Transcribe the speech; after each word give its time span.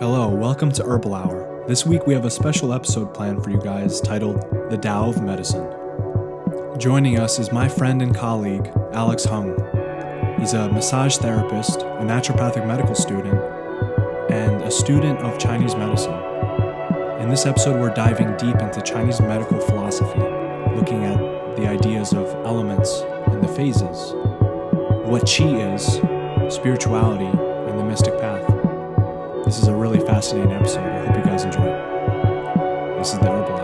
Hello, 0.00 0.28
welcome 0.28 0.72
to 0.72 0.82
Herbal 0.82 1.14
Hour. 1.14 1.64
This 1.68 1.86
week 1.86 2.04
we 2.04 2.14
have 2.14 2.24
a 2.24 2.30
special 2.30 2.72
episode 2.72 3.14
planned 3.14 3.44
for 3.44 3.50
you 3.50 3.60
guys 3.60 4.00
titled 4.00 4.40
The 4.68 4.76
Tao 4.76 5.10
of 5.10 5.22
Medicine. 5.22 5.64
Joining 6.78 7.20
us 7.20 7.38
is 7.38 7.52
my 7.52 7.68
friend 7.68 8.02
and 8.02 8.12
colleague, 8.12 8.72
Alex 8.92 9.24
Hung. 9.24 9.54
He's 10.40 10.52
a 10.52 10.68
massage 10.68 11.18
therapist, 11.18 11.82
a 11.82 12.02
naturopathic 12.02 12.66
medical 12.66 12.96
student, 12.96 13.40
and 14.32 14.62
a 14.62 14.70
student 14.70 15.20
of 15.20 15.38
Chinese 15.38 15.76
medicine. 15.76 16.20
In 17.20 17.30
this 17.30 17.46
episode, 17.46 17.80
we're 17.80 17.94
diving 17.94 18.36
deep 18.36 18.56
into 18.56 18.82
Chinese 18.82 19.20
medical 19.20 19.60
philosophy, 19.60 20.18
looking 20.74 21.04
at 21.04 21.18
the 21.54 21.68
ideas 21.68 22.12
of 22.12 22.26
elements 22.44 23.02
and 23.28 23.40
the 23.40 23.48
phases, 23.48 24.12
what 25.06 25.22
qi 25.22 25.72
is, 25.72 26.52
spirituality, 26.52 27.26
and 27.70 27.78
the 27.78 27.84
mystic 27.84 28.18
path. 28.18 28.23
This 29.54 29.62
is 29.62 29.68
a 29.68 29.76
really 29.76 30.00
fascinating 30.00 30.50
episode. 30.50 30.82
I 30.84 31.06
hope 31.06 31.16
you 31.16 31.22
guys 31.22 31.44
enjoy 31.44 31.62
it. 31.62 32.98
This 32.98 33.12
is 33.12 33.20
the 33.20 33.26
Herbal 33.26 33.54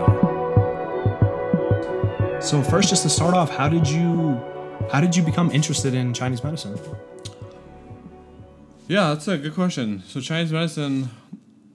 Hour. 2.31 2.41
So 2.41 2.63
first, 2.63 2.87
just 2.87 3.03
to 3.03 3.09
start 3.09 3.33
off, 3.33 3.49
how 3.49 3.67
did 3.67 3.85
you 3.85 4.41
how 4.89 5.01
did 5.01 5.17
you 5.17 5.21
become 5.21 5.51
interested 5.51 5.93
in 5.93 6.13
Chinese 6.13 6.45
medicine? 6.45 6.79
Yeah, 8.87 9.09
that's 9.09 9.27
a 9.27 9.37
good 9.37 9.53
question. 9.53 10.01
So 10.07 10.21
Chinese 10.21 10.53
medicine, 10.53 11.09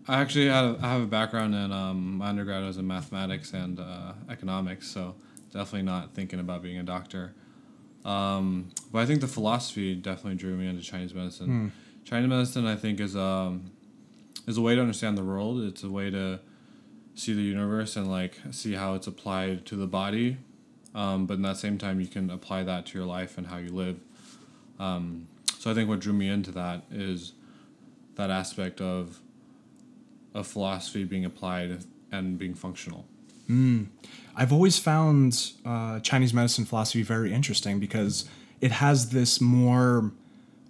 I 0.09 0.23
actually 0.23 0.47
had 0.47 0.79
I 0.81 0.93
have 0.93 1.03
a 1.03 1.07
background 1.07 1.55
in 1.55 1.71
um, 1.71 2.17
my 2.17 2.29
undergrad 2.31 2.65
was 2.65 2.79
in 2.79 2.87
mathematics 2.87 3.53
and 3.53 3.79
uh, 3.79 4.15
economics, 4.31 4.89
so 4.89 5.15
definitely 5.53 5.83
not 5.83 6.15
thinking 6.15 6.41
about 6.41 6.63
being 6.63 6.79
a 6.79 6.83
doctor. 6.83 7.35
Um, 8.07 8.71
but 8.91 9.01
I 9.01 9.05
think 9.05 9.21
the 9.21 9.29
philosophy 9.29 9.95
definitely 9.95 10.37
drew 10.37 10.57
me 10.57 10.69
into 10.69 10.81
Chinese 10.81 11.13
medicine. 11.13 11.71
Chinese 12.07 12.31
medicine, 12.31 12.67
I 12.67 12.77
think, 12.77 13.01
is 13.01 13.15
um, 13.15 13.73
is 14.47 14.57
a 14.57 14.61
way 14.61 14.75
to 14.75 14.81
understand 14.81 15.19
the 15.19 15.25
world. 15.25 15.61
It's 15.63 15.83
a 15.83 15.91
way 15.91 16.11
to 16.11 16.41
see 17.15 17.33
the 17.33 17.43
universe 17.43 17.97
and 17.97 18.11
like 18.11 18.39
see 18.51 18.75
how 18.75 18.95
it's 18.95 19.07
applied 19.07 19.67
to 19.67 19.77
the 19.77 19.87
body. 19.87 20.39
Um, 20.95 21.27
but 21.27 21.35
in 21.35 21.43
that 21.43 21.57
same 21.57 21.79
time, 21.79 22.01
you 22.01 22.07
can 22.07 22.31
apply 22.31 22.63
that 22.63 22.87
to 22.87 22.99
your 22.99 23.07
life 23.07 23.37
and 23.37 23.47
how 23.47 23.59
you 23.59 23.69
live. 23.69 24.01
Um, 24.79 25.29
so 25.59 25.71
I 25.71 25.75
think 25.75 25.89
what 25.89 26.01
drew 26.01 26.13
me 26.13 26.29
into 26.29 26.51
that 26.53 26.85
is 26.91 27.33
that 28.17 28.31
aspect 28.31 28.81
of 28.81 29.21
of 30.35 30.47
philosophy 30.47 31.05
being 31.05 31.25
applied 31.25 31.85
and 32.13 32.39
being 32.39 32.55
functional. 32.55 33.07
I've 34.37 34.53
always 34.53 34.79
found 34.79 35.53
uh, 35.65 36.01
Chinese 36.01 36.35
medicine 36.35 36.67
philosophy 36.67 37.03
very 37.03 37.33
interesting 37.33 37.81
because 37.81 38.29
it 38.61 38.71
has 38.71 39.11
this 39.11 39.41
more 39.41 40.13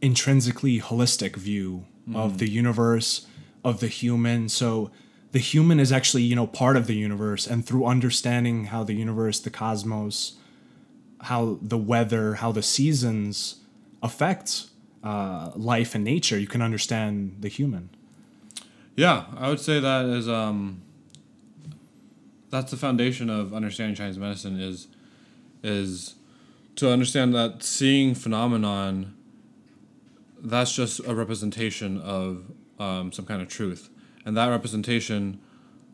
intrinsically 0.01 0.81
holistic 0.81 1.35
view 1.37 1.85
of 2.15 2.39
the 2.39 2.49
universe, 2.49 3.27
of 3.67 3.81
the 3.81 3.89
human. 3.89 4.49
So 4.49 4.93
the 5.33 5.41
human 5.41 5.81
is 5.81 5.91
actually, 5.91 6.23
you 6.23 6.37
know, 6.37 6.47
part 6.47 6.77
of 6.77 6.87
the 6.87 6.95
universe, 6.95 7.49
and 7.49 7.67
through 7.67 7.85
understanding 7.85 8.67
how 8.67 8.85
the 8.85 8.95
universe, 8.95 9.41
the 9.41 9.51
cosmos, 9.51 10.37
how 11.23 11.59
the 11.61 11.77
weather, 11.77 12.35
how 12.35 12.53
the 12.53 12.63
seasons 12.63 13.57
affect 14.05 14.67
uh, 15.03 15.51
life 15.57 15.97
and 15.97 16.05
nature, 16.05 16.39
you 16.39 16.47
can 16.47 16.63
understand 16.63 17.39
the 17.41 17.49
human. 17.49 17.91
Yeah, 18.95 19.25
I 19.37 19.49
would 19.49 19.61
say 19.61 19.81
that 19.81 20.07
is 20.07 20.29
um, 20.29 20.83
that's 22.49 22.71
the 22.71 22.77
foundation 22.77 23.29
of 23.29 23.53
understanding 23.53 23.97
Chinese 23.97 24.17
medicine 24.17 24.61
is 24.61 24.87
is 25.65 26.15
to 26.77 26.93
understand 26.93 27.35
that 27.35 27.65
seeing 27.65 28.15
phenomenon 28.15 29.15
that's 30.39 30.73
just 30.73 31.01
a 31.05 31.15
representation 31.15 32.01
of 32.01 32.45
um, 32.79 33.13
some 33.13 33.27
kind 33.27 33.43
of 33.43 33.49
truth. 33.49 33.91
And 34.25 34.37
that 34.37 34.49
representation 34.49 35.41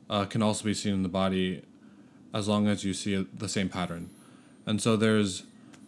uh, 0.09 0.25
can 0.25 0.43
also 0.43 0.65
be 0.65 0.75
seen 0.75 0.95
in 0.95 1.03
the 1.03 1.09
body 1.09 1.63
as 2.35 2.49
long 2.49 2.67
as 2.67 2.85
you 2.85 2.95
see 2.95 3.27
the 3.35 3.49
same 3.49 3.69
pattern. 3.69 4.11
And 4.67 4.81
so 4.81 4.97
there's 4.97 5.45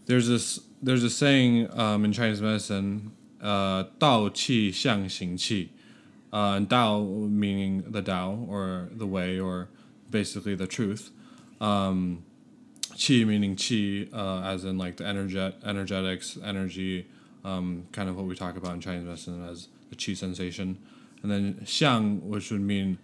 there's 0.07 0.29
this 0.29 0.61
there's 0.83 1.03
a 1.03 1.11
saying 1.11 1.69
um, 1.79 2.05
in 2.05 2.13
Chinese 2.13 2.43
medicine, 2.43 3.13
uh, 3.41 3.85
Dao 3.99 4.31
Qi 4.31 4.69
Xiang 4.71 5.07
Xing 5.07 5.35
Qi. 5.35 5.71
Uh, 6.33 6.57
and 6.57 6.69
Dao 6.69 7.31
meaning 7.31 7.85
the 7.87 8.03
Dao 8.03 8.49
or 8.49 8.89
the 8.91 9.07
way 9.07 9.39
or 9.39 9.69
basically 10.11 10.55
the 10.55 10.67
truth. 10.67 11.11
Um, 11.61 12.25
qi 12.95 13.27
meaning 13.27 13.57
qi 13.57 14.13
uh, 14.13 14.43
as 14.43 14.65
in 14.65 14.79
like 14.79 14.97
the 14.97 15.05
energet- 15.05 15.65
energetics, 15.65 16.39
energy, 16.45 17.07
um, 17.45 17.87
kind 17.93 18.09
of 18.09 18.17
what 18.17 18.27
we 18.27 18.35
talk 18.35 18.57
about 18.57 18.75
in 18.75 18.81
Chinese 18.81 19.05
medicine 19.05 19.47
as 19.49 19.69
the 19.95 20.01
qi 20.03 20.17
sensation. 20.17 20.79
And 21.23 21.31
then 21.31 21.55
xiang, 21.65 22.23
which 22.23 22.51
would 22.51 22.61
mean 22.61 22.99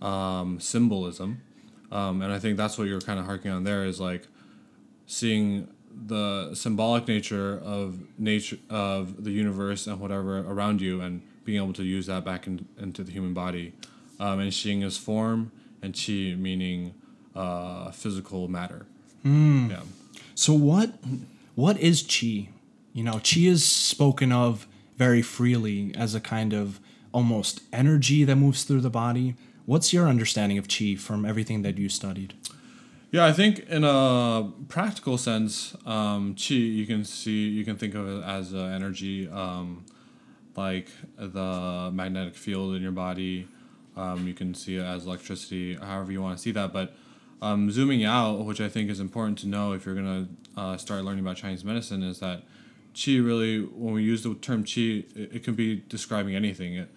um, 0.00 0.60
symbolism. 0.60 1.42
Um, 1.90 2.22
and 2.22 2.32
I 2.32 2.38
think 2.38 2.56
that's 2.56 2.78
what 2.78 2.88
you're 2.88 3.00
kind 3.00 3.18
of 3.18 3.26
harking 3.26 3.50
on 3.50 3.64
there 3.64 3.84
is 3.84 4.00
like 4.00 4.26
seeing 5.06 5.68
the 5.90 6.54
symbolic 6.54 7.08
nature 7.08 7.58
of 7.58 7.98
nature 8.18 8.58
of 8.68 9.24
the 9.24 9.30
universe 9.30 9.86
and 9.86 9.98
whatever 9.98 10.38
around 10.40 10.80
you 10.80 11.00
and 11.00 11.22
being 11.44 11.62
able 11.62 11.72
to 11.72 11.84
use 11.84 12.06
that 12.06 12.24
back 12.24 12.46
in, 12.46 12.66
into 12.78 13.02
the 13.02 13.12
human 13.12 13.32
body 13.32 13.72
um, 14.20 14.40
and 14.40 14.50
Xing 14.50 14.84
is 14.84 14.98
form 14.98 15.52
and 15.80 15.94
qi 15.94 16.38
meaning 16.38 16.92
uh, 17.34 17.90
physical 17.92 18.46
matter 18.48 18.84
yeah 19.24 19.80
So 20.34 20.52
what 20.52 20.90
what 21.54 21.78
is 21.80 22.02
chi? 22.02 22.50
You 22.92 23.04
know, 23.04 23.20
chi 23.24 23.40
is 23.40 23.64
spoken 23.64 24.30
of 24.32 24.66
very 24.96 25.22
freely 25.22 25.94
as 25.96 26.14
a 26.14 26.20
kind 26.20 26.52
of 26.52 26.80
almost 27.12 27.62
energy 27.72 28.24
that 28.24 28.36
moves 28.36 28.64
through 28.64 28.80
the 28.80 28.90
body. 28.90 29.34
What's 29.64 29.92
your 29.92 30.06
understanding 30.06 30.58
of 30.58 30.68
chi 30.68 30.94
from 30.96 31.24
everything 31.24 31.62
that 31.62 31.78
you 31.78 31.88
studied? 31.88 32.34
Yeah, 33.10 33.24
I 33.24 33.32
think 33.32 33.60
in 33.68 33.84
a 33.84 34.50
practical 34.68 35.16
sense, 35.16 35.76
um, 35.86 36.34
qi 36.34 36.74
you 36.74 36.86
can 36.86 37.04
see 37.04 37.48
you 37.48 37.64
can 37.64 37.76
think 37.76 37.94
of 37.94 38.08
it 38.08 38.24
as 38.24 38.52
uh, 38.52 38.58
energy, 38.58 39.28
um, 39.28 39.86
like 40.56 40.88
the 41.16 41.90
magnetic 41.92 42.34
field 42.34 42.74
in 42.74 42.82
your 42.82 42.92
body. 42.92 43.48
Um, 43.96 44.26
you 44.26 44.34
can 44.34 44.52
see 44.54 44.76
it 44.76 44.82
as 44.82 45.06
electricity, 45.06 45.76
however 45.76 46.12
you 46.12 46.20
want 46.20 46.36
to 46.36 46.42
see 46.42 46.50
that. 46.52 46.72
But 46.72 46.94
um, 47.40 47.70
zooming 47.70 48.04
out, 48.04 48.44
which 48.44 48.60
I 48.60 48.68
think 48.68 48.90
is 48.90 49.00
important 49.00 49.38
to 49.38 49.48
know 49.48 49.72
if 49.72 49.86
you're 49.86 49.94
gonna 49.94 50.28
uh, 50.56 50.76
start 50.76 51.04
learning 51.04 51.24
about 51.24 51.36
Chinese 51.36 51.64
medicine, 51.64 52.02
is 52.02 52.18
that 52.20 52.42
qi 52.96 53.24
really, 53.24 53.60
when 53.60 53.94
we 53.94 54.02
use 54.02 54.22
the 54.22 54.34
term 54.34 54.64
chi, 54.64 55.04
it, 55.14 55.36
it 55.36 55.44
can 55.44 55.54
be 55.54 55.84
describing 55.88 56.34
anything. 56.34 56.74
It, 56.74 56.88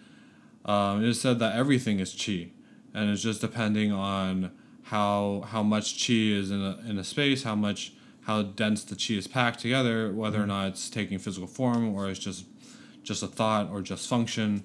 um, 0.66 1.04
it 1.04 1.10
is 1.10 1.22
said 1.22 1.40
that 1.40 1.56
everything 1.56 2.00
is 2.00 2.16
chi, 2.16 2.50
and 2.94 3.10
it's 3.12 3.22
just 3.22 3.42
depending 3.42 3.92
on 3.92 4.52
how 4.84 5.44
how 5.48 5.62
much 5.62 6.06
chi 6.06 6.14
is 6.14 6.50
in 6.52 6.62
a, 6.62 6.80
in 6.88 6.98
a 6.98 7.04
space, 7.04 7.44
how 7.44 7.56
much 7.56 7.94
how 8.22 8.42
dense 8.42 8.84
the 8.84 8.96
chi 8.96 9.16
is 9.16 9.28
packed 9.28 9.60
together, 9.60 10.12
whether 10.12 10.42
or 10.42 10.48
not 10.48 10.70
it's 10.70 10.90
taking 10.90 11.20
physical 11.20 11.48
form 11.48 11.94
or 11.94 12.10
it's 12.10 12.20
just 12.20 12.46
just 13.04 13.24
a 13.24 13.28
thought 13.28 13.70
or 13.70 13.82
just 13.82 14.08
function, 14.08 14.64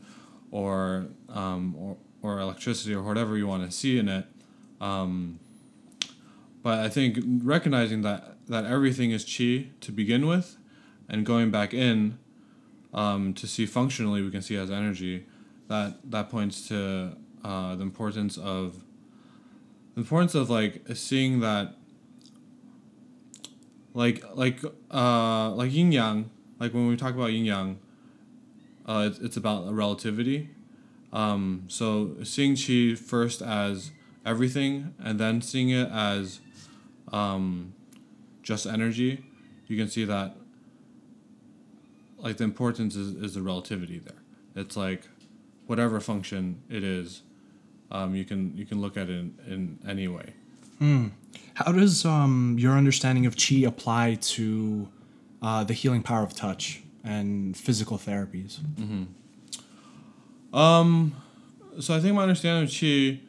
or 0.51 1.06
um, 1.28 1.75
or 1.77 1.97
or 2.22 2.39
electricity 2.41 2.95
or 2.95 3.03
whatever 3.03 3.37
you 3.37 3.47
want 3.47 3.65
to 3.65 3.71
see 3.71 3.99
in 3.99 4.09
it. 4.09 4.27
Um, 4.81 5.41
but 6.62 6.78
I 6.81 6.89
think 6.89 7.19
recognizing 7.43 8.03
that 8.03 8.37
that 8.49 8.65
everything 8.65 9.11
is 9.11 9.25
chi 9.25 9.69
to 9.81 9.93
begin 9.93 10.27
with, 10.27 10.56
and 11.09 11.25
going 11.25 11.50
back 11.50 11.75
in 11.75 12.19
um, 12.92 13.34
to 13.34 13.47
see 13.47 13.66
functionally, 13.66 14.22
we 14.22 14.31
can 14.31 14.42
see 14.42 14.56
as 14.56 14.70
energy. 14.70 15.26
That 15.69 15.98
that 16.10 16.31
points 16.31 16.69
to 16.69 17.16
uh, 17.42 17.75
the 17.76 17.82
importance 17.82 18.37
of 18.37 18.84
the 19.94 20.00
importance 20.00 20.34
of 20.34 20.50
like 20.50 20.82
seeing 20.94 21.41
that 21.41 21.75
like 23.94 24.25
like 24.34 24.60
uh 24.92 25.50
like 25.50 25.72
yin 25.72 25.92
yang 25.92 26.31
like 26.59 26.75
when 26.75 26.88
we 26.88 26.97
talk 26.97 27.15
about 27.15 27.32
yin 27.32 27.44
yang 27.44 27.78
uh 28.86 29.09
it's, 29.09 29.19
it's 29.21 29.36
about 29.36 29.72
relativity 29.72 30.50
um 31.12 31.65
so 31.69 32.16
seeing 32.25 32.57
chi 32.57 32.95
first 32.95 33.41
as 33.41 33.92
everything 34.27 34.95
and 34.98 35.21
then 35.21 35.41
seeing 35.41 35.71
it 35.71 35.89
as 35.91 36.41
um 37.12 37.72
just 38.42 38.66
energy 38.66 39.24
you 39.68 39.77
can 39.77 39.89
see 39.89 40.04
that 40.04 40.36
like 42.24 42.36
the 42.38 42.44
importance 42.44 42.97
is, 42.97 43.09
is 43.24 43.34
the 43.34 43.42
relativity 43.42 43.98
there 43.98 44.21
it's 44.56 44.76
like 44.76 45.03
whatever 45.66 46.00
function 46.00 46.60
it 46.68 46.82
is 46.82 47.22
um, 47.91 48.15
you 48.15 48.24
can 48.24 48.41
you 48.56 48.65
can 48.71 48.80
look 48.80 48.97
at 48.97 49.09
it 49.09 49.18
in, 49.22 49.28
in 49.47 49.78
any 49.88 50.09
way 50.09 50.28
How 51.54 51.71
does 51.72 52.04
um, 52.04 52.56
your 52.59 52.72
understanding 52.72 53.26
of 53.26 53.36
chi 53.36 53.59
apply 53.72 54.16
to 54.36 54.88
uh, 55.41 55.62
the 55.65 55.72
healing 55.72 56.03
power 56.03 56.22
of 56.22 56.34
touch 56.34 56.82
and 57.04 57.56
physical 57.56 57.97
therapies? 57.97 58.59
so 61.80 61.94
I 61.94 62.00
think 62.00 62.15
my 62.15 62.22
understanding 62.22 62.65
of 62.65 62.71
chi. 62.71 63.21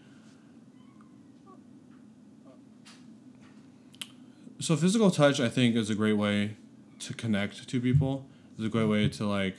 So 4.60 4.76
physical 4.76 5.12
touch, 5.12 5.40
I 5.40 5.50
think, 5.50 5.76
is 5.76 5.90
a 5.90 5.96
great 5.96 6.18
way 6.26 6.58
to 7.00 7.14
connect 7.14 7.68
to 7.70 7.80
people. 7.80 8.26
It's 8.56 8.66
a 8.66 8.70
great 8.70 8.86
way 8.86 9.10
to 9.10 9.28
like 9.28 9.58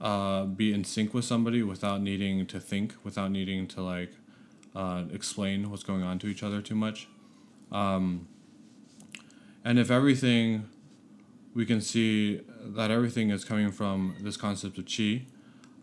uh, 0.00 0.44
be 0.44 0.72
in 0.72 0.84
sync 0.84 1.14
with 1.14 1.24
somebody 1.24 1.62
without 1.62 2.00
needing 2.00 2.46
to 2.46 2.58
think, 2.58 2.94
without 3.04 3.30
needing 3.30 3.68
to 3.68 3.82
like 3.82 4.12
uh, 4.74 5.04
explain 5.12 5.70
what's 5.70 5.84
going 5.84 6.02
on 6.02 6.18
to 6.20 6.26
each 6.26 6.42
other 6.42 6.60
too 6.60 6.74
much. 6.74 7.06
Um, 7.70 8.26
and 9.64 9.78
if 9.78 9.90
everything, 9.90 10.68
we 11.54 11.64
can 11.64 11.80
see 11.80 12.40
that 12.64 12.90
everything 12.90 13.30
is 13.30 13.44
coming 13.44 13.70
from 13.70 14.16
this 14.20 14.36
concept 14.36 14.78
of 14.78 14.86
chi. 14.86 15.22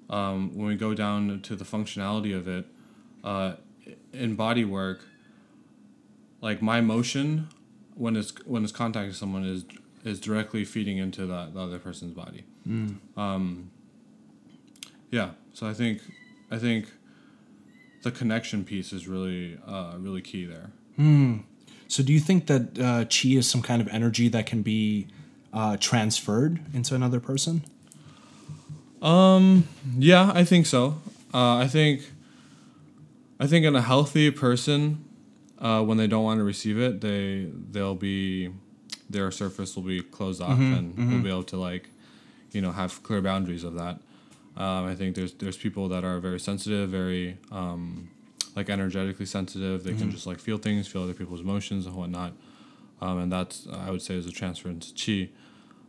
Um, 0.09 0.57
when 0.57 0.67
we 0.67 0.75
go 0.75 0.93
down 0.93 1.39
to 1.41 1.55
the 1.55 1.63
functionality 1.63 2.35
of 2.35 2.47
it, 2.47 2.65
uh, 3.23 3.53
in 4.11 4.35
body 4.35 4.65
work, 4.65 5.05
like 6.41 6.61
my 6.61 6.81
motion 6.81 7.47
when 7.95 8.15
it's 8.15 8.33
when 8.45 8.63
it's 8.63 8.71
contacting 8.71 9.13
someone 9.13 9.43
is 9.43 9.65
is 10.03 10.19
directly 10.19 10.65
feeding 10.65 10.97
into 10.97 11.25
that 11.25 11.53
the 11.53 11.59
other 11.59 11.79
person's 11.79 12.13
body. 12.13 12.43
Um, 13.17 13.71
yeah, 15.11 15.31
so 15.53 15.67
I 15.67 15.73
think 15.73 16.01
I 16.51 16.57
think 16.57 16.87
the 18.03 18.11
connection 18.11 18.63
piece 18.63 18.93
is 18.93 19.07
really 19.07 19.57
uh, 19.67 19.93
really 19.97 20.21
key 20.21 20.45
there. 20.45 20.71
So 21.87 22.03
do 22.03 22.13
you 22.13 22.19
think 22.19 22.47
that 22.47 22.79
uh, 22.79 23.05
chi 23.05 23.29
is 23.29 23.49
some 23.49 23.61
kind 23.61 23.81
of 23.81 23.87
energy 23.89 24.29
that 24.29 24.45
can 24.45 24.61
be 24.61 25.07
uh, 25.53 25.77
transferred 25.77 26.59
into 26.73 26.93
another 26.93 27.19
person? 27.19 27.63
Yeah, 29.97 30.31
I 30.35 30.43
think 30.43 30.65
so. 30.65 31.01
Uh, 31.33 31.57
I 31.57 31.67
think 31.67 32.01
I 33.39 33.47
think 33.47 33.65
in 33.65 33.75
a 33.75 33.81
healthy 33.81 34.29
person, 34.31 35.03
uh, 35.59 35.81
when 35.83 35.97
they 35.97 36.07
don't 36.07 36.23
want 36.23 36.39
to 36.39 36.43
receive 36.43 36.77
it, 36.79 37.01
they 37.01 37.47
they'll 37.71 37.95
be 37.95 38.49
their 39.09 39.31
surface 39.31 39.75
will 39.75 39.83
be 39.83 40.01
closed 40.01 40.41
off 40.41 40.57
and 40.77 40.95
we'll 40.97 41.21
be 41.23 41.29
able 41.29 41.43
to 41.43 41.57
like, 41.57 41.89
you 42.51 42.61
know, 42.61 42.71
have 42.71 43.01
clear 43.03 43.21
boundaries 43.21 43.63
of 43.63 43.73
that. 43.75 43.99
Um, 44.57 44.85
I 44.87 44.95
think 44.95 45.15
there's 45.15 45.33
there's 45.33 45.57
people 45.57 45.87
that 45.89 46.03
are 46.03 46.19
very 46.19 46.39
sensitive, 46.39 46.89
very 46.89 47.37
um, 47.51 48.09
like 48.55 48.69
energetically 48.69 49.25
sensitive. 49.25 49.83
They 49.83 49.93
can 49.93 50.11
just 50.11 50.27
like 50.27 50.39
feel 50.39 50.57
things, 50.57 50.87
feel 50.87 51.03
other 51.03 51.13
people's 51.13 51.41
emotions 51.41 51.85
and 51.85 51.95
whatnot. 51.95 52.33
Um, 53.01 53.19
and 53.19 53.31
that's 53.31 53.67
I 53.71 53.89
would 53.91 54.01
say 54.01 54.15
is 54.15 54.25
a 54.27 54.31
transfer 54.31 54.69
into 54.69 54.93
chi. 54.93 55.29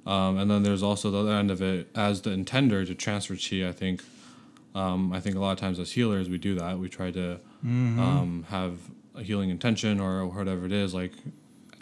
Um, 0.06 0.38
and 0.38 0.50
then 0.50 0.62
there's 0.62 0.82
also 0.82 1.10
the 1.10 1.18
other 1.18 1.34
end 1.34 1.50
of 1.50 1.60
it 1.60 1.88
as 1.94 2.22
the 2.22 2.30
intender 2.30 2.86
to 2.86 2.94
transfer 2.94 3.36
chi. 3.36 3.68
I 3.68 3.72
think 3.72 4.02
um, 4.74 5.12
I 5.12 5.20
think 5.20 5.36
a 5.36 5.40
lot 5.40 5.52
of 5.52 5.58
times 5.58 5.78
as 5.78 5.92
healers 5.92 6.28
we 6.28 6.38
do 6.38 6.54
that. 6.54 6.78
We 6.78 6.88
try 6.88 7.10
to 7.10 7.40
um, 8.00 8.46
have 8.48 8.78
a 9.14 9.22
healing 9.22 9.50
intention 9.50 10.00
or 10.00 10.24
whatever 10.26 10.64
it 10.64 10.72
is, 10.72 10.94
like 10.94 11.12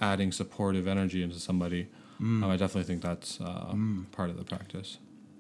adding 0.01 0.33
supportive 0.33 0.87
energy 0.89 1.23
into 1.23 1.39
somebody. 1.39 1.89
Um, 2.21 2.43
I 2.45 2.57
definitely 2.57 2.85
think 2.85 3.03
that's 3.03 3.41
uh, 3.41 3.75
part 4.13 4.31
of 4.31 4.37
the 4.37 4.45
practice. 4.45 4.99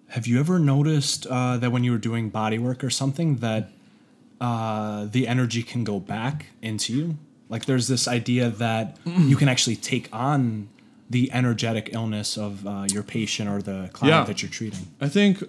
Have 0.09 0.27
you 0.27 0.39
ever 0.41 0.59
noticed 0.59 1.27
uh, 1.27 1.57
that 1.59 1.71
when 1.73 1.83
you 1.85 1.93
were 1.93 1.99
doing 1.99 2.31
body 2.31 2.59
work 2.59 2.83
or 2.85 2.91
something 2.91 3.37
that 3.37 3.71
uh, 4.41 5.07
the 5.07 5.27
energy 5.27 5.63
can 5.63 5.85
go 5.85 5.99
back 5.99 6.47
into 6.63 6.93
you? 6.97 7.19
Like 7.49 7.65
there's 7.65 7.89
this 7.89 8.07
idea 8.07 8.51
that 8.51 8.97
you 9.05 9.37
can 9.37 9.49
actually 9.49 9.77
take 9.77 10.09
on 10.13 10.69
the 11.11 11.33
energetic 11.33 11.91
illness 11.93 12.37
of 12.37 12.67
uh, 12.67 12.85
your 12.91 13.03
patient 13.03 13.49
or 13.49 13.63
the 13.63 13.89
client 13.93 14.15
Yeah. 14.15 14.25
that 14.25 14.43
you're 14.43 14.51
treating. 14.51 14.87
I 15.01 15.09
think, 15.09 15.43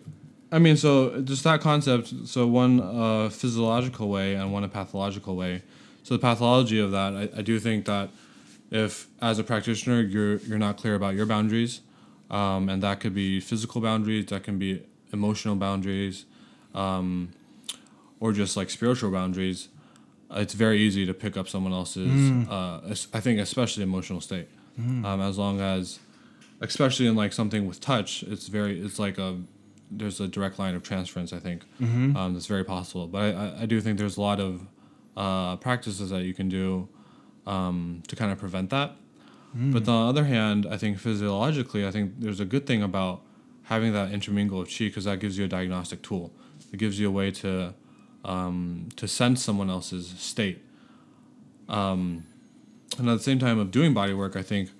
I 0.51 0.57
mean, 0.59 0.77
so 0.77 1.21
just 1.21 1.43
that 1.43 1.59
concept. 1.61 2.13
So 2.25 2.47
one 2.47 2.79
uh, 2.79 3.29
physiological 3.29 4.07
way 4.09 4.35
and 4.35 4.53
one 4.53 4.63
a 4.63 4.69
pathological 4.69 5.35
way. 5.35 5.61
So 6.03 6.15
the 6.15 6.19
pathology 6.21 6.79
of 6.79 6.91
that, 6.91 7.13
I, 7.13 7.39
I 7.39 7.41
do 7.41 7.59
think 7.59 7.85
that 7.85 8.09
if 8.71 9.07
as 9.21 9.39
a 9.39 9.43
practitioner 9.43 10.01
you're 10.01 10.37
you're 10.37 10.57
not 10.59 10.77
clear 10.77 10.95
about 10.95 11.15
your 11.15 11.25
boundaries, 11.25 11.81
um, 12.29 12.69
and 12.69 12.83
that 12.83 12.99
could 12.99 13.13
be 13.13 13.39
physical 13.39 13.81
boundaries, 13.81 14.27
that 14.27 14.43
can 14.43 14.57
be 14.59 14.83
emotional 15.11 15.55
boundaries, 15.55 16.25
um, 16.75 17.31
or 18.19 18.31
just 18.31 18.55
like 18.57 18.69
spiritual 18.69 19.11
boundaries. 19.11 19.69
It's 20.31 20.53
very 20.53 20.79
easy 20.79 21.05
to 21.07 21.13
pick 21.13 21.35
up 21.37 21.47
someone 21.49 21.73
else's. 21.73 22.05
Uh, 22.51 22.95
I 23.13 23.19
think 23.19 23.39
especially 23.39 23.81
emotional 23.83 24.21
state, 24.21 24.47
um, 24.77 25.21
as 25.21 25.37
long 25.39 25.59
as 25.59 25.99
especially 26.61 27.07
in 27.07 27.15
like 27.15 27.31
something 27.33 27.65
with 27.65 27.79
touch 27.79 28.21
it's 28.23 28.47
very 28.49 28.81
it's 28.81 28.99
like 28.99 29.17
a 29.17 29.39
there's 29.89 30.19
a 30.19 30.27
direct 30.27 30.59
line 30.59 30.75
of 30.75 30.83
transference 30.83 31.31
i 31.31 31.39
think 31.39 31.63
um, 32.17 32.33
that's 32.33 32.47
very 32.47 32.65
possible 32.65 33.07
but 33.07 33.21
I, 33.21 33.29
I, 33.31 33.61
I 33.61 33.65
do 33.65 33.79
think 33.79 33.97
there's 33.97 34.17
a 34.17 34.21
lot 34.21 34.41
of 34.41 34.67
uh, 35.15 35.55
practices 35.55 36.09
that 36.09 36.23
you 36.23 36.33
can 36.33 36.49
do 36.49 36.89
um, 37.49 38.03
to 38.07 38.15
kind 38.15 38.31
of 38.31 38.37
prevent 38.37 38.69
that. 38.69 38.95
But 39.73 39.87
on 39.87 40.05
the 40.05 40.09
other 40.09 40.25
hand 40.25 40.67
i 40.69 40.77
think 40.77 40.99
physiologically 40.99 41.81
i 41.87 41.89
think 41.89 42.13
there's 42.19 42.39
a 42.39 42.45
good 42.45 42.67
thing 42.67 42.83
about 42.83 43.21
having 43.63 43.93
that 43.93 44.11
intermingle 44.11 44.61
of 44.61 44.67
chi 44.67 44.85
because 44.85 45.05
that 45.05 45.19
gives 45.19 45.37
you 45.37 45.45
a 45.45 45.47
diagnostic 45.47 46.01
tool. 46.01 46.31
It 46.71 46.77
gives 46.77 46.99
you 46.99 47.07
a 47.07 47.11
way 47.11 47.31
to 47.43 47.73
um, 48.23 48.89
to 48.95 49.07
sense 49.07 49.43
someone 49.43 49.69
else's 49.69 50.07
state. 50.31 50.63
Um, 51.67 52.25
and 52.97 53.09
at 53.09 53.17
the 53.17 53.23
same 53.23 53.39
time 53.39 53.59
of 53.59 53.71
doing 53.71 53.93
body 53.93 54.13
work 54.13 54.35
i 54.35 54.41
think 54.41 54.71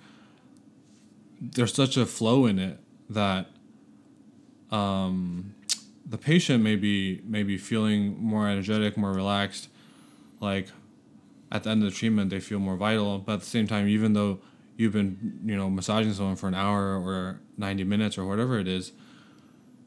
there's 1.40 1.72
such 1.72 1.96
a 1.96 2.04
flow 2.04 2.46
in 2.46 2.58
it 2.58 2.78
that 3.08 3.46
um, 4.70 5.54
the 6.06 6.18
patient 6.18 6.62
may 6.62 6.76
be 6.76 7.20
maybe 7.24 7.56
feeling 7.56 8.20
more 8.22 8.48
energetic, 8.48 8.96
more 8.96 9.12
relaxed. 9.12 9.68
Like 10.40 10.68
at 11.52 11.64
the 11.64 11.70
end 11.70 11.82
of 11.82 11.90
the 11.90 11.96
treatment, 11.96 12.30
they 12.30 12.40
feel 12.40 12.58
more 12.58 12.76
vital. 12.76 13.18
But 13.18 13.34
at 13.34 13.40
the 13.40 13.46
same 13.46 13.66
time, 13.66 13.88
even 13.88 14.12
though 14.12 14.40
you've 14.76 14.92
been 14.92 15.40
you 15.44 15.56
know 15.56 15.68
massaging 15.68 16.12
someone 16.12 16.36
for 16.36 16.48
an 16.48 16.54
hour 16.54 16.98
or 16.98 17.40
ninety 17.56 17.84
minutes 17.84 18.16
or 18.16 18.24
whatever 18.24 18.58
it 18.58 18.68
is, 18.68 18.92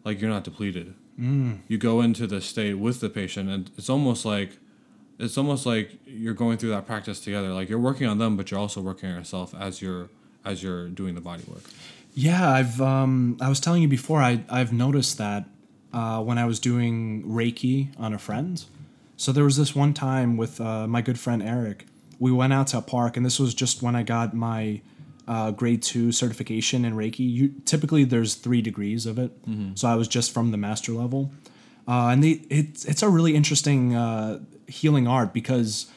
like 0.03 0.21
you're 0.21 0.29
not 0.29 0.43
depleted. 0.43 0.93
Mm. 1.19 1.59
You 1.67 1.77
go 1.77 2.01
into 2.01 2.27
the 2.27 2.41
state 2.41 2.75
with 2.75 2.99
the 2.99 3.09
patient, 3.09 3.49
and 3.49 3.71
it's 3.77 3.89
almost 3.89 4.25
like 4.25 4.57
it's 5.19 5.37
almost 5.37 5.65
like 5.65 5.91
you're 6.05 6.33
going 6.33 6.57
through 6.57 6.71
that 6.71 6.85
practice 6.85 7.19
together. 7.19 7.53
Like 7.53 7.69
you're 7.69 7.79
working 7.79 8.07
on 8.07 8.17
them, 8.17 8.35
but 8.37 8.51
you're 8.51 8.59
also 8.59 8.81
working 8.81 9.09
on 9.09 9.17
yourself 9.17 9.53
as 9.57 9.81
you're 9.81 10.09
as 10.45 10.63
you're 10.63 10.89
doing 10.89 11.15
the 11.15 11.21
body 11.21 11.43
work. 11.47 11.63
Yeah, 12.15 12.49
I've 12.49 12.81
um, 12.81 13.37
I 13.41 13.49
was 13.49 13.59
telling 13.59 13.81
you 13.81 13.87
before. 13.87 14.21
I 14.21 14.43
I've 14.49 14.73
noticed 14.73 15.17
that 15.17 15.45
uh, 15.93 16.21
when 16.21 16.37
I 16.37 16.45
was 16.45 16.59
doing 16.59 17.23
Reiki 17.23 17.87
on 17.97 18.13
a 18.13 18.19
friend. 18.19 18.63
So 19.17 19.31
there 19.31 19.43
was 19.43 19.57
this 19.57 19.75
one 19.75 19.93
time 19.93 20.37
with 20.37 20.59
uh, 20.59 20.87
my 20.87 21.01
good 21.01 21.19
friend 21.19 21.41
Eric. 21.43 21.85
We 22.19 22.31
went 22.31 22.53
out 22.53 22.67
to 22.67 22.77
a 22.77 22.81
park, 22.81 23.17
and 23.17 23.25
this 23.25 23.39
was 23.39 23.53
just 23.53 23.81
when 23.81 23.95
I 23.95 24.03
got 24.03 24.33
my 24.33 24.81
uh, 25.27 25.51
grade 25.51 25.81
two 25.81 26.11
certification 26.11 26.83
in 26.85 26.93
Reiki. 26.95 27.19
You 27.29 27.53
typically 27.65 28.03
there's 28.03 28.35
three 28.35 28.61
degrees 28.61 29.05
of 29.05 29.17
it, 29.19 29.31
so 29.75 29.87
I 29.87 29.95
was 29.95 30.07
just 30.07 30.31
from 30.33 30.51
the 30.51 30.57
master 30.57 30.91
level, 30.93 31.31
uh, 31.87 32.07
and 32.09 32.23
they, 32.23 32.41
it's 32.49 32.85
it's 32.85 33.01
a 33.03 33.09
really 33.09 33.35
interesting 33.35 33.95
uh, 33.95 34.39
healing 34.67 35.07
art 35.07 35.33
because 35.33 35.87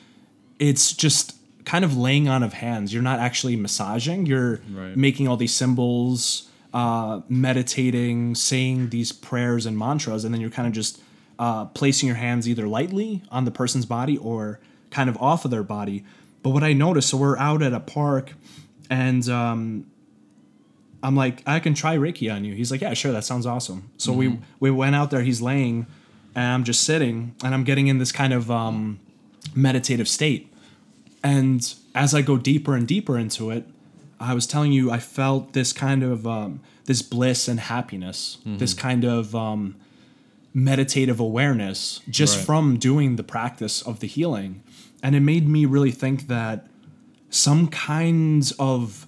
it's 0.58 0.92
just 0.92 1.34
kind 1.64 1.84
of 1.84 1.96
laying 1.96 2.28
on 2.28 2.42
of 2.42 2.52
hands. 2.54 2.92
You're 2.94 3.02
not 3.02 3.18
actually 3.18 3.56
massaging. 3.56 4.26
You're 4.26 4.60
Right. 4.72 4.96
making 4.96 5.26
all 5.28 5.36
these 5.36 5.52
symbols, 5.54 6.48
uh, 6.72 7.20
meditating, 7.28 8.34
saying 8.36 8.90
these 8.90 9.10
prayers 9.12 9.66
and 9.66 9.76
mantras, 9.78 10.24
and 10.24 10.32
then 10.32 10.40
you're 10.40 10.50
kind 10.50 10.68
of 10.68 10.72
just 10.74 11.00
uh, 11.38 11.66
placing 11.66 12.06
your 12.06 12.16
hands 12.16 12.48
either 12.48 12.66
lightly 12.66 13.22
on 13.30 13.44
the 13.44 13.50
person's 13.50 13.86
body 13.86 14.16
or 14.18 14.60
kind 14.90 15.08
of 15.10 15.16
off 15.18 15.44
of 15.44 15.50
their 15.50 15.62
body. 15.62 16.04
But 16.42 16.50
what 16.50 16.62
I 16.62 16.72
noticed, 16.72 17.10
so 17.10 17.16
we're 17.16 17.38
out 17.38 17.62
at 17.62 17.72
a 17.72 17.80
park, 17.80 18.32
and 18.88 19.28
um, 19.28 19.86
I'm 21.02 21.16
like, 21.16 21.42
I 21.46 21.60
can 21.60 21.74
try 21.74 21.96
Reiki 21.96 22.32
on 22.32 22.44
you. 22.44 22.54
He's 22.54 22.70
like, 22.70 22.80
Yeah, 22.80 22.94
sure, 22.94 23.12
that 23.12 23.24
sounds 23.24 23.46
awesome. 23.46 23.90
So 23.96 24.12
we 24.12 24.38
we 24.60 24.70
went 24.70 24.94
out 24.94 25.10
there. 25.10 25.22
He's 25.22 25.42
laying, 25.42 25.86
and 26.34 26.44
I'm 26.44 26.64
just 26.64 26.84
sitting, 26.84 27.34
and 27.42 27.54
I'm 27.54 27.64
getting 27.64 27.88
in 27.88 27.98
this 27.98 28.12
kind 28.12 28.32
of 28.32 28.50
um, 28.50 29.00
meditative 29.54 30.08
state. 30.08 30.52
And 31.22 31.74
as 31.94 32.14
I 32.14 32.22
go 32.22 32.36
deeper 32.36 32.76
and 32.76 32.86
deeper 32.86 33.18
into 33.18 33.50
it, 33.50 33.66
I 34.20 34.32
was 34.32 34.46
telling 34.46 34.72
you, 34.72 34.90
I 34.90 34.98
felt 35.00 35.52
this 35.52 35.72
kind 35.72 36.02
of 36.04 36.26
um, 36.26 36.60
this 36.84 37.02
bliss 37.02 37.48
and 37.48 37.58
happiness, 37.58 38.38
this 38.44 38.72
kind 38.74 39.04
of 39.04 39.34
um, 39.34 39.74
meditative 40.56 41.20
awareness 41.20 42.00
just 42.08 42.38
Right. 42.38 42.46
from 42.46 42.78
doing 42.78 43.16
the 43.16 43.22
practice 43.22 43.82
of 43.82 44.00
the 44.00 44.06
healing. 44.06 44.62
And 45.02 45.14
it 45.14 45.20
made 45.20 45.46
me 45.46 45.66
really 45.66 45.90
think 45.90 46.28
that 46.28 46.66
some 47.28 47.68
kinds 47.68 48.52
of, 48.58 49.06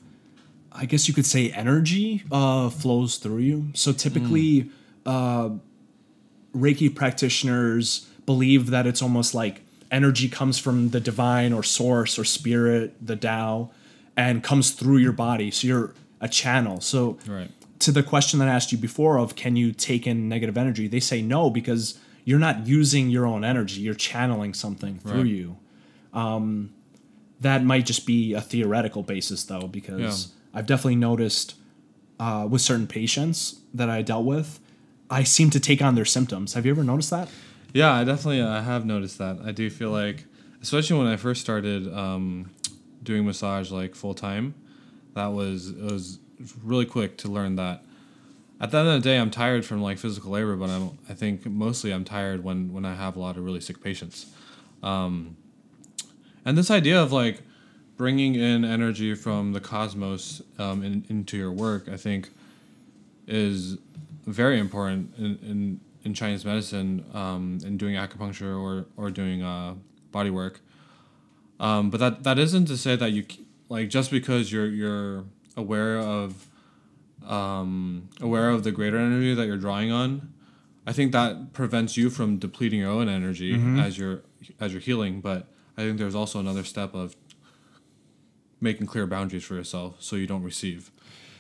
I 0.71 0.85
guess 0.85 1.09
you 1.09 1.15
could 1.15 1.25
say, 1.25 1.51
energy 1.51 2.23
uh, 2.31 2.69
flows 2.69 3.17
through 3.17 3.39
you. 3.39 3.69
So 3.73 3.93
typically, 3.93 4.69
uh, 5.07 5.51
Reiki 6.55 6.95
practitioners 6.95 8.07
believe 8.27 8.69
that 8.69 8.87
it's 8.87 9.01
almost 9.01 9.35
like 9.35 9.63
energy 9.91 10.29
comes 10.29 10.59
from 10.59 10.91
the 10.91 11.01
divine 11.01 11.55
or 11.55 11.63
source 11.63 12.19
or 12.19 12.25
spirit, 12.25 12.95
the 13.01 13.17
Tao, 13.17 13.71
and 14.19 14.43
comes 14.43 14.73
through 14.73 14.99
your 14.99 15.13
body. 15.13 15.51
So 15.51 15.67
you're 15.67 15.95
a 16.21 16.29
channel. 16.29 16.83
So 16.83 17.17
Right. 17.27 17.51
To 17.81 17.93
the 17.93 18.03
question 18.03 18.39
that 18.41 18.49
I 18.49 18.53
asked 18.53 18.73
you 18.73 18.79
before 18.79 19.19
of 19.19 19.35
can 19.37 19.57
you 19.57 19.73
take 19.73 20.07
in 20.07 20.29
negative 20.29 20.57
energy, 20.59 20.89
they 20.89 21.01
say 21.01 21.23
no 21.23 21.51
because 21.51 21.99
you're 22.25 22.39
not 22.39 22.67
using 22.67 23.09
your 23.09 23.27
own 23.27 23.45
energy. 23.45 23.81
You're 23.81 23.95
channeling 23.95 24.53
something 24.55 24.99
through 24.99 25.23
Right. 25.23 25.27
you. 25.27 25.57
Um, 26.13 26.71
that 27.41 27.65
might 27.65 27.87
just 27.87 28.07
be 28.07 28.33
a 28.35 28.41
theoretical 28.41 29.03
basis 29.03 29.45
though, 29.45 29.69
because 29.69 30.33
I've 30.53 30.67
definitely 30.67 30.97
noticed 30.97 31.55
uh, 32.19 32.47
with 32.51 32.61
certain 32.61 32.87
patients 32.89 33.61
that 33.73 33.89
I 33.89 34.03
dealt 34.03 34.25
with, 34.25 34.59
I 35.09 35.23
seem 35.23 35.51
to 35.51 35.61
take 35.61 35.81
on 35.81 35.95
their 35.95 36.05
symptoms. 36.05 36.55
Have 36.55 36.67
you 36.67 36.73
ever 36.73 36.83
noticed 36.83 37.11
that? 37.11 37.29
Yeah, 37.73 37.93
I 37.93 38.05
definitely 38.05 38.43
I 38.43 38.61
have 38.63 38.85
noticed 38.85 39.19
that. 39.19 39.39
I 39.45 39.53
do 39.53 39.71
feel 39.71 39.91
like, 39.91 40.25
especially 40.61 40.99
when 40.99 41.07
I 41.07 41.17
first 41.17 41.41
started 41.41 41.93
um, 41.95 42.51
doing 43.03 43.25
massage 43.25 43.71
like 43.71 43.95
full 43.95 44.15
time, 44.15 44.55
that 45.15 45.29
was 45.29 45.69
it 45.71 45.81
was 45.83 46.19
really 46.63 46.87
quick 46.87 47.17
to 47.19 47.29
learn 47.29 47.57
that. 47.57 47.85
At 48.61 48.73
the 48.73 48.79
end 48.79 48.89
of 48.89 48.95
the 49.03 49.09
day, 49.09 49.19
I'm 49.19 49.31
tired 49.31 49.65
from 49.65 49.83
like 49.83 49.99
physical 49.99 50.33
labor, 50.33 50.57
but 50.57 50.69
I'm 50.69 50.99
I 51.09 51.15
think 51.15 51.47
mostly 51.47 51.93
I'm 51.93 52.05
tired 52.05 52.43
when 52.43 52.73
when 52.73 52.85
I 52.85 52.95
have 52.95 53.17
a 53.17 53.21
lot 53.21 53.37
of 53.37 53.45
really 53.45 53.61
sick 53.61 53.83
patients. 53.83 54.27
Um, 54.83 55.37
and 56.45 56.57
this 56.57 56.71
idea 56.71 57.01
of 57.01 57.13
like 57.13 57.43
bringing 57.97 58.37
in 58.37 58.65
energy 58.65 59.15
from 59.15 59.53
the 59.53 59.61
cosmos 59.61 60.41
um, 60.59 60.83
in, 60.83 61.05
into 61.09 61.37
your 61.37 61.53
work, 61.53 61.89
I 61.89 61.97
think, 61.97 62.31
is 63.27 63.77
very 64.25 64.59
important 64.59 65.13
in, 65.19 65.39
in, 65.43 65.81
in 66.05 66.15
Chinese 66.15 66.45
medicine 66.45 67.05
um, 67.13 67.59
in 67.65 67.77
doing 67.77 67.97
acupuncture 67.97 68.59
or, 68.59 68.87
or 68.97 69.11
doing 69.11 69.43
uh, 69.43 69.75
body 70.13 70.31
work. 70.31 70.61
Um, 71.61 71.91
but 71.91 71.99
that, 71.99 72.23
that 72.23 72.39
isn't 72.39 72.67
to 72.67 72.77
say 72.77 72.95
that 72.95 73.11
you 73.11 73.25
like 73.69 73.89
just 73.89 74.11
because 74.11 74.51
you're 74.51 74.69
you're 74.69 75.25
aware 75.59 75.99
of 75.99 76.47
um, 77.27 78.09
aware 78.21 78.49
of 78.51 78.65
the 78.65 78.73
greater 78.73 78.97
energy 78.99 79.35
that 79.35 79.47
you're 79.47 79.57
drawing 79.67 79.91
on. 79.93 80.33
I 80.87 80.93
think 80.93 81.13
that 81.13 81.53
prevents 81.53 81.97
you 81.99 82.09
from 82.09 82.39
depleting 82.39 82.81
your 82.81 82.91
own 82.91 83.09
energy 83.09 83.53
Mm-hmm. 83.55 83.79
as 83.81 83.99
you're 83.99 84.23
as 84.59 84.73
you're 84.73 84.81
healing. 84.81 85.21
But 85.21 85.41
I 85.77 85.83
think 85.83 85.99
there's 85.99 86.15
also 86.15 86.39
another 86.41 86.65
step 86.65 86.95
of 86.95 87.15
making 88.61 88.87
clear 88.87 89.07
boundaries 89.07 89.45
for 89.45 89.55
yourself 89.55 89.97
so 90.01 90.17
you 90.17 90.27
don't 90.27 90.43
receive. 90.43 90.91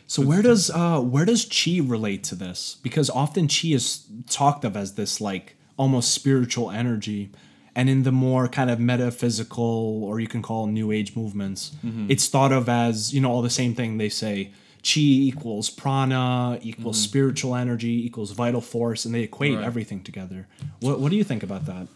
So 0.07 0.23
where 0.23 0.43
does 0.43 0.71
uh, 0.71 1.01
where 1.01 1.25
does 1.25 1.45
chi 1.45 1.81
relate 1.83 2.25
to 2.25 2.35
this? 2.35 2.77
Because 2.83 3.11
often 3.11 3.47
chi 3.49 3.69
is 3.69 4.07
talked 4.29 4.65
of 4.65 4.77
as 4.77 4.95
this 4.95 5.21
like 5.21 5.57
almost 5.77 6.13
spiritual 6.13 6.71
energy, 6.71 7.31
and 7.79 7.89
in 7.89 8.03
the 8.03 8.11
more 8.11 8.49
kind 8.49 8.71
of 8.71 8.81
metaphysical 8.81 10.03
or 10.03 10.19
you 10.19 10.27
can 10.27 10.43
call 10.43 10.67
new 10.67 10.91
age 10.91 11.15
movements, 11.15 11.71
mm-hmm. 11.87 12.11
it's 12.11 12.27
thought 12.27 12.51
of 12.51 12.69
as 12.69 13.15
you 13.15 13.21
know 13.21 13.31
all 13.31 13.41
the 13.41 13.49
same 13.49 13.73
thing. 13.73 13.99
They 13.99 14.09
say 14.09 14.51
chi 14.83 15.01
equals 15.01 15.71
prana 15.71 16.59
equals 16.61 16.97
mm-hmm. 16.97 17.09
spiritual 17.09 17.55
energy 17.55 18.05
equals 18.05 18.33
vital 18.33 18.61
force, 18.61 19.05
and 19.05 19.15
they 19.15 19.23
equate 19.23 19.55
Right. 19.55 19.65
everything 19.65 20.03
together. 20.03 20.49
What 20.81 20.99
what 20.99 21.11
do 21.11 21.17
you 21.17 21.23
think 21.23 21.45
about 21.45 21.67
that? 21.67 21.87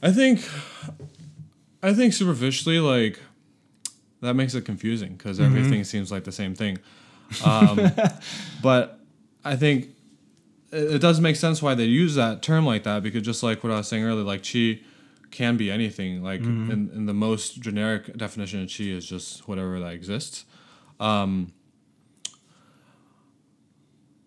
I 0.00 0.12
think, 0.12 0.48
I 1.82 1.92
think 1.92 2.12
superficially, 2.12 2.78
like, 2.78 3.18
that 4.20 4.34
makes 4.34 4.54
it 4.54 4.64
confusing 4.64 5.14
because 5.14 5.40
mm-hmm. 5.40 5.56
everything 5.56 5.84
seems 5.84 6.12
like 6.12 6.22
the 6.22 6.32
same 6.32 6.54
thing. 6.54 6.78
Um, 7.44 7.90
but 8.62 9.00
I 9.44 9.56
think 9.56 9.88
it, 10.70 10.94
it 10.94 10.98
does 11.00 11.20
make 11.20 11.34
sense 11.34 11.60
why 11.60 11.74
they 11.74 11.84
use 11.84 12.14
that 12.14 12.42
term 12.42 12.64
like 12.64 12.84
that 12.84 13.02
because 13.02 13.22
just 13.22 13.42
like 13.42 13.64
what 13.64 13.72
I 13.72 13.78
was 13.78 13.88
saying 13.88 14.04
earlier, 14.04 14.24
like 14.24 14.44
chi 14.44 14.80
can 15.32 15.56
be 15.56 15.70
anything. 15.70 16.22
Like 16.22 16.42
mm-hmm. 16.42 16.70
in, 16.70 16.90
in 16.90 17.06
the 17.06 17.14
most 17.14 17.60
generic 17.60 18.16
definition 18.16 18.62
of 18.62 18.68
chi 18.68 18.84
is 18.84 19.04
just 19.06 19.48
whatever 19.48 19.80
that 19.80 19.92
exists. 19.92 20.44
Um, 21.00 21.52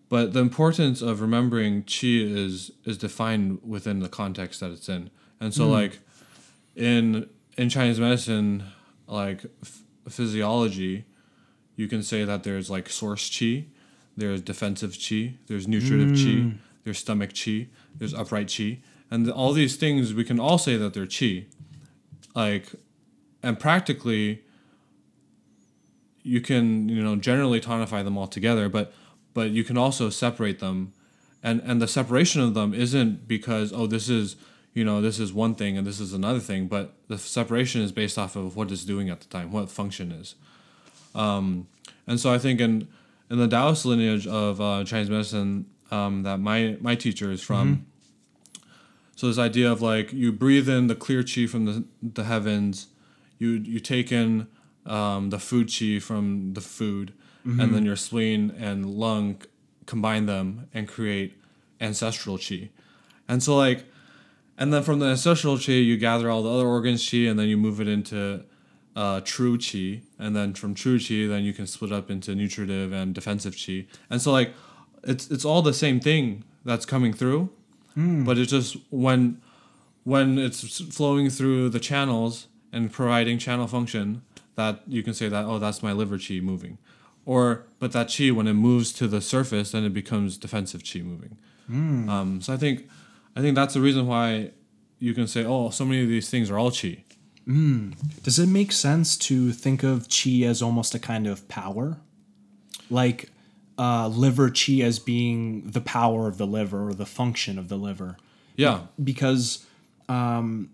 but 0.08 0.32
the 0.32 0.40
importance 0.40 1.02
of 1.02 1.20
remembering 1.20 1.82
chi 1.82 2.08
is 2.08 2.70
is 2.84 2.98
defined 2.98 3.60
within 3.62 4.00
the 4.00 4.08
context 4.08 4.60
that 4.60 4.70
it's 4.70 4.88
in 4.88 5.10
and 5.40 5.52
so 5.52 5.64
mm-hmm. 5.64 5.72
like 5.72 5.98
in 6.74 7.28
in 7.56 7.68
chinese 7.68 7.98
medicine 7.98 8.64
like 9.06 9.44
f- 9.62 9.82
physiology 10.08 11.04
you 11.74 11.88
can 11.88 12.02
say 12.02 12.24
that 12.24 12.44
there's 12.44 12.70
like 12.70 12.88
source 12.88 13.36
chi 13.36 13.66
there's 14.16 14.40
defensive 14.40 14.96
chi 14.96 15.34
there's 15.46 15.66
nutritive 15.66 16.10
chi 16.10 16.40
mm. 16.40 16.58
there's 16.84 16.98
stomach 16.98 17.30
chi 17.34 17.66
there's 17.94 18.14
upright 18.14 18.52
chi 18.54 18.78
and 19.10 19.30
all 19.30 19.52
these 19.52 19.76
things 19.76 20.14
we 20.14 20.24
can 20.24 20.40
all 20.40 20.58
say 20.58 20.76
that 20.76 20.94
they're 20.94 21.06
chi 21.06 21.46
like 22.34 22.72
and 23.42 23.58
practically 23.58 24.42
you 26.22 26.40
can 26.40 26.88
you 26.88 27.02
know 27.02 27.16
generally 27.16 27.60
tonify 27.60 28.02
them 28.02 28.18
all 28.18 28.26
together 28.26 28.68
but 28.68 28.92
but 29.36 29.50
you 29.50 29.64
can 29.64 29.76
also 29.76 30.08
separate 30.08 30.60
them. 30.60 30.94
And 31.42 31.60
and 31.60 31.80
the 31.80 31.86
separation 31.86 32.40
of 32.40 32.54
them 32.54 32.72
isn't 32.72 33.28
because 33.28 33.70
oh 33.70 33.86
this 33.86 34.08
is 34.08 34.36
you 34.72 34.82
know 34.82 35.02
this 35.02 35.20
is 35.20 35.30
one 35.30 35.54
thing 35.54 35.76
and 35.76 35.86
this 35.86 36.00
is 36.00 36.14
another 36.14 36.40
thing 36.40 36.68
but 36.68 36.94
the 37.08 37.18
separation 37.18 37.82
is 37.82 37.92
based 37.92 38.16
off 38.16 38.34
of 38.34 38.56
what 38.56 38.72
it's 38.72 38.86
doing 38.86 39.10
at 39.10 39.20
the 39.20 39.26
time 39.26 39.52
what 39.52 39.70
function 39.70 40.10
is. 40.10 40.34
Um, 41.14 41.68
and 42.06 42.18
so 42.18 42.32
i 42.32 42.38
think 42.38 42.60
in 42.60 42.88
in 43.30 43.38
the 43.38 43.48
taoist 43.48 43.84
lineage 43.84 44.26
of 44.26 44.60
uh, 44.60 44.84
chinese 44.84 45.10
medicine 45.10 45.66
um, 45.90 46.22
that 46.24 46.38
my 46.40 46.76
my 46.80 46.94
teacher 46.94 47.30
is 47.30 47.42
from 47.42 47.86
so 49.16 49.26
this 49.26 49.38
idea 49.38 49.72
of 49.72 49.82
like 49.82 50.12
you 50.12 50.30
breathe 50.30 50.68
in 50.68 50.86
the 50.86 50.94
clear 50.94 51.24
chi 51.24 51.46
from 51.46 51.64
the, 51.64 51.84
the 52.00 52.24
heavens 52.24 52.88
you 53.38 53.50
you 53.50 53.80
take 53.80 54.12
in 54.12 54.46
um, 54.84 55.30
the 55.30 55.38
food 55.38 55.68
chi 55.76 55.98
from 55.98 56.52
the 56.54 56.60
food 56.60 57.12
and 57.60 57.74
then 57.74 57.84
your 57.84 57.96
spleen 57.96 58.52
and 58.58 58.84
lung 58.86 59.40
combine 59.86 60.26
them 60.26 60.68
and 60.74 60.88
create 60.88 61.40
ancestral 61.80 62.38
chi. 62.38 62.70
And 63.28 63.42
so 63.42 63.56
like 63.56 63.84
and 64.58 64.72
then 64.72 64.82
from 64.82 64.98
the 64.98 65.06
ancestral 65.06 65.58
chi 65.58 65.72
you 65.72 65.96
gather 65.96 66.30
all 66.30 66.42
the 66.42 66.50
other 66.50 66.66
organs 66.66 67.08
chi 67.08 67.18
and 67.18 67.38
then 67.38 67.48
you 67.48 67.56
move 67.56 67.80
it 67.80 67.88
into 67.88 68.44
uh, 68.96 69.20
true 69.24 69.58
chi. 69.58 70.02
And 70.18 70.34
then 70.34 70.54
from 70.54 70.74
true 70.74 70.98
chi 70.98 71.26
then 71.26 71.44
you 71.44 71.52
can 71.52 71.66
split 71.66 71.92
up 71.92 72.10
into 72.10 72.34
nutritive 72.34 72.92
and 72.92 73.14
defensive 73.14 73.56
chi. 73.56 73.86
And 74.10 74.20
so 74.20 74.32
like 74.32 74.52
it's 75.04 75.30
it's 75.30 75.44
all 75.44 75.62
the 75.62 75.74
same 75.74 76.00
thing 76.00 76.44
that's 76.64 76.84
coming 76.84 77.12
through 77.12 77.50
Mm. 77.96 78.24
but 78.24 78.36
it's 78.38 78.50
just 78.50 78.76
when 78.90 79.40
when 80.04 80.38
it's 80.38 80.80
flowing 80.94 81.30
through 81.30 81.70
the 81.70 81.80
channels 81.80 82.48
and 82.72 82.92
providing 82.92 83.38
channel 83.38 83.66
function 83.66 84.22
that 84.54 84.82
you 84.86 85.02
can 85.02 85.14
say 85.14 85.28
that 85.28 85.44
oh 85.46 85.58
that's 85.58 85.82
my 85.82 85.92
liver 85.92 86.18
chi 86.18 86.40
moving. 86.40 86.78
Or 87.24 87.66
but 87.78 87.92
that 87.92 88.14
chi 88.16 88.30
when 88.30 88.46
it 88.46 88.52
moves 88.54 88.92
to 88.94 89.08
the 89.08 89.20
surface 89.20 89.72
then 89.72 89.84
it 89.84 89.94
becomes 89.94 90.36
defensive 90.36 90.82
chi 90.84 91.00
moving. 91.00 91.38
Mm. 91.70 92.08
Um, 92.08 92.40
so 92.40 92.52
i 92.52 92.56
think 92.56 92.88
i 93.34 93.40
think 93.40 93.56
that's 93.56 93.74
the 93.74 93.80
reason 93.80 94.06
why 94.06 94.52
you 94.98 95.12
can 95.14 95.26
say 95.26 95.44
oh 95.44 95.70
so 95.70 95.84
many 95.84 96.02
of 96.02 96.08
these 96.08 96.28
things 96.30 96.50
are 96.50 96.58
all 96.58 96.70
chi. 96.70 97.04
Mm. 97.48 97.94
Does 98.22 98.38
it 98.38 98.48
make 98.48 98.72
sense 98.72 99.16
to 99.18 99.52
think 99.52 99.82
of 99.82 100.08
chi 100.08 100.42
as 100.42 100.60
almost 100.60 100.94
a 100.94 100.98
kind 100.98 101.26
of 101.26 101.46
power? 101.48 101.98
Like 102.90 103.30
uh, 103.78 104.08
liver 104.08 104.50
chi 104.50 104.80
as 104.82 104.98
being 104.98 105.70
the 105.70 105.80
power 105.80 106.28
of 106.28 106.38
the 106.38 106.46
liver 106.46 106.88
or 106.88 106.94
the 106.94 107.06
function 107.06 107.58
of 107.58 107.68
the 107.68 107.76
liver? 107.76 108.16
yeah 108.56 108.80
Because 109.02 109.66
um, 110.08 110.70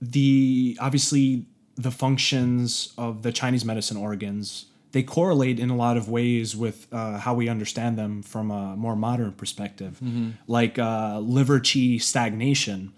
the 0.00 0.76
obviously 0.80 1.46
the 1.76 1.90
functions 1.90 2.92
of 2.98 3.22
the 3.22 3.32
Chinese 3.32 3.64
medicine 3.64 3.96
organs 3.96 4.66
they 4.92 5.02
correlate 5.02 5.60
in 5.60 5.68
a 5.70 5.76
lot 5.76 5.96
of 5.96 6.08
ways 6.08 6.56
with 6.56 6.86
uh, 6.92 7.18
how 7.18 7.34
we 7.34 7.48
understand 7.48 7.98
them 7.98 8.22
from 8.22 8.50
a 8.50 8.74
more 8.74 8.96
modern 8.96 9.32
perspective. 9.32 10.00
Like 10.46 10.78
uh, 10.78 11.18
liver 11.20 11.60
chi 11.60 11.98
stagnation, 11.98 12.92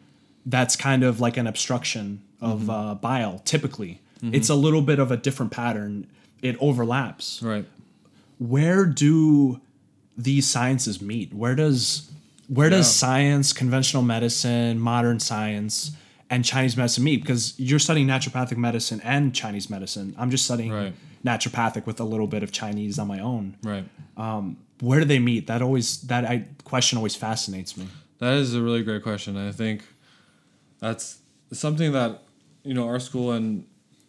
that's 0.46 0.76
kind 0.76 1.02
of 1.02 1.20
like 1.20 1.36
an 1.36 1.46
obstruction 1.48 2.22
of 2.40 2.70
uh, 2.70 2.94
bile. 2.94 3.40
Typically, 3.44 4.00
it's 4.22 4.48
a 4.48 4.54
little 4.54 4.82
bit 4.82 4.98
of 4.98 5.10
a 5.10 5.16
different 5.16 5.50
pattern. 5.52 6.06
It 6.42 6.56
overlaps. 6.60 7.42
right 7.42 7.66
Where 8.40 8.86
do 8.86 9.60
these 10.16 10.48
sciences 10.48 11.02
meet? 11.02 11.34
Where 11.34 11.54
does 11.54 12.10
where 12.48 12.70
does 12.70 12.92
science, 12.92 13.52
conventional 13.52 14.02
medicine, 14.02 14.80
modern 14.80 15.20
science, 15.20 15.92
and 16.30 16.42
Chinese 16.44 16.74
medicine 16.74 17.04
meet? 17.04 17.20
Because 17.20 17.52
you're 17.60 17.78
studying 17.78 18.06
naturopathic 18.08 18.56
medicine 18.56 19.00
and 19.04 19.34
Chinese 19.34 19.68
medicine. 19.68 20.14
I'm 20.18 20.30
just 20.30 20.46
studying 20.46 20.72
Right. 20.72 20.94
naturopathic 21.24 21.84
with 21.84 22.00
a 22.00 22.04
little 22.04 22.26
bit 22.26 22.42
of 22.42 22.50
Chinese 22.50 22.98
on 22.98 23.06
my 23.08 23.20
own. 23.20 23.56
right 23.62 23.84
um, 24.16 24.56
Where 24.80 25.00
do 25.00 25.04
they 25.04 25.18
meet? 25.18 25.46
That 25.46 25.60
always 25.60 26.00
that 26.02 26.24
I, 26.24 26.46
question 26.64 26.96
always 26.96 27.14
fascinates 27.14 27.76
me. 27.76 27.86
That 28.20 28.34
is 28.34 28.54
a 28.54 28.62
really 28.62 28.82
great 28.82 29.02
question. 29.02 29.36
I 29.36 29.52
think 29.52 29.82
that's 30.78 31.18
something 31.52 31.92
that 31.92 32.22
you 32.64 32.72
know 32.72 32.86
our 32.88 33.00
school 33.00 33.32
and 33.32 33.66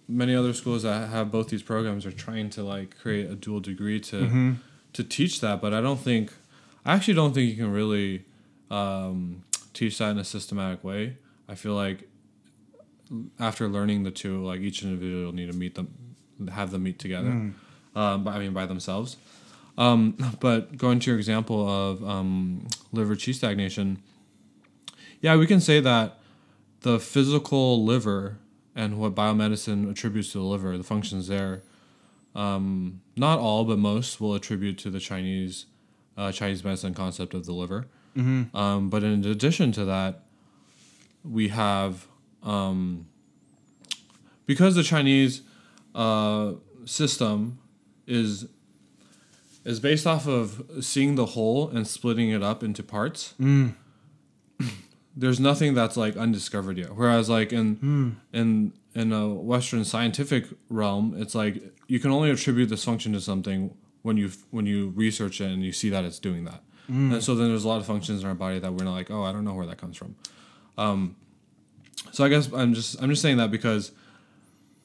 many 0.08 0.36
other 0.36 0.54
schools 0.54 0.84
that 0.84 1.10
have 1.10 1.32
both 1.32 1.50
these 1.50 1.64
programs 1.64 2.06
are 2.06 2.12
trying 2.12 2.50
to 2.52 2.64
like 2.64 2.98
create 2.98 3.30
a 3.30 3.36
dual 3.36 3.60
degree 3.60 4.00
to 4.00 4.18
to 4.94 5.04
teach 5.04 5.42
that. 5.42 5.62
But 5.62 5.74
I 5.74 5.82
don't 5.82 6.00
think 6.00 6.34
I 6.86 6.94
actually 6.94 7.14
don't 7.16 7.34
think 7.34 7.50
you 7.50 7.56
can 7.56 7.72
really 7.72 8.26
um, 8.70 9.44
teach 9.74 9.98
that 10.00 10.12
in 10.12 10.18
a 10.18 10.24
systematic 10.24 10.84
way. 10.84 11.18
I 11.48 11.56
feel 11.56 11.74
like 11.76 12.08
after 13.40 13.68
learning 13.68 14.04
the 14.04 14.12
two, 14.12 14.44
like 14.46 14.62
each 14.62 14.84
individual 14.84 15.26
will 15.26 15.34
need 15.34 15.52
to 15.52 15.58
meet 15.58 15.76
them, 15.76 15.94
have 16.52 16.72
them 16.72 16.84
meet 16.84 16.98
together. 17.00 17.30
Um, 17.96 18.24
but 18.24 18.34
I 18.34 18.40
mean 18.40 18.54
by 18.54 18.66
themselves. 18.66 19.18
Um, 19.78 20.16
but 20.40 20.78
going 20.78 21.00
to 21.00 21.12
your 21.12 21.18
example 21.18 21.68
of 21.68 22.04
um, 22.08 22.68
liver 22.92 23.16
chi 23.16 23.32
stagnation, 23.32 24.02
yeah, 25.22 25.36
we 25.36 25.48
can 25.48 25.60
say 25.62 25.80
that 25.80 26.20
the 26.82 27.00
physical 27.00 27.84
liver 27.86 28.38
and 28.82 28.98
what 28.98 29.14
biomedicine 29.14 29.90
attributes 29.92 30.32
to 30.32 30.40
the 30.40 30.44
liver, 30.44 30.76
the 30.76 30.84
functions 30.84 31.28
there, 31.28 31.62
um, 32.34 33.02
not 33.16 33.38
all 33.38 33.64
but 33.64 33.78
most 33.78 34.20
will 34.20 34.34
attribute 34.34 34.78
to 34.80 34.90
the 34.90 35.00
Chinese 35.00 35.68
uh, 36.18 36.32
Chinese 36.32 36.64
medicine 36.64 36.94
concept 36.94 37.34
of 37.34 37.46
the 37.46 37.54
liver. 37.54 37.86
Um, 38.56 38.90
but 38.90 39.04
in 39.04 39.24
addition 39.24 39.72
to 39.74 39.86
that, 39.86 40.24
we 41.24 41.50
have 41.50 42.08
um, 42.44 43.06
because 44.48 44.74
the 44.76 44.84
Chinese 44.84 45.44
uh, 45.94 46.54
system 46.86 47.60
is 48.08 48.48
is 49.64 49.80
based 49.80 50.08
off 50.08 50.28
of 50.28 50.64
seeing 50.82 51.14
the 51.16 51.28
whole 51.28 51.70
and 51.70 51.86
splitting 51.88 52.32
it 52.32 52.42
up 52.42 52.64
into 52.64 52.82
parts. 52.82 53.36
There's 55.16 55.40
nothing 55.40 55.74
that's 55.74 55.98
like 55.98 56.16
undiscovered 56.16 56.78
yet. 56.78 56.96
Whereas 56.96 57.30
like 57.30 57.52
in 57.54 58.18
in 58.34 58.74
in 58.96 59.12
a 59.12 59.28
Western 59.30 59.84
scientific 59.86 60.46
realm, 60.70 61.16
it's 61.18 61.36
like 61.36 61.62
you 61.88 62.00
can 62.00 62.12
only 62.12 62.30
attribute 62.32 62.70
this 62.70 62.84
function 62.84 63.14
to 63.14 63.22
something 63.22 63.76
when 64.04 64.18
you 64.18 64.32
when 64.52 64.66
you 64.66 64.90
research 64.90 65.42
it 65.42 65.52
and 65.52 65.64
you 65.64 65.72
see 65.72 65.90
that 65.90 66.04
it's 66.06 66.20
doing 66.20 66.46
that. 66.46 66.64
And 67.14 67.24
so 67.24 67.36
then 67.36 67.48
there's 67.48 67.64
a 67.64 67.68
lot 67.70 67.80
of 67.80 67.86
functions 67.86 68.22
in 68.22 68.28
our 68.28 68.36
body 68.36 68.60
that 68.60 68.74
we're 68.74 68.84
not 68.84 68.94
like, 68.94 69.10
oh, 69.12 69.24
I 69.24 69.32
don't 69.32 69.46
know 69.46 69.54
where 69.54 69.66
that 69.68 69.78
comes 69.78 69.96
from. 69.96 70.16
Um, 70.78 71.16
so 72.12 72.24
I 72.26 72.30
guess 72.30 72.52
I'm 72.52 72.74
just 72.74 73.02
I'm 73.02 73.10
just 73.10 73.22
saying 73.22 73.38
that 73.38 73.52
because 73.52 73.92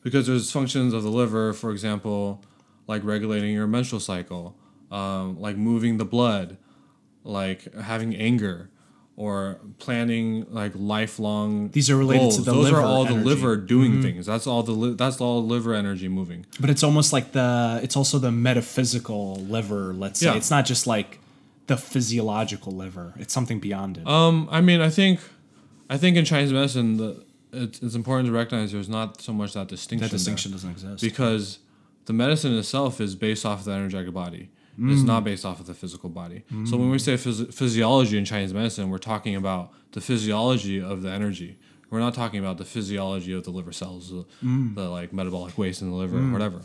because 0.02 0.26
there's 0.28 0.52
functions 0.52 0.92
of 0.92 1.02
the 1.02 1.08
liver, 1.10 1.52
for 1.52 1.70
example, 1.72 2.44
like 2.86 3.02
regulating 3.04 3.52
your 3.52 3.66
menstrual 3.66 4.00
cycle, 4.00 4.56
um, 4.92 5.40
like 5.40 5.56
moving 5.56 5.96
the 5.96 6.04
blood, 6.04 6.58
like 7.24 7.72
having 7.74 8.14
anger, 8.14 8.70
or 9.16 9.58
planning 9.78 10.46
like 10.50 10.72
lifelong. 10.74 11.70
These 11.70 11.88
are 11.90 11.96
related 11.96 12.20
to 12.32 12.36
goals. 12.36 12.44
the 12.44 12.52
Those 12.52 12.64
liver 12.64 12.76
are 12.78 12.82
all 12.84 13.06
energy. 13.06 13.14
Mm-hmm. 13.14 13.24
the 13.24 13.28
liver 13.30 13.56
doing 13.56 14.02
things. 14.02 14.26
That's 14.26 14.46
all 14.46 14.62
the 14.62 14.72
li- 14.72 14.94
that's 14.94 15.20
all 15.20 15.44
liver 15.44 15.74
energy 15.74 16.08
moving. 16.08 16.44
But 16.60 16.68
it's 16.70 16.82
almost 16.82 17.12
like 17.12 17.32
the 17.32 17.80
it's 17.82 17.96
also 17.96 18.18
the 18.18 18.30
metaphysical 18.32 19.36
liver, 19.36 19.94
let's 19.94 20.20
say. 20.20 20.26
Yeah. 20.26 20.36
It's 20.36 20.50
not 20.50 20.66
just 20.66 20.86
like 20.86 21.18
the 21.66 21.76
physiological 21.76 22.72
liver. 22.72 23.14
It's 23.18 23.32
something 23.32 23.58
beyond 23.58 23.98
it. 23.98 24.06
Um, 24.06 24.48
I 24.52 24.60
mean, 24.60 24.80
I 24.80 24.90
think, 24.90 25.20
I 25.90 25.96
think 25.98 26.16
in 26.16 26.24
Chinese 26.24 26.52
medicine, 26.52 26.96
the 26.98 27.24
it's, 27.52 27.80
it's 27.82 27.94
important 27.94 28.26
to 28.28 28.32
recognize 28.32 28.70
there's 28.72 28.88
not 28.88 29.20
so 29.22 29.32
much 29.32 29.54
that 29.54 29.68
distinction. 29.68 30.06
that 30.06 30.10
distinction 30.14 30.52
doesn't 30.52 30.70
exist. 30.70 31.00
because 31.02 31.58
the 32.04 32.12
medicine 32.12 32.56
itself 32.56 33.00
is 33.00 33.14
based 33.16 33.46
off 33.46 33.60
of 33.60 33.64
the 33.64 33.72
energetic 33.72 34.12
body. 34.12 34.50
It's 34.78 35.00
Mm. 35.02 35.06
not 35.06 35.24
based 35.24 35.44
off 35.46 35.58
of 35.60 35.66
the 35.66 35.74
physical 35.74 36.10
body. 36.10 36.42
So 36.64 36.76
when 36.76 36.90
we 36.90 36.98
say 36.98 37.14
phys- 37.14 37.52
physiology 37.54 38.18
in 38.18 38.24
Chinese 38.26 38.52
medicine, 38.52 38.90
we're 38.90 38.98
talking 38.98 39.34
about 39.34 39.72
the 39.92 40.00
physiology 40.02 40.80
of 40.80 41.00
the 41.02 41.10
energy. 41.10 41.58
We're 41.88 42.00
not 42.00 42.14
talking 42.14 42.40
about 42.40 42.58
the 42.58 42.64
physiology 42.64 43.32
of 43.32 43.44
the 43.44 43.50
liver 43.50 43.72
cells, 43.72 44.10
the, 44.10 44.24
Mm. 44.44 44.74
the 44.74 44.88
like 44.90 45.12
metabolic 45.14 45.56
waste 45.56 45.80
in 45.80 45.88
the 45.90 45.96
liver, 45.96 46.18
or 46.18 46.30
whatever. 46.30 46.60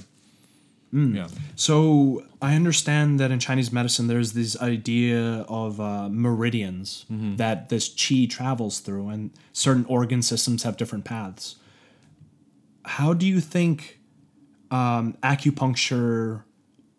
Yeah. 0.93 1.29
So 1.55 2.25
I 2.41 2.53
understand 2.55 3.17
that 3.21 3.31
in 3.31 3.39
Chinese 3.39 3.71
medicine, 3.71 4.07
there's 4.07 4.33
this 4.33 4.57
idea 4.61 5.45
of 5.47 5.79
uh, 5.79 6.09
meridians 6.09 7.05
that 7.37 7.69
this 7.69 7.87
qi 7.87 8.29
travels 8.29 8.79
through, 8.79 9.07
and 9.07 9.31
certain 9.53 9.85
organ 9.85 10.21
systems 10.21 10.63
have 10.63 10.75
different 10.75 11.05
paths. 11.05 11.55
How 12.83 13.13
do 13.13 13.25
you 13.25 13.39
think 13.39 13.99
um, 14.69 15.15
acupuncture 15.23 16.43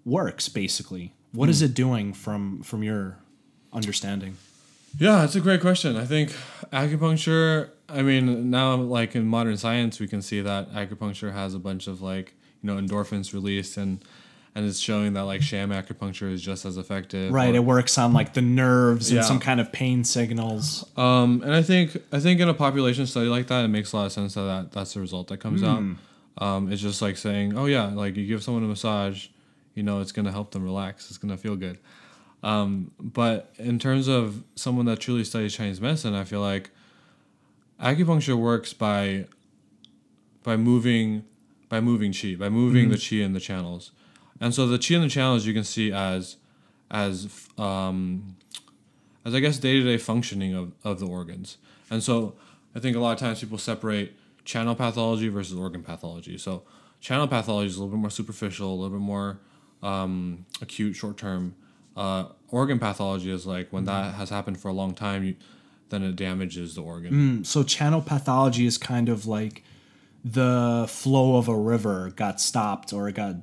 works? 0.04 0.48
Basically, 0.48 1.12
what 1.32 1.48
is 1.48 1.62
it 1.62 1.74
doing 1.74 2.12
from 2.12 2.62
from 2.62 2.82
your 2.82 3.18
understanding? 3.72 4.36
Yeah, 4.98 5.24
it's 5.24 5.34
a 5.34 5.40
great 5.40 5.62
question. 5.62 5.96
I 5.96 6.04
think 6.04 6.34
acupuncture, 6.70 7.70
I 7.88 8.02
mean, 8.02 8.50
now 8.50 8.74
like 8.74 9.14
in 9.16 9.26
modern 9.26 9.56
science, 9.56 9.98
we 10.00 10.06
can 10.06 10.20
see 10.20 10.40
that 10.42 10.72
acupuncture 10.72 11.32
has 11.32 11.54
a 11.54 11.58
bunch 11.58 11.86
of 11.86 12.02
like, 12.02 12.34
you 12.62 12.66
know, 12.66 12.80
endorphins 12.80 13.32
released 13.32 13.76
and 13.76 14.04
and 14.54 14.66
it's 14.66 14.78
showing 14.78 15.14
that 15.14 15.22
like 15.22 15.40
sham 15.40 15.70
acupuncture 15.70 16.30
is 16.30 16.42
just 16.42 16.66
as 16.66 16.76
effective. 16.76 17.32
Right, 17.32 17.54
or- 17.54 17.56
it 17.56 17.64
works 17.64 17.96
on 17.96 18.12
like 18.12 18.34
the 18.34 18.42
nerves 18.42 19.10
and 19.10 19.24
some 19.24 19.40
kind 19.40 19.60
of 19.60 19.72
pain 19.72 20.04
signals. 20.04 20.84
Um, 20.98 21.40
and 21.42 21.54
I 21.54 21.62
think 21.62 21.96
I 22.12 22.20
think 22.20 22.38
in 22.40 22.50
a 22.50 22.54
population 22.54 23.06
study 23.06 23.28
like 23.28 23.46
that, 23.46 23.64
it 23.64 23.68
makes 23.68 23.92
a 23.92 23.96
lot 23.96 24.06
of 24.06 24.12
sense 24.12 24.34
that, 24.34 24.42
that 24.42 24.72
that's 24.72 24.92
the 24.92 25.00
result 25.00 25.28
that 25.28 25.38
comes 25.38 25.62
out. 25.62 25.82
Um, 26.38 26.70
it's 26.72 26.82
just 26.82 27.00
like 27.00 27.16
saying, 27.16 27.56
oh 27.56 27.64
yeah, 27.66 27.86
like 27.86 28.16
you 28.16 28.26
give 28.26 28.42
someone 28.42 28.62
a 28.64 28.66
massage, 28.66 29.28
you 29.74 29.82
know, 29.82 30.00
it's 30.00 30.12
gonna 30.12 30.32
help 30.32 30.52
them 30.52 30.64
relax. 30.64 31.08
It's 31.08 31.18
gonna 31.18 31.36
feel 31.36 31.56
good. 31.56 31.78
Um, 32.42 32.90
but 32.98 33.52
in 33.58 33.78
terms 33.78 34.08
of 34.08 34.42
someone 34.56 34.86
that 34.86 34.98
truly 34.98 35.24
studies 35.24 35.54
Chinese 35.54 35.80
medicine, 35.80 36.14
I 36.14 36.24
feel 36.24 36.40
like 36.40 36.70
acupuncture 37.80 38.36
works 38.36 38.72
by 38.72 39.26
by 40.42 40.56
moving 40.56 41.24
by 41.68 41.80
moving 41.80 42.12
chi, 42.12 42.34
by 42.34 42.48
moving 42.48 42.90
the 42.90 42.98
chi 42.98 43.16
in 43.16 43.32
the 43.32 43.40
channels. 43.40 43.92
And 44.40 44.52
so 44.52 44.66
the 44.66 44.78
chi 44.78 44.94
in 44.94 45.02
the 45.02 45.08
channels 45.08 45.46
you 45.46 45.54
can 45.54 45.64
see 45.64 45.92
as 45.92 46.36
as 46.90 47.48
um, 47.56 48.36
as 49.24 49.34
I 49.34 49.40
guess 49.40 49.58
day 49.58 49.74
to 49.74 49.84
day 49.84 49.96
functioning 49.96 50.54
of, 50.54 50.72
of 50.84 51.00
the 51.00 51.06
organs. 51.06 51.58
And 51.90 52.02
so 52.02 52.34
I 52.74 52.80
think 52.80 52.96
a 52.96 53.00
lot 53.00 53.12
of 53.12 53.18
times 53.18 53.40
people 53.40 53.58
separate 53.58 54.16
channel 54.44 54.74
pathology 54.74 55.28
versus 55.28 55.56
organ 55.56 55.82
pathology. 55.82 56.38
So 56.38 56.64
channel 57.00 57.28
pathology 57.28 57.68
is 57.68 57.76
a 57.76 57.80
little 57.80 57.96
bit 57.96 58.00
more 58.00 58.10
superficial, 58.10 58.68
a 58.68 58.74
little 58.74 58.90
bit 58.90 59.04
more 59.04 59.38
um, 59.82 60.46
acute, 60.60 60.96
short 60.96 61.16
term. 61.16 61.54
Uh, 61.96 62.26
organ 62.48 62.78
pathology 62.78 63.30
is 63.30 63.46
like 63.46 63.72
when 63.72 63.84
that 63.84 64.14
has 64.14 64.30
happened 64.30 64.58
for 64.58 64.68
a 64.68 64.72
long 64.72 64.94
time, 64.94 65.24
you, 65.24 65.36
then 65.90 66.02
it 66.02 66.16
damages 66.16 66.74
the 66.74 66.82
organ. 66.82 67.44
So 67.44 67.62
channel 67.62 68.00
pathology 68.00 68.64
is 68.66 68.78
kind 68.78 69.08
of 69.08 69.26
like 69.26 69.62
the 70.24 70.86
flow 70.88 71.36
of 71.36 71.48
a 71.48 71.56
river 71.56 72.12
got 72.14 72.40
stopped 72.40 72.92
or 72.92 73.08
it 73.08 73.14
got 73.14 73.36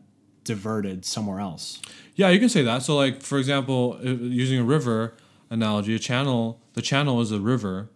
diverted 0.45 1.05
somewhere 1.05 1.39
else. 1.39 1.79
Yeah, 2.15 2.29
you 2.29 2.39
can 2.39 2.49
say 2.49 2.63
that. 2.63 2.81
So, 2.81 2.95
like 2.95 3.21
for 3.21 3.37
example, 3.37 3.99
uh, 4.03 4.09
using 4.09 4.59
a 4.59 4.63
river 4.63 5.13
analogy, 5.49 5.93
a 5.95 5.99
channel, 5.99 6.59
the 6.73 6.81
channel 6.81 7.21
is 7.21 7.31
a 7.31 7.39
river, 7.39 7.89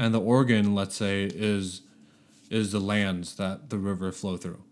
and 0.00 0.12
the 0.12 0.20
organ, 0.20 0.74
let's 0.74 0.96
say, 0.96 1.24
is 1.24 1.82
is 2.50 2.72
the 2.72 2.80
lands 2.80 3.36
that 3.36 3.70
the 3.70 3.78
river 3.78 4.10
flow 4.12 4.36
through. 4.36 4.62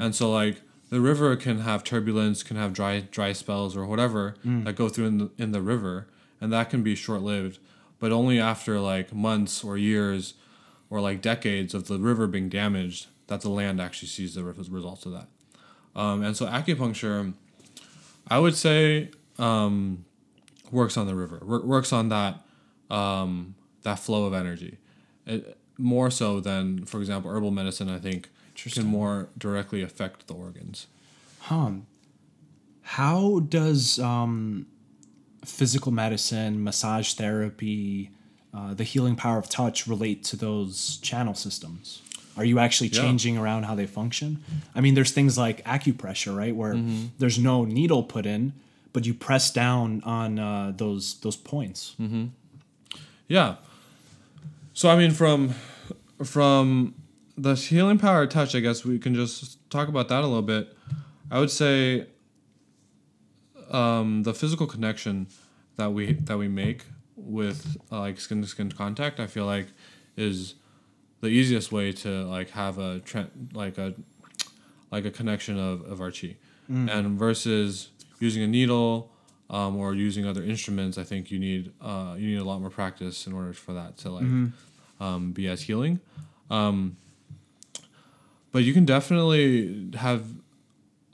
And 0.00 0.14
so, 0.14 0.30
like 0.32 0.62
the 0.88 1.00
river 1.00 1.34
can 1.36 1.60
have 1.60 1.82
turbulence, 1.84 2.42
can 2.42 2.56
have 2.56 2.72
dry 2.72 3.00
dry 3.00 3.32
spells 3.32 3.76
or 3.76 3.86
whatever 3.86 4.34
that 4.64 4.76
go 4.76 4.88
through 4.88 5.06
in 5.06 5.18
the 5.18 5.30
in 5.38 5.52
the 5.52 5.60
river, 5.60 6.06
and 6.40 6.52
that 6.52 6.70
can 6.70 6.82
be 6.82 6.94
short 6.94 7.22
lived, 7.22 7.58
but 7.98 8.12
only 8.12 8.38
after 8.38 8.78
like 8.80 9.12
months 9.12 9.64
or 9.64 9.76
years, 9.76 10.34
or 10.90 11.00
like 11.00 11.20
decades 11.20 11.74
of 11.74 11.88
the 11.88 11.98
river 11.98 12.26
being 12.26 12.48
damaged 12.48 13.06
that 13.26 13.40
the 13.40 13.48
land 13.50 13.80
actually 13.80 14.08
sees 14.08 14.34
the 14.34 14.44
results 14.44 15.04
of 15.06 15.12
that. 15.12 15.28
Um, 15.94 16.22
and 16.22 16.36
so 16.36 16.46
acupuncture. 16.46 17.32
I 18.28 18.38
would 18.38 18.56
say 18.56 19.10
um, 19.38 20.04
works 20.70 20.96
on 20.96 21.06
the 21.06 21.14
river, 21.14 21.40
wor- 21.44 21.64
works 21.64 21.92
on 21.92 22.08
that 22.10 22.40
um, 22.90 23.54
that 23.82 23.98
flow 23.98 24.26
of 24.26 24.34
energy, 24.34 24.78
it, 25.26 25.56
more 25.78 26.10
so 26.10 26.40
than, 26.40 26.84
for 26.86 26.98
example, 27.00 27.30
herbal 27.30 27.50
medicine. 27.50 27.88
I 27.88 27.98
think 27.98 28.28
can 28.64 28.84
more 28.86 29.28
directly 29.38 29.82
affect 29.82 30.26
the 30.26 30.34
organs. 30.34 30.86
How 32.82 33.40
does 33.40 33.98
um, 33.98 34.66
physical 35.44 35.92
medicine, 35.92 36.62
massage 36.62 37.14
therapy, 37.14 38.10
uh, 38.54 38.74
the 38.74 38.84
healing 38.84 39.16
power 39.16 39.38
of 39.38 39.48
touch 39.48 39.86
relate 39.86 40.22
to 40.24 40.36
those 40.36 40.98
channel 40.98 41.34
systems? 41.34 42.02
Are 42.36 42.44
you 42.44 42.58
actually 42.58 42.88
Yeah. 42.90 43.00
changing 43.02 43.38
around 43.38 43.64
how 43.64 43.74
they 43.74 43.86
function? 43.86 44.42
I 44.74 44.80
mean, 44.80 44.94
there's 44.94 45.10
things 45.10 45.36
like 45.38 45.64
acupressure, 45.64 46.36
right, 46.36 46.54
where 46.54 46.74
Mm-hmm. 46.74 47.06
there's 47.18 47.38
no 47.38 47.64
needle 47.64 48.02
put 48.02 48.26
in, 48.26 48.52
but 48.92 49.06
you 49.06 49.14
press 49.14 49.50
down 49.50 50.02
on 50.04 50.38
uh, 50.38 50.72
those 50.76 51.14
those 51.20 51.36
points. 51.36 51.94
Mm-hmm. 52.00 52.26
Yeah. 53.28 53.56
So 54.74 54.90
I 54.90 54.96
mean, 54.96 55.12
from 55.12 55.54
from 56.22 56.94
the 57.36 57.54
healing 57.54 57.98
power 57.98 58.22
of 58.22 58.30
touch, 58.30 58.54
I 58.54 58.60
guess 58.60 58.84
we 58.84 58.98
can 58.98 59.14
just 59.14 59.58
talk 59.70 59.88
about 59.88 60.08
that 60.08 60.20
a 60.22 60.26
little 60.26 60.42
bit. 60.42 60.76
I 61.30 61.38
would 61.38 61.50
say 61.50 62.06
um, 63.70 64.22
the 64.22 64.32
physical 64.34 64.66
connection 64.66 65.26
that 65.76 65.92
we 65.92 66.14
that 66.14 66.38
we 66.38 66.48
make 66.48 66.84
with 67.16 67.76
uh, 67.92 68.00
like 68.00 68.20
skin 68.20 68.40
to 68.42 68.48
skin 68.48 68.70
contact, 68.70 69.20
I 69.20 69.26
feel 69.26 69.44
like 69.46 69.66
is 70.16 70.54
the 71.20 71.28
easiest 71.28 71.72
way 71.72 71.92
to 71.92 72.24
like 72.26 72.50
have 72.50 72.78
a 72.78 73.00
tre- 73.00 73.26
like 73.52 73.76
a 73.78 73.94
like 74.90 75.04
a 75.04 75.10
connection 75.10 75.58
of, 75.58 75.82
of 75.82 76.00
our 76.00 76.10
chi, 76.10 76.36
and 76.88 77.18
versus 77.18 77.90
using 78.20 78.42
a 78.42 78.46
needle 78.46 79.10
um, 79.50 79.76
or 79.76 79.94
using 79.94 80.26
other 80.26 80.42
instruments, 80.42 80.96
I 80.96 81.02
think 81.04 81.30
you 81.30 81.38
need 81.38 81.72
uh, 81.80 82.14
you 82.16 82.28
need 82.28 82.38
a 82.38 82.44
lot 82.44 82.60
more 82.60 82.70
practice 82.70 83.26
in 83.26 83.32
order 83.32 83.52
for 83.52 83.72
that 83.74 83.98
to 83.98 84.10
like 84.10 84.24
um, 85.00 85.32
be 85.32 85.48
as 85.48 85.62
healing. 85.62 86.00
Um, 86.50 86.96
but 88.56 88.64
you 88.64 88.72
can 88.72 88.86
definitely 88.86 89.90
have 89.96 90.24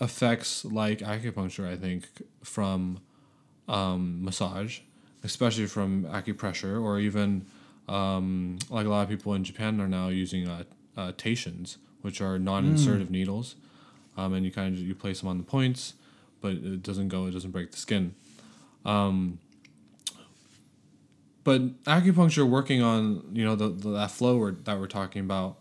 effects 0.01 0.65
like 0.65 1.01
acupuncture. 1.01 1.69
I 1.69 1.75
think 1.75 2.07
from 2.45 3.01
um, 3.67 4.25
massage, 4.25 4.79
especially 5.25 5.67
from 5.67 6.05
acupressure, 6.05 6.81
or 6.81 7.01
even 7.01 7.45
um, 7.89 8.61
like 8.71 8.87
a 8.87 8.89
lot 8.89 9.03
of 9.03 9.09
people 9.09 9.35
in 9.35 9.43
Japan 9.43 9.81
are 9.81 9.89
now 9.89 10.07
using 10.07 10.47
uh, 10.47 10.63
uh, 10.97 11.11
teishins, 11.15 11.79
which 12.03 12.21
are 12.21 12.39
non-insertive 12.39 13.11
needles, 13.11 13.57
um, 14.17 14.35
and 14.35 14.47
you 14.47 14.53
kind 14.53 14.77
of 14.77 14.81
you 14.81 14.95
place 14.95 15.19
them 15.19 15.29
on 15.29 15.39
the 15.39 15.43
points, 15.43 15.95
but 16.41 16.53
it 16.53 16.85
doesn't 16.85 17.09
go, 17.09 17.27
it 17.27 17.33
doesn't 17.33 17.51
break 17.51 17.73
the 17.73 17.77
skin. 17.77 18.15
Um, 18.85 19.41
but 21.43 21.83
acupuncture 21.87 22.49
working 22.49 22.83
on 22.83 23.31
you 23.33 23.45
know 23.45 23.57
the, 23.57 23.69
the 23.69 23.91
that 23.95 24.13
flow 24.13 24.37
we're, 24.37 24.53
that 24.53 24.79
we're 24.79 24.87
talking 24.87 25.23
about 25.23 25.57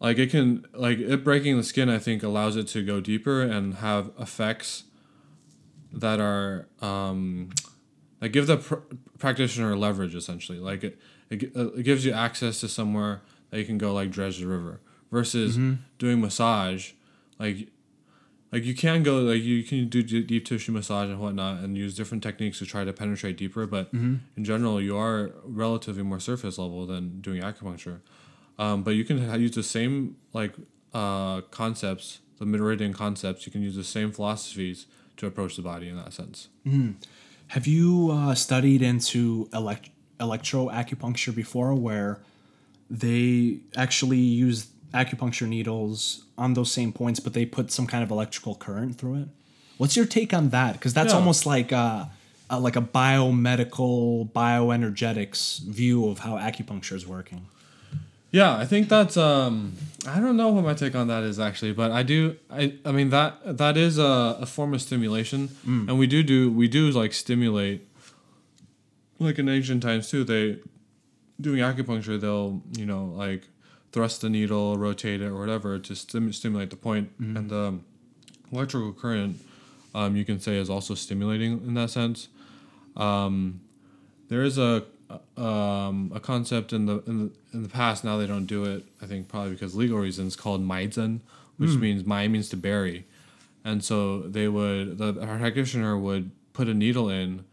like 0.00 0.18
it 0.18 0.30
can 0.30 0.64
like 0.74 0.98
it 0.98 1.22
breaking 1.22 1.56
the 1.56 1.62
skin 1.62 1.88
i 1.88 1.98
think 1.98 2.22
allows 2.22 2.56
it 2.56 2.66
to 2.68 2.82
go 2.84 3.00
deeper 3.00 3.42
and 3.42 3.74
have 3.76 4.10
effects 4.18 4.84
that 5.92 6.20
are 6.20 6.66
um 6.80 7.50
that 8.20 8.28
give 8.30 8.46
the 8.46 8.58
pr- 8.58 8.74
practitioner 9.18 9.74
leverage 9.76 10.14
essentially. 10.14 10.58
Like 10.58 10.84
it, 10.84 10.98
it, 11.30 11.56
uh, 11.56 11.72
it 11.72 11.84
gives 11.84 12.04
you 12.04 12.12
access 12.12 12.60
to 12.60 12.68
somewhere 12.68 13.22
that 13.50 13.58
you 13.58 13.64
can 13.64 13.78
go 13.78 13.94
like 13.94 14.10
dredge 14.10 14.38
the 14.38 14.46
river 14.46 14.80
versus 15.10 15.56
doing 15.98 16.20
massage. 16.20 16.92
Like 17.38 17.68
like 18.52 18.64
you 18.64 18.74
can 18.74 19.02
go 19.02 19.18
like 19.20 19.42
you 19.42 19.62
can 19.62 19.88
do 19.88 20.02
d- 20.02 20.22
deep 20.22 20.44
tissue 20.44 20.70
massage 20.72 21.08
and 21.08 21.18
whatnot 21.18 21.60
and 21.64 21.76
use 21.78 21.94
different 21.94 22.22
techniques 22.22 22.58
to 22.58 22.66
try 22.66 22.84
to 22.84 22.92
penetrate 22.92 23.36
deeper 23.38 23.66
but 23.66 23.90
in 23.92 24.20
general 24.44 24.80
you 24.82 24.96
are 24.96 25.30
relatively 25.44 26.02
more 26.02 26.20
surface 26.20 26.58
level 26.58 26.84
than 26.86 27.20
doing 27.22 27.40
acupuncture 27.42 28.00
um, 28.62 28.76
but 28.86 28.92
you 28.98 29.04
can 29.08 29.16
use 29.46 29.54
the 29.62 29.62
same 29.76 29.94
like 30.40 30.52
uh, 31.00 31.36
concepts 31.60 32.06
the 32.38 32.46
meridian 32.54 32.92
concepts 33.04 33.40
you 33.46 33.52
can 33.54 33.62
use 33.68 33.76
the 33.82 33.88
same 33.96 34.10
philosophies 34.16 34.78
to 35.18 35.22
approach 35.30 35.52
the 35.58 35.62
body 35.72 35.86
in 35.92 35.96
that 36.02 36.12
sense 36.20 36.38
Have 37.56 37.66
you 37.76 38.10
uh, 38.18 38.34
studied 38.46 38.80
into 38.92 39.48
elect- 39.60 39.90
electro 40.26 40.60
acupuncture 40.80 41.34
before, 41.42 41.70
where 41.74 42.12
they 43.02 43.58
actually 43.84 44.18
use 44.46 44.58
acupuncture 45.02 45.46
needles 45.56 46.24
on 46.36 46.54
those 46.54 46.70
same 46.78 46.92
points, 47.00 47.18
but 47.24 47.32
they 47.32 47.44
put 47.44 47.66
some 47.70 47.86
kind 47.92 48.02
of 48.06 48.10
electrical 48.16 48.54
current 48.66 48.92
through 48.98 49.16
it? 49.22 49.28
What's 49.78 49.96
your 49.98 50.06
take 50.18 50.32
on 50.34 50.44
that? 50.50 50.72
Because 50.74 50.94
that's 50.98 51.12
Yeah. 51.12 51.18
almost 51.18 51.42
like 51.54 51.70
a, 51.72 52.10
a 52.48 52.56
like 52.66 52.76
a 52.76 52.82
biomedical 52.82 54.30
bioenergetics 54.32 55.60
view 55.78 56.08
of 56.08 56.20
how 56.20 56.32
acupuncture 56.48 56.96
is 57.00 57.06
working. 57.06 57.42
Yeah, 58.32 58.56
I 58.56 58.64
think 58.64 58.88
that's 58.88 59.16
um 59.16 59.74
I 60.06 60.18
don't 60.20 60.36
know 60.36 60.48
what 60.48 60.64
my 60.64 60.74
take 60.74 60.94
on 60.94 61.08
that 61.08 61.22
is 61.24 61.38
actually, 61.40 61.72
but 61.72 61.90
I 61.90 62.02
do 62.02 62.36
I 62.50 62.74
I 62.84 62.92
mean 62.92 63.10
that 63.10 63.58
that 63.58 63.76
is 63.76 63.98
a, 63.98 64.38
a 64.40 64.46
form 64.46 64.72
of 64.74 64.80
stimulation. 64.82 65.50
And 65.66 65.98
we 65.98 66.06
do 66.06 66.22
do 66.22 66.50
we 66.50 66.68
do 66.68 66.90
like 66.90 67.12
stimulate 67.12 67.86
like 69.18 69.38
in 69.38 69.48
ancient 69.48 69.82
times 69.82 70.08
too, 70.10 70.24
they 70.24 70.58
doing 71.40 71.60
acupuncture 71.60 72.20
they'll, 72.20 72.62
you 72.76 72.86
know, 72.86 73.04
like 73.16 73.48
thrust 73.92 74.20
the 74.20 74.30
needle, 74.30 74.76
rotate 74.78 75.20
it 75.20 75.26
or 75.26 75.38
whatever 75.38 75.78
to 75.78 75.94
stim- 75.96 76.32
stimulate 76.32 76.70
the 76.70 76.76
point. 76.76 77.10
And 77.36 77.50
the 77.50 77.78
electrical 78.52 78.92
current 78.92 79.40
um, 79.94 80.14
you 80.16 80.24
can 80.24 80.38
say 80.38 80.56
is 80.56 80.70
also 80.70 80.94
stimulating 80.94 81.52
in 81.66 81.74
that 81.74 81.90
sense. 81.90 82.28
Um, 82.96 83.60
there 84.28 84.42
is 84.42 84.56
a 84.58 84.84
um, 85.36 86.12
a 86.14 86.20
concept 86.20 86.72
in 86.72 86.86
the, 86.86 87.02
in 87.06 87.18
the 87.26 87.30
in 87.52 87.62
the 87.62 87.68
past. 87.68 88.04
Now 88.04 88.16
they 88.18 88.26
don't 88.26 88.46
do 88.46 88.64
it. 88.64 88.84
I 89.02 89.06
think 89.06 89.28
probably 89.28 89.52
because 89.52 89.74
legal 89.74 89.98
reasons. 89.98 90.36
Called 90.36 90.62
maizhen, 90.66 91.20
which 91.56 91.70
means 91.76 92.04
mai 92.04 92.28
means 92.28 92.48
to 92.50 92.56
bury, 92.56 93.04
and 93.64 93.82
so 93.84 94.20
they 94.20 94.48
would 94.48 94.98
the 94.98 95.12
practitioner 95.14 95.98
would 95.98 96.30
put 96.52 96.68
a 96.68 96.74
needle 96.74 97.08
in, 97.08 97.44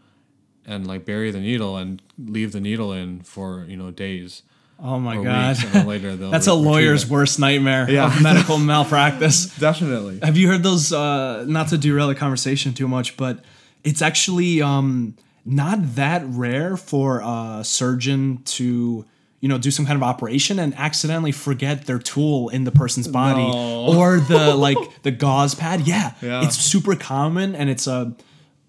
and 0.65 0.85
like 0.87 1.05
bury 1.05 1.31
the 1.31 1.39
needle 1.39 1.77
and 1.77 2.01
leave 2.17 2.51
the 2.51 2.59
needle 2.59 2.91
in 2.93 3.21
for 3.21 3.65
you 3.67 3.77
know 3.77 3.91
days 3.91 4.43
Oh 4.79 4.99
my 4.99 5.17
or 5.17 5.23
god, 5.23 5.49
weeks, 5.55 5.63
and 5.63 5.73
then 5.73 5.87
later 5.87 6.15
that's 6.31 6.45
a 6.47 6.51
re- 6.51 6.57
lawyer's 6.57 7.03
it. 7.05 7.09
worst 7.09 7.39
nightmare 7.39 7.89
Yeah. 7.89 8.05
of 8.15 8.21
medical 8.29 8.57
malpractice. 8.59 9.45
Definitely. 9.59 10.19
Have 10.21 10.37
you 10.37 10.47
heard 10.47 10.61
those? 10.61 10.93
Uh, 10.93 11.45
not 11.47 11.69
to 11.69 11.77
derail 11.79 12.07
the 12.07 12.15
conversation 12.15 12.73
too 12.75 12.87
much, 12.87 13.17
but 13.17 13.43
it's 13.83 14.01
actually 14.03 14.61
um, 14.61 15.15
not 15.47 15.95
that 15.95 16.23
rare 16.25 16.75
for 16.77 17.21
a 17.23 17.61
surgeon 17.63 18.41
to, 18.43 19.05
you 19.39 19.47
know, 19.49 19.57
do 19.57 19.71
some 19.71 19.85
kind 19.85 19.95
of 19.95 20.03
operation 20.03 20.59
and 20.59 20.73
accidentally 20.75 21.31
forget 21.31 21.85
their 21.85 21.99
tool 21.99 22.49
in 22.49 22.63
the 22.65 22.71
person's 22.71 23.07
body 23.07 23.41
No. 23.43 23.87
or 23.97 24.19
the 24.19 24.53
like 24.55 24.77
the 25.03 25.11
gauze 25.11 25.55
pad. 25.55 25.87
Yeah, 25.87 26.13
Yeah. 26.21 26.43
it's 26.43 26.57
super 26.57 26.95
common 26.95 27.55
and 27.55 27.69
it's 27.69 27.87
a 27.87 28.13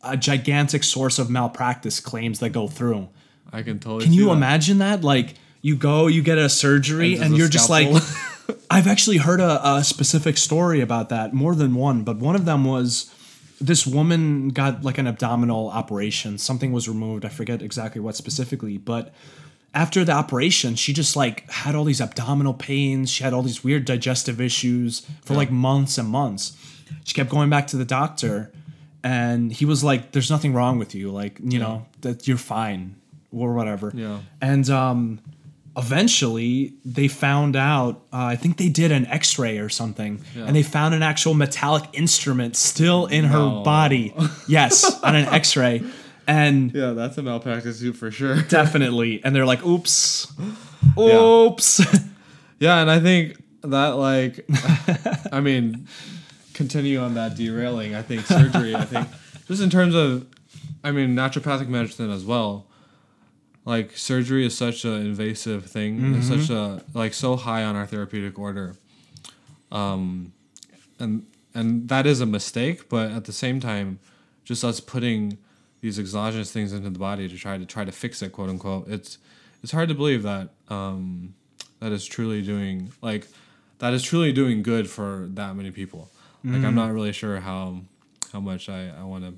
a 0.03 0.17
gigantic 0.17 0.85
source 0.85 1.19
of 1.19 1.29
malpractice 1.29 1.99
claims 1.99 2.39
that 2.39 2.51
go 2.51 2.69
through. 2.69 3.09
I 3.53 3.63
can 3.63 3.81
totally. 3.81 4.05
Can 4.05 4.13
you 4.13 4.27
that. 4.27 4.33
imagine 4.33 4.79
that? 4.79 5.03
Like 5.03 5.35
you 5.61 5.75
go, 5.75 6.07
you 6.07 6.23
get 6.23 6.39
a 6.39 6.49
surgery, 6.49 7.15
And 7.17 7.25
and, 7.25 7.37
you're 7.37 7.49
just 7.49 7.69
like. 7.69 7.89
I've 8.71 8.87
actually 8.87 9.19
heard 9.19 9.41
a, 9.41 9.75
a 9.77 9.85
specific 9.85 10.39
story 10.39 10.81
about 10.81 11.09
that, 11.11 11.35
more 11.35 11.55
than 11.55 11.75
one, 11.75 12.03
but 12.03 12.17
one 12.19 12.35
of 12.35 12.45
them 12.47 12.65
was 12.65 13.13
this 13.61 13.87
woman 13.87 14.49
got 14.51 14.85
like 14.85 14.99
an 14.99 15.07
abdominal 15.07 15.69
operation. 15.71 16.39
Something 16.39 16.73
was 16.73 16.89
removed. 16.89 17.25
I 17.25 17.29
forget 17.29 17.63
exactly 17.63 18.01
what 18.01 18.17
specifically, 18.17 18.79
but 18.79 19.13
after 19.75 20.05
the 20.05 20.13
operation, 20.13 20.75
she 20.77 20.93
just 20.93 21.17
like 21.17 21.49
had 21.51 21.75
all 21.75 21.85
these 21.85 22.01
abdominal 22.01 22.55
pains. 22.55 23.11
She 23.11 23.25
had 23.25 23.33
all 23.33 23.43
these 23.43 23.63
weird 23.63 23.85
digestive 23.85 24.41
issues 24.41 25.07
for 25.25 25.35
like 25.35 25.51
months 25.51 25.99
and 25.99 26.09
months. 26.09 26.57
She 27.05 27.15
kept 27.15 27.31
going 27.31 27.51
back 27.51 27.67
to 27.69 27.77
the 27.77 27.85
doctor, 27.85 28.51
and 29.05 29.53
he 29.53 29.65
was 29.65 29.85
like, 29.85 30.13
"There's 30.13 30.31
nothing 30.31 30.55
wrong 30.55 30.79
with 30.79 30.95
you. 30.95 31.11
Like, 31.11 31.39
you 31.43 31.59
know, 31.59 31.87
that 32.01 32.27
you're 32.27 32.39
fine 32.39 32.97
or 33.31 33.53
whatever." 33.53 33.93
Yeah. 33.95 34.21
And 34.41 34.69
um, 34.71 35.21
eventually, 35.79 36.75
they 36.85 37.09
found 37.09 37.57
out. 37.57 38.03
Uh, 38.13 38.25
I 38.35 38.37
think 38.37 38.57
they 38.57 38.69
did 38.69 38.93
an 38.93 39.07
X-ray 39.07 39.59
or 39.59 39.69
something, 39.69 40.21
and 40.37 40.55
they 40.55 40.63
found 40.63 40.95
an 40.95 41.03
actual 41.03 41.35
metallic 41.35 41.85
instrument 41.93 42.57
still 42.57 43.07
in 43.07 43.25
her 43.25 43.39
No. 43.39 43.63
body. 43.63 44.13
Yes, 44.49 45.01
on 45.03 45.15
an 45.15 45.27
X-ray, 45.27 45.83
and 46.27 46.73
Yeah, 46.75 46.91
that's 46.93 47.17
a 47.19 47.23
malpractice 47.23 47.79
suit 47.79 47.97
for 47.97 48.11
sure. 48.11 48.43
definitely. 48.49 49.23
And 49.25 49.35
they're 49.35 49.47
like, 49.47 49.65
"Oops, 49.65 50.33
oops." 50.99 51.81
Yeah, 52.61 52.81
and 52.83 52.91
I 52.91 52.99
think 52.99 53.41
that 53.63 53.91
like, 53.91 54.45
I 55.33 55.41
mean, 55.41 55.87
continue 56.55 56.99
on 56.99 57.15
that 57.15 57.37
derailing. 57.37 57.95
I 57.95 58.03
think 58.03 58.27
surgery. 58.27 58.75
I 58.75 58.85
think 58.85 59.07
just 59.47 59.63
in 59.63 59.71
terms 59.71 59.95
of, 59.95 60.27
I 60.83 60.91
mean, 60.91 61.15
naturopathic 61.15 61.69
medicine 61.69 62.11
as 62.11 62.25
well. 62.25 62.67
Like 63.69 63.97
surgery 63.99 64.47
is 64.47 64.57
such 64.57 64.85
an 64.87 64.95
invasive 64.95 65.67
thing. 65.67 66.15
It's 66.17 66.29
such 66.29 66.49
a 66.49 66.83
like 66.95 67.13
so 67.13 67.37
high 67.37 67.65
on 67.65 67.77
our 67.77 67.87
therapeutic 67.87 68.39
order. 68.39 68.77
Um, 69.71 70.33
and 70.99 71.27
and 71.55 71.89
that 71.89 72.07
is 72.07 72.21
a 72.23 72.27
mistake, 72.27 72.89
but 72.89 73.11
at 73.11 73.25
the 73.27 73.33
same 73.33 73.61
time, 73.61 73.99
just 74.45 74.65
us 74.65 74.81
putting 74.81 75.37
these 75.83 75.99
exogenous 75.99 76.51
things 76.51 76.73
into 76.73 76.89
the 76.89 76.99
body 76.99 77.29
to 77.29 77.37
try 77.37 77.59
to 77.59 77.67
try 77.67 77.85
to 77.85 77.93
fix 77.93 78.23
it, 78.23 78.33
quote 78.33 78.49
unquote. 78.49 78.89
It's 78.89 79.19
it's 79.63 79.73
hard 79.73 79.91
to 79.91 79.95
believe 79.95 80.23
that 80.23 80.49
um, 80.71 81.35
that 81.81 81.93
is 81.93 82.07
truly 82.07 82.41
doing 82.41 82.91
like 83.03 83.27
that 83.81 83.93
is 83.93 84.03
truly 84.03 84.33
doing 84.33 84.63
good 84.63 84.89
for 84.89 85.27
that 85.35 85.55
many 85.57 85.71
people. 85.71 86.11
Like 86.43 86.65
I'm 86.65 86.75
not 86.75 86.93
really 86.93 87.13
sure 87.13 87.41
how 87.41 87.83
how 88.33 88.41
much 88.41 88.71
I, 88.71 88.91
I 88.99 89.05
want 89.05 89.25
to 89.25 89.35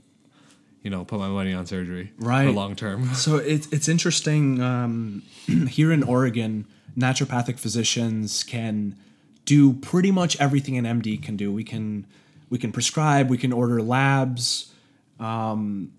you 0.82 0.90
know 0.90 1.04
put 1.04 1.18
my 1.18 1.28
money 1.28 1.52
on 1.52 1.66
surgery 1.66 2.12
right. 2.18 2.46
for 2.46 2.52
long 2.52 2.74
term. 2.76 3.14
So 3.14 3.36
it's 3.36 3.66
it's 3.68 3.88
interesting. 3.88 4.60
Um, 4.62 5.22
here 5.68 5.92
in 5.92 6.02
Oregon, 6.02 6.66
naturopathic 6.96 7.58
physicians 7.58 8.42
can 8.44 8.96
do 9.44 9.72
pretty 9.74 10.10
much 10.10 10.38
everything 10.40 10.76
an 10.78 10.84
MD 10.84 11.20
can 11.22 11.36
do. 11.36 11.52
We 11.52 11.64
can 11.64 12.06
we 12.50 12.58
can 12.58 12.72
prescribe, 12.72 13.30
we 13.30 13.38
can 13.38 13.52
order 13.52 13.80
labs, 13.82 14.72
um, 15.20 15.92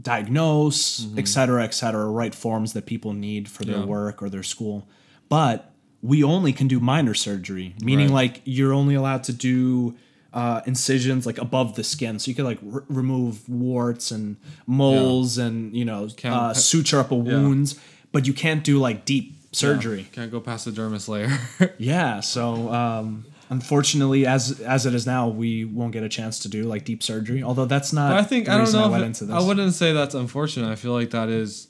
diagnose, 0.00 1.06
et 1.16 1.26
cetera, 1.26 1.64
et 1.64 1.74
cetera, 1.74 2.06
write 2.06 2.34
forms 2.34 2.72
that 2.72 2.86
people 2.86 3.12
need 3.12 3.48
for 3.48 3.64
their 3.64 3.78
Yeah. 3.78 3.84
work 3.84 4.22
or 4.22 4.30
their 4.30 4.44
school. 4.44 4.88
But 5.28 5.72
we 6.02 6.22
only 6.22 6.52
can 6.52 6.68
do 6.68 6.78
minor 6.78 7.14
surgery, 7.14 7.74
meaning 7.82 8.08
Right. 8.08 8.14
like 8.14 8.42
you're 8.44 8.72
only 8.72 8.94
allowed 8.94 9.24
to 9.24 9.32
do 9.32 9.96
uh, 10.32 10.60
incisions 10.66 11.24
like 11.26 11.38
above 11.38 11.74
the 11.74 11.82
skin, 11.84 12.18
so 12.18 12.28
you 12.30 12.34
could 12.34 12.44
like 12.44 12.58
r- 12.72 12.84
remove 12.88 13.48
warts 13.48 14.10
and 14.10 14.36
moles 14.66 15.38
and 15.38 15.74
you 15.74 15.84
know 15.84 16.08
uh, 16.24 16.52
suture 16.54 17.00
up 17.00 17.10
a 17.10 17.14
wounds, 17.14 17.78
but 18.12 18.26
you 18.26 18.32
can't 18.34 18.62
do 18.64 18.78
like 18.78 19.04
deep 19.04 19.34
surgery. 19.52 20.06
Can't 20.12 20.30
go 20.30 20.40
past 20.40 20.64
the 20.66 20.70
dermis 20.70 21.08
layer. 21.08 21.30
Yeah, 21.78 22.20
so 22.20 22.70
um, 22.72 23.24
unfortunately, 23.48 24.26
as 24.26 24.60
as 24.60 24.84
it 24.84 24.94
is 24.94 25.06
now, 25.06 25.28
we 25.28 25.64
won't 25.64 25.92
get 25.92 26.02
a 26.02 26.08
chance 26.10 26.38
to 26.40 26.48
do 26.48 26.64
like 26.64 26.84
deep 26.84 27.02
surgery. 27.02 27.42
Although 27.42 27.64
that's 27.64 27.92
not. 27.94 28.12
I 28.12 28.22
think 28.22 28.48
I 28.50 28.58
don't 28.58 28.70
know. 28.72 28.84
I 28.84 28.88
went 28.88 29.02
if 29.02 29.06
into 29.06 29.24
it- 29.24 29.26
this. 29.28 29.36
I 29.36 29.46
wouldn't 29.46 29.72
say 29.74 29.92
that's 29.94 30.14
unfortunate. 30.14 30.70
I 30.70 30.76
feel 30.76 30.92
like 30.92 31.10
that 31.10 31.28
is 31.30 31.68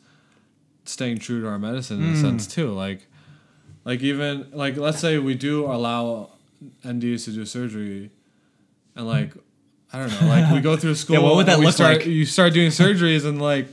staying 0.85 1.19
true 1.19 1.41
to 1.43 1.47
our 1.49 1.59
medicine 1.59 2.03
in 2.03 2.15
a 2.15 2.17
sense 2.17 2.47
Hmm. 2.47 2.51
too. 2.53 2.71
Like, 2.73 3.07
like 3.85 4.01
even 4.01 4.49
like 4.53 4.77
let's 4.77 4.99
say 4.99 5.19
we 5.19 5.35
do 5.35 5.67
allow 5.67 6.31
NDs 6.85 7.27
to 7.27 7.31
do 7.31 7.47
surgery, 7.47 8.11
and 8.99 9.07
like 9.07 9.33
I 9.93 10.01
don't 10.01 10.21
know, 10.21 10.29
like 10.29 10.53
we 10.53 10.61
go 10.61 10.77
through 10.77 10.95
school. 11.03 11.17
Yeah, 11.17 11.23
what 11.23 11.37
would 11.37 11.47
that 11.47 11.61
look 11.61 11.73
start, 11.73 11.99
like? 11.99 12.07
You 12.07 12.27
start 12.27 12.53
doing 12.53 12.69
surgeries 12.71 13.25
and 13.25 13.41
like 13.41 13.69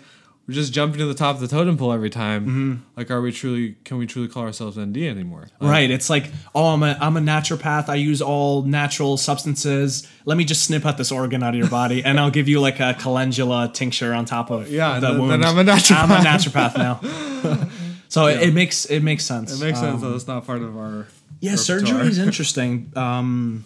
we're 0.48 0.54
just 0.54 0.72
jumping 0.74 1.00
to 1.00 1.06
the 1.08 1.16
top 1.16 1.34
of 1.36 1.42
the 1.42 1.48
totem 1.48 1.76
pole 1.76 1.92
every 1.92 2.12
time. 2.12 2.86
Like, 2.96 3.10
are 3.10 3.20
we 3.20 3.32
truly? 3.32 3.78
Can 3.84 3.98
we 3.98 4.06
truly 4.06 4.28
call 4.28 4.44
ourselves 4.44 4.78
ND 4.78 4.98
anymore? 4.98 5.48
Like, 5.60 5.72
Right. 5.72 5.90
It's 5.90 6.08
like, 6.08 6.30
oh, 6.54 6.68
I'm 6.68 6.84
a, 6.84 6.96
I'm 7.02 7.18
a 7.18 7.20
naturopath. 7.20 7.90
I 7.90 7.96
use 7.96 8.22
all 8.22 8.62
natural 8.62 9.18
substances. 9.18 10.08
Let 10.24 10.38
me 10.38 10.46
just 10.46 10.64
snip 10.64 10.86
out 10.86 11.00
this 11.00 11.12
organ 11.12 11.42
out 11.42 11.56
of 11.56 11.60
your 11.60 11.68
body, 11.70 12.04
and 12.04 12.20
I'll 12.20 12.30
give 12.30 12.48
you 12.48 12.62
like 12.62 12.80
a 12.80 12.94
calendula 12.94 13.72
tincture 13.74 14.14
on 14.14 14.26
top 14.26 14.52
of 14.52 14.70
Yeah, 14.70 15.00
the 15.00 15.08
then- 15.14 15.20
wound. 15.20 15.32
then 15.32 15.44
I'm 15.44 15.58
a 15.58 15.64
naturopath. 15.64 16.04
I'm 16.04 16.12
a 16.12 16.24
naturopath 16.30 16.78
now. 16.78 17.70
so 18.08 18.28
it, 18.28 18.44
it 18.50 18.54
makes 18.54 18.86
it 18.86 19.02
makes 19.02 19.26
sense. 19.26 19.52
It 19.60 19.66
makes 19.66 19.80
sense 19.80 19.96
Um, 20.04 20.10
that 20.12 20.16
it's 20.16 20.28
not 20.28 20.46
part 20.46 20.62
of 20.62 20.78
our. 20.78 21.08
Yeah, 21.40 21.56
surgery 21.56 22.08
is 22.08 22.20
interesting. 22.28 22.92
Um, 22.96 23.66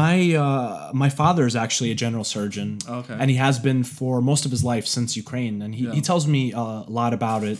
my 0.00 0.34
uh, 0.46 0.90
my 0.94 1.10
father 1.10 1.44
is 1.50 1.54
actually 1.64 1.90
a 1.90 1.94
general 2.04 2.24
surgeon, 2.24 2.78
Okay. 2.98 3.14
and 3.20 3.26
he 3.30 3.36
has 3.36 3.58
been 3.58 3.84
for 3.84 4.14
most 4.22 4.42
of 4.46 4.50
his 4.50 4.64
life 4.72 4.86
since 4.86 5.10
Ukraine, 5.24 5.56
and 5.64 5.74
he, 5.74 5.84
Yeah. 5.84 5.92
he 5.92 6.00
tells 6.00 6.24
me 6.26 6.42
uh, 6.54 6.62
a 6.88 6.92
lot 7.00 7.12
about 7.12 7.42
it. 7.52 7.58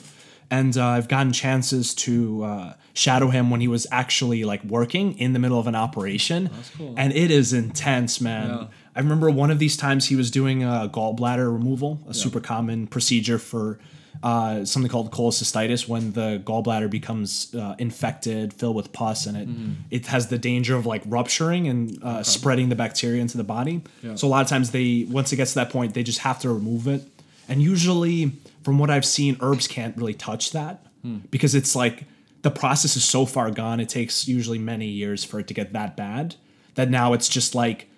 And 0.59 0.73
uh, 0.77 0.87
I've 0.97 1.09
gotten 1.09 1.33
chances 1.33 1.95
to 2.07 2.14
uh, 2.45 2.73
shadow 2.95 3.29
him 3.37 3.45
when 3.53 3.61
he 3.64 3.68
was 3.77 3.87
actually 4.03 4.45
like 4.53 4.62
working 4.79 5.07
in 5.25 5.33
the 5.35 5.38
middle 5.45 5.59
of 5.59 5.66
an 5.73 5.75
operation, 5.87 6.40
That's 6.55 6.71
cool. 6.77 6.95
and 6.97 7.09
it 7.25 7.31
is 7.40 7.53
intense, 7.64 8.12
man. 8.31 8.49
Yeah. 8.49 8.66
I 8.97 9.01
remember 9.01 9.29
one 9.31 9.51
of 9.55 9.59
these 9.64 9.77
times 9.85 10.01
he 10.12 10.16
was 10.23 10.31
doing 10.31 10.59
a 10.62 10.90
gallbladder 10.97 11.49
removal, 11.59 11.90
a 12.09 12.14
super 12.14 12.40
common 12.40 12.87
procedure 12.87 13.38
for 13.51 13.79
uh, 14.22 14.64
something 14.64 14.90
called 14.90 15.11
cholecystitis 15.11 15.88
when 15.88 16.12
the 16.12 16.40
gallbladder 16.44 16.88
becomes 16.88 17.52
uh, 17.54 17.74
infected, 17.78 18.52
filled 18.52 18.76
with 18.76 18.92
pus, 18.92 19.26
and 19.26 19.37
it 19.37 19.48
Mm-hmm. 19.48 19.72
it 19.90 20.06
has 20.06 20.28
the 20.28 20.38
danger 20.38 20.76
of 20.76 20.87
like 20.87 21.02
rupturing 21.06 21.66
and 21.68 21.98
uh, 22.04 22.22
spreading 22.22 22.68
the 22.68 22.76
bacteria 22.76 23.20
into 23.20 23.37
the 23.37 23.44
body. 23.44 23.82
Yeah. 24.02 24.14
So 24.14 24.26
a 24.28 24.30
lot 24.30 24.42
of 24.42 24.48
times 24.48 24.70
they 24.70 25.06
once 25.11 25.32
it 25.32 25.37
gets 25.37 25.52
to 25.54 25.61
that 25.61 25.70
point, 25.70 25.94
they 25.94 26.02
just 26.04 26.20
have 26.20 26.38
to 26.40 26.48
remove 26.48 26.87
it. 26.87 27.02
And 27.48 27.61
usually, 27.61 28.32
from 28.62 28.78
what 28.78 28.90
I've 28.90 29.04
seen, 29.04 29.37
herbs 29.40 29.66
can't 29.66 29.96
really 29.96 30.14
touch 30.14 30.52
that 30.52 30.87
Hmm. 31.02 31.18
because 31.32 31.56
it's 31.56 31.74
like 31.74 32.04
the 32.42 32.50
process 32.50 32.96
is 32.96 33.04
so 33.04 33.26
far 33.26 33.50
gone. 33.50 33.80
It 33.80 33.88
takes 33.88 34.28
usually 34.28 34.58
many 34.58 34.87
years 34.87 35.24
for 35.24 35.40
it 35.40 35.48
to 35.48 35.54
get 35.54 35.72
that 35.72 35.96
bad. 35.96 36.37
That 36.76 36.88
now 36.90 37.12
it's 37.12 37.28
just 37.28 37.54
like 37.56 37.88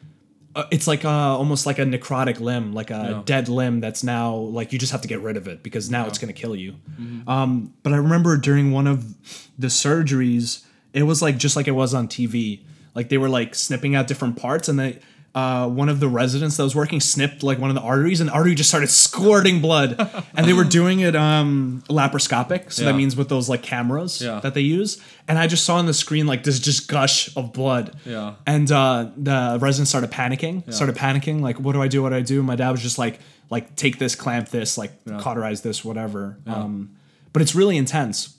uh, 0.57 0.65
it's 0.71 0.87
like 0.87 1.05
uh, 1.05 1.09
almost 1.09 1.67
like 1.67 1.79
a 1.79 1.85
necrotic 1.85 2.41
limb, 2.41 2.73
like 2.73 2.91
a 2.91 3.09
Yeah. 3.11 3.23
dead 3.25 3.49
limb 3.49 3.81
that's 3.81 4.03
now 4.05 4.35
like 4.35 4.73
you 4.73 4.79
just 4.79 4.93
have 4.93 5.01
to 5.03 5.09
get 5.09 5.21
rid 5.21 5.37
of 5.37 5.49
it 5.49 5.63
because 5.63 5.91
now 5.91 6.07
it's 6.07 6.19
going 6.19 6.33
to 6.33 6.41
kill 6.41 6.55
you. 6.55 6.73
Mm-hmm. 7.01 7.29
Um, 7.29 7.75
but 7.83 7.93
I 7.93 7.97
remember 7.97 8.37
during 8.37 8.71
one 8.73 8.87
of 8.87 9.15
the 9.59 9.67
surgeries, 9.69 10.65
it 10.93 11.03
was 11.05 11.21
like 11.23 11.37
just 11.39 11.57
like 11.57 11.67
it 11.69 11.73
was 11.73 11.93
on 11.95 12.09
TV. 12.09 12.61
Like 12.95 13.09
they 13.09 13.19
were 13.19 13.29
like 13.29 13.55
snipping 13.55 13.95
out 13.97 14.07
different 14.07 14.37
parts, 14.37 14.69
and 14.69 14.79
they 14.79 15.01
uh, 15.35 15.69
one 15.69 15.89
of 15.89 15.99
the 15.99 16.09
residents 16.09 16.57
that 16.57 16.63
was 16.63 16.77
working 16.77 17.01
snipped 17.01 17.43
like 17.43 17.59
one 17.59 17.69
of 17.71 17.75
the 17.75 17.83
arteries, 17.83 18.21
and 18.21 18.29
the 18.31 18.33
artery 18.33 18.55
just 18.55 18.69
started 18.71 18.89
squirting 18.89 19.61
blood. 19.61 19.97
and 20.37 20.47
they 20.47 20.53
were 20.53 20.63
doing 20.65 21.01
it 21.01 21.17
um, 21.17 21.83
laparoscopic, 21.89 22.71
so 22.73 22.85
that 22.85 22.95
means 22.95 23.17
with 23.17 23.29
those 23.29 23.49
like 23.49 23.63
cameras 23.63 24.23
Yeah. 24.23 24.41
that 24.41 24.55
they 24.55 24.61
use. 24.61 25.03
And 25.27 25.39
I 25.39 25.47
just 25.47 25.65
saw 25.65 25.77
on 25.77 25.87
the 25.87 25.95
screen 25.95 26.27
like 26.27 26.45
this 26.45 26.59
just 26.61 26.87
gush 26.89 27.35
of 27.37 27.53
blood. 27.53 27.97
Yeah. 28.05 28.35
And 28.47 28.71
uh, 28.71 29.11
the 29.17 29.59
resident 29.61 29.89
started 29.89 30.11
panicking. 30.11 30.73
Started 30.73 30.95
panicking. 30.97 31.41
Like, 31.41 31.59
what 31.59 31.73
do 31.73 31.83
I 31.83 31.89
do? 31.89 32.03
What 32.03 32.11
do 32.11 32.17
I 32.17 32.21
do? 32.23 32.43
My 32.43 32.57
dad 32.57 32.71
was 32.71 32.83
just 32.83 32.99
like, 32.99 33.19
like 33.51 33.75
take 33.77 33.99
this, 33.99 34.15
clamp 34.15 34.51
this, 34.51 34.79
like 34.79 34.93
cauterize 35.19 35.63
this, 35.63 35.85
whatever. 35.85 36.39
Um, 36.47 36.95
but 37.33 37.43
it's 37.43 37.55
really 37.55 37.77
intense. 37.77 38.37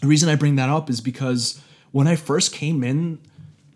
The 0.00 0.06
reason 0.06 0.28
I 0.30 0.36
bring 0.36 0.56
that 0.56 0.70
up 0.70 0.88
is 0.88 1.00
because 1.02 1.60
when 1.92 2.06
I 2.06 2.16
first 2.16 2.54
came 2.54 2.82
in 2.82 3.18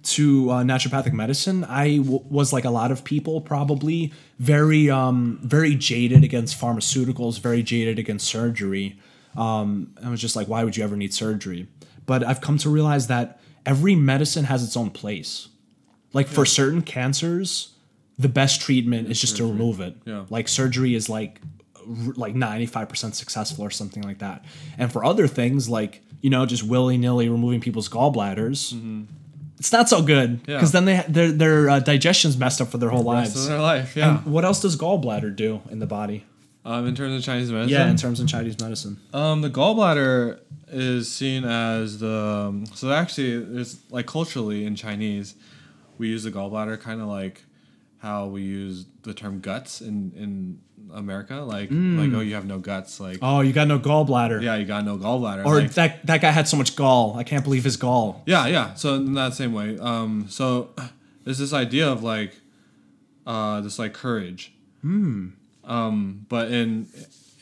to 0.04 0.50
uh, 0.50 0.62
naturopathic 0.62 1.12
medicine, 1.12 1.64
I 1.64 1.98
w- 1.98 2.24
was 2.28 2.52
like 2.52 2.64
a 2.64 2.70
lot 2.70 2.90
of 2.90 3.04
people, 3.04 3.40
probably 3.40 4.12
very, 4.38 4.90
um, 4.90 5.38
very 5.42 5.74
jaded 5.74 6.24
against 6.24 6.60
pharmaceuticals, 6.60 7.40
very 7.40 7.62
jaded 7.62 7.98
against 7.98 8.26
surgery. 8.26 8.98
Um, 9.36 9.94
I 10.02 10.10
was 10.10 10.20
just 10.20 10.36
like, 10.36 10.46
why 10.48 10.62
would 10.64 10.76
you 10.76 10.84
ever 10.84 10.96
need 10.96 11.12
surgery? 11.12 11.68
But 12.06 12.22
I've 12.22 12.40
come 12.40 12.58
to 12.58 12.70
realize 12.70 13.06
that 13.08 13.40
every 13.66 13.94
medicine 13.94 14.44
has 14.44 14.62
its 14.62 14.76
own 14.76 14.90
place. 14.90 15.48
Like 16.12 16.28
for 16.28 16.44
certain 16.44 16.82
cancers, 16.82 17.74
the 18.18 18.28
best 18.28 18.60
treatment 18.60 19.10
is 19.10 19.20
just 19.20 19.36
to 19.38 19.44
remove 19.44 19.80
it. 19.80 19.96
Yeah. 20.04 20.26
Like 20.30 20.48
surgery 20.48 20.94
is 20.94 21.08
like 21.08 21.40
like 21.86 22.34
95% 22.34 23.14
successful 23.14 23.64
or 23.64 23.70
something 23.70 24.02
like 24.02 24.18
that. 24.18 24.44
And 24.78 24.90
for 24.92 25.04
other 25.04 25.26
things 25.26 25.68
like, 25.68 26.02
you 26.22 26.30
know, 26.30 26.46
just 26.46 26.62
willy-nilly 26.62 27.28
removing 27.28 27.60
people's 27.60 27.88
gallbladders, 27.90 28.72
it's 29.64 29.72
not 29.72 29.88
so 29.88 30.02
good 30.02 30.30
Mm-hmm. 30.42 30.50
Yeah. 30.50 30.56
because 30.58 30.72
then 30.72 30.84
they 30.84 31.04
their 31.08 31.32
their 31.32 31.70
uh, 31.70 31.80
digestion's 31.80 32.36
messed 32.36 32.60
up 32.60 32.68
for 32.68 32.78
their 32.78 32.90
whole 32.90 33.00
of 33.00 33.06
lives. 33.06 33.48
their 33.48 33.60
life, 33.60 33.96
yeah. 33.96 34.18
And 34.18 34.26
what 34.34 34.44
else 34.44 34.60
does 34.60 34.76
gallbladder 34.76 35.34
do 35.34 35.62
in 35.70 35.78
the 35.78 35.86
body? 35.86 36.24
um, 36.66 36.86
in 36.86 36.94
terms 36.94 37.14
of 37.16 37.22
Chinese 37.22 37.50
medicine, 37.50 37.72
Yeah, 37.78 37.90
in 37.90 37.96
terms 37.96 38.20
of 38.20 38.26
Chinese 38.28 38.58
medicine. 38.60 38.98
Um, 39.12 39.40
the 39.42 39.50
gallbladder 39.50 40.38
is 40.68 41.10
seen 41.12 41.44
as 41.44 41.98
the 41.98 42.46
um, 42.48 42.66
so 42.74 42.90
actually 42.92 43.32
it's 43.60 43.78
like 43.90 44.06
culturally 44.06 44.64
in 44.66 44.74
Chinese, 44.76 45.34
we 45.98 46.08
use 46.08 46.22
the 46.24 46.30
gallbladder 46.30 46.80
kind 46.80 47.00
of 47.00 47.08
like 47.08 47.42
how 47.98 48.26
we 48.26 48.42
use 48.42 48.84
the 49.02 49.14
term 49.14 49.40
guts 49.40 49.80
in 49.80 50.12
in 50.16 50.58
America, 50.94 51.36
like 51.36 51.68
like 51.70 52.12
oh 52.12 52.20
you 52.20 52.34
have 52.34 52.46
no 52.46 52.58
guts, 52.58 53.00
like 53.00 53.18
Oh, 53.20 53.40
you 53.40 53.52
got 53.52 53.68
no 53.68 53.78
gallbladder. 53.78 54.40
yeah 54.42 54.56
you 54.56 54.64
got 54.64 54.84
no 54.84 54.96
gallbladder, 54.96 55.44
Or 55.44 55.60
like, 55.60 55.72
that 55.74 56.06
that 56.06 56.20
guy 56.20 56.30
had 56.30 56.46
so 56.48 56.56
much 56.56 56.76
gall. 56.76 57.16
I 57.16 57.24
can't 57.24 57.44
believe 57.44 57.64
his 57.64 57.76
gall. 57.76 58.22
yeah 58.26 58.46
yeah. 58.46 58.74
So 58.74 58.94
in 58.94 59.14
that 59.14 59.34
same 59.34 59.52
way, 59.52 59.78
um, 59.78 60.26
so 60.28 60.70
there's 61.24 61.38
this 61.38 61.52
idea 61.52 61.88
of 61.90 62.02
like, 62.02 62.32
uh, 63.26 63.60
this 63.62 63.78
like 63.78 63.92
courage, 63.94 64.52
um, 65.64 66.26
but 66.28 66.50
in 66.50 66.88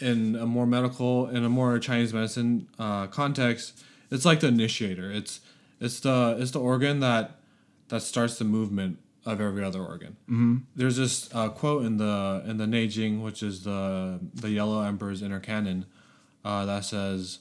in 0.00 0.36
a 0.36 0.46
more 0.46 0.66
medical 0.66 1.28
in 1.28 1.44
a 1.44 1.48
more 1.48 1.78
Chinese 1.78 2.12
medicine 2.12 2.68
uh, 2.78 3.06
context, 3.08 3.82
it's 4.10 4.24
like 4.24 4.40
the 4.40 4.48
initiator. 4.48 5.10
It's 5.10 5.40
it's 5.80 6.00
the 6.00 6.36
it's 6.38 6.52
the 6.52 6.60
organ 6.60 7.00
that 7.00 7.36
that 7.88 8.02
starts 8.02 8.38
the 8.38 8.44
movement 8.44 8.98
of 9.24 9.40
every 9.40 9.62
other 9.64 9.82
organ. 9.82 10.16
Mm-hmm. 10.24 10.56
There's 10.74 10.96
this 10.96 11.32
uh, 11.34 11.48
quote 11.48 11.84
in 11.84 11.96
the 11.96 12.42
in 12.46 12.56
the 12.56 12.66
Neijing, 12.66 13.22
which 13.22 13.42
is 13.42 13.64
the 13.64 14.18
the 14.34 14.50
Yellow 14.50 14.82
Emperor's 14.82 15.22
inner 15.22 15.40
canon, 15.40 15.86
uh, 16.44 16.66
that 16.66 16.84
says, 16.84 17.38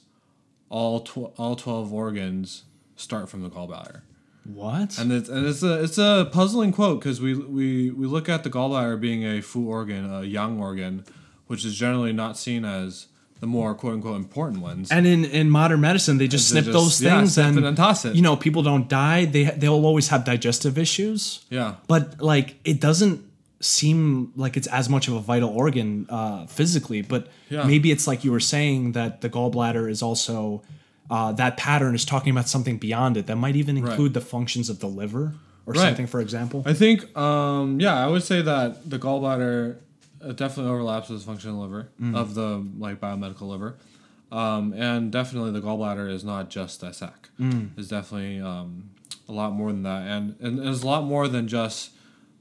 all 0.68 1.00
tw- 1.00 1.32
all 1.38 1.56
twelve 1.56 1.92
organs 1.92 2.64
start 2.96 3.28
from 3.28 3.42
the 3.42 3.50
gallbladder. 3.50 4.02
What? 4.44 4.98
And 4.98 5.12
it's 5.12 5.28
and 5.28 5.46
it's 5.46 5.62
a 5.62 5.82
it's 5.82 5.98
a 5.98 6.28
puzzling 6.32 6.72
quote 6.72 7.00
because 7.00 7.20
we, 7.20 7.34
we 7.34 7.90
we 7.90 8.06
look 8.06 8.28
at 8.28 8.42
the 8.42 8.50
gallbladder 8.50 9.00
being 9.00 9.24
a 9.24 9.40
fu 9.40 9.68
organ, 9.68 10.12
a 10.12 10.22
yang 10.22 10.60
organ, 10.60 11.04
which 11.46 11.64
is 11.64 11.74
generally 11.74 12.12
not 12.12 12.36
seen 12.36 12.64
as 12.64 13.06
the 13.42 13.46
more 13.48 13.74
quote 13.74 13.94
unquote 13.94 14.16
important 14.16 14.60
ones. 14.62 14.90
And 14.92 15.04
in, 15.04 15.24
in 15.24 15.50
modern 15.50 15.80
medicine, 15.80 16.16
they 16.18 16.28
just 16.28 16.46
snip 16.48 16.64
just- 16.66 16.72
those 16.78 17.02
yeah, 17.02 17.18
things 17.18 17.34
snip 17.34 17.46
and, 17.56 17.66
and 17.66 17.76
toss 17.76 18.04
it. 18.06 18.14
You 18.14 18.22
know, 18.22 18.36
people 18.36 18.62
don't 18.62 18.88
die. 18.88 19.24
They 19.34 19.44
they'll 19.60 19.84
always 19.90 20.08
have 20.12 20.24
digestive 20.24 20.78
issues. 20.78 21.20
yeah, 21.50 21.74
But 21.88 22.02
like, 22.22 22.48
it 22.64 22.78
doesn't 22.80 23.18
seem 23.60 24.32
like 24.36 24.56
it's 24.56 24.68
as 24.68 24.88
much 24.88 25.08
of 25.08 25.14
a 25.14 25.20
vital 25.20 25.50
organ 25.50 26.06
uh, 26.08 26.46
physically. 26.46 27.02
But 27.02 27.22
Yeah. 27.48 27.64
maybe 27.64 27.90
it's 27.94 28.06
like 28.06 28.20
you 28.24 28.30
were 28.36 28.40
saying 28.54 28.92
that 28.92 29.20
the 29.22 29.28
gallbladder 29.36 29.90
is 29.90 30.02
also 30.02 30.62
uh, 31.10 31.32
that 31.32 31.56
pattern 31.56 31.94
is 31.94 32.04
talking 32.04 32.30
about 32.30 32.48
something 32.48 32.78
beyond 32.78 33.16
it 33.16 33.26
that 33.26 33.36
might 33.36 33.56
even 33.56 33.76
include 33.76 34.14
the 34.14 34.20
functions 34.20 34.70
of 34.70 34.78
the 34.78 34.86
liver 34.88 35.34
or 35.66 35.74
Right. 35.74 35.80
something, 35.82 36.06
for 36.06 36.20
example. 36.20 36.62
I 36.64 36.74
think 36.74 36.98
um, 37.16 37.80
yeah, 37.80 37.96
I 38.04 38.06
would 38.12 38.22
say 38.22 38.40
that 38.42 38.88
the 38.88 38.98
gallbladder 38.98 39.76
uh, 40.24 40.32
definitely 40.32 40.70
overlaps 40.72 41.08
with 41.08 41.20
the 41.20 41.26
function 41.26 41.50
of 41.50 41.56
the 41.56 41.62
liver 41.62 41.88
of 42.16 42.34
the 42.34 42.64
like 42.78 43.00
biomedical 43.00 43.42
liver. 43.42 43.76
Um, 44.30 44.72
and 44.72 45.12
definitely 45.12 45.50
the 45.52 45.60
gallbladder 45.60 46.10
is 46.10 46.24
not 46.24 46.48
just 46.48 46.82
a 46.82 46.92
sac. 46.94 47.28
It's 47.76 47.88
definitely 47.88 48.40
um, 48.40 48.90
a 49.28 49.32
lot 49.32 49.52
more 49.52 49.70
than 49.72 49.82
that, 49.82 50.06
and 50.06 50.36
and 50.40 50.58
it's 50.66 50.82
a 50.82 50.86
lot 50.86 51.04
more 51.04 51.28
than 51.28 51.48
just 51.48 51.90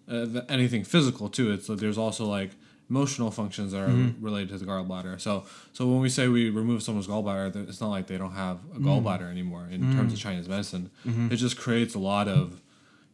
uh, 0.09 0.41
anything 0.49 0.83
physical 0.85 1.27
too. 1.29 1.51
It's 1.51 1.67
there's 1.67 1.97
also 1.97 2.25
like 2.25 2.51
emotional 2.89 3.31
functions 3.31 3.71
that 3.71 3.81
are 3.81 3.89
related 4.21 4.49
to 4.49 4.57
the 4.57 4.65
gallbladder. 4.65 5.19
So 5.19 5.45
so 5.73 5.87
when 5.87 5.99
we 6.01 6.09
say 6.09 6.27
we 6.29 6.49
remove 6.49 6.81
someone's 6.83 7.07
gallbladder, 7.07 7.67
it's 7.69 7.81
not 7.81 7.89
like 7.89 8.07
they 8.07 8.17
don't 8.17 8.33
have 8.33 8.59
a 8.75 8.79
gallbladder 8.79 9.29
anymore 9.29 9.67
in 9.71 9.81
terms 9.95 10.13
of 10.13 10.19
Chinese 10.19 10.47
medicine. 10.47 10.91
It 11.31 11.35
just 11.37 11.57
creates 11.57 11.93
a 11.95 11.99
lot 11.99 12.27
of 12.29 12.61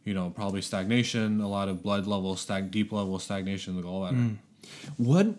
you 0.04 0.14
know 0.14 0.30
probably 0.30 0.62
stagnation, 0.62 1.40
a 1.40 1.48
lot 1.48 1.68
of 1.68 1.82
blood 1.82 2.06
level 2.06 2.36
stag 2.36 2.70
deep 2.70 2.92
level 2.92 3.18
stagnation 3.18 3.76
in 3.76 3.82
the 3.82 3.86
gallbladder. 3.88 4.36
What 4.96 5.34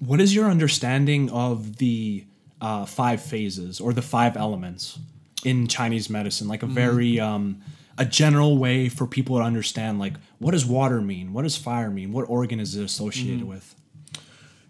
what 0.00 0.20
is 0.20 0.34
your 0.34 0.46
understanding 0.46 1.30
of 1.30 1.76
the 1.78 2.24
uh, 2.60 2.84
five 2.84 3.20
phases 3.20 3.80
or 3.80 3.92
the 3.92 4.02
five 4.02 4.36
elements 4.36 4.98
in 5.44 5.66
Chinese 5.66 6.08
medicine? 6.08 6.48
Like 6.48 6.62
a 6.62 6.66
very 6.66 7.18
um, 7.18 7.62
a 7.98 8.04
general 8.04 8.58
way 8.58 8.88
for 8.88 9.06
people 9.06 9.36
to 9.38 9.42
understand. 9.42 9.98
Like, 9.98 10.14
what 10.38 10.52
does 10.52 10.66
water 10.66 11.00
mean? 11.00 11.32
What 11.32 11.42
does 11.42 11.56
fire 11.56 11.90
mean? 11.90 12.12
What 12.12 12.28
organ 12.28 12.60
is 12.60 12.76
it 12.76 12.84
associated 12.84 13.44
with? 13.44 13.74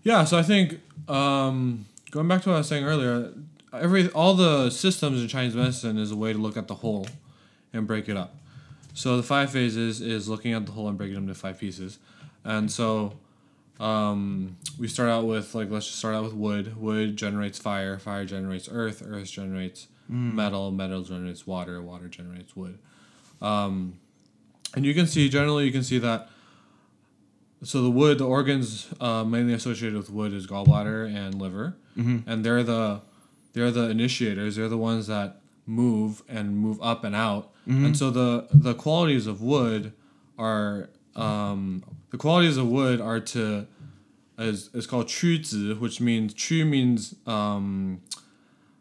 Yeah, 0.03 0.25
so 0.25 0.39
I 0.39 0.43
think 0.43 0.81
um, 1.09 1.87
going 2.11 2.29
back 2.29 2.43
to 2.43 2.51
what 2.51 2.55
I 2.55 2.59
was 2.59 2.69
saying 2.69 2.85
earlier, 2.85 3.33
every 3.73 4.09
all 4.11 4.35
the 4.35 4.71
systems 4.71 5.21
in 5.21 5.29
Chinese 5.29 5.57
medicine 5.57 5.99
is 5.99 6.13
a 6.13 6.17
way 6.17 6.33
to 6.33 6.39
look 6.39 6.57
at 6.57 6.69
the 6.69 6.77
whole 6.77 7.09
and 7.73 7.87
break 7.87 8.09
it 8.09 8.17
up. 8.17 8.37
So 8.95 9.17
the 9.17 9.23
five 9.23 9.51
phases 9.51 10.01
is 10.01 10.29
looking 10.29 10.53
at 10.53 10.65
the 10.65 10.73
whole 10.73 10.89
and 10.89 10.97
breaking 10.97 11.17
them 11.17 11.25
into 11.25 11.35
five 11.35 11.59
pieces, 11.59 11.99
and 12.45 12.71
so 12.71 13.15
um, 13.81 14.57
we 14.79 14.89
start 14.89 15.09
out 15.09 15.27
with 15.27 15.55
like 15.55 15.71
let's 15.71 15.87
just 15.87 15.99
start 15.99 16.15
out 16.15 16.25
with 16.25 16.35
wood. 16.35 16.77
Wood 16.77 17.17
generates 17.17 17.59
fire. 17.59 17.99
Fire 17.99 18.25
generates 18.25 18.69
earth. 18.71 19.03
Earth 19.07 19.31
generates 19.31 19.89
metal. 20.09 20.71
Metal 20.71 21.03
generates 21.03 21.47
water. 21.47 21.83
Water 21.83 22.09
generates 22.09 22.55
wood. 22.57 22.79
Um, 23.43 23.99
and 24.75 24.85
you 24.87 24.95
can 24.95 25.07
see 25.07 25.29
generally 25.29 25.65
you 25.67 25.73
can 25.73 25.83
see 25.83 25.99
that. 25.99 26.29
So 27.63 27.83
the 27.83 27.91
wood, 27.91 28.19
the 28.19 28.27
organs 28.27 28.89
uh, 29.01 29.25
mainly 29.25 29.55
associated 29.55 29.97
with 29.97 30.11
wood 30.11 30.33
is 30.33 30.47
gallbladder 30.47 31.13
and 31.13 31.35
liver, 31.41 31.77
and 32.27 32.45
they're 32.45 32.63
the 32.63 33.01
they're 33.55 33.71
the 33.71 33.89
initiators. 33.91 34.57
They're 34.57 34.69
the 34.69 34.77
ones 34.79 35.07
that 35.07 35.41
move 35.67 36.23
and 36.29 36.57
move 36.59 36.81
up 36.83 37.03
and 37.05 37.17
out. 37.17 37.51
And 37.87 37.97
so 37.97 38.11
the 38.11 38.47
the 38.53 38.75
qualities 38.75 39.27
of 39.27 39.41
wood 39.43 39.93
are 40.39 40.91
um, 41.17 41.83
the 42.11 42.19
qualities 42.19 42.57
of 42.57 42.69
wood 42.69 43.01
are 43.01 43.21
to 43.21 43.67
is 44.39 44.71
is 44.75 44.87
called 44.87 45.07
chuzi, 45.07 45.79
which 45.79 46.01
means 46.01 46.35
chu 46.35 46.65
means 46.65 47.15
um, 47.27 48.01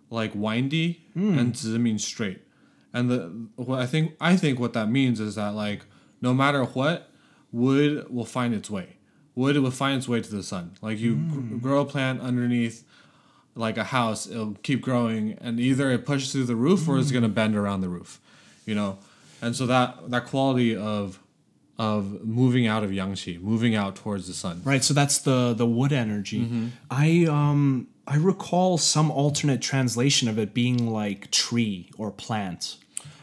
like 0.10 0.32
windy, 0.36 1.06
mm. 1.16 1.38
and 1.38 1.56
zi 1.56 1.78
means 1.78 2.06
straight. 2.06 2.42
And 2.94 3.10
the 3.10 3.48
what 3.56 3.80
I 3.80 3.86
think 3.86 4.14
I 4.20 4.36
think 4.38 4.60
what 4.60 4.74
that 4.74 4.90
means 4.90 5.20
is 5.20 5.36
that 5.36 5.54
like 5.54 5.82
no 6.22 6.34
matter 6.34 6.64
what, 6.64 7.10
wood 7.52 8.08
will 8.10 8.26
find 8.26 8.54
its 8.54 8.70
way. 8.70 8.98
Wood 9.34 9.58
will 9.58 9.72
find 9.72 9.98
its 9.98 10.08
way 10.08 10.22
to 10.22 10.32
the 10.32 10.44
sun. 10.44 10.76
Like 10.82 11.00
you 11.00 11.16
mm. 11.16 11.62
grow 11.62 11.82
a 11.82 11.86
plant 11.86 12.22
underneath 12.22 12.84
like 13.56 13.78
a 13.78 13.86
house, 13.86 14.28
it'll 14.28 14.56
keep 14.64 14.82
growing, 14.82 15.38
and 15.40 15.60
either 15.60 15.90
it 15.90 16.06
pushes 16.06 16.32
through 16.32 16.44
the 16.44 16.56
roof 16.56 16.82
mm. 16.82 16.90
or 16.90 17.00
it's 17.00 17.10
hmm. 17.10 17.16
gonna 17.16 17.30
bend 17.30 17.56
around 17.56 17.82
the 17.82 17.90
roof, 17.90 18.20
you 18.66 18.76
know. 18.76 18.98
And 19.42 19.56
so 19.56 19.66
that 19.68 20.10
that 20.10 20.26
quality 20.26 20.76
of 20.76 21.20
of 21.78 22.24
moving 22.24 22.68
out 22.68 22.84
of 22.84 22.90
yangqi, 22.92 23.42
moving 23.42 23.76
out 23.76 23.96
towards 23.96 24.28
the 24.28 24.34
sun. 24.34 24.62
Right, 24.64 24.84
so 24.84 24.94
that's 24.94 25.18
the 25.20 25.54
the 25.54 25.66
wood 25.66 25.92
energy. 25.92 26.70
I 26.90 27.26
um 27.30 27.88
I 28.08 28.18
recall 28.18 28.78
some 28.78 29.10
alternate 29.12 29.62
translation 29.62 30.28
of 30.30 30.38
it 30.38 30.54
being 30.54 30.90
like 30.92 31.32
tree 31.32 31.90
or 31.98 32.12
plant, 32.12 32.78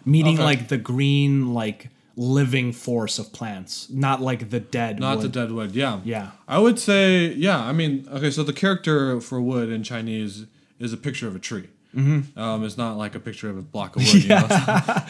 meaning 0.05 0.35
Okay. 0.35 0.45
like 0.45 0.69
the 0.69 0.77
green 0.79 1.55
like 1.55 1.89
living 2.17 2.73
force 2.73 3.19
of 3.19 3.33
plants, 3.33 3.89
not 3.89 4.21
like 4.21 4.51
the 4.51 4.61
dead. 4.61 5.01
Not 5.01 5.21
the 5.23 5.29
dead 5.29 5.51
wood, 5.53 5.75
yeah. 5.75 6.01
Yeah. 6.05 6.33
I 6.47 6.59
would 6.59 6.79
say, 6.79 7.29
yeah. 7.33 7.59
I 7.59 7.73
mean, 7.73 8.07
okay. 8.13 8.31
So 8.31 8.43
the 8.43 8.53
character 8.53 9.19
for 9.21 9.41
wood 9.41 9.71
in 9.71 9.83
Chinese 9.83 10.45
is 10.79 10.93
a 10.93 10.99
picture 10.99 11.27
of 11.27 11.35
a 11.35 11.39
tree. 11.39 11.69
Mm-hmm. 11.97 12.39
Um, 12.39 12.65
it's 12.65 12.77
not 12.77 12.97
like 12.99 13.15
a 13.15 13.21
picture 13.21 13.49
of 13.49 13.57
a 13.57 13.63
block 13.63 13.97
of 13.97 14.03
wood. 14.07 14.23
You 14.25 14.29
know? 14.29 14.47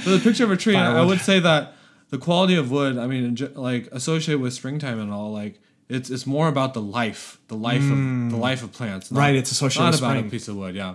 so 0.05 0.11
the 0.17 0.21
picture 0.23 0.45
of 0.45 0.51
a 0.53 0.57
tree. 0.57 0.77
I 1.01 1.05
would 1.05 1.21
say 1.21 1.41
that 1.41 1.75
the 2.13 2.19
quality 2.19 2.55
of 2.55 2.71
wood. 2.71 2.97
I 2.99 3.07
mean, 3.09 3.37
like 3.55 3.89
associated 3.91 4.41
with 4.41 4.53
springtime 4.53 5.01
and 5.01 5.11
all, 5.13 5.33
like 5.33 5.55
it's 5.89 6.09
it's 6.15 6.27
more 6.27 6.47
about 6.49 6.73
the 6.75 6.83
life, 7.01 7.39
the 7.49 7.57
life 7.57 7.83
of 7.95 7.99
the 8.33 8.37
life 8.49 8.63
of 8.63 8.71
plants. 8.73 9.11
not- 9.11 9.19
Right, 9.19 9.35
it's 9.35 9.51
associated 9.51 9.87
with 9.93 10.01
not 10.01 10.07
about 10.07 10.17
spring. 10.19 10.27
a 10.27 10.31
piece 10.31 10.47
of 10.49 10.57
wood. 10.57 10.75
Yeah. 10.77 10.95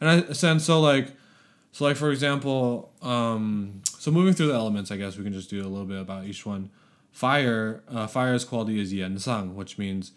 And 0.00 0.08
I 0.14 0.14
and 0.50 0.60
so 0.60 0.80
like. 0.80 1.08
So 1.76 1.84
like 1.88 1.96
for 1.96 2.12
example, 2.12 2.92
um, 3.02 3.82
so 3.98 4.12
moving 4.12 4.32
through 4.32 4.46
the 4.52 4.54
elements, 4.54 4.92
I 4.92 4.96
guess 4.96 5.16
we 5.18 5.24
can 5.24 5.32
just 5.32 5.50
do 5.50 5.60
a 5.60 5.66
little 5.66 5.84
bit 5.94 6.00
about 6.00 6.22
each 6.24 6.46
one. 6.46 6.70
Fire, 7.10 7.82
uh, 7.88 8.06
fire's 8.06 8.44
quality 8.44 8.80
is 8.80 8.92
yan 8.92 9.18
shang, 9.18 9.56
which 9.56 9.76
means 9.76 10.12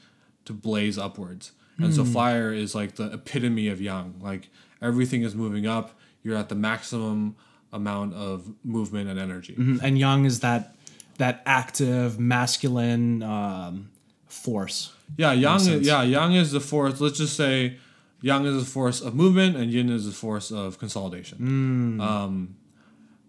to 0.45 0.53
blaze 0.53 0.99
upwards, 0.99 1.53
and 1.79 1.91
so 1.95 2.05
fire 2.05 2.53
is 2.53 2.75
like 2.75 2.95
the 2.95 3.11
epitome 3.11 3.67
of 3.69 3.81
yang. 3.81 4.19
Like 4.21 4.49
everything 4.83 5.23
is 5.23 5.33
moving 5.33 5.65
up. 5.65 5.97
You're 6.21 6.35
at 6.37 6.49
the 6.49 6.55
maximum 6.69 7.35
amount 7.73 8.13
of 8.13 8.49
movement 8.63 9.09
and 9.09 9.19
energy. 9.19 9.53
Mhm, 9.57 9.79
And 9.83 9.97
yang 9.97 10.25
is 10.25 10.39
that 10.39 10.75
that 11.17 11.41
active 11.45 12.19
masculine 12.19 13.23
um, 13.23 13.89
force. 14.27 14.91
Yeah, 15.17 15.31
yang. 15.33 15.59
sense. 15.59 15.85
Yeah, 15.85 16.03
yang 16.03 16.33
is 16.33 16.51
the 16.51 16.59
force. 16.59 17.01
Let's 17.01 17.17
just 17.17 17.35
say, 17.35 17.77
yang 18.21 18.45
is 18.45 18.63
the 18.63 18.69
force 18.69 19.01
of 19.01 19.15
movement, 19.15 19.55
and 19.57 19.71
yin 19.71 19.89
is 19.89 20.05
the 20.05 20.11
force 20.11 20.51
of 20.51 20.77
consolidation. 20.77 21.99
Um, 21.99 22.55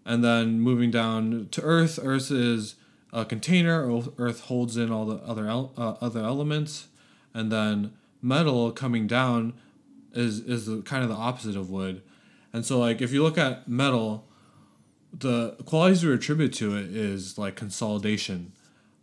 and 0.05 0.23
then 0.23 0.59
moving 0.61 0.91
down 0.91 1.47
to 1.51 1.61
earth, 1.61 1.99
earth 2.01 2.31
is 2.31 2.75
a 3.11 3.25
container. 3.25 3.85
Earth- 3.91 4.09
Earth 4.17 4.41
holds 4.41 4.77
in 4.77 4.91
all 4.91 5.05
the 5.05 5.15
other 5.25 5.47
el- 5.47 5.73
uh, 5.77 5.95
other 6.01 6.23
elements, 6.23 6.87
and 7.33 7.51
then 7.51 7.91
metal 8.21 8.71
coming 8.71 9.07
down 9.07 9.53
is 10.13 10.39
is 10.41 10.65
the 10.67 10.81
kind 10.83 11.03
of 11.03 11.09
the 11.09 11.15
opposite 11.15 11.55
of 11.55 11.69
wood. 11.71 12.01
And 12.53 12.63
so, 12.65 12.77
like, 12.79 13.01
if 13.01 13.11
you 13.11 13.21
look 13.23 13.37
at 13.37 13.67
metal, 13.67 14.27
the 15.13 15.55
qualities 15.65 16.03
we 16.03 16.13
attribute 16.13 16.53
to 16.53 16.75
it 16.77 16.95
is 16.95 17.37
like 17.37 17.55
consolidation 17.55 18.53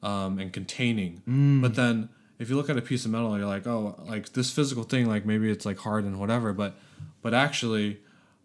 um, 0.03 0.39
and 0.39 0.53
containing. 0.53 1.23
But 1.61 1.75
then 1.75 2.09
if 2.39 2.51
you 2.51 2.57
look 2.57 2.71
at 2.71 2.77
a 2.77 2.83
piece 2.83 3.05
of 3.05 3.11
metal, 3.11 3.37
you're 3.37 3.47
like, 3.47 3.67
oh, 3.67 3.99
like 4.07 4.33
this 4.33 4.51
physical 4.51 4.85
thing, 4.85 5.07
like 5.09 5.25
maybe 5.25 5.51
it's 5.51 5.67
like 5.67 5.79
hard 5.79 6.05
and 6.05 6.19
whatever. 6.21 6.53
But 6.53 6.77
but 7.23 7.35
actually, 7.35 7.99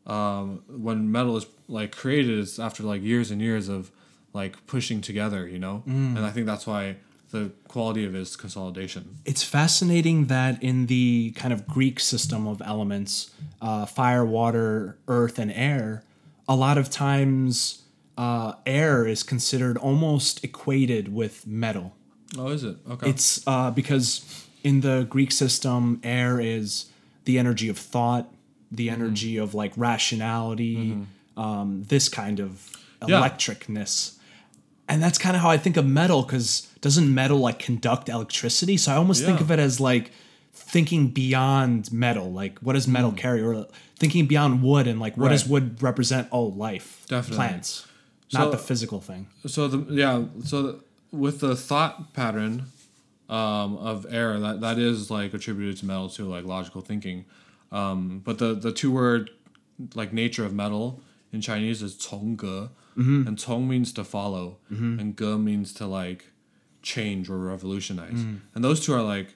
um, 0.07 0.63
when 0.67 1.11
metal 1.11 1.37
is 1.37 1.45
like 1.67 1.95
created, 1.95 2.39
it's 2.39 2.57
after 2.59 2.83
like 2.83 3.01
years 3.01 3.31
and 3.31 3.41
years 3.41 3.69
of 3.69 3.91
like 4.33 4.65
pushing 4.65 5.01
together, 5.01 5.47
you 5.47 5.59
know. 5.59 5.83
And 6.17 6.25
I 6.25 6.31
think 6.31 6.45
that's 6.45 6.65
why 6.65 6.97
the 7.31 7.51
quality 7.67 8.05
of 8.05 8.15
it 8.15 8.19
is 8.19 8.35
consolidation. 8.35 9.17
It's 9.25 9.43
fascinating 9.43 10.25
that 10.25 10.61
in 10.63 10.87
the 10.87 11.31
kind 11.35 11.53
of 11.53 11.67
Greek 11.67 11.99
system 11.99 12.47
of 12.47 12.61
elements, 12.65 13.31
uh, 13.61 13.85
fire, 13.85 14.25
water, 14.25 14.97
earth, 15.07 15.39
and 15.39 15.51
air, 15.51 16.03
a 16.47 16.55
lot 16.55 16.77
of 16.77 16.89
times 16.89 17.83
uh, 18.17 18.53
air 18.65 19.07
is 19.07 19.23
considered 19.23 19.77
almost 19.77 20.43
equated 20.43 21.13
with 21.13 21.47
metal. 21.47 21.93
Oh, 22.37 22.47
is 22.49 22.63
it? 22.63 22.77
Okay. 22.89 23.09
It's 23.09 23.45
uh, 23.47 23.71
because 23.71 24.25
in 24.63 24.81
the 24.81 25.05
Greek 25.09 25.31
system, 25.31 25.99
air 26.03 26.39
is 26.39 26.85
the 27.25 27.37
energy 27.39 27.69
of 27.69 27.77
thought, 27.77 28.29
the 28.71 28.87
Mm-hmm. 28.87 29.01
energy 29.01 29.37
of 29.37 29.53
like 29.53 29.73
rationality, 29.75 30.97
um, 31.37 31.83
this 31.87 32.09
kind 32.09 32.39
of 32.39 32.69
Yeah. 33.07 33.19
electricness. 33.19 34.17
And 34.87 35.01
that's 35.01 35.17
kind 35.17 35.35
of 35.35 35.41
how 35.41 35.49
I 35.49 35.57
think 35.57 35.77
of 35.77 35.85
metal 35.85 36.21
because 36.23 36.67
doesn't 36.81 37.13
metal 37.13 37.39
like 37.39 37.59
conduct 37.59 38.09
electricity? 38.09 38.77
So 38.77 38.91
I 38.91 38.95
almost 38.95 39.23
think 39.25 39.39
of 39.41 39.49
it 39.51 39.59
as 39.59 39.79
like 39.79 40.11
thinking 40.71 41.09
beyond 41.09 41.91
metal, 41.91 42.31
like 42.31 42.57
what 42.59 42.73
does 42.73 42.87
metal 42.87 43.11
mm. 43.11 43.17
carry, 43.17 43.41
or 43.41 43.67
thinking 43.97 44.25
beyond 44.25 44.63
wood 44.63 44.87
and 44.87 45.01
like 45.01 45.17
what 45.17 45.25
right. 45.25 45.31
does 45.33 45.45
wood 45.45 45.83
represent? 45.83 46.29
Oh, 46.31 46.45
life, 46.45 47.05
Definitely. 47.09 47.35
plants, 47.35 47.87
so, 48.29 48.39
not 48.39 48.51
the 48.51 48.57
physical 48.57 49.01
thing. 49.01 49.27
So 49.45 49.67
the 49.67 49.93
yeah, 49.93 50.23
so 50.45 50.63
the, 50.63 50.79
with 51.11 51.41
the 51.41 51.57
thought 51.57 52.13
pattern 52.13 52.67
um, 53.29 53.75
of 53.77 54.05
air, 54.09 54.39
that 54.39 54.61
that 54.61 54.79
is 54.79 55.11
like 55.11 55.33
attributed 55.33 55.77
to 55.79 55.85
metal 55.85 56.07
too, 56.07 56.25
like 56.25 56.45
logical 56.45 56.79
thinking. 56.79 57.25
Um, 57.73 58.21
but 58.23 58.39
the 58.39 58.53
the 58.53 58.71
two 58.71 58.93
word 58.93 59.29
like 59.93 60.13
nature 60.13 60.45
of 60.45 60.53
metal 60.53 61.01
in 61.33 61.41
Chinese 61.41 61.83
is 61.83 61.95
cong 61.95 62.37
mm-hmm. 62.37 63.27
and 63.27 63.37
cong 63.37 63.67
means 63.67 63.91
to 63.91 64.05
follow, 64.05 64.57
mm-hmm. 64.71 64.99
and 64.99 65.17
格 65.17 65.37
means 65.37 65.73
to 65.73 65.85
like 65.85 66.27
change 66.81 67.29
or 67.29 67.37
revolutionize, 67.37 68.13
mm-hmm. 68.13 68.37
and 68.55 68.63
those 68.63 68.85
two 68.85 68.93
are 68.93 69.03
like 69.03 69.35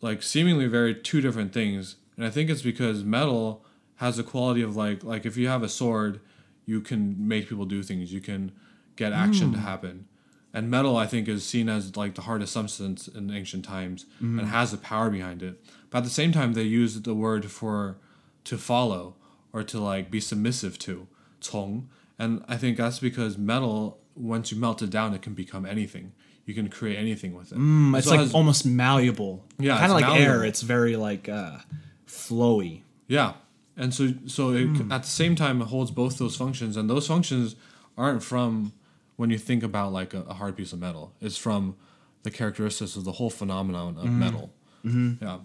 like 0.00 0.22
seemingly 0.22 0.66
very 0.66 0.94
two 0.94 1.20
different 1.20 1.52
things. 1.52 1.96
And 2.16 2.26
i 2.26 2.30
think 2.30 2.50
it's 2.50 2.62
because 2.62 3.04
metal 3.04 3.64
has 3.96 4.18
a 4.18 4.24
quality 4.24 4.62
of 4.62 4.76
like 4.76 5.04
like 5.04 5.26
if 5.26 5.36
you 5.36 5.48
have 5.48 5.62
a 5.62 5.68
sword 5.68 6.20
you 6.66 6.80
can 6.82 7.16
make 7.26 7.48
people 7.48 7.64
do 7.64 7.82
things. 7.82 8.12
You 8.12 8.20
can 8.20 8.52
get 8.96 9.12
action 9.12 9.52
to 9.52 9.58
hmm. 9.58 9.64
happen. 9.64 10.06
And 10.52 10.70
metal 10.70 10.96
i 10.96 11.06
think 11.06 11.28
is 11.28 11.44
seen 11.44 11.68
as 11.68 11.96
like 11.96 12.14
the 12.14 12.22
hardest 12.22 12.52
substance 12.52 13.08
in 13.08 13.30
ancient 13.30 13.64
times 13.64 14.06
and 14.20 14.40
hmm. 14.40 14.46
has 14.46 14.70
the 14.72 14.78
power 14.78 15.10
behind 15.10 15.42
it. 15.42 15.62
But 15.90 15.98
at 15.98 16.04
the 16.04 16.10
same 16.10 16.32
time 16.32 16.52
they 16.52 16.62
use 16.62 17.00
the 17.00 17.14
word 17.14 17.50
for 17.50 17.98
to 18.44 18.58
follow 18.58 19.14
or 19.52 19.62
to 19.62 19.78
like 19.78 20.10
be 20.10 20.20
submissive 20.20 20.78
to 20.78 21.06
从 21.40 21.88
and 22.18 22.44
i 22.48 22.56
think 22.56 22.76
that's 22.76 22.98
because 22.98 23.38
metal 23.38 23.98
once 24.14 24.50
you 24.50 24.58
melt 24.58 24.82
it 24.82 24.90
down 24.90 25.14
it 25.14 25.22
can 25.22 25.34
become 25.34 25.64
anything 25.64 26.12
you 26.48 26.54
can 26.54 26.68
create 26.68 26.96
anything 26.96 27.34
with 27.34 27.52
it 27.52 27.58
Mm, 27.58 27.96
it's 27.96 28.06
So 28.06 28.14
it 28.14 28.16
like 28.16 28.24
has- 28.26 28.34
almost 28.34 28.64
malleable. 28.66 29.44
Yeah, 29.58 29.78
kind 29.78 29.92
of 29.92 30.00
like 30.00 30.20
air. 30.20 30.44
It's 30.44 30.62
very 30.62 30.96
like 30.96 31.28
uh, 31.28 31.58
flowy. 32.06 32.82
Yeah, 33.06 33.34
and 33.76 33.92
so 33.94 34.14
so 34.26 34.50
it, 34.52 34.68
at 34.90 35.02
the 35.02 35.08
same 35.08 35.34
time 35.36 35.60
it 35.62 35.66
holds 35.68 35.90
both 35.90 36.18
those 36.18 36.36
functions, 36.36 36.76
and 36.76 36.88
those 36.88 37.06
functions 37.06 37.54
aren't 37.96 38.22
from 38.22 38.72
when 39.16 39.30
you 39.30 39.38
think 39.38 39.62
about 39.62 39.92
like 39.92 40.14
a, 40.14 40.22
a 40.22 40.34
hard 40.34 40.56
piece 40.56 40.72
of 40.72 40.78
metal. 40.80 41.12
It's 41.20 41.36
from 41.36 41.76
the 42.22 42.30
characteristics 42.30 42.96
of 42.96 43.04
the 43.04 43.12
whole 43.12 43.30
phenomenon 43.30 43.96
of 43.98 44.08
metal. 44.10 44.50
Yeah. 44.84 45.38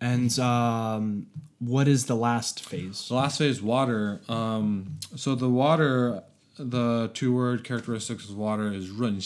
And 0.00 0.36
um, 0.40 1.26
what 1.60 1.86
is 1.86 2.06
the 2.06 2.16
last 2.16 2.64
phase? 2.68 3.06
The 3.08 3.14
last 3.14 3.38
phase, 3.38 3.62
water. 3.62 4.20
Um, 4.28 4.96
so 5.14 5.34
the 5.36 5.48
water, 5.48 6.22
the 6.58 7.10
two 7.14 7.32
word 7.32 7.62
characteristics 7.62 8.28
of 8.28 8.36
water 8.36 8.72
is 8.72 8.90
润 8.90 9.20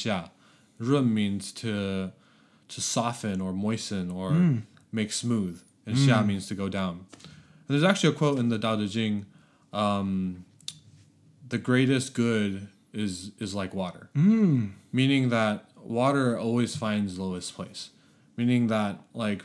Run 0.79 1.13
means 1.13 1.53
to 1.53 2.13
to 2.69 2.81
soften 2.81 3.41
or 3.41 3.53
moisten 3.53 4.11
or 4.11 4.31
mm. 4.31 4.63
make 4.93 5.13
smooth, 5.13 5.63
and 5.87 5.97
mm. 5.97 6.07
Xia 6.07 6.27
means 6.27 6.47
to 6.49 6.55
go 6.55 6.69
down. 6.69 7.07
And 7.23 7.69
there's 7.69 7.85
actually 7.85 8.11
a 8.11 8.13
quote 8.13 8.39
in 8.39 8.49
the 8.49 8.59
Tao 8.59 8.77
Te 8.77 8.89
Ching, 8.89 9.27
um, 9.73 10.45
the 11.49 11.59
greatest 11.59 12.15
good 12.15 12.69
is 12.93 13.33
is 13.39 13.55
like 13.55 13.75
water, 13.75 14.11
mm. 14.17 14.73
meaning 14.93 15.29
that 15.31 15.65
water 15.77 16.39
always 16.39 16.77
finds 16.77 17.19
lowest 17.19 17.55
place, 17.55 17.91
meaning 18.37 18.67
that 18.69 18.99
like 19.15 19.45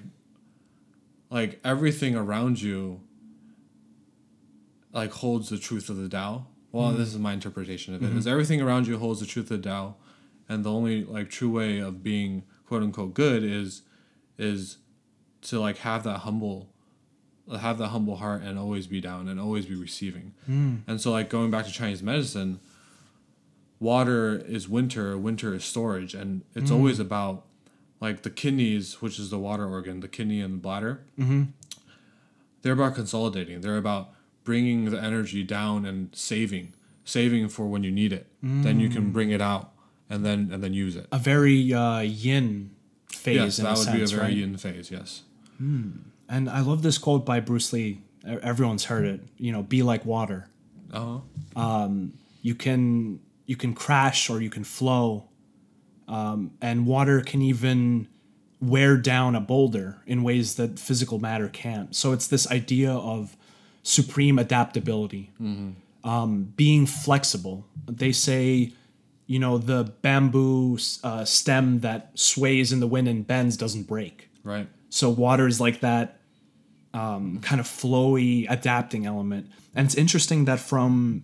like 1.29 1.59
everything 1.63 2.15
around 2.15 2.61
you 2.61 3.01
like 4.93 5.11
holds 5.11 5.49
the 5.49 5.57
truth 5.57 5.89
of 5.89 5.97
the 5.97 6.09
Tao. 6.09 6.47
Well, 6.71 6.91
mm. 6.91 6.97
this 6.97 7.09
is 7.09 7.19
my 7.19 7.33
interpretation 7.33 7.93
of 7.93 8.01
it. 8.01 8.07
Mm-hmm. 8.07 8.17
Is 8.17 8.27
everything 8.27 8.61
around 8.61 8.87
you 8.87 8.97
holds 8.97 9.19
the 9.19 9.25
truth 9.25 9.51
of 9.51 9.61
the 9.61 9.69
Tao, 9.69 9.95
and 10.51 10.65
the 10.65 10.71
only 10.71 11.05
like 11.05 11.29
true 11.29 11.49
way 11.49 11.79
of 11.79 12.03
being 12.03 12.43
quote 12.67 12.83
unquote 12.83 13.13
good 13.13 13.41
is 13.43 13.83
is 14.37 14.77
to 15.41 15.59
like 15.59 15.77
have 15.77 16.03
that 16.03 16.19
humble 16.19 16.69
have 17.59 17.77
that 17.77 17.87
humble 17.87 18.17
heart 18.17 18.41
and 18.43 18.59
always 18.59 18.85
be 18.85 18.99
down 19.01 19.27
and 19.27 19.39
always 19.39 19.65
be 19.65 19.75
receiving. 19.75 20.33
Hmm. 20.45 20.75
And 20.87 21.01
so 21.01 21.11
like 21.11 21.29
going 21.29 21.51
back 21.51 21.65
to 21.65 21.71
Chinese 21.71 22.03
medicine, 22.03 22.59
water 23.79 24.37
is 24.45 24.69
winter, 24.69 25.17
winter 25.17 25.53
is 25.53 25.63
storage, 25.63 26.13
and 26.13 26.43
it's 26.53 26.69
hmm. 26.69 26.75
always 26.75 26.99
about 26.99 27.45
like 27.99 28.23
the 28.23 28.29
kidneys, 28.29 29.01
which 29.01 29.19
is 29.19 29.29
the 29.29 29.39
water 29.39 29.67
organ, 29.67 30.01
the 30.01 30.07
kidney 30.07 30.41
and 30.41 30.55
the 30.55 30.57
bladder. 30.57 31.01
Mm-hmm. 31.19 31.43
They're 32.61 32.73
about 32.73 32.95
consolidating. 32.95 33.61
They're 33.61 33.77
about 33.77 34.09
bringing 34.43 34.85
the 34.85 35.01
energy 35.01 35.43
down 35.43 35.85
and 35.85 36.15
saving, 36.15 36.73
saving 37.05 37.49
for 37.49 37.67
when 37.67 37.83
you 37.83 37.91
need 37.91 38.11
it. 38.13 38.27
Then 38.41 38.79
you 38.79 38.89
can 38.89 39.03
hmm. 39.03 39.11
bring 39.11 39.31
it 39.31 39.41
out 39.41 39.71
and 40.11 40.25
then 40.25 40.49
and 40.51 40.63
then 40.63 40.73
use 40.73 40.95
it. 40.95 41.07
A 41.11 41.17
very 41.17 41.73
uh, 41.73 42.01
yin 42.01 42.71
phase 43.07 43.35
yes, 43.35 43.57
that 43.57 43.69
would 43.69 43.77
sense, 43.85 43.97
be 43.97 44.03
a 44.03 44.07
very 44.07 44.21
right? 44.21 44.37
yin 44.37 44.57
phase. 44.57 44.91
Yes. 44.91 45.23
And 46.29 46.49
I 46.49 46.61
love 46.61 46.81
this 46.81 46.97
quote 46.97 47.25
by 47.25 47.39
Bruce 47.39 47.71
Lee. 47.73 48.01
Everyone's 48.25 48.85
heard 48.85 49.05
it. 49.05 49.21
You 49.37 49.51
know, 49.51 49.63
be 49.63 49.83
like 49.83 50.05
water. 50.05 50.47
Uh 50.91 51.19
huh. 51.55 51.87
You 52.41 52.55
can 52.55 53.19
you 53.45 53.55
can 53.55 53.73
crash 53.73 54.29
or 54.29 54.41
you 54.41 54.49
can 54.49 54.63
flow, 54.63 55.29
um, 56.07 56.51
and 56.61 56.85
water 56.85 57.21
can 57.21 57.41
even 57.41 58.07
wear 58.59 58.97
down 58.97 59.35
a 59.35 59.41
boulder 59.41 60.01
in 60.05 60.23
ways 60.23 60.55
that 60.55 60.79
physical 60.79 61.19
matter 61.19 61.49
can't. 61.49 61.95
So 61.95 62.11
it's 62.11 62.27
this 62.27 62.49
idea 62.51 62.91
of 62.91 63.35
supreme 63.83 64.37
adaptability, 64.37 65.31
um, 66.03 66.53
being 66.55 66.85
flexible. 66.85 67.65
They 67.87 68.11
say, 68.11 68.73
you 69.31 69.39
know, 69.39 69.57
the 69.57 69.85
bamboo 70.01 70.77
uh, 71.05 71.23
stem 71.23 71.79
that 71.79 72.11
sways 72.15 72.73
in 72.73 72.81
the 72.81 72.85
wind 72.87 73.07
and 73.07 73.25
bends 73.25 73.55
doesn't 73.55 73.83
break. 73.83 74.27
Right. 74.43 74.67
So 74.89 75.09
water 75.09 75.47
is 75.47 75.61
like 75.61 75.79
that 75.79 76.19
um, 76.93 77.39
kind 77.39 77.61
of 77.61 77.65
flowy 77.65 78.45
adapting 78.49 79.05
element. 79.05 79.49
And 79.73 79.85
it's 79.85 79.95
interesting 79.95 80.43
that 80.45 80.59
from 80.59 81.23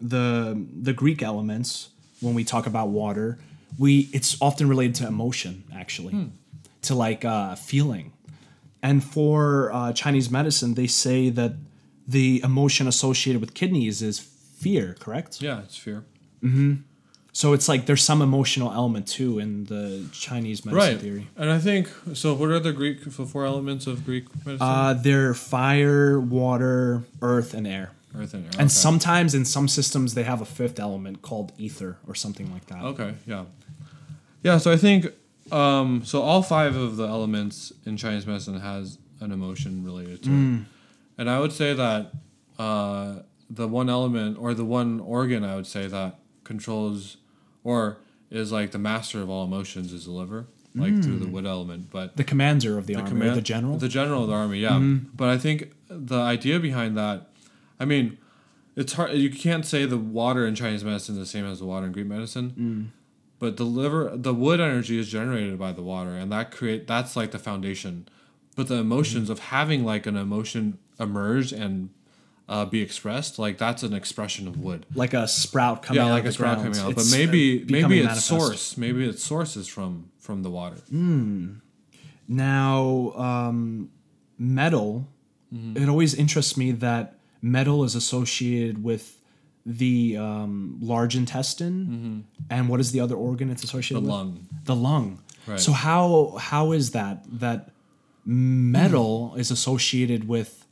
the 0.00 0.60
the 0.82 0.92
Greek 0.92 1.22
elements, 1.22 1.90
when 2.20 2.34
we 2.34 2.42
talk 2.42 2.66
about 2.66 2.88
water, 2.88 3.38
we 3.78 4.08
it's 4.12 4.36
often 4.42 4.68
related 4.68 4.96
to 4.96 5.06
emotion, 5.06 5.62
actually, 5.72 6.32
to 6.82 6.96
like 6.96 7.24
uh, 7.24 7.54
feeling. 7.54 8.12
And 8.82 9.04
for 9.04 9.70
uh, 9.72 9.92
Chinese 9.92 10.32
medicine, 10.32 10.74
they 10.74 10.88
say 10.88 11.30
that 11.30 11.52
the 12.08 12.40
emotion 12.42 12.88
associated 12.88 13.40
with 13.40 13.54
kidneys 13.54 14.02
is 14.02 14.18
fear, 14.18 14.96
correct? 14.98 15.40
Yeah, 15.40 15.62
it's 15.62 15.76
fear. 15.76 16.04
So 17.36 17.52
it's 17.52 17.68
like 17.68 17.84
there's 17.84 18.02
some 18.02 18.22
emotional 18.22 18.72
element 18.72 19.06
too 19.06 19.38
in 19.38 19.66
the 19.66 20.06
Chinese 20.10 20.64
medicine 20.64 20.94
Right. 20.94 20.98
theory. 20.98 21.28
And 21.36 21.50
I 21.50 21.58
think 21.58 21.90
so. 22.14 22.32
What 22.32 22.48
are 22.48 22.58
the 22.58 22.72
Greek 22.72 23.04
the 23.04 23.10
four 23.26 23.44
elements 23.44 23.86
of 23.86 24.06
Greek 24.06 24.24
medicine? 24.46 24.66
Uh, 24.66 24.94
they're 24.94 25.34
fire, 25.34 26.18
water, 26.18 27.02
earth, 27.20 27.52
and 27.52 27.66
air. 27.66 27.90
Earth 28.16 28.32
and 28.32 28.44
air. 28.44 28.52
And 28.52 28.60
okay. 28.62 28.68
sometimes 28.68 29.34
in 29.34 29.44
some 29.44 29.68
systems 29.68 30.14
they 30.14 30.22
have 30.22 30.40
a 30.40 30.46
fifth 30.46 30.80
element 30.80 31.20
called 31.20 31.52
ether 31.58 31.98
or 32.08 32.14
something 32.14 32.50
like 32.50 32.64
that. 32.68 32.82
Okay, 32.82 33.12
yeah. 33.26 33.44
Yeah, 34.42 34.56
so 34.56 34.72
I 34.72 34.78
think 34.78 35.08
um, 35.52 36.06
so 36.06 36.22
all 36.22 36.42
five 36.42 36.74
of 36.74 36.96
the 36.96 37.06
elements 37.06 37.70
in 37.84 37.98
Chinese 37.98 38.26
medicine 38.26 38.60
has 38.60 38.96
an 39.20 39.30
emotion 39.30 39.84
related 39.84 40.22
to 40.22 40.30
it. 40.30 40.60
And 41.18 41.28
I 41.28 41.38
would 41.40 41.52
say 41.52 41.74
that 41.74 42.12
uh, 42.58 43.16
the 43.50 43.68
one 43.68 43.90
element 43.90 44.38
or 44.40 44.54
the 44.54 44.64
one 44.64 45.00
organ 45.00 45.44
I 45.44 45.54
would 45.54 45.66
say 45.66 45.86
that 45.86 46.20
controls 46.42 47.18
or 47.66 47.98
is 48.30 48.52
like 48.52 48.70
the 48.70 48.78
master 48.78 49.20
of 49.20 49.28
all 49.28 49.44
emotions 49.44 49.92
is 49.92 50.04
the 50.04 50.12
liver, 50.12 50.46
like 50.76 51.02
through 51.02 51.18
the 51.18 51.26
hmm. 51.26 51.32
wood 51.32 51.46
element. 51.46 51.90
But 51.90 52.16
The 52.16 52.22
commander 52.22 52.78
of 52.78 52.86
the, 52.86 52.94
army, 52.94 53.06
or 53.06 53.08
command- 53.08 53.36
the 53.36 53.42
general. 53.42 53.76
The 53.76 53.88
general 53.88 54.22
of 54.22 54.28
the 54.28 54.34
army, 54.34 54.60
yeah. 54.60 54.70
Mm-hmm. 54.70 55.08
But 55.16 55.30
I 55.30 55.36
think 55.36 55.72
the 55.88 56.18
idea 56.18 56.60
behind 56.60 56.96
that, 56.96 57.26
I 57.80 57.84
mean, 57.84 58.18
it's 58.76 58.92
hard. 58.92 59.14
You 59.14 59.30
can't 59.30 59.66
say 59.66 59.84
the 59.84 59.98
water 59.98 60.46
in 60.46 60.54
Chinese 60.54 60.84
medicine 60.84 61.16
is 61.16 61.20
the 61.20 61.26
same 61.26 61.44
as 61.44 61.58
the 61.58 61.64
water 61.66 61.86
in 61.86 61.92
Greek 61.92 62.06
medicine. 62.06 62.54
Mm. 62.56 63.02
But 63.38 63.56
the 63.56 63.64
liver, 63.64 64.12
the 64.14 64.32
wood 64.32 64.60
energy 64.60 64.98
is 64.98 65.08
generated 65.10 65.58
by 65.58 65.72
the 65.72 65.82
water, 65.82 66.10
and 66.10 66.30
that 66.30 66.52
create 66.52 66.86
that's 66.86 67.16
like 67.16 67.32
the 67.32 67.38
foundation. 67.38 68.08
But 68.54 68.68
the 68.68 68.76
emotions 68.76 69.24
mm-hmm. 69.24 69.32
of 69.32 69.38
having 69.40 69.84
like 69.84 70.06
an 70.06 70.16
emotion 70.16 70.78
emerge 71.00 71.52
and 71.52 71.90
uh, 72.48 72.64
be 72.64 72.80
expressed, 72.80 73.38
like 73.38 73.58
that's 73.58 73.82
an 73.82 73.92
expression 73.92 74.46
of 74.48 74.58
wood. 74.58 74.86
like 74.94 75.14
a 75.14 75.26
sprout 75.26 75.82
coming 75.82 76.00
yeah, 76.00 76.06
out 76.08 76.12
like 76.12 76.20
of 76.20 76.26
a 76.26 76.28
the 76.28 76.32
sprout 76.34 76.58
ground. 76.58 76.74
coming 76.74 76.88
out. 76.90 76.94
But 76.94 77.02
It's, 77.04 77.12
uh, 77.14 77.16
maybe 77.18 77.64
maybe 77.68 77.98
its 77.98 78.06
manifest. 78.06 78.26
source, 78.26 78.76
maybe 78.76 79.08
its 79.08 79.22
source 79.22 79.56
is 79.56 79.66
from 79.66 80.10
from 80.18 80.42
the 80.42 80.50
water. 80.50 80.76
Mm. 80.92 81.60
Now, 82.28 83.12
um, 83.16 83.90
metal. 84.38 85.08
Mm-hmm. 85.54 85.82
It 85.82 85.88
always 85.88 86.14
interests 86.14 86.56
me 86.56 86.72
that 86.72 87.18
metal 87.40 87.84
is 87.84 87.94
associated 87.94 88.82
with 88.82 89.20
the 89.64 90.16
um, 90.16 90.76
large 90.80 91.16
intestine, 91.16 92.24
and 92.50 92.68
what 92.68 92.80
is 92.80 92.92
the 92.92 93.00
other 93.00 93.14
organ 93.16 93.50
it's 93.50 93.62
associated 93.64 94.04
Mm-hmm. 94.04 94.06
The 94.06 94.12
with? 94.12 94.36
lung. 94.36 94.48
The 94.64 94.74
lung. 94.76 95.22
Right. 95.46 95.60
So 95.60 95.72
how 95.72 96.36
how 96.38 96.72
is 96.72 96.90
that 96.92 97.24
that 97.40 97.70
metal 98.24 99.34
is 99.36 99.50
associated 99.52 100.26
with 100.28 100.65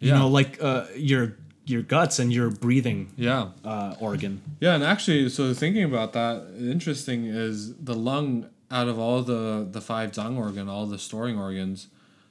you 0.00 0.10
Yeah. 0.10 0.18
know 0.18 0.28
like 0.28 0.58
uh, 0.62 0.84
your 0.96 1.36
your 1.64 1.82
guts 1.82 2.18
and 2.20 2.32
your 2.32 2.48
breathing 2.50 3.08
Yeah. 3.16 3.48
uh, 3.64 3.96
organ? 4.00 4.40
Yeah, 4.60 4.74
and 4.76 4.84
actually, 4.84 5.28
so 5.30 5.52
thinking 5.52 5.82
about 5.82 6.12
that, 6.12 6.46
interesting 6.60 7.24
is 7.26 7.74
the 7.74 7.94
lung 7.94 8.46
out 8.70 8.88
of 8.88 8.98
all 8.98 9.22
the 9.22 9.66
the 9.70 9.80
five 9.80 10.12
zang 10.12 10.36
organ, 10.36 10.68
all 10.68 10.86
the 10.86 10.98
storing 10.98 11.38
organs, 11.38 11.88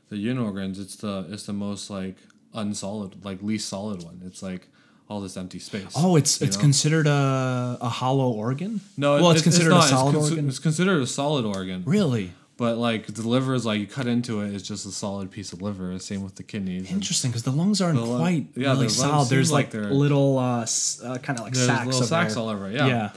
the 0.10 0.18
yin 0.18 0.38
organs, 0.38 0.80
it's 0.80 0.96
the 0.96 1.26
it's 1.30 1.44
the 1.46 1.54
most 1.54 1.90
like 1.90 2.16
unsolid, 2.54 3.24
like 3.26 3.42
least 3.42 3.68
solid 3.68 4.04
one. 4.04 4.22
It's 4.26 4.42
like 4.42 4.68
all 5.10 5.22
this 5.22 5.38
empty 5.38 5.60
space. 5.60 5.92
Oh, 5.96 6.16
it's 6.16 6.42
it's 6.42 6.56
know? 6.58 6.62
considered 6.62 7.08
a, 7.08 7.78
a 7.82 7.90
hollow 7.90 8.32
organ. 8.32 8.82
no, 8.98 9.16
well, 9.16 9.30
it- 9.32 9.34
it's 9.36 9.44
considered 9.44 9.72
a 9.72 9.76
not. 9.76 9.84
solid 9.90 10.16
it's, 10.16 10.26
consi- 10.26 10.32
organ. 10.32 10.48
It's 10.50 10.60
considered 10.60 11.02
a 11.02 11.08
solid 11.08 11.46
organ, 11.46 11.84
Really 11.86 12.32
but 12.58 12.78
like 12.78 13.08
the 13.08 13.28
liver 13.28 13.54
is 13.54 13.66
like 13.66 13.80
you 13.80 13.88
cut 13.88 14.08
into 14.08 14.42
it, 14.42 14.54
it's 14.54 14.68
just 14.68 14.86
a 14.86 14.92
solid 14.92 15.30
piece 15.32 15.52
of 15.54 15.62
liver. 15.62 15.98
Same 16.00 16.24
with 16.24 16.36
the 16.36 16.44
kidneys. 16.44 16.90
interesting 16.92 17.32
because 17.32 17.44
the 17.44 17.52
lungs 17.52 17.82
aren't 17.82 18.00
lung- 18.02 18.20
quite 18.20 18.48
yeah, 18.56 18.72
really 18.72 18.88
the 18.88 18.94
solid. 18.94 19.30
There's 19.30 19.52
like, 19.52 19.74
like 19.74 19.84
little 19.92 20.40
uh, 20.40 20.62
s- 20.62 21.02
uh, 21.04 21.18
kind 21.18 21.38
of 21.40 21.46
like 21.46 21.56
sacks 21.56 21.86
little 21.86 22.02
of 22.02 22.08
sacs 22.08 22.36
all 22.38 22.50
over. 22.50 22.70
Yeah. 22.72 22.88
yeah. 22.88 23.10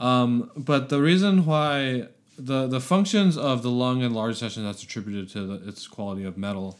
Um, 0.00 0.50
but 0.56 0.88
the 0.88 1.00
reason 1.02 1.44
why 1.44 2.08
the 2.38 2.66
the 2.68 2.80
functions 2.80 3.36
of 3.36 3.62
the 3.62 3.70
lung 3.70 4.02
and 4.02 4.14
large 4.14 4.34
intestine 4.36 4.64
that's 4.64 4.82
attributed 4.82 5.28
to 5.30 5.46
the, 5.46 5.68
its 5.68 5.86
quality 5.86 6.24
of 6.24 6.38
metal. 6.38 6.78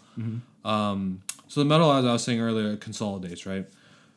Um, 0.64 1.22
so 1.48 1.60
the 1.60 1.64
metal, 1.66 1.90
as 1.92 2.04
I 2.04 2.12
was 2.12 2.22
saying 2.24 2.40
earlier, 2.40 2.72
it 2.72 2.80
consolidates, 2.80 3.46
right? 3.46 3.66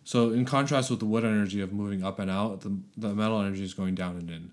So 0.03 0.31
in 0.31 0.45
contrast 0.45 0.89
with 0.89 0.99
the 0.99 1.05
wood 1.05 1.23
energy 1.23 1.61
of 1.61 1.71
moving 1.71 2.03
up 2.03 2.19
and 2.19 2.29
out, 2.29 2.61
the, 2.61 2.75
the 2.97 3.13
metal 3.13 3.39
energy 3.39 3.63
is 3.63 3.73
going 3.73 3.95
down 3.95 4.17
and 4.17 4.29
in. 4.29 4.51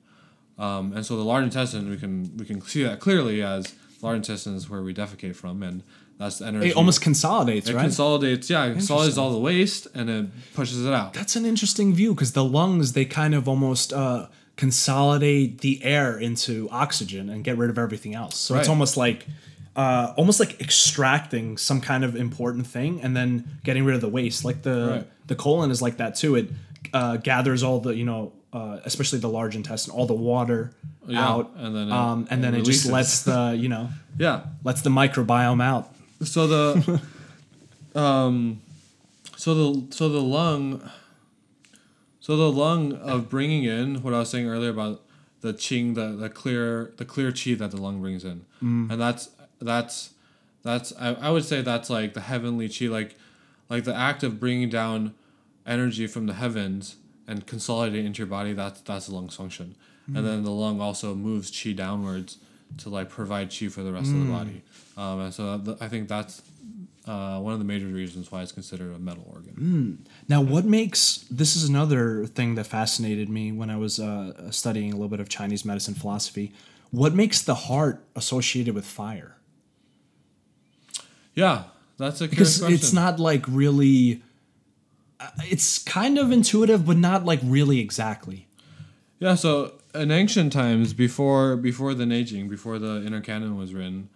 Um, 0.59 0.92
and 0.92 1.06
so 1.06 1.16
the 1.16 1.24
large 1.24 1.44
intestine, 1.44 1.88
we 1.88 1.96
can 1.96 2.36
we 2.36 2.44
can 2.44 2.61
see 2.62 2.82
that 2.82 3.00
clearly 3.00 3.42
as 3.42 3.74
large 4.02 4.16
intestine 4.16 4.54
is 4.54 4.68
where 4.68 4.82
we 4.82 4.92
defecate 4.92 5.36
from, 5.36 5.62
and 5.62 5.82
that's 6.18 6.38
the 6.38 6.46
energy. 6.46 6.70
It 6.70 6.76
almost 6.76 7.00
consolidates, 7.00 7.68
it 7.68 7.74
right? 7.74 7.82
consolidates. 7.82 8.50
Yeah, 8.50 8.64
it 8.66 8.72
consolidates 8.72 9.16
all 9.16 9.30
the 9.30 9.38
waste 9.38 9.86
and 9.94 10.11
it 10.11 10.26
pushes 10.54 10.84
it 10.84 10.92
out. 10.92 11.14
That's 11.14 11.36
an 11.36 11.46
interesting 11.46 11.94
view 11.94 12.12
because 12.12 12.32
the 12.32 12.44
lungs 12.44 12.92
they 12.92 13.04
kind 13.04 13.34
of 13.34 13.48
almost 13.48 13.92
uh, 13.92 14.26
consolidate 14.56 15.61
the 15.61 15.82
air 15.84 16.18
into 16.18 16.68
oxygen 16.70 17.28
and 17.30 17.44
get 17.44 17.56
rid 17.56 17.70
of 17.70 17.78
everything 17.78 18.14
else. 18.14 18.36
So 18.36 18.56
it's 18.56 18.68
almost 18.68 18.96
like 18.96 19.26
uh, 19.76 20.12
almost 20.16 20.40
like 20.40 20.61
extracting 20.61 21.56
some 21.56 21.80
kind 21.80 22.02
of 22.02 22.16
important 22.16 22.66
thing 22.66 23.00
and 23.00 23.16
then 23.16 23.59
getting 23.62 23.84
rid 23.84 23.94
of 23.94 24.00
the 24.00 24.09
waste. 24.09 24.44
Like 24.44 24.62
the 24.62 24.88
Right. 24.90 25.26
the 25.28 25.36
colon 25.36 25.70
is 25.70 25.80
like 25.80 25.98
that 25.98 26.16
too. 26.16 26.34
It 26.34 26.50
uh, 26.92 27.16
gathers 27.18 27.62
all 27.62 27.78
the 27.80 27.94
you 27.94 28.04
know. 28.04 28.32
Uh, 28.51 28.80
especially 28.86 29.18
the 29.18 29.28
large 29.28 29.55
intestine, 29.57 29.92
all 29.92 30.07
the 30.07 30.14
water 30.14 30.72
Yeah, 31.07 31.28
out, 31.34 31.53
and 31.57 31.76
then 31.76 31.88
it- 31.88 31.92
um, 31.92 32.26
and 32.30 32.40
it 32.40 32.42
then 32.42 32.55
it 32.55 32.64
just 32.64 32.86
lets 32.86 33.22
the 33.24 33.55
you 33.59 33.68
know 33.68 33.90
Yeah, 34.18 34.44
lets 34.64 34.80
the 34.80 34.88
microbiome 34.90 35.62
out. 35.62 35.94
so 36.24 36.46
the 36.46 37.01
um 37.94 38.61
so 39.36 39.55
the 39.55 39.94
so 39.94 40.09
the 40.09 40.20
lung 40.22 40.80
so 42.20 42.36
the 42.36 42.51
lung 42.51 42.92
of 42.94 43.28
bringing 43.28 43.64
in 43.64 44.03
what 44.03 44.12
i 44.14 44.18
was 44.18 44.30
saying 44.30 44.49
earlier 44.49 44.70
about 44.70 45.03
the 45.40 45.53
qing 45.55 45.94
the, 45.94 46.09
the 46.16 46.28
clear 46.28 46.92
the 46.96 47.05
clear 47.05 47.30
chi 47.32 47.55
that 47.55 47.70
the 47.70 47.76
lung 47.80 48.01
brings 48.01 48.24
in. 48.24 48.44
And 48.61 49.01
that's 49.01 49.30
that's 49.61 50.14
that's 50.64 50.92
I, 50.99 51.14
I 51.14 51.30
would 51.30 51.44
say 51.44 51.61
that's 51.62 51.88
like 51.88 52.14
the 52.14 52.22
heavenly 52.22 52.68
chi 52.68 52.86
like 52.86 53.14
like 53.68 53.84
the 53.84 53.94
act 53.94 54.22
of 54.24 54.40
bringing 54.40 54.68
down 54.68 55.14
energy 55.64 56.07
from 56.09 56.26
the 56.26 56.34
heavens 56.34 56.96
and 57.29 57.47
consolidating 57.47 58.07
into 58.07 58.18
your 58.18 58.26
body 58.26 58.53
that's 58.55 58.81
that's 58.81 59.07
the 59.07 59.14
lung's 59.14 59.37
function 59.37 59.76
and 60.16 60.26
then 60.26 60.43
the 60.43 60.51
lung 60.51 60.81
also 60.81 61.14
moves 61.14 61.51
chi 61.51 61.72
downwards 61.72 62.39
to 62.79 62.89
like 62.89 63.11
provide 63.11 63.51
chi 63.57 63.68
for 63.68 63.83
the 63.83 63.93
rest 63.93 64.11
of 64.11 64.18
the 64.26 64.33
body. 64.33 64.62
Um, 64.97 65.20
and 65.20 65.35
so 65.35 65.59
th- 65.59 65.76
I 65.83 65.89
think 65.89 66.09
that's 66.09 66.41
uh, 67.07 67.39
one 67.41 67.53
of 67.53 67.59
the 67.59 67.64
major 67.66 67.87
reasons 67.89 68.33
why 68.33 68.41
it's 68.43 68.51
considered 68.53 68.95
a 68.95 68.99
metal 68.99 69.24
organ. 69.31 70.07
Now, 70.26 70.41
what 70.41 70.64
makes 70.64 71.26
this 71.31 71.57
is 71.57 71.68
another 71.68 72.24
thing 72.24 72.55
that 72.55 72.66
fascinated 72.66 73.29
me 73.29 73.53
when 73.53 73.68
I 73.68 73.76
was 73.76 74.01
uh, 74.01 74.51
studying 74.51 74.91
a 74.93 74.97
little 74.97 75.09
bit 75.11 75.20
of 75.20 75.29
Chinese 75.29 75.62
medicine 75.66 75.93
philosophy. 75.95 76.53
What 76.91 77.12
makes 77.14 77.43
the 77.43 77.55
heart 77.68 78.03
associated 78.16 78.74
with 78.74 78.87
fire? 78.87 79.37
Yeah, 81.35 81.64
that's 81.99 82.20
a 82.20 82.29
Because 82.29 82.59
question. 82.59 82.74
it's 82.74 82.93
not 82.95 83.20
like 83.20 83.45
really. 83.47 84.22
Uh, 85.20 85.28
It's 85.44 85.78
kind 85.78 86.18
of 86.18 86.30
intuitive, 86.30 86.86
but 86.86 86.96
not 86.96 87.24
like 87.24 87.40
really 87.42 87.80
exactly. 87.80 88.46
Yeah, 89.20 89.34
so 89.34 89.72
in 89.94 90.10
ancient 90.10 90.52
times, 90.52 90.92
before 90.92 91.56
before 91.56 91.94
the 91.94 92.04
Neijing, 92.04 92.48
before 92.48 92.78
the 92.78 93.02
inner 93.04 93.20
canon 93.20 93.56
was 93.56 93.74
written, 93.74 94.10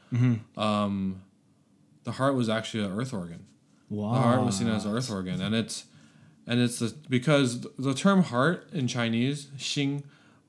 um, 0.57 1.22
the 2.05 2.12
heart 2.12 2.34
was 2.34 2.48
actually 2.48 2.84
an 2.84 2.92
earth 2.98 3.12
organ. 3.12 3.46
Wow. 3.88 4.14
The 4.14 4.20
heart 4.20 4.42
was 4.44 4.57
seen 4.59 4.68
as 4.68 4.84
an 4.84 4.94
earth 4.94 5.11
organ, 5.11 5.40
and 5.40 5.55
it's 5.55 5.86
and 6.46 6.61
it's 6.61 6.78
the, 6.78 6.94
because 7.09 7.66
the 7.78 7.94
term 7.94 8.22
heart 8.24 8.68
in 8.72 8.86
Chinese, 8.86 9.46
xin, 9.57 10.03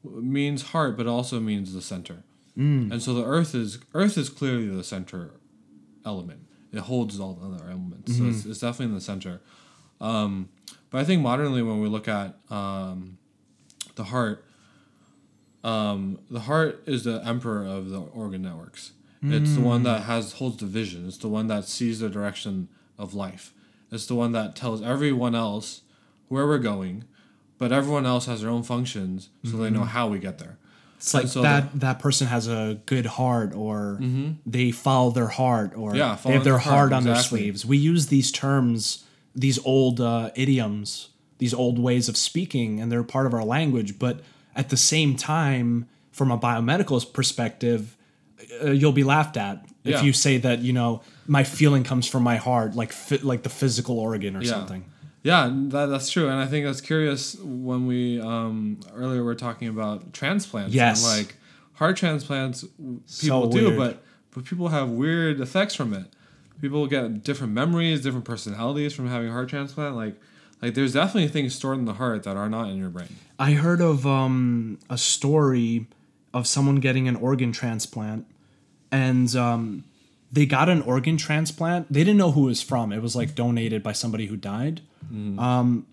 means 0.03 0.61
heart, 0.69 0.97
but 0.97 1.07
also 1.07 1.39
means 1.39 1.73
the 1.73 1.81
center. 1.81 2.23
And 2.55 3.01
so 3.01 3.15
the 3.15 3.25
earth 3.25 3.55
is 3.55 3.79
earth 3.95 4.17
is 4.17 4.29
clearly 4.29 4.67
the 4.67 4.83
center 4.83 5.31
element. 6.05 6.41
It 6.71 6.79
holds 6.81 7.19
all 7.19 7.33
the 7.33 7.47
other 7.47 7.63
elements, 7.69 8.15
so 8.17 8.25
it's, 8.25 8.45
it's 8.45 8.59
definitely 8.59 8.87
in 8.87 8.95
the 8.95 9.01
center. 9.01 9.41
Um, 10.03 10.49
but 10.89 10.99
I 11.01 11.03
think 11.05 11.21
modernly, 11.21 11.61
when 11.63 11.79
we 11.81 11.87
look 11.87 12.07
at 12.07 12.35
um, 12.51 13.17
the 13.95 14.03
heart, 14.03 14.45
um, 15.63 16.19
the 16.29 16.41
heart 16.41 16.83
is 16.85 17.05
the 17.05 17.21
emperor 17.25 17.65
of 17.65 17.89
the 17.89 17.99
organ 17.99 18.41
networks. 18.43 18.91
It's 19.25 19.55
the 19.55 19.61
one 19.61 19.83
that 19.83 20.01
has 20.01 20.33
holds 20.33 20.57
the 20.57 20.65
vision. 20.65 21.07
It's 21.07 21.17
the 21.17 21.29
one 21.29 21.47
that 21.47 21.63
sees 21.63 21.99
the 21.99 22.09
direction 22.09 22.67
of 22.97 23.13
life. 23.13 23.53
It's 23.89 24.05
the 24.05 24.15
one 24.15 24.33
that 24.33 24.53
tells 24.53 24.81
everyone 24.81 25.33
else 25.33 25.83
where 26.27 26.45
we're 26.45 26.57
going, 26.57 27.05
but 27.57 27.71
everyone 27.71 28.05
else 28.05 28.25
has 28.25 28.41
their 28.41 28.49
own 28.49 28.63
functions, 28.63 29.29
so 29.45 29.55
they 29.55 29.69
know 29.69 29.85
how 29.85 30.09
we 30.09 30.19
get 30.19 30.39
there. 30.39 30.57
It's 30.97 31.13
like 31.13 31.27
so 31.27 31.41
that 31.41 31.79
that 31.79 31.99
person 31.99 32.27
has 32.27 32.49
a 32.49 32.81
good 32.85 33.05
heart, 33.05 33.53
or 33.55 33.99
they 34.45 34.71
follow 34.71 35.11
their 35.11 35.27
heart, 35.29 35.71
or 35.77 35.91
Mm-hmm. 35.91 35.97
Yeah, 35.99 36.17
they 36.21 36.33
have 36.33 36.43
their 36.43 36.53
their 36.53 36.59
heart, 36.59 36.91
heart, 36.91 36.93
on 36.93 37.03
their 37.05 37.15
sleeves. 37.15 37.65
We 37.65 37.77
use 37.77 38.07
these 38.07 38.29
terms, 38.29 39.05
these 39.35 39.59
old 39.65 39.99
uh, 39.99 40.29
idioms, 40.35 41.09
these 41.39 41.53
old 41.53 41.79
ways 41.79 42.07
of 42.09 42.17
speaking, 42.17 42.79
and 42.79 42.91
they're 42.91 43.03
part 43.03 43.25
of 43.25 43.33
our 43.33 43.43
language. 43.43 43.97
But 43.99 44.21
at 44.55 44.69
the 44.69 44.77
same 44.77 45.15
time, 45.15 45.87
from 46.11 46.31
a 46.31 46.37
biomedical 46.37 47.11
perspective, 47.13 47.97
uh, 48.63 48.71
you'll 48.71 48.91
be 48.91 49.03
laughed 49.03 49.37
at 49.37 49.65
if 49.83 49.91
Yeah. 49.95 50.01
you 50.03 50.13
say 50.13 50.37
that 50.37 50.59
you 50.59 50.71
know 50.73 51.01
my 51.27 51.43
feeling 51.43 51.83
comes 51.83 52.07
from 52.07 52.23
my 52.23 52.35
heart, 52.37 52.75
like 52.75 52.91
fi- 52.91 53.17
like 53.23 53.43
the 53.43 53.49
physical 53.49 53.99
organ 53.99 54.35
or 54.35 54.41
Yeah. 54.43 54.51
something. 54.51 54.85
Yeah, 55.23 55.49
that, 55.69 55.85
that's 55.85 56.09
true, 56.11 56.27
and 56.27 56.35
I 56.39 56.45
think 56.47 56.65
that's 56.65 56.81
curious. 56.81 57.35
When 57.41 57.87
we 57.87 58.19
um, 58.19 58.79
earlier 58.93 59.19
we 59.21 59.25
were 59.25 59.35
talking 59.35 59.69
about 59.69 60.11
transplants, 60.13 60.75
Yes. 60.75 61.03
and 61.03 61.17
like 61.17 61.35
heart 61.73 61.95
transplants, 61.97 62.61
w- 62.77 62.99
So 63.05 63.47
people 63.47 63.49
do, 63.49 63.77
but 63.77 64.03
but 64.31 64.43
people 64.45 64.67
have 64.67 64.89
weird 64.89 65.39
effects 65.39 65.75
from 65.75 65.93
it. 65.93 66.05
People 66.63 66.87
get 66.87 67.25
different 67.25 67.51
memories, 67.51 67.99
different 67.99 68.23
personalities 68.23 68.93
from 68.93 69.09
having 69.09 69.27
a 69.27 69.33
heart 69.33 69.49
transplant. 69.49 69.97
Like 69.97 70.15
like 70.61 70.75
there's 70.75 70.93
definitely 70.93 71.27
things 71.27 71.53
stored 71.53 71.77
in 71.77 71.83
the 71.83 71.95
heart 71.95 72.23
that 72.23 72.37
are 72.37 72.47
not 72.47 72.69
in 72.69 72.77
your 72.77 72.87
brain. 72.87 73.17
I 73.37 73.51
heard 73.51 73.81
of 73.81 74.07
um, 74.07 74.79
a 74.89 74.97
story 74.97 75.87
of 76.33 76.47
someone 76.47 76.77
getting 76.77 77.09
an 77.09 77.17
organ 77.17 77.51
transplant, 77.51 78.25
and 78.93 79.35
um, 79.35 79.83
they 80.31 80.45
got 80.45 80.69
an 80.69 80.81
organ 80.83 81.17
transplant. 81.17 81.91
They 81.91 81.99
didn't 81.99 82.15
know 82.15 82.31
who 82.31 82.45
it 82.45 82.51
was 82.51 82.61
from. 82.61 82.93
It 82.93 83.01
was 83.01 83.13
like 83.13 83.35
donated 83.35 83.83
by 83.83 83.91
somebody 83.91 84.27
who 84.27 84.37
died. 84.37 84.79
Um, 85.39 85.85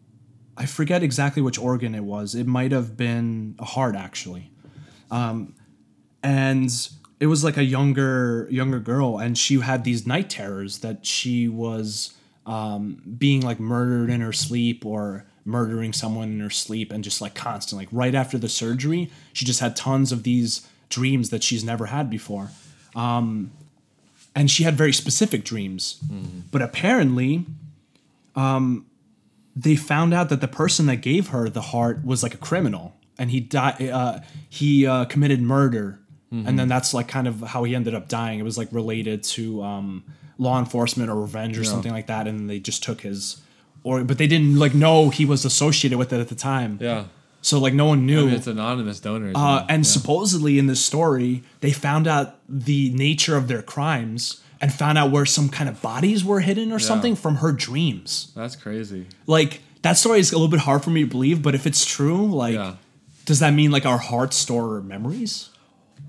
I 0.56 0.66
forget 0.66 1.02
exactly 1.02 1.42
which 1.42 1.58
organ 1.58 1.96
it 1.96 2.04
was. 2.04 2.36
It 2.36 2.46
might 2.46 2.70
have 2.70 2.96
been 2.96 3.56
a 3.58 3.64
heart, 3.64 3.96
actually. 3.96 4.52
Um, 5.10 5.56
and 6.22 6.70
it 7.20 7.26
was 7.26 7.44
like 7.44 7.56
a 7.56 7.64
younger 7.64 8.48
younger 8.50 8.80
girl, 8.80 9.18
and 9.18 9.36
she 9.36 9.60
had 9.60 9.84
these 9.84 10.06
night 10.06 10.30
terrors 10.30 10.78
that 10.78 11.06
she 11.06 11.46
was 11.48 12.14
um, 12.46 13.02
being 13.18 13.42
like 13.42 13.60
murdered 13.60 14.10
in 14.10 14.20
her 14.22 14.32
sleep 14.32 14.84
or 14.84 15.26
murdering 15.44 15.92
someone 15.92 16.28
in 16.28 16.40
her 16.40 16.50
sleep 16.50 16.92
and 16.92 17.02
just 17.04 17.20
like 17.20 17.34
constant 17.34 17.78
like 17.80 17.88
right 17.90 18.14
after 18.14 18.36
the 18.36 18.48
surgery 18.48 19.10
she 19.32 19.46
just 19.46 19.58
had 19.58 19.74
tons 19.74 20.12
of 20.12 20.22
these 20.22 20.68
dreams 20.90 21.30
that 21.30 21.42
she's 21.42 21.64
never 21.64 21.86
had 21.86 22.10
before. 22.10 22.50
Um, 22.94 23.52
and 24.34 24.50
she 24.50 24.64
had 24.64 24.74
very 24.74 24.92
specific 24.92 25.44
dreams. 25.44 26.00
But 26.50 26.62
apparently 26.62 27.46
um, 28.36 28.86
they 29.56 29.76
found 29.76 30.12
out 30.12 30.28
that 30.28 30.40
the 30.40 30.48
person 30.48 30.86
that 30.86 30.96
gave 30.96 31.28
her 31.28 31.48
the 31.48 31.60
heart 31.60 32.04
was 32.04 32.22
like 32.22 32.34
a 32.34 32.38
criminal. 32.38 32.94
And 33.18 33.30
he 33.30 33.40
died 33.40 33.82
uh, 33.82 34.20
he 34.48 34.86
uh, 34.86 35.04
committed 35.04 35.40
murder 35.42 36.00
and 36.32 36.56
then 36.58 36.68
that's 36.68 36.94
like 36.94 37.08
kind 37.08 37.26
of 37.26 37.40
how 37.40 37.64
he 37.64 37.74
ended 37.74 37.94
up 37.94 38.08
dying 38.08 38.38
it 38.38 38.44
was 38.44 38.56
like 38.56 38.68
related 38.72 39.22
to 39.24 39.62
um, 39.62 40.04
law 40.38 40.58
enforcement 40.60 41.10
or 41.10 41.16
revenge 41.20 41.58
or 41.58 41.64
something 41.64 41.90
like 41.92 42.06
that 42.06 42.28
and 42.28 42.48
they 42.48 42.60
just 42.60 42.82
took 42.84 43.00
his 43.00 43.40
or 43.82 44.04
but 44.04 44.16
they 44.18 44.26
didn't 44.28 44.56
like 44.56 44.72
know 44.74 45.10
he 45.10 45.24
was 45.24 45.44
associated 45.44 45.98
with 45.98 46.12
it 46.12 46.20
at 46.20 46.28
the 46.28 46.34
time 46.36 46.78
Yeah, 46.80 47.04
so 47.42 47.58
like 47.58 47.74
no 47.74 47.86
one 47.86 47.98
I 48.00 48.02
knew 48.02 48.26
mean, 48.26 48.34
it's 48.34 48.46
anonymous 48.46 49.00
donors. 49.00 49.34
uh, 49.36 49.64
yeah. 49.66 49.74
and 49.74 49.84
supposedly 49.86 50.58
in 50.58 50.66
this 50.66 50.84
story, 50.84 51.42
they 51.60 51.72
found 51.72 52.06
out 52.06 52.36
the 52.48 52.90
nature 52.90 53.36
of 53.36 53.48
their 53.48 53.62
crimes 53.62 54.40
and 54.60 54.72
found 54.72 54.98
out 54.98 55.10
where 55.10 55.26
some 55.26 55.48
kind 55.48 55.68
of 55.68 55.80
bodies 55.82 56.22
were 56.24 56.40
hidden 56.40 56.70
or 56.70 56.78
something 56.78 57.16
from 57.16 57.36
her 57.36 57.50
dreams. 57.50 58.30
that's 58.36 58.54
crazy. 58.56 59.06
Like 59.26 59.62
that 59.82 59.94
story 59.96 60.20
is 60.20 60.30
a 60.32 60.36
little 60.36 60.48
bit 60.56 60.60
hard 60.60 60.84
for 60.84 60.90
me 60.90 61.00
to 61.02 61.08
believe, 61.10 61.42
but 61.42 61.54
if 61.54 61.66
it's 61.66 61.84
true, 61.86 62.26
like, 62.26 62.54
Yeah. 62.54 62.74
does 63.24 63.40
that 63.40 63.52
mean 63.54 63.70
like 63.70 63.86
our 63.86 63.96
hearts 63.98 64.36
store 64.36 64.80
memories? 64.82 65.48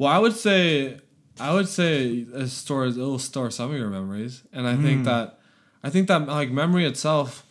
Well, 0.02 0.10
I 0.12 0.18
would 0.18 0.36
say, 0.36 0.98
I 1.40 1.54
would 1.54 1.68
say 1.68 2.26
it 2.34 2.48
stores 2.48 2.98
it'll 2.98 3.20
store 3.20 3.52
some 3.52 3.70
of 3.72 3.78
your 3.78 3.92
memories, 3.92 4.42
and 4.52 4.66
I 4.68 4.74
Hmm. 4.74 4.82
think 4.84 5.04
that, 5.06 5.38
I 5.84 5.92
think 5.92 6.08
that 6.08 6.26
like 6.28 6.50
memory 6.50 6.86
itself, 6.86 7.44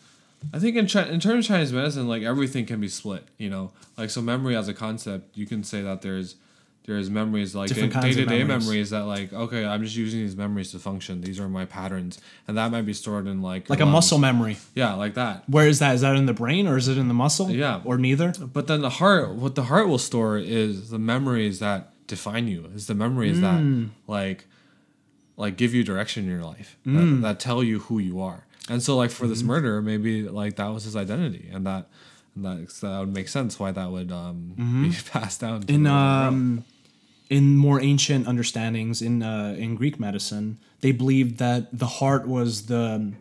I 0.53 0.59
think 0.59 0.75
in 0.75 0.89
Chi- 0.89 1.07
in 1.09 1.21
terms 1.21 1.45
of 1.45 1.49
Chinese 1.49 1.73
medicine, 1.73 2.09
like 2.09 2.25
everything 2.25 2.67
can 2.67 2.81
be 2.81 2.89
split. 2.89 3.23
You 3.39 3.51
know, 3.51 3.71
like 3.97 4.11
so 4.11 4.21
memory 4.21 4.57
as 4.57 4.67
a 4.67 4.75
concept, 4.75 5.39
you 5.39 5.47
can 5.47 5.63
say 5.63 5.81
that 5.83 6.03
there's 6.03 6.35
there's 6.87 7.09
memories 7.09 7.55
like 7.55 7.69
day 7.69 7.83
to 7.89 8.25
day 8.27 8.43
memories. 8.43 8.65
memories 8.67 8.91
that 8.91 9.05
like 9.05 9.33
okay, 9.33 9.65
I'm 9.65 9.85
just 9.85 9.95
using 9.95 10.19
these 10.19 10.35
memories 10.35 10.73
to 10.73 10.81
function. 10.81 11.21
These 11.21 11.39
are 11.39 11.49
my 11.49 11.67
patterns, 11.67 12.19
and 12.49 12.57
that 12.57 12.73
might 12.73 12.83
be 12.85 12.95
stored 12.95 13.29
in 13.29 13.43
like 13.43 13.71
Like 13.71 13.79
a 13.79 13.85
lungs. 13.85 13.93
muscle 13.93 14.19
memory. 14.19 14.57
Yeah, 14.75 14.95
like 14.95 15.15
that. 15.15 15.49
Where 15.49 15.69
is 15.69 15.79
that? 15.79 15.95
Is 15.95 16.01
that 16.01 16.17
in 16.17 16.27
the 16.27 16.35
brain 16.35 16.67
or 16.67 16.77
is 16.77 16.89
it 16.89 16.99
in 16.99 17.07
the 17.07 17.15
muscle? 17.15 17.49
Yeah. 17.49 17.81
Or 17.85 17.97
neither? 17.97 18.33
But 18.53 18.67
then 18.67 18.81
the 18.81 18.91
heart, 18.91 19.35
what 19.37 19.55
the 19.55 19.65
heart 19.71 19.87
will 19.87 19.99
store 19.99 20.37
is 20.37 20.91
the 20.91 20.99
memories 20.99 21.61
that 21.61 21.93
define 22.17 22.47
you. 22.53 22.61
Is 22.75 22.87
the 22.87 22.95
memories 23.05 23.39
Mm. 23.39 23.45
that 23.47 23.61
like, 24.19 24.41
like 25.37 25.55
give 25.63 25.73
you 25.77 25.83
direction 25.93 26.25
in 26.25 26.31
your 26.37 26.45
life 26.55 26.71
Mm. 26.87 26.95
that, 26.97 27.09
that 27.27 27.37
tell 27.41 27.61
you 27.71 27.77
who 27.87 27.97
you 27.99 28.17
are. 28.31 28.41
And 28.69 28.83
so 28.87 28.93
like 29.03 29.11
for 29.11 29.25
Mm-hmm. 29.25 29.33
this 29.33 29.43
murder, 29.53 29.75
maybe 29.93 30.13
like 30.43 30.53
that 30.61 30.69
was 30.77 30.83
his 30.89 30.97
identity, 31.05 31.45
and 31.55 31.63
that 31.71 31.83
and 32.35 32.45
that 32.47 32.59
that 32.83 32.99
would 33.01 33.15
make 33.21 33.29
sense 33.29 33.53
why 33.61 33.71
that 33.79 33.89
would 33.95 34.11
um, 34.23 34.39
be 34.85 34.91
passed 35.15 35.41
down. 35.41 35.57
Mm-hmm. 35.63 35.75
in 35.77 35.87
um 35.87 36.65
in 37.39 37.45
more 37.67 37.81
ancient 37.93 38.23
understandings 38.33 38.97
in 39.09 39.23
uh, 39.23 39.55
in 39.65 39.71
Greek 39.81 39.97
medicine, 40.07 40.47
they 40.83 40.93
believed 41.03 41.39
that 41.39 41.61
the 41.83 41.91
heart 42.01 42.25
was 42.37 42.51
the 42.67 43.13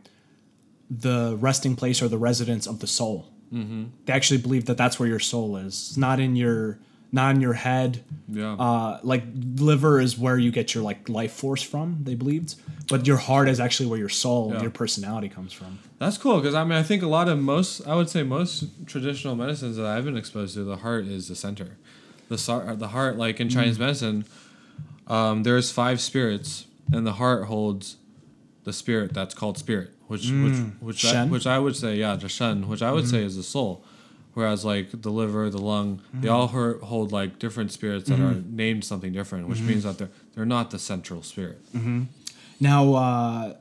the 0.89 1.37
resting 1.39 1.75
place 1.75 2.01
or 2.03 2.07
the 2.07 2.17
residence 2.29 2.65
of 2.67 2.79
the 2.79 2.87
soul. 2.87 3.19
Mm-hmm. 3.53 3.83
They 4.05 4.13
actually 4.13 4.41
believed 4.47 4.65
that 4.67 4.77
that's 4.77 4.99
where 4.99 5.09
your 5.09 5.19
soul 5.33 5.57
is, 5.57 5.73
It's 5.89 5.97
not 5.97 6.19
in 6.19 6.35
your 6.35 6.79
not 7.11 7.35
in 7.35 7.41
your 7.41 7.53
head. 7.53 8.03
yeah, 8.31 8.53
Uh, 8.53 8.99
like 9.03 9.23
liver 9.57 9.99
is 9.99 10.17
where 10.17 10.37
you 10.37 10.51
get 10.51 10.73
your 10.75 10.83
like 10.83 11.09
life 11.09 11.31
force 11.33 11.63
from. 11.63 11.97
They 12.03 12.13
believed, 12.15 12.55
but 12.87 13.07
your 13.07 13.17
heart 13.17 13.49
is 13.49 13.59
actually 13.59 13.89
where 13.89 13.97
your 13.99 14.09
soul, 14.09 14.51
Yeah. 14.53 14.61
your 14.61 14.69
personality 14.71 15.29
comes 15.29 15.51
from. 15.51 15.79
That's 15.97 16.17
cool 16.17 16.37
because 16.39 16.53
I 16.53 16.63
mean 16.63 16.73
I 16.73 16.83
think 16.83 17.01
a 17.01 17.07
lot 17.07 17.27
of 17.27 17.39
most 17.39 17.81
I 17.87 17.95
would 17.95 18.09
say 18.09 18.21
most 18.23 18.65
traditional 18.85 19.35
medicines 19.35 19.75
that 19.77 19.85
I've 19.87 20.05
been 20.05 20.17
exposed 20.17 20.53
to 20.55 20.63
the 20.63 20.77
heart 20.77 21.05
is 21.07 21.27
the 21.27 21.35
center, 21.35 21.77
the 22.29 22.37
the 22.77 22.89
heart 22.89 23.17
like 23.17 23.39
in 23.39 23.49
Chinese 23.49 23.79
medicine, 23.79 24.25
um, 25.07 25.43
there's 25.43 25.71
five 25.71 25.99
spirits 25.99 26.65
and 26.91 27.05
the 27.05 27.13
heart 27.13 27.45
holds 27.45 27.97
the 28.63 28.73
spirit 28.73 29.13
that's 29.13 29.33
called 29.33 29.57
spirit 29.57 29.89
which 30.07 30.29
which 30.31 30.57
which 30.79 31.05
I, 31.05 31.25
which 31.25 31.47
I 31.47 31.57
would 31.59 31.75
say 31.75 31.95
yeah 31.95 32.15
the 32.15 32.29
shen 32.29 32.67
which 32.67 32.81
I 32.81 32.91
would 32.91 33.07
say 33.07 33.23
is 33.23 33.35
the 33.35 33.43
soul, 33.43 33.83
whereas 34.39 34.61
like 34.73 34.87
the 35.07 35.13
liver 35.21 35.43
the 35.57 35.63
lung 35.71 35.87
they 36.21 36.29
all 36.35 36.47
her- 36.57 36.79
hold 36.91 37.07
like 37.19 37.31
different 37.45 37.69
spirits 37.77 38.05
that 38.09 38.19
are 38.27 38.35
named 38.63 38.83
something 38.91 39.11
different 39.19 39.43
which 39.51 39.61
means 39.69 39.83
that 39.83 39.97
they're 39.99 40.13
they're 40.33 40.51
not 40.57 40.65
the 40.71 40.79
central 40.91 41.21
spirit. 41.31 41.59
Now, 42.61 42.81
uh, 42.93 43.53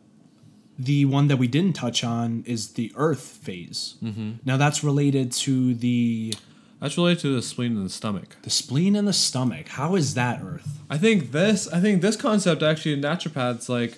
the 0.79 1.05
one 1.05 1.26
that 1.31 1.39
we 1.43 1.49
didn't 1.57 1.74
touch 1.74 2.03
on 2.05 2.29
is 2.47 2.61
the 2.79 2.89
Earth 2.97 3.26
phase. 3.47 3.81
Mm-hmm. 4.03 4.31
Now, 4.45 4.57
that's 4.57 4.81
related 4.91 5.33
to 5.45 5.74
the 5.74 6.35
That's 6.81 6.97
related 6.97 7.20
to 7.22 7.35
the 7.35 7.43
spleen 7.43 7.72
and 7.76 7.87
the 7.87 7.97
stomach. 8.03 8.37
The 8.43 8.51
spleen 8.51 8.95
and 8.97 9.07
the 9.07 9.12
stomach. 9.29 9.66
How 9.81 9.97
is 9.97 10.14
that 10.14 10.41
Earth? 10.43 10.70
I 10.89 10.97
think 10.99 11.33
this. 11.33 11.66
I 11.76 11.81
think 11.81 12.03
this 12.03 12.16
concept 12.16 12.62
actually 12.62 13.01
naturopaths 13.01 13.68
like 13.68 13.93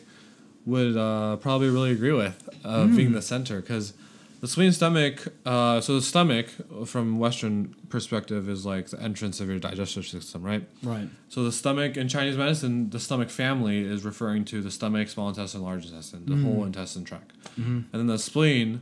would 0.67 0.97
uh, 0.97 1.37
probably 1.37 1.69
really 1.69 1.93
agree 1.93 2.13
with 2.13 2.37
uh, 2.65 2.87
being 2.87 3.13
the 3.13 3.23
center 3.23 3.61
because 3.61 3.93
the 4.41 4.49
spleen 4.49 4.73
stomach. 4.73 5.29
Uh, 5.47 5.81
so 5.81 5.95
the 5.95 6.03
stomach, 6.03 6.49
from 6.87 7.19
Western 7.19 7.75
perspective, 7.89 8.49
is 8.49 8.65
like 8.67 8.89
the 8.89 9.01
entrance 9.01 9.41
of 9.41 9.49
your 9.49 9.59
digestive 9.59 10.07
system, 10.07 10.43
right? 10.43 10.67
Right. 10.83 11.09
So 11.29 11.45
the 11.45 11.53
stomach 11.53 11.97
in 11.97 12.09
Chinese 12.09 12.37
medicine, 12.37 12.91
the 12.91 13.01
stomach 13.01 13.31
family 13.31 13.81
is 13.81 14.05
referring 14.05 14.45
to 14.47 14.63
the 14.63 14.71
stomach, 14.71 15.09
small 15.09 15.29
intestine, 15.29 15.63
large 15.63 15.87
intestine, 15.87 16.25
the 16.27 16.37
whole 16.37 16.65
intestine 16.65 17.05
tract, 17.05 17.33
and 17.57 17.87
then 17.93 18.07
the 18.07 18.19
spleen. 18.19 18.81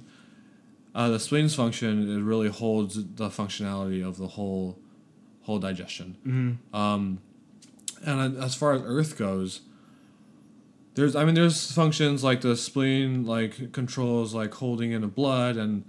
Uh, 0.94 1.08
the 1.10 1.18
spleen's 1.18 1.54
function 1.54 2.10
it 2.10 2.22
really 2.22 2.48
holds 2.48 2.94
the 3.14 3.28
functionality 3.28 4.04
of 4.04 4.16
the 4.16 4.26
whole 4.26 4.78
whole 5.42 5.58
digestion. 5.58 6.16
Um, 6.72 7.20
and 8.04 8.36
as 8.42 8.54
far 8.54 8.72
as 8.72 8.82
Earth 8.84 9.16
goes, 9.18 9.60
there's 10.98 11.14
I 11.14 11.24
mean 11.24 11.34
there's 11.34 11.70
functions 11.72 12.24
like 12.24 12.40
the 12.40 12.56
spleen 12.56 13.24
like 13.24 13.72
controls 13.72 14.34
like 14.34 14.52
holding 14.54 14.92
in 14.92 15.00
the 15.00 15.06
blood 15.06 15.56
and 15.56 15.84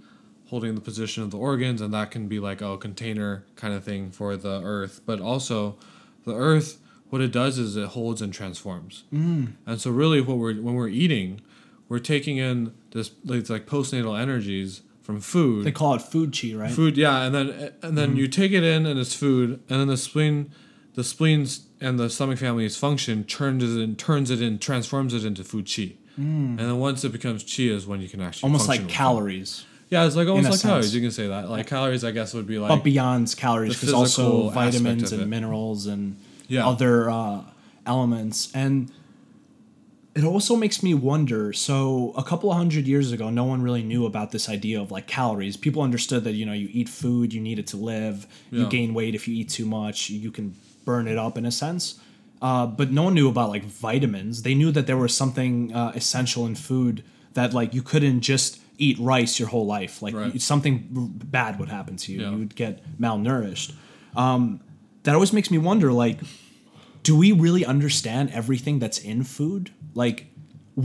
holding 0.48 0.74
the 0.74 0.80
position 0.80 1.22
of 1.22 1.30
the 1.30 1.36
organs 1.36 1.80
and 1.80 1.92
that 1.92 2.10
can 2.10 2.28
be 2.28 2.38
like 2.38 2.60
a 2.60 2.76
container 2.78 3.44
kind 3.56 3.74
of 3.74 3.84
thing 3.84 4.10
for 4.10 4.36
the 4.36 4.62
earth 4.62 5.00
but 5.04 5.20
also 5.20 5.76
the 6.24 6.34
earth 6.34 6.78
what 7.08 7.20
it 7.20 7.32
does 7.32 7.58
is 7.58 7.76
it 7.76 7.88
holds 7.88 8.22
and 8.22 8.32
transforms 8.32 9.04
mm. 9.12 9.52
and 9.66 9.80
so 9.80 9.90
really 9.90 10.20
what 10.20 10.38
we're 10.38 10.54
when 10.54 10.74
we're 10.74 10.88
eating 10.88 11.40
we're 11.88 11.98
taking 11.98 12.36
in 12.36 12.72
this 12.92 13.10
like, 13.24 13.48
like 13.50 13.66
postnatal 13.66 14.18
energies 14.18 14.82
from 15.02 15.20
food 15.20 15.64
They 15.64 15.72
call 15.72 15.94
it 15.94 16.02
food 16.02 16.36
chi, 16.40 16.54
right? 16.54 16.70
food 16.70 16.96
yeah 16.96 17.22
and 17.22 17.34
then 17.34 17.72
and 17.82 17.98
then 17.98 18.16
you 18.16 18.28
take 18.28 18.52
it 18.52 18.62
in 18.62 18.86
and 18.86 18.98
it's 18.98 19.14
food 19.14 19.60
and 19.68 19.80
then 19.80 19.88
the 19.88 19.96
spleen 19.96 20.52
the 20.94 21.02
spleens 21.02 21.66
and 21.80 21.98
the 21.98 22.08
stomach 22.10 22.38
family's 22.38 22.76
function 22.76 23.24
turns 23.24 23.62
it 23.64 23.80
in 23.80 23.96
turns 23.96 24.30
it 24.30 24.40
in 24.42 24.58
transforms 24.58 25.14
it 25.14 25.24
into 25.24 25.42
food 25.44 25.66
chi 25.74 25.92
and 26.16 26.58
then 26.58 26.78
once 26.78 27.02
it 27.04 27.12
becomes 27.12 27.42
chi 27.42 27.62
is 27.62 27.86
when 27.86 28.00
you 28.02 28.08
can 28.08 28.20
actually 28.20 28.46
Almost 28.48 28.68
like 28.68 28.86
calories, 28.88 29.64
yeah 29.88 30.04
it's 30.04 30.16
like 30.16 30.28
almost 30.28 30.50
like 30.50 30.60
calories 30.60 30.94
you 30.94 31.00
can 31.00 31.10
say 31.10 31.26
that 31.28 31.48
like 31.48 31.66
calories 31.66 32.04
i 32.04 32.10
guess 32.10 32.34
would 32.34 32.46
be 32.46 32.58
like 32.58 32.68
but 32.68 32.84
beyond 32.84 33.34
calories, 33.36 33.72
because 33.74 33.94
also 33.94 34.50
vitamins 34.50 35.12
and 35.12 35.28
minerals 35.30 35.86
and 35.86 36.16
Yeah. 36.48 36.68
other 36.68 37.08
uh, 37.08 37.44
elements. 37.86 38.50
And 38.54 38.90
it 40.14 40.24
also 40.24 40.56
makes 40.56 40.82
me 40.82 40.92
wonder. 40.94 41.52
So 41.52 42.12
a 42.16 42.24
couple 42.24 42.50
of 42.50 42.56
hundred 42.56 42.86
years 42.86 43.12
ago, 43.12 43.30
no 43.30 43.44
one 43.44 43.62
really 43.62 43.82
knew 43.84 44.04
about 44.06 44.32
this 44.32 44.48
idea 44.48 44.80
of 44.80 44.90
like 44.90 45.06
calories. 45.06 45.56
People 45.56 45.82
understood 45.82 46.24
that 46.24 46.32
you 46.32 46.44
know 46.44 46.52
you 46.52 46.68
eat 46.72 46.88
food, 46.88 47.32
you 47.32 47.40
need 47.40 47.58
it 47.58 47.68
to 47.68 47.76
live. 47.76 48.26
You 48.50 48.66
gain 48.68 48.92
weight 48.94 49.14
if 49.14 49.28
you 49.28 49.34
eat 49.36 49.48
too 49.48 49.66
much. 49.66 50.10
You 50.10 50.30
can 50.32 50.54
burn 50.90 51.06
it 51.08 51.18
up 51.26 51.36
in 51.38 51.44
a 51.46 51.52
sense. 51.52 51.84
Uh, 52.42 52.66
but 52.66 52.90
no 52.90 53.02
one 53.04 53.14
knew 53.14 53.28
about 53.28 53.48
like 53.50 53.64
vitamins. 53.64 54.42
They 54.42 54.54
knew 54.54 54.70
that 54.72 54.86
there 54.86 54.96
was 54.96 55.14
something 55.14 55.54
uh, 55.74 55.92
essential 55.94 56.46
in 56.46 56.54
food 56.54 57.04
that 57.34 57.52
like 57.52 57.74
you 57.74 57.82
couldn't 57.82 58.20
just 58.22 58.58
eat 58.78 58.96
rice 58.98 59.38
your 59.38 59.48
whole 59.50 59.66
life. 59.66 59.94
Like 60.02 60.14
Right. 60.14 60.32
you- 60.34 60.40
something 60.40 60.74
bad 61.38 61.58
would 61.58 61.68
happen 61.68 61.96
to 61.96 62.12
you. 62.12 62.20
Yeah. 62.20 62.30
You 62.30 62.38
would 62.38 62.54
get 62.64 62.74
malnourished. 62.98 63.72
Um, 64.16 64.60
that 65.04 65.14
always 65.14 65.32
makes 65.32 65.50
me 65.50 65.58
wonder 65.58 65.92
like, 65.92 66.18
do 67.02 67.14
we 67.16 67.32
really 67.32 67.64
understand 67.64 68.30
everything 68.32 68.78
that's 68.78 68.98
in 68.98 69.22
food? 69.24 69.70
Like, 69.94 70.26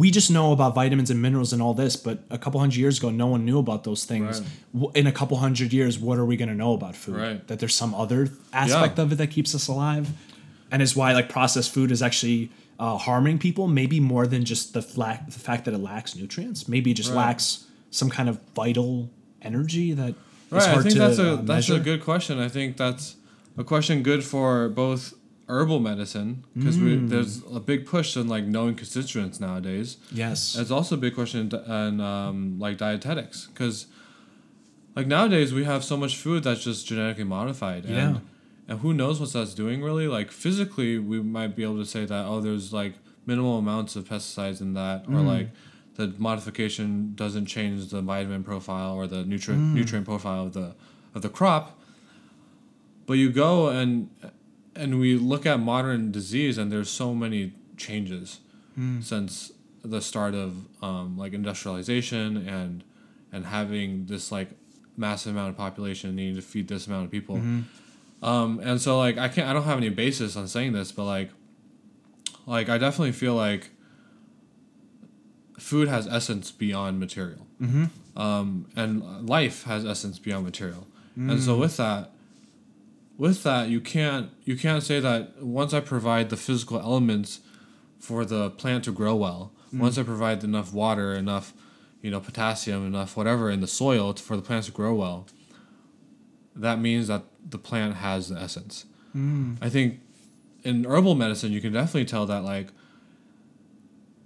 we 0.01 0.07
just 0.11 0.29
know 0.29 0.51
about 0.51 0.75
vitamins 0.75 1.09
and 1.13 1.21
minerals 1.21 1.53
and 1.53 1.61
all 1.61 1.73
this, 1.73 1.95
but 1.95 2.19
a 2.29 2.37
couple 2.37 2.59
hundred 2.59 2.77
years 2.77 2.97
ago, 2.99 3.09
no 3.09 3.27
one 3.27 3.45
knew 3.45 3.59
about 3.59 3.83
those 3.83 4.03
things. 4.05 4.41
Right. 4.73 4.95
In 4.95 5.07
a 5.07 5.11
couple 5.11 5.37
hundred 5.37 5.71
years, 5.73 5.93
what 5.99 6.17
are 6.19 6.25
we 6.31 6.35
going 6.41 6.49
to 6.49 6.55
know 6.63 6.73
about 6.73 6.95
food? 6.95 7.15
Right. 7.15 7.47
That 7.47 7.59
there's 7.59 7.75
some 7.75 7.93
other 7.95 8.29
aspect 8.51 8.97
Yeah. 8.97 9.03
of 9.03 9.11
it 9.13 9.15
that 9.21 9.31
keeps 9.31 9.55
us 9.55 9.67
alive, 9.67 10.09
and 10.71 10.81
is 10.81 10.95
why 10.95 11.13
like 11.13 11.29
processed 11.29 11.71
food 11.73 11.91
is 11.91 12.01
actually 12.01 12.49
uh, 12.79 12.97
harming 12.97 13.37
people. 13.39 13.67
Maybe 13.67 13.99
more 13.99 14.27
than 14.27 14.43
just 14.43 14.73
the, 14.73 14.81
the 14.81 15.39
fact 15.39 15.65
that 15.65 15.73
it 15.73 15.77
lacks 15.91 16.15
nutrients. 16.15 16.67
Maybe 16.67 16.91
it 16.91 16.95
just 16.95 17.09
Right. 17.11 17.27
lacks 17.27 17.65
some 17.91 18.09
kind 18.09 18.27
of 18.29 18.39
vital 18.55 19.09
energy 19.41 19.93
that. 19.93 20.13
Right, 20.51 20.67
I 20.77 20.81
think 20.81 20.95
that's 20.95 21.17
a 21.19 21.33
uh, 21.33 21.35
that's 21.41 21.69
a 21.69 21.79
good 21.79 22.01
question. 22.03 22.39
I 22.39 22.49
think 22.49 22.77
that's 22.77 23.15
a 23.57 23.63
question 23.63 24.03
good 24.03 24.23
for 24.23 24.69
both 24.69 25.13
herbal 25.47 25.79
medicine 25.79 26.43
because 26.57 26.77
Mm. 26.77 27.09
there's 27.09 27.41
a 27.53 27.59
big 27.59 27.85
push 27.85 28.17
in 28.17 28.27
like 28.27 28.45
knowing 28.45 28.75
constituents 28.75 29.39
nowadays. 29.39 29.97
yes. 30.11 30.55
It's 30.57 30.71
also 30.71 30.95
a 30.95 30.97
big 30.97 31.13
question 31.13 31.49
in, 31.53 31.71
in 31.71 32.01
um, 32.01 32.57
like 32.59 32.77
dietetics 32.77 33.47
because 33.47 33.85
like 34.95 35.07
nowadays 35.07 35.53
we 35.53 35.63
have 35.65 35.83
so 35.83 35.97
much 35.97 36.17
food 36.17 36.43
that's 36.43 36.63
just 36.63 36.87
genetically 36.87 37.25
modified. 37.25 37.85
Yeah. 37.85 38.07
And, 38.07 38.21
and 38.67 38.79
who 38.79 38.93
knows 38.93 39.19
what 39.19 39.31
that's 39.33 39.53
doing 39.53 39.83
really? 39.83 40.07
Like 40.07 40.31
physically, 40.31 40.97
we 40.97 41.21
might 41.21 41.55
be 41.55 41.63
able 41.63 41.77
to 41.77 41.85
say 41.85 42.05
that 42.05 42.25
oh, 42.25 42.41
there's 42.41 42.73
like 42.73 42.93
minimal 43.27 43.57
amounts 43.59 43.95
of 43.95 44.05
pesticides 44.05 44.61
in 44.61 44.73
that, 44.73 45.05
or 45.07 45.19
like 45.21 45.49
the 45.95 46.13
modification 46.17 47.13
doesn't 47.15 47.45
change 47.45 47.89
the 47.89 48.01
vitamin 48.01 48.43
profile 48.43 48.95
or 48.95 49.05
the 49.07 49.23
nutrient 49.23 49.61
nutrient 49.75 50.05
profile 50.07 50.43
of 50.47 50.53
the 50.53 50.73
of 51.13 51.21
the 51.21 51.29
crop. 51.29 51.79
But 53.05 53.13
you 53.19 53.29
go 53.29 53.69
and 53.69 54.09
and 54.75 54.99
we 54.99 55.15
look 55.15 55.45
at 55.45 55.59
modern 55.59 56.11
disease, 56.11 56.57
and 56.57 56.71
there's 56.71 56.89
so 56.89 57.13
many 57.13 57.53
changes 57.77 58.39
since 59.01 59.51
the 59.83 60.01
start 60.01 60.33
of 60.35 60.65
um, 60.81 61.17
like 61.17 61.33
industrialization 61.33 62.47
and 62.47 62.83
and 63.31 63.45
having 63.45 64.05
this 64.05 64.31
like 64.31 64.49
massive 64.97 65.33
amount 65.33 65.49
of 65.49 65.57
population 65.57 66.15
needing 66.15 66.35
to 66.35 66.41
feed 66.41 66.67
this 66.67 66.87
amount 66.87 67.05
of 67.05 67.11
people. 67.11 67.35
Um, 68.23 68.59
and 68.63 68.81
so 68.81 68.97
like 68.97 69.17
I 69.17 69.27
can't 69.29 69.47
I 69.47 69.53
don't 69.53 69.63
have 69.63 69.77
any 69.77 69.89
basis 69.89 70.35
on 70.35 70.47
saying 70.47 70.73
this, 70.73 70.91
but 70.91 71.05
like 71.05 71.29
like 72.45 72.69
I 72.69 72.77
definitely 72.77 73.11
feel 73.11 73.35
like 73.35 73.69
food 75.59 75.87
has 75.87 76.07
essence 76.07 76.51
beyond 76.51 76.99
material. 76.99 77.47
Mm-hmm. 77.61 78.19
Um, 78.19 78.67
and 78.75 79.27
life 79.27 79.63
has 79.63 79.85
essence 79.85 80.19
beyond 80.19 80.45
material. 80.45 80.87
And 81.17 81.41
so 81.41 81.55
with 81.55 81.77
that, 81.77 82.11
with 83.17 83.43
that 83.43 83.69
you 83.69 83.81
can't 83.81 84.29
you 84.43 84.57
can't 84.57 84.83
say 84.83 84.99
that 84.99 85.41
once 85.41 85.73
I 85.73 85.79
provide 85.79 86.29
the 86.29 86.37
physical 86.37 86.79
elements 86.79 87.39
for 87.99 88.25
the 88.25 88.51
plant 88.51 88.83
to 88.85 88.91
grow 88.91 89.15
well, 89.15 89.51
mm. 89.73 89.79
once 89.79 89.97
I 89.97 90.03
provide 90.03 90.43
enough 90.43 90.73
water, 90.73 91.13
enough 91.13 91.53
you 92.01 92.11
know 92.11 92.19
potassium, 92.19 92.85
enough 92.85 93.15
whatever 93.17 93.49
in 93.49 93.61
the 93.61 93.67
soil 93.67 94.13
for 94.13 94.35
the 94.35 94.41
plants 94.41 94.67
to 94.67 94.73
grow 94.73 94.93
well, 94.93 95.27
that 96.55 96.79
means 96.79 97.07
that 97.07 97.23
the 97.47 97.57
plant 97.57 97.95
has 97.95 98.29
the 98.29 98.39
essence. 98.39 98.85
Mm. 99.15 99.57
I 99.61 99.69
think 99.69 100.01
in 100.63 100.83
herbal 100.83 101.15
medicine 101.15 101.51
you 101.51 101.61
can 101.61 101.73
definitely 101.73 102.05
tell 102.05 102.25
that 102.25 102.43
like 102.43 102.69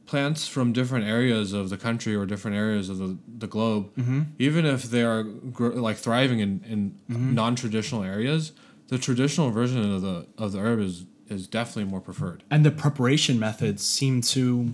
plants 0.10 0.48
from 0.48 0.74
different 0.74 1.06
areas 1.06 1.54
of 1.54 1.70
the 1.70 1.78
country 1.78 2.16
or 2.16 2.26
different 2.26 2.58
areas 2.58 2.90
of 2.90 2.98
the, 2.98 3.16
the 3.38 3.46
globe, 3.46 3.94
mm-hmm. 3.96 4.22
even 4.40 4.66
if 4.66 4.84
they 4.84 5.04
are 5.04 5.22
gr- 5.22 5.68
like 5.68 5.98
thriving 5.98 6.40
in, 6.40 6.66
in 6.68 6.96
mm-hmm. 7.08 7.36
non-traditional 7.36 8.04
areas, 8.04 8.52
the 8.90 8.98
traditional 8.98 9.50
version 9.52 9.92
of 9.94 10.02
the 10.02 10.28
of 10.38 10.52
the 10.52 10.60
herb 10.60 10.80
is 10.80 11.06
is 11.30 11.48
definitely 11.48 11.86
more 11.90 12.02
preferred. 12.02 12.44
and 12.50 12.66
the 12.66 12.72
preparation 12.72 13.40
methods 13.40 13.84
seem 13.86 14.22
to 14.22 14.74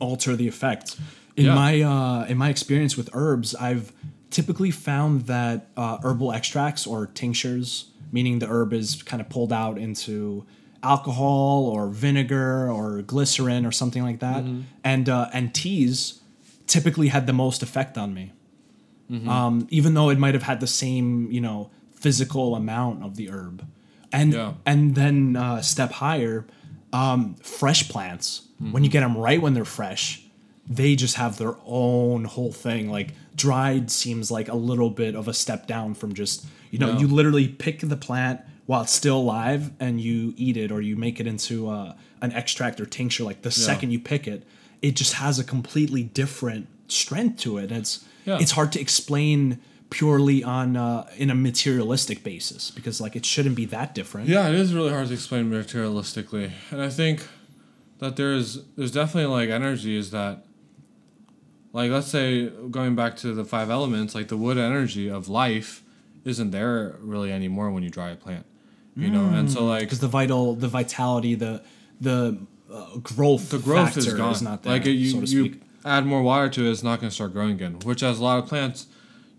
alter 0.00 0.36
the 0.36 0.48
effect. 0.48 0.96
In 1.36 1.46
Yeah. 1.46 1.54
my 1.54 1.82
uh, 1.82 2.24
in 2.28 2.36
my 2.38 2.48
experience 2.48 2.96
with 2.96 3.08
herbs, 3.12 3.54
I've 3.56 3.92
typically 4.30 4.70
found 4.70 5.26
that 5.26 5.68
uh, 5.76 5.98
herbal 6.02 6.32
extracts 6.32 6.86
or 6.86 7.06
tinctures, 7.06 7.86
meaning 8.12 8.38
the 8.40 8.46
herb 8.48 8.72
is 8.72 9.02
kind 9.02 9.20
of 9.20 9.28
pulled 9.28 9.52
out 9.52 9.78
into 9.78 10.44
alcohol 10.82 11.66
or 11.66 11.88
vinegar 11.88 12.70
or 12.70 13.02
glycerin 13.02 13.64
or 13.66 13.72
something 13.72 14.02
like 14.02 14.20
that, 14.20 14.44
and 14.84 15.08
uh, 15.08 15.28
and 15.32 15.52
teas 15.54 16.20
typically 16.66 17.08
had 17.08 17.26
the 17.26 17.32
most 17.32 17.62
effect 17.62 17.96
on 17.98 18.14
me. 18.14 18.32
Um, 19.28 19.66
even 19.70 19.94
though 19.94 20.08
it 20.10 20.18
might 20.18 20.34
have 20.34 20.42
had 20.44 20.58
the 20.60 20.66
same, 20.66 21.30
you 21.30 21.40
know, 21.40 21.70
physical 22.04 22.54
amount 22.54 23.02
of 23.06 23.16
the 23.16 23.30
herb, 23.30 23.64
and 24.12 24.32
Yeah. 24.32 24.52
and 24.66 24.94
then 24.94 25.36
uh, 25.36 25.62
step 25.62 25.90
higher, 26.04 26.44
um, 26.92 27.34
fresh 27.42 27.88
plants. 27.88 28.42
When 28.72 28.82
you 28.84 28.90
get 28.90 29.00
them 29.00 29.16
right 29.16 29.40
when 29.42 29.52
they're 29.54 29.64
fresh, 29.80 30.06
they 30.78 30.94
just 30.96 31.16
have 31.16 31.36
their 31.38 31.56
own 31.66 32.24
whole 32.24 32.52
thing. 32.52 32.90
Like 32.90 33.08
dried 33.34 33.90
seems 33.90 34.30
like 34.30 34.48
a 34.48 34.54
little 34.70 34.90
bit 34.90 35.14
of 35.14 35.28
a 35.28 35.34
step 35.34 35.66
down 35.66 35.94
from 35.94 36.14
just 36.14 36.46
you 36.70 36.78
know 36.78 36.90
Yeah. 36.92 37.00
you 37.00 37.06
literally 37.08 37.48
pick 37.48 37.80
the 37.80 37.96
plant 38.08 38.40
while 38.66 38.82
it's 38.82 38.92
still 38.92 39.18
alive 39.18 39.62
and 39.80 40.00
you 40.00 40.32
eat 40.36 40.56
it 40.56 40.70
or 40.72 40.80
you 40.80 40.96
make 40.96 41.16
it 41.20 41.26
into 41.26 41.68
uh, 41.68 41.94
an 42.22 42.32
extract 42.32 42.80
or 42.80 42.86
tincture. 42.86 43.24
Like 43.24 43.40
the 43.42 43.50
second 43.50 43.90
you 43.90 43.98
pick 43.98 44.26
it, 44.34 44.40
it 44.80 44.92
just 44.96 45.14
has 45.14 45.38
a 45.38 45.44
completely 45.44 46.02
different 46.22 46.66
strength 46.88 47.36
to 47.44 47.58
it. 47.58 47.70
It's 47.72 48.04
Yeah. 48.24 48.38
it's 48.42 48.52
hard 48.52 48.70
to 48.72 48.80
explain 48.80 49.58
purely 49.94 50.42
on 50.42 50.76
uh, 50.76 51.08
in 51.16 51.30
a 51.30 51.34
materialistic 51.36 52.24
basis 52.24 52.72
because 52.72 53.00
like 53.00 53.14
it 53.14 53.24
shouldn't 53.24 53.54
be 53.54 53.64
that 53.66 53.94
different. 53.94 54.28
Yeah, 54.28 54.48
it 54.48 54.56
is 54.56 54.74
really 54.74 54.90
hard 54.90 55.06
to 55.06 55.14
explain 55.14 55.48
materialistically, 55.48 56.50
and 56.72 56.82
I 56.82 56.88
think 56.88 57.24
that 58.00 58.16
there's 58.16 58.64
there's 58.76 58.90
definitely 58.90 59.32
like 59.32 59.50
energies 59.50 60.10
that, 60.10 60.44
like 61.72 61.92
let's 61.92 62.08
say 62.08 62.48
going 62.48 62.96
back 62.96 63.14
to 63.18 63.32
the 63.34 63.44
five 63.44 63.70
elements, 63.70 64.16
like 64.16 64.26
the 64.26 64.36
wood 64.36 64.58
energy 64.58 65.08
of 65.08 65.28
life 65.28 65.84
isn't 66.24 66.50
there 66.50 66.96
really 66.98 67.30
anymore 67.30 67.70
when 67.70 67.84
you 67.84 67.90
dry 67.90 68.10
a 68.10 68.16
plant. 68.16 68.46
You 68.96 69.10
know, 69.10 69.26
and 69.26 69.50
so 69.50 69.64
like 69.64 69.82
because 69.82 70.00
the 70.00 70.08
vital, 70.08 70.56
the 70.56 70.68
vitality, 70.68 71.36
the 71.36 71.62
the 72.00 72.38
uh, 72.72 72.96
growth, 72.98 73.50
the 73.50 73.58
growth 73.58 73.96
is 73.96 74.12
gone. 74.12 74.42
not 74.42 74.64
there. 74.64 74.72
like 74.72 74.86
you, 74.86 75.10
so 75.10 75.20
to 75.20 75.26
you 75.26 75.44
speak. 75.46 75.62
add 75.84 76.04
more 76.04 76.22
water 76.22 76.48
to 76.48 76.66
it, 76.66 76.70
it's 76.70 76.82
not 76.82 77.00
going 77.00 77.10
to 77.10 77.14
start 77.14 77.32
growing 77.32 77.52
again. 77.52 77.78
Which, 77.84 78.02
as 78.02 78.18
a 78.18 78.24
lot 78.24 78.38
of 78.40 78.48
plants, 78.48 78.86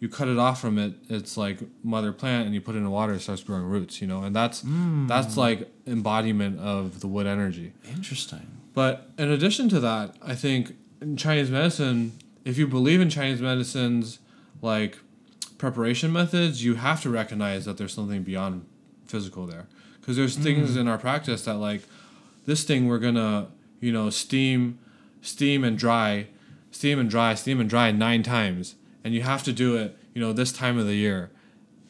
you 0.06 0.12
cut 0.18 0.28
it 0.28 0.38
off 0.38 0.62
from 0.62 0.78
it, 0.78 0.94
it's 1.10 1.36
like 1.36 1.58
mother 1.84 2.12
plant, 2.14 2.46
and 2.46 2.54
you 2.54 2.62
put 2.62 2.76
it 2.76 2.80
in 2.80 2.92
water, 2.92 3.14
it 3.14 3.22
starts 3.22 3.44
growing 3.44 3.64
roots. 3.64 4.02
You 4.02 4.08
know, 4.08 4.22
and 4.24 4.36
that's 4.36 4.62
Hmm. 4.62 5.08
that's 5.08 5.36
like 5.36 5.60
embodiment 5.88 6.60
of 6.60 7.00
the 7.00 7.08
wood 7.08 7.26
energy. 7.26 7.74
Interesting. 7.98 8.46
But 8.74 9.10
in 9.18 9.30
addition 9.32 9.68
to 9.70 9.80
that, 9.80 10.16
I 10.22 10.36
think 10.36 10.76
in 11.02 11.18
Chinese 11.18 11.50
medicine, 11.50 12.12
if 12.44 12.58
you 12.60 12.68
believe 12.68 13.02
in 13.02 13.10
Chinese 13.10 13.42
medicine's 13.42 14.20
like 14.62 15.00
preparation 15.58 16.12
methods, 16.12 16.64
you 16.64 16.76
have 16.76 17.02
to 17.02 17.10
recognize 17.10 17.66
that 17.66 17.78
there's 17.78 17.94
something 17.94 18.24
beyond 18.24 18.66
physical 19.06 19.46
there. 19.48 19.66
Because 20.00 20.18
there's 20.18 20.36
things 20.36 20.76
in 20.76 20.88
our 20.88 20.98
practice 21.00 21.46
that 21.46 21.56
like 21.56 21.82
this 22.46 22.64
thing 22.64 22.88
we're 22.88 23.00
gonna 23.00 23.48
you 23.82 23.92
know 23.92 24.10
steam, 24.12 24.78
steam 25.22 25.64
and 25.64 25.78
dry, 25.78 26.28
steam 26.72 27.00
and 27.00 27.10
dry, 27.10 27.34
steam 27.34 27.60
and 27.60 27.70
dry 27.70 27.92
nine 27.92 28.22
times, 28.22 28.76
and 29.06 29.14
you 29.14 29.22
have 29.22 29.44
to 29.44 29.54
do 29.54 29.78
it 29.78 29.98
you 30.14 30.20
know 30.20 30.34
this 30.34 30.52
time 30.52 30.78
of 30.78 30.86
the 30.86 30.96
year 30.96 31.32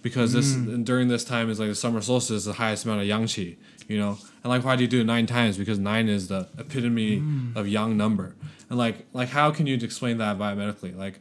because 0.06 0.34
this 0.34 0.54
mm. 0.54 0.72
and 0.72 0.86
during 0.86 1.08
this 1.08 1.24
time 1.24 1.50
is 1.50 1.60
like 1.60 1.68
the 1.68 1.74
summer 1.74 2.00
solstice 2.00 2.38
is 2.38 2.46
the 2.46 2.54
highest 2.54 2.86
amount 2.86 3.02
of 3.02 3.08
yang 3.08 3.24
qi, 3.24 3.58
you 3.88 3.98
know. 3.98 4.20
And 4.44 4.52
like 4.52 4.64
why 4.64 4.76
do 4.76 4.84
you 4.84 4.88
do 4.88 5.02
it 5.02 5.06
nine 5.06 5.26
times? 5.26 5.58
Because 5.58 5.80
nine 5.80 6.10
is 6.10 6.28
the 6.28 6.48
epitome 6.60 7.22
mm. 7.22 7.56
of 7.56 7.68
yang 7.68 7.98
number. 7.98 8.36
And 8.70 8.78
like 8.78 9.08
like 9.14 9.30
how 9.30 9.50
can 9.50 9.66
you 9.66 9.74
explain 9.74 10.20
that 10.20 10.38
biomedically? 10.38 10.96
Like 10.96 11.20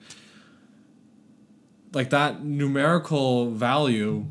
like 1.94 2.10
that 2.10 2.44
numerical 2.44 3.52
value, 3.52 4.26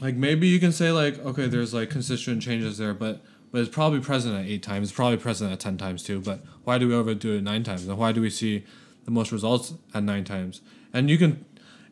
like 0.00 0.14
maybe 0.14 0.46
you 0.46 0.58
can 0.58 0.72
say 0.72 0.90
like 0.90 1.18
okay, 1.18 1.46
there's 1.46 1.74
like 1.74 1.90
constituent 1.90 2.40
changes 2.40 2.78
there, 2.78 2.94
but 2.94 3.20
but 3.52 3.60
it's 3.60 3.68
probably 3.68 4.00
present 4.00 4.36
at 4.36 4.46
eight 4.46 4.62
times. 4.62 4.88
It's 4.88 4.96
probably 4.96 5.18
present 5.18 5.52
at 5.52 5.60
ten 5.60 5.76
times 5.76 6.02
too. 6.02 6.22
But 6.22 6.40
why 6.64 6.78
do 6.78 6.88
we 6.88 6.94
overdo 6.94 7.36
it 7.36 7.42
nine 7.42 7.62
times? 7.62 7.86
And 7.86 7.98
why 7.98 8.12
do 8.12 8.22
we 8.22 8.30
see 8.30 8.64
the 9.04 9.10
most 9.10 9.32
results 9.32 9.74
at 9.92 10.02
nine 10.02 10.24
times? 10.24 10.62
And 10.96 11.10
you 11.10 11.18
can 11.18 11.44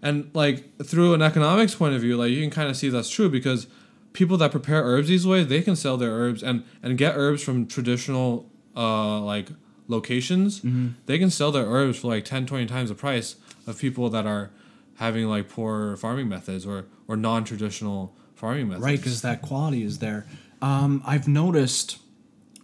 and 0.02 0.30
like 0.34 0.56
through 0.84 1.14
an 1.14 1.22
economics 1.22 1.74
point 1.74 1.94
of 1.94 2.00
view 2.00 2.16
like 2.16 2.30
you 2.30 2.40
can 2.42 2.50
kind 2.50 2.68
of 2.68 2.76
see 2.76 2.88
that's 2.90 3.08
true 3.10 3.28
because 3.28 3.66
people 4.12 4.36
that 4.38 4.50
prepare 4.50 4.82
herbs 4.84 5.08
these 5.08 5.26
ways 5.26 5.46
they 5.48 5.62
can 5.62 5.76
sell 5.76 5.96
their 5.96 6.12
herbs 6.12 6.42
and 6.42 6.62
and 6.82 6.98
get 6.98 7.12
herbs 7.16 7.42
from 7.42 7.66
traditional 7.66 8.28
uh 8.76 9.18
like 9.20 9.48
locations 9.88 10.60
they 11.06 11.18
can 11.18 11.30
sell 11.30 11.50
their 11.52 11.66
herbs 11.66 11.98
for 12.00 12.08
like 12.08 12.24
10 12.24 12.46
20 12.46 12.66
times 12.66 12.88
the 12.88 12.94
price 12.94 13.36
of 13.66 13.78
people 13.78 14.08
that 14.10 14.26
are 14.26 14.50
having 14.96 15.26
like 15.26 15.48
poor 15.48 15.96
farming 15.96 16.28
methods 16.28 16.66
or 16.66 16.86
or 17.08 17.16
non-traditional 17.16 18.14
farming 18.34 18.68
methods 18.68 18.84
Right, 18.84 18.98
because 18.98 19.22
that 19.22 19.42
quality 19.42 19.82
is 19.82 19.98
there. 19.98 20.26
Um, 20.62 21.02
I've 21.06 21.28
noticed. 21.28 21.98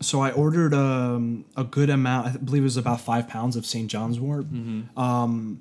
So 0.02 0.20
I 0.22 0.30
ordered 0.32 0.72
um, 0.72 1.44
a 1.56 1.64
good 1.64 1.90
amount. 1.90 2.26
I 2.28 2.30
believe 2.38 2.62
it 2.62 2.70
was 2.72 2.78
about 2.78 3.02
five 3.02 3.28
pounds 3.28 3.54
of 3.54 3.66
St. 3.66 3.90
John's 3.90 4.18
wort, 4.18 4.46
um, 4.96 5.60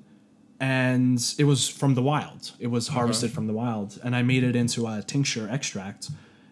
and 0.60 1.34
it 1.38 1.44
was 1.44 1.68
from 1.68 1.94
the 1.94 2.02
wild. 2.02 2.52
It 2.60 2.66
was 2.66 2.88
harvested 2.88 3.32
from 3.32 3.46
the 3.46 3.54
wild, 3.54 3.98
and 4.04 4.14
I 4.14 4.22
made 4.22 4.44
it 4.44 4.54
into 4.54 4.86
a 4.86 5.02
tincture 5.02 5.48
extract. 5.50 6.10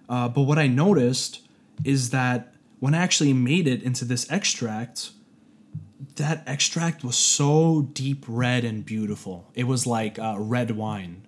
Uh, 0.09 0.29
but 0.29 0.43
what 0.43 0.59
I 0.59 0.67
noticed 0.67 1.43
is 1.85 2.11
that 2.11 2.55
when 2.81 2.95
I 2.95 2.99
actually 2.99 3.35
made 3.35 3.67
it 3.69 3.83
into 3.83 4.05
this 4.07 4.31
extract, 4.31 5.11
that 6.17 6.43
extract 6.47 7.05
was 7.05 7.17
so 7.17 7.89
deep 7.93 8.25
red 8.27 8.65
and 8.65 8.85
beautiful. 8.85 9.51
It 9.55 9.65
was 9.65 9.87
like 9.87 10.19
uh, 10.19 10.37
red 10.39 10.71
wine. 10.73 11.23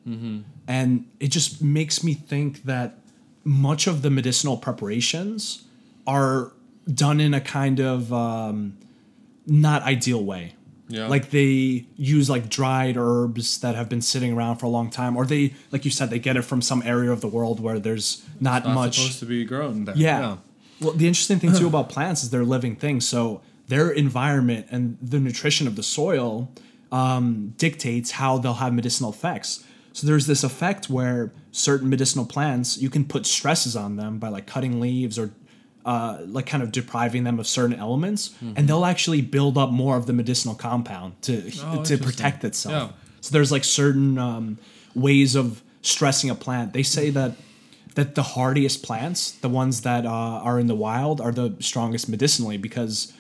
And 0.67 1.07
it 1.19 1.29
just 1.29 1.63
makes 1.63 2.03
me 2.03 2.15
think 2.15 2.65
that 2.65 2.99
much 3.45 3.87
of 3.87 4.03
the 4.03 4.11
medicinal 4.11 4.57
preparations 4.57 5.65
are 6.07 6.53
done 6.93 7.21
in 7.21 7.35
a 7.35 7.41
kind 7.41 7.81
of 7.81 8.13
um, 8.13 8.79
not 9.47 9.83
ideal 9.83 10.25
way. 10.25 10.55
Yeah. 10.91 11.07
Like 11.07 11.31
they 11.31 11.87
use 11.97 12.29
like 12.29 12.49
dried 12.49 12.97
herbs 12.97 13.61
that 13.61 13.77
have 13.77 13.89
been 13.89 14.03
sitting 14.03 14.33
around 14.33 14.57
for 14.57 14.67
a 14.67 14.69
long 14.69 14.91
time, 14.91 15.17
or 15.17 15.25
they, 15.25 15.55
like 15.71 15.85
you 15.85 15.91
said, 15.91 16.11
they 16.11 16.19
get 16.19 16.37
it 16.37 16.43
from 16.43 16.61
some 16.61 16.83
area 16.85 17.13
of 17.13 17.21
the 17.21 17.29
world 17.29 17.61
where 17.61 17.79
there's 17.79 18.25
not, 18.41 18.65
not 18.65 18.75
much. 18.75 18.97
supposed 18.97 19.21
to 19.21 19.27
be 19.27 19.45
grown 19.45 19.85
there 19.85 19.97
Yeah. 19.97 20.37
Well, 20.81 20.93
the 20.93 21.07
interesting 21.07 21.39
thing 21.39 21.55
too 21.55 21.67
about 21.69 21.89
plants 21.89 22.23
is 22.23 22.31
they're 22.31 22.45
living 22.45 22.75
things. 22.75 23.07
So 23.07 23.41
their 23.69 23.91
environment 23.91 24.67
and 24.71 24.99
the 25.01 25.21
nutrition 25.21 25.67
of 25.67 25.77
the 25.77 25.83
soil 25.83 26.51
um, 26.91 27.55
dictates 27.57 28.13
how 28.13 28.39
they'll 28.39 28.55
have 28.55 28.75
medicinal 28.75 29.11
effects. 29.11 29.65
So 29.93 30.07
there's 30.07 30.27
this 30.27 30.43
effect 30.43 30.89
where 30.89 31.33
certain 31.53 31.89
medicinal 31.89 32.25
plants 32.25 32.79
you 32.79 32.91
can 32.91 33.05
put 33.05 33.27
stresses 33.27 33.77
on 33.77 33.97
them 33.97 34.19
by 34.19 34.29
like 34.29 34.47
cutting 34.47 34.81
leaves 34.81 35.19
or 35.19 35.33
uh, 35.85 36.19
like 36.27 36.47
kind 36.47 36.63
of 36.63 36.71
depriving 36.73 37.25
them 37.25 37.39
of 37.39 37.47
certain 37.47 37.75
elements, 37.79 38.35
and 38.57 38.69
they'll 38.69 38.85
actually 38.85 39.23
build 39.23 39.57
up 39.59 39.71
more 39.71 39.97
of 39.97 40.07
the 40.07 40.13
medicinal 40.13 40.55
compound 40.55 41.21
to 41.23 41.51
Oh, 41.65 41.83
to 41.85 41.97
protect 41.99 42.45
itself. 42.45 42.91
Yeah. 42.93 42.97
So 43.21 43.33
there's 43.33 43.51
like 43.53 43.65
certain 43.65 44.19
um, 44.19 44.59
ways 44.95 45.35
of 45.35 45.63
stressing 45.83 46.31
a 46.31 46.35
plant. 46.35 46.73
They 46.73 46.83
say 46.83 47.11
that 47.11 47.33
that 47.97 48.15
the 48.15 48.23
hardiest 48.23 48.83
plants, 48.83 49.33
the 49.33 49.49
ones 49.49 49.81
that 49.83 50.07
uh, 50.07 50.11
are 50.11 50.61
in 50.61 50.67
the 50.69 50.75
wild, 50.77 51.21
are 51.21 51.33
the 51.33 51.57
strongest 51.61 52.09
medicinally 52.09 52.57
because 52.57 53.13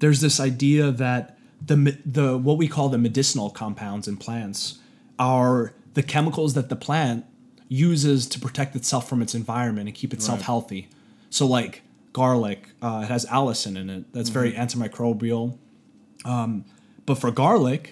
there's 0.00 0.20
this 0.20 0.38
idea 0.40 0.90
that 0.90 1.38
the 1.64 1.96
the 2.04 2.36
what 2.36 2.56
we 2.58 2.68
call 2.68 2.88
the 2.88 2.98
medicinal 2.98 3.50
compounds 3.50 4.06
in 4.06 4.16
plants 4.16 4.78
are 5.18 5.72
the 5.94 6.02
chemicals 6.02 6.54
that 6.54 6.68
the 6.68 6.76
plant 6.76 7.24
uses 7.68 8.26
to 8.28 8.38
protect 8.40 8.74
itself 8.76 9.08
from 9.08 9.20
its 9.22 9.34
environment 9.34 9.88
and 9.88 9.96
keep 9.96 10.12
itself 10.14 10.38
Right. 10.40 10.46
healthy. 10.46 10.88
So 11.30 11.46
like 11.46 11.82
garlic, 12.18 12.60
uh, 12.86 13.00
it 13.04 13.08
has 13.14 13.22
allicin 13.38 13.74
in 13.82 13.86
it. 13.96 14.02
That's 14.14 14.30
very 14.38 14.52
antimicrobial. 14.62 15.44
Um, 16.24 16.64
but 17.06 17.16
for 17.22 17.30
garlic, 17.30 17.82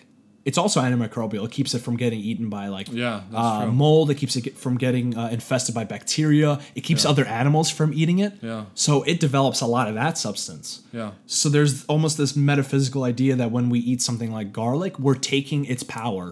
it's 0.48 0.58
also 0.58 0.78
antimicrobial. 0.80 1.44
It 1.48 1.50
keeps 1.58 1.74
it 1.76 1.80
from 1.86 1.96
getting 2.04 2.20
eaten 2.30 2.48
by 2.58 2.64
like 2.78 2.88
Yeah, 3.04 3.16
that's 3.32 3.50
uh, 3.52 3.62
true. 3.64 3.72
mold. 3.72 4.06
It 4.12 4.16
keeps 4.22 4.34
it 4.36 4.56
from 4.64 4.74
getting 4.86 5.06
uh, 5.20 5.28
infested 5.38 5.74
by 5.74 5.84
bacteria. 5.96 6.50
It 6.78 6.82
keeps 6.88 7.04
other 7.12 7.24
animals 7.42 7.68
from 7.78 7.88
eating 8.00 8.18
it. 8.26 8.32
Yeah. 8.42 8.64
So 8.74 8.92
it 9.12 9.18
develops 9.26 9.60
a 9.66 9.66
lot 9.76 9.86
of 9.90 9.94
that 10.02 10.14
substance. 10.26 10.66
yeah 10.98 11.10
So 11.38 11.48
there's 11.54 11.84
almost 11.92 12.14
this 12.22 12.32
metaphysical 12.36 13.02
idea 13.12 13.34
that 13.42 13.50
when 13.56 13.66
we 13.74 13.78
eat 13.90 14.00
something 14.08 14.30
like 14.38 14.48
garlic, 14.62 14.92
we're 15.04 15.20
taking 15.36 15.60
its 15.74 15.82
power, 16.00 16.26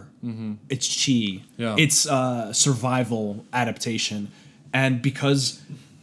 its 0.75 0.87
chi, 1.01 1.21
Yeah. 1.65 1.85
its 1.85 1.99
uh, 2.07 2.53
survival 2.53 3.27
adaptation, 3.53 4.21
and 4.73 4.93
because 5.11 5.43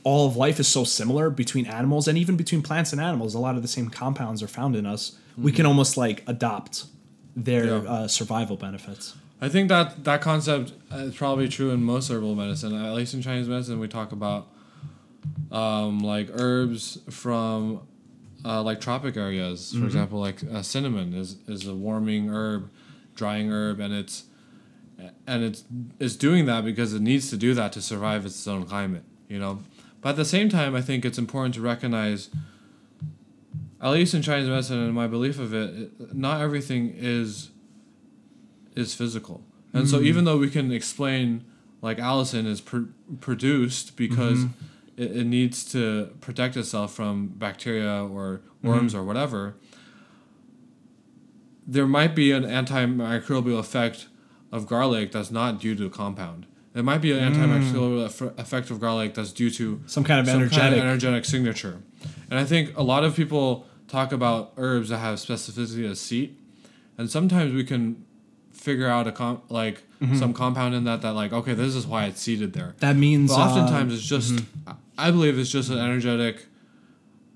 all 0.04 0.28
of 0.28 0.36
life 0.36 0.60
is 0.60 0.68
so 0.68 0.84
similar 0.84 1.30
between 1.30 1.66
animals 1.66 2.08
and 2.08 2.18
even 2.18 2.36
between 2.38 2.62
plants 2.62 2.91
and 2.91 3.02
animals, 3.02 3.34
a 3.36 3.39
lot 3.39 3.56
of 3.56 3.62
the 3.62 3.68
same 3.68 3.89
compounds 3.89 4.41
are 4.43 4.47
found 4.47 4.76
in 4.76 4.86
us. 4.86 5.18
We 5.38 5.52
can 5.52 5.66
almost 5.66 5.97
like 5.97 6.24
adopt 6.28 6.86
their 7.36 7.66
Yeah. 7.66 7.89
uh, 7.89 8.08
survival 8.08 8.58
benefits. 8.58 9.14
I 9.39 9.49
think 9.49 9.70
that 9.70 10.04
that 10.04 10.22
concept 10.22 10.74
is 10.93 11.16
probably 11.16 11.47
true 11.47 11.72
in 11.72 11.84
most 11.84 12.10
herbal 12.12 12.36
medicine. 12.36 12.74
At 12.76 12.93
least 12.93 13.14
in 13.14 13.22
Chinese 13.22 13.47
medicine, 13.47 13.80
we 13.80 13.88
talk 13.88 14.12
about 14.12 14.47
um, 15.52 15.99
like 15.99 16.30
herbs 16.34 16.99
from 17.10 17.82
uh, 18.45 18.62
like 18.64 18.82
tropic 18.82 19.18
areas. 19.18 19.74
For 19.78 19.86
example, 19.86 20.20
like 20.20 20.43
uh, 20.52 20.62
cinnamon 20.62 21.14
is 21.14 21.38
is 21.47 21.66
a 21.68 21.74
warming 21.76 22.30
herb, 22.30 22.70
drying 23.16 23.52
herb, 23.52 23.80
and 23.80 23.93
it's 23.93 24.26
and 25.28 25.43
it's 25.43 25.64
it's 25.99 26.16
doing 26.16 26.45
that 26.45 26.64
because 26.66 26.93
it 26.93 27.02
needs 27.02 27.30
to 27.30 27.38
do 27.38 27.54
that 27.54 27.72
to 27.74 27.82
survive 27.82 28.26
its 28.26 28.47
own 28.47 28.66
climate. 28.66 29.04
You 29.28 29.39
know, 29.39 29.60
but 30.02 30.10
at 30.10 30.16
the 30.16 30.26
same 30.26 30.49
time, 30.49 30.76
I 30.76 30.82
think 30.82 31.06
it's 31.06 31.18
important 31.18 31.56
to 31.56 31.62
recognize. 31.62 32.30
At 33.80 33.91
least 33.91 34.14
in 34.14 34.22
Chinese 34.22 34.47
medicine, 34.47 34.78
and 34.78 34.93
my 34.93 35.08
belief 35.08 35.39
of 35.39 35.54
it, 35.56 36.14
not 36.14 36.41
everything 36.41 36.93
is 36.95 37.49
is 38.76 38.93
physical. 38.93 39.43
And 39.74 39.88
so 39.88 39.99
mm. 39.99 40.06
even 40.06 40.26
though 40.26 40.38
we 40.38 40.49
can 40.49 40.72
explain 40.72 41.45
like 41.82 41.97
allicin 41.97 42.45
is 42.45 42.62
pr- 42.62 42.91
produced 43.20 43.97
because 43.97 44.39
mm-hmm. 44.39 45.02
it, 45.02 45.18
it 45.18 45.26
needs 45.26 45.64
to 45.72 46.16
protect 46.22 46.56
itself 46.58 46.93
from 46.93 47.28
bacteria 47.28 48.04
or 48.04 48.41
worms 48.62 48.93
mm-hmm. 48.93 49.02
or 49.02 49.06
whatever, 49.06 49.56
there 51.66 51.88
might 51.88 52.16
be 52.16 52.32
an 52.32 52.43
antimicrobial 52.43 53.60
effect 53.60 54.08
of 54.52 54.68
garlic 54.68 55.12
that's 55.12 55.32
not 55.32 55.60
due 55.60 55.76
to 55.76 55.86
a 55.86 55.89
compound. 55.89 56.45
There 56.74 56.84
might 56.84 56.99
be 57.01 57.11
an 57.11 57.34
antimicrobial 57.34 58.05
eff- 58.05 58.39
effect 58.39 58.72
of 58.72 58.80
garlic 58.80 59.13
that's 59.13 59.32
due 59.34 59.49
to 59.51 59.82
Some 59.88 60.03
kind 60.05 60.19
of 60.22 60.28
some 60.28 60.38
energetic. 60.38 60.61
kind 60.61 60.74
of 60.76 60.80
energetic 60.82 61.26
signature. 61.26 61.82
And 62.30 62.39
I 62.39 62.45
think 62.45 62.78
a 62.78 62.84
lot 62.84 63.03
of 63.03 63.15
people 63.15 63.65
talk 63.89 64.11
about 64.13 64.53
herbs 64.57 64.88
that 64.89 64.99
have 64.99 65.17
specificity 65.19 65.89
of 65.89 65.97
seat, 65.97 66.39
and 66.97 67.09
sometimes 67.09 67.53
we 67.53 67.65
can 67.65 68.05
figure 68.53 68.88
out 68.88 69.07
a 69.07 69.11
com- 69.11 69.41
like 69.49 69.84
Mm-hmm. 70.01 70.17
some 70.17 70.34
compound 70.34 70.74
in 70.74 70.84
that 70.86 71.03
that 71.03 71.13
like 71.13 71.32
okay 71.32 71.53
this 71.53 71.76
is 71.76 71.86
why 71.86 72.05
it's 72.05 72.19
seated 72.19 72.53
there. 72.53 72.74
that 72.80 72.95
means 72.95 73.30
But 73.30 73.39
uh, 73.39 73.43
oftentimes 73.43 73.93
it's 73.93 74.01
just 74.03 74.43
I 74.97 75.11
believe 75.11 75.38
it's 75.38 75.51
just 75.51 75.69
an 75.69 75.78
energetic 75.78 76.47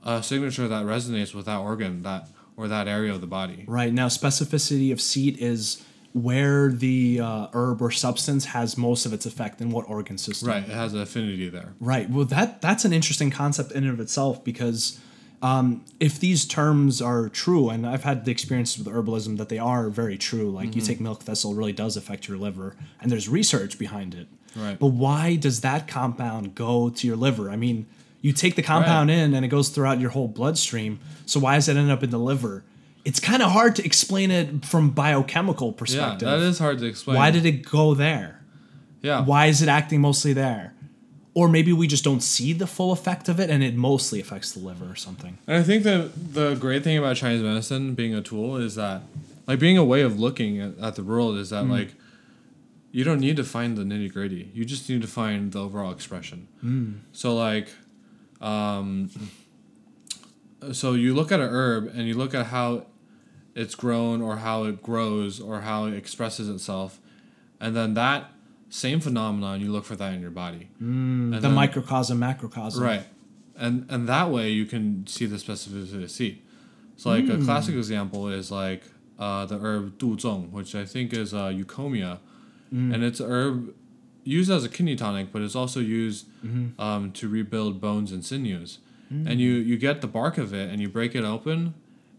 uh, 0.04 0.22
signature 0.22 0.68
that 0.68 0.84
resonates 0.84 1.36
with 1.36 1.46
that 1.46 1.58
organ 1.60 2.02
that 2.02 2.28
or 2.58 2.68
that 2.68 2.88
area 2.88 3.14
of 3.14 3.22
the 3.22 3.28
body. 3.28 3.66
Right 3.68 3.94
now, 3.94 4.08
specificity 4.08 4.92
of 4.92 5.00
seat 5.00 5.38
is 5.38 5.84
where 6.16 6.72
the 6.72 7.20
uh, 7.20 7.48
herb 7.52 7.82
or 7.82 7.92
substance 7.92 8.46
has 8.46 8.78
most 8.78 9.06
of 9.06 9.12
its 9.12 9.26
effect 9.26 9.60
in 9.60 9.70
what 9.70 9.84
organ 9.90 10.18
system. 10.18 10.48
Right. 10.48 10.64
It 10.64 10.70
has 10.70 10.94
an 10.94 11.02
affinity 11.02 11.50
there. 11.50 11.74
Right. 11.82 12.10
Well, 12.10 12.24
that 12.26 12.62
that's 12.62 12.86
an 12.86 12.94
interesting 12.94 13.32
concept 13.32 13.74
in 13.74 13.84
and 13.84 13.92
of 13.92 14.00
itself 14.00 14.42
because 14.42 14.98
um, 15.42 15.84
if 16.00 16.18
these 16.18 16.46
terms 16.46 17.02
are 17.02 17.28
true, 17.28 17.70
and 17.70 17.86
I've 17.86 18.06
had 18.06 18.24
the 18.24 18.32
experience 18.32 18.78
with 18.78 18.88
herbalism 18.88 19.38
that 19.40 19.50
they 19.50 19.60
are 19.60 19.90
very 19.90 20.18
true. 20.18 20.50
Like 20.50 20.74
you 20.74 20.82
take 20.82 21.02
milk 21.02 21.24
thistle, 21.24 21.54
really 21.54 21.74
does 21.74 21.98
affect 21.98 22.30
your 22.30 22.38
liver, 22.38 22.78
and 23.02 23.12
there's 23.12 23.28
research 23.28 23.78
behind 23.78 24.16
it. 24.16 24.28
Right. 24.56 24.80
But 24.80 24.88
why 24.88 25.36
does 25.36 25.60
that 25.62 25.86
compound 25.86 26.56
go 26.56 26.90
to 26.92 27.06
your 27.06 27.18
liver? 27.18 27.50
I 27.50 27.58
mean, 27.58 27.88
you 28.22 28.32
take 28.32 28.56
the 28.56 28.64
compound 28.64 29.12
in 29.12 29.34
and 29.34 29.44
it 29.44 29.50
goes 29.50 29.68
throughout 29.68 30.00
your 30.00 30.12
whole 30.12 30.30
bloodstream. 30.30 31.00
So 31.26 31.42
why 31.42 31.56
does 31.56 31.68
it 31.68 31.76
end 31.76 31.92
up 31.92 32.04
in 32.04 32.10
the 32.10 32.18
liver? 32.18 32.64
It's 33.06 33.20
kind 33.20 33.42
of 33.44 33.52
hard 33.52 33.76
to 33.78 33.86
explain 33.86 34.32
it 34.32 34.66
from 34.66 34.90
biochemical 34.90 35.72
perspective. 35.72 36.28
Yeah, 36.28 36.38
that 36.38 36.44
is 36.44 36.60
hard 36.60 36.80
to 36.80 36.86
explain. 36.86 37.18
why 37.18 37.32
did 37.32 37.46
it 37.46 37.64
go 37.70 37.94
there? 37.94 38.42
Yeah. 39.02 39.24
Why 39.24 39.46
is 39.46 39.62
it 39.62 39.70
acting 39.70 40.02
mostly 40.02 40.34
there? 40.34 40.74
Or 41.36 41.48
maybe 41.48 41.72
we 41.72 41.86
just 41.86 42.04
don't 42.04 42.22
see 42.22 42.52
the 42.54 42.66
full 42.66 42.92
effect 42.92 43.30
of 43.30 43.40
it 43.40 43.50
and 43.50 43.62
it 43.64 43.76
mostly 43.76 44.20
affects 44.20 44.54
the 44.54 44.60
liver 44.60 44.86
or 44.90 44.96
something. 44.96 45.38
And 45.48 45.58
I 45.58 45.64
think 45.64 45.84
that 45.84 46.34
the 46.34 46.56
great 46.56 46.84
thing 46.84 46.98
about 46.98 47.16
Chinese 47.18 47.44
medicine 47.44 47.94
being 47.94 48.16
a 48.16 48.22
tool 48.22 48.56
is 48.58 48.76
that, 48.76 49.04
like, 49.46 49.60
being 49.60 49.78
a 49.78 49.84
way 49.86 50.02
of 50.02 50.20
looking 50.20 50.60
at, 50.60 50.78
at 50.80 50.96
the 50.96 51.04
world 51.04 51.38
is 51.38 51.50
that, 51.52 51.68
like, 51.68 51.90
you 52.92 53.04
don't 53.04 53.20
need 53.20 53.36
to 53.36 53.44
find 53.44 53.78
the 53.78 53.84
nitty 53.84 54.12
gritty. 54.14 54.50
You 54.54 54.64
just 54.66 54.90
need 54.90 55.02
to 55.02 55.08
find 55.08 55.52
the 55.52 55.60
overall 55.60 55.92
expression. 55.92 56.48
So, 57.12 57.36
like, 57.36 57.68
um, 58.42 59.12
so 60.72 60.94
you 60.94 61.14
look 61.14 61.32
at 61.32 61.40
an 61.40 61.50
herb 61.50 61.92
and 61.94 62.08
you 62.08 62.16
look 62.16 62.34
at 62.34 62.48
how 62.48 62.86
it's 63.56 63.76
grown 63.76 64.22
or 64.22 64.38
how 64.38 64.66
it 64.66 64.84
grows 64.84 65.40
or 65.40 65.62
how 65.62 65.86
it 65.86 65.94
expresses 65.94 66.50
itself, 66.50 67.00
and 67.60 67.76
then 67.76 67.94
that 67.96 68.32
same 68.70 69.00
phenomenon 69.00 69.62
you 69.62 69.72
look 69.72 69.86
for 69.86 69.96
that 69.96 70.14
in 70.14 70.22
your 70.22 70.32
body. 70.32 70.70
And 70.80 71.34
the 71.34 71.40
then- 71.40 71.54
microcosm, 71.54 72.20
macrocosm. 72.20 72.84
Right. 72.84 73.06
And 73.58 73.86
and 73.90 74.08
that 74.10 74.30
way 74.32 74.50
you 74.50 74.66
can 74.66 75.08
see 75.08 75.26
the 75.26 75.38
specificity 75.38 76.04
of 76.04 76.12
seat. 76.12 76.44
So 76.98 77.10
like 77.10 77.28
a 77.30 77.38
classic 77.38 77.76
example 77.76 78.28
is 78.30 78.52
like 78.52 78.84
uh, 79.18 79.46
the 79.46 79.58
herb 79.60 79.98
duzhong, 79.98 80.52
which 80.52 80.76
I 80.76 80.86
think 80.86 81.14
is 81.14 81.34
uh, 81.34 81.48
eucommia, 81.48 82.20
and 82.72 83.04
it's 83.04 83.22
herb 83.22 83.74
used 84.26 84.52
as 84.52 84.64
a 84.66 84.70
kidney 84.70 84.96
tonic, 84.98 85.32
but 85.32 85.42
it's 85.42 85.56
also 85.56 85.80
used 85.80 86.26
um, 86.80 87.12
to 87.14 87.30
rebuild 87.30 87.80
bones 87.80 88.12
and 88.12 88.26
sinews. 88.26 88.80
And 89.10 89.40
you 89.40 89.52
you 89.54 89.78
get 89.78 90.02
the 90.02 90.08
bark 90.08 90.38
of 90.38 90.54
it 90.54 90.70
and 90.70 90.82
you 90.82 90.90
break 90.90 91.16
it 91.16 91.24
open, 91.24 91.76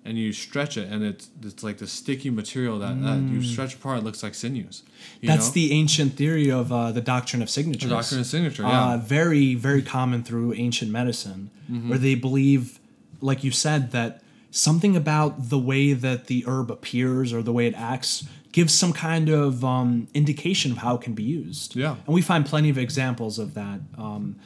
and 0.06 0.16
you 0.18 0.32
stretch 0.32 0.76
it, 0.76 0.90
and 0.90 1.04
it's 1.04 1.28
it's 1.42 1.62
like 1.62 1.78
the 1.78 1.86
sticky 1.86 2.30
material 2.30 2.78
that, 2.78 3.02
that 3.02 3.18
you 3.22 3.42
stretch 3.42 3.74
apart. 3.74 3.98
It 3.98 4.04
looks 4.04 4.22
like 4.22 4.34
sinews. 4.34 4.82
you 5.20 5.28
That's 5.28 5.48
know? 5.48 5.52
the 5.54 5.72
ancient 5.72 6.14
theory 6.14 6.50
of 6.50 6.72
uh, 6.72 6.92
the 6.92 7.00
doctrine 7.00 7.42
of 7.42 7.50
signatures. 7.50 7.88
The 7.88 7.96
doctrine 7.96 8.20
of 8.20 8.26
signature. 8.26 8.62
Yeah. 8.62 8.94
Uh, 8.94 8.96
very, 8.98 9.54
very 9.54 9.82
common 9.82 10.22
through 10.22 10.54
ancient 10.54 10.90
medicine, 10.90 11.50
where 11.88 11.98
they 11.98 12.14
believe, 12.14 12.78
like 13.20 13.44
you 13.44 13.50
said, 13.50 13.92
that 13.92 14.22
something 14.50 14.96
about 14.96 15.50
the 15.50 15.58
way 15.58 15.92
that 15.92 16.26
the 16.26 16.44
herb 16.46 16.70
appears 16.70 17.32
or 17.32 17.42
the 17.42 17.52
way 17.52 17.66
it 17.66 17.74
acts 17.74 18.26
gives 18.52 18.72
some 18.72 18.92
kind 18.92 19.28
of 19.28 19.62
um, 19.64 20.08
indication 20.14 20.72
of 20.72 20.78
how 20.78 20.94
it 20.94 21.02
can 21.02 21.12
be 21.12 21.22
used. 21.22 21.76
Yeah. 21.76 21.96
And 22.06 22.14
we 22.14 22.22
find 22.22 22.46
plenty 22.46 22.70
of 22.70 22.78
examples 22.78 23.38
of 23.38 23.52
that. 23.52 23.80
Um, 23.98 24.36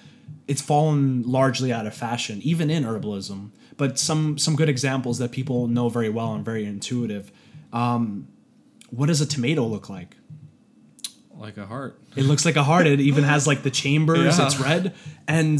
it's 0.48 0.60
fallen 0.60 1.22
largely 1.22 1.72
out 1.72 1.86
of 1.86 1.94
fashion, 1.94 2.40
even 2.42 2.70
in 2.70 2.82
herbalism, 2.82 3.50
but 3.80 3.98
some 3.98 4.36
some 4.38 4.54
good 4.56 4.68
examples 4.68 5.16
that 5.18 5.30
people 5.32 5.66
know 5.66 5.88
very 5.88 6.10
well 6.10 6.34
and 6.34 6.44
very 6.44 6.64
intuitive. 6.66 7.32
Um, 7.72 8.28
what 8.90 9.06
does 9.06 9.20
a 9.22 9.26
tomato 9.26 9.64
look 9.66 9.88
like? 9.88 10.16
like 11.36 11.56
a 11.56 11.64
heart. 11.64 11.98
It 12.16 12.24
looks 12.24 12.44
like 12.44 12.56
a 12.56 12.62
heart. 12.62 12.86
It 12.86 13.00
even 13.00 13.24
has 13.24 13.46
like 13.46 13.62
the 13.62 13.70
chambers. 13.70 14.38
Yeah. 14.38 14.44
It's 14.46 14.60
red, 14.60 14.94
and 15.26 15.58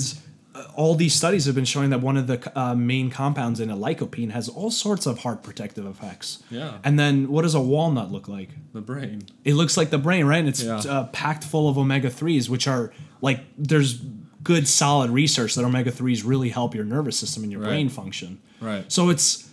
uh, 0.55 0.65
all 0.77 0.95
these 0.95 1.15
studies 1.15 1.47
have 1.47 1.55
been 1.55 1.65
showing 1.65 1.89
that 1.91 2.03
one 2.03 2.19
of 2.19 2.27
the 2.27 2.39
uh, 2.55 2.75
main 2.75 3.09
compounds 3.09 3.61
in 3.61 3.71
a 3.71 3.77
lycopene 3.77 4.31
has 4.33 4.49
all 4.51 4.71
sorts 4.71 5.07
of 5.07 5.21
heart 5.21 5.43
protective 5.43 5.87
effects. 5.87 6.43
Yeah. 6.51 6.79
And 6.85 6.99
then, 6.99 7.29
what 7.33 7.43
does 7.43 7.55
a 7.55 7.61
walnut 7.63 8.13
look 8.13 8.29
like? 8.29 8.51
The 8.75 8.83
brain. 8.83 9.23
It 9.45 9.55
looks 9.55 9.79
like 9.79 9.89
the 9.89 9.97
brain, 9.99 10.27
right? 10.27 10.41
And 10.41 10.49
it's 10.49 10.63
Yeah. 10.63 10.81
uh, 10.81 11.05
packed 11.07 11.45
full 11.45 11.67
of 11.71 11.79
omega 11.79 12.11
threes, 12.11 12.51
which 12.51 12.69
are 12.69 12.93
like 13.23 13.41
there's 13.57 14.03
good 14.43 14.67
solid 14.69 15.11
research 15.11 15.55
that 15.55 15.65
omega 15.65 15.91
threes 15.91 16.25
really 16.25 16.49
help 16.49 16.75
your 16.75 16.85
nervous 16.85 17.19
system 17.19 17.43
and 17.43 17.53
your 17.53 17.61
Right. 17.61 17.69
brain 17.69 17.89
function. 17.89 18.39
Right. 18.61 18.91
So 18.91 19.09
it's 19.11 19.49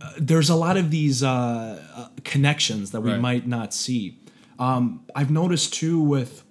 uh, 0.00 0.10
there's 0.18 0.50
a 0.50 0.54
lot 0.54 0.76
of 0.76 0.90
these 0.90 1.22
uh, 1.22 1.82
uh, 1.96 2.08
connections 2.24 2.90
that 2.90 3.00
we 3.00 3.10
Right. 3.12 3.20
might 3.20 3.46
not 3.46 3.72
see. 3.74 4.18
Um, 4.58 5.00
I've 5.14 5.30
noticed 5.30 5.72
too 5.74 5.98
with. 6.00 6.42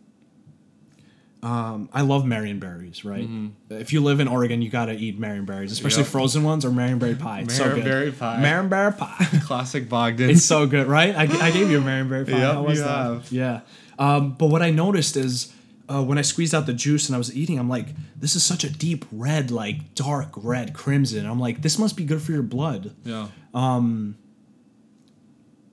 Um, 1.42 1.90
I 1.92 2.02
love 2.04 2.24
marionberries, 2.24 3.04
right? 3.04 3.28
If 3.70 3.92
you 3.92 4.00
live 4.02 4.22
in 4.22 4.30
Oregon, 4.30 4.62
you 4.62 4.70
gotta 4.70 4.94
eat 4.94 5.20
marionberries, 5.20 5.72
especially 5.72 6.04
Mm-hmm. 6.04 6.08
Yep. 6.08 6.08
frozen 6.08 6.44
ones 6.44 6.64
or 6.64 6.70
marionberry 6.70 7.20
pie. 7.20 7.42
It's 7.42 7.58
so 7.58 7.76
good. 7.76 7.84
Marionberry 7.84 8.18
pie. 8.18 8.38
Marionberry 8.42 8.98
pie. 8.98 9.40
Classic 9.44 9.90
Bogdan. 9.90 10.30
it's 10.30 10.46
so 10.46 10.66
good, 10.66 10.88
right? 10.88 11.14
I, 11.14 11.24
I 11.48 11.52
gave 11.52 11.70
you 11.70 11.80
a 11.80 11.82
marionberry 11.82 12.26
pie. 12.26 12.32
Yep, 12.40 12.54
How 12.54 12.64
was 12.64 12.78
you 12.78 12.86
that? 12.86 12.90
have. 12.96 13.32
Yeah. 13.32 13.60
Um, 14.00 14.32
but 14.36 14.48
what 14.48 14.62
I 14.62 14.70
noticed 14.72 15.18
is 15.18 15.52
uh, 15.90 16.04
when 16.04 16.18
I 16.18 16.22
squeezed 16.22 16.54
out 16.56 16.66
the 16.66 16.74
juice 16.74 17.08
and 17.10 17.16
I 17.16 17.18
was 17.18 17.36
eating, 17.36 17.60
I'm 17.60 17.70
like, 17.70 17.88
this 18.16 18.36
is 18.36 18.44
such 18.44 18.64
a 18.64 18.70
deep 18.70 19.06
red, 19.12 19.52
like 19.52 19.96
dark 19.96 20.30
red 20.36 20.74
crimson. 20.74 21.26
I'm 21.26 21.40
like, 21.40 21.62
this 21.62 21.78
must 21.78 21.98
be 21.98 22.06
good 22.06 22.22
for 22.22 22.32
your 22.32 22.44
blood. 22.44 22.96
yeah. 23.04 23.28
Um, 23.54 24.18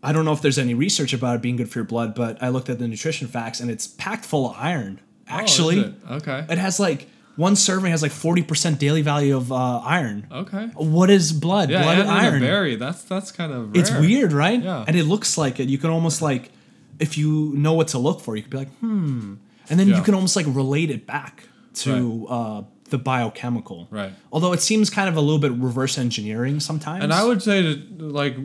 I 0.02 0.12
don't 0.12 0.24
know 0.24 0.32
if 0.32 0.40
there's 0.40 0.58
any 0.58 0.72
research 0.72 1.12
about 1.12 1.36
it 1.36 1.42
being 1.42 1.56
good 1.56 1.70
for 1.70 1.78
your 1.80 1.84
blood, 1.86 2.14
but 2.14 2.42
I 2.42 2.48
looked 2.48 2.70
at 2.70 2.78
the 2.78 2.88
nutrition 2.88 3.28
facts 3.28 3.60
and 3.60 3.70
it's 3.70 3.86
packed 3.86 4.24
full 4.24 4.48
of 4.50 4.56
iron. 4.58 4.98
Actually, 5.28 5.78
Oh, 6.08 6.16
it? 6.16 6.22
okay. 6.22 6.46
it 6.48 6.56
has 6.58 6.80
like 6.80 7.06
one 7.36 7.54
serving 7.54 7.90
has 7.90 8.00
like 8.02 8.10
40% 8.10 8.78
daily 8.78 9.02
value 9.02 9.36
of 9.36 9.52
uh, 9.52 9.78
iron. 9.80 10.26
Okay. 10.32 10.66
What 10.74 11.10
is 11.10 11.32
blood? 11.32 11.70
Yeah, 11.70 11.82
blood 11.82 11.98
and 11.98 12.08
and 12.08 12.18
in 12.18 12.24
a 12.24 12.28
iron. 12.28 12.40
berry. 12.40 12.76
That's 12.76 13.02
that's 13.04 13.30
kind 13.30 13.52
of 13.52 13.72
rare. 13.72 13.80
It's 13.80 13.90
weird, 13.92 14.32
right? 14.32 14.60
Yeah. 14.62 14.84
And 14.88 14.96
it 14.96 15.04
looks 15.04 15.36
like 15.38 15.60
it. 15.60 15.68
You 15.68 15.76
can 15.78 15.90
almost 15.90 16.22
like, 16.22 16.50
if 16.98 17.16
you 17.18 17.52
know 17.54 17.74
what 17.74 17.88
to 17.88 17.98
look 17.98 18.20
for, 18.20 18.36
you 18.36 18.42
could 18.42 18.50
be 18.50 18.56
like, 18.58 18.72
hmm. 18.78 19.34
And 19.70 19.78
then 19.80 19.88
Yeah. 19.88 19.96
you 19.96 20.02
can 20.02 20.14
almost 20.14 20.36
like 20.36 20.46
relate 20.48 20.90
it 20.90 21.06
back 21.06 21.44
to 21.74 22.26
uh, 22.28 22.62
the 22.90 22.98
biochemical. 22.98 23.86
Right. 23.90 24.12
Although 24.32 24.52
it 24.52 24.60
seems 24.60 24.90
kind 24.90 25.08
of 25.08 25.16
a 25.16 25.20
little 25.20 25.38
bit 25.38 25.52
reverse 25.52 25.96
engineering 25.96 26.58
sometimes. 26.60 27.04
And 27.04 27.12
I 27.12 27.24
would 27.24 27.40
say 27.42 27.62
to 27.62 27.74
like 27.98 28.36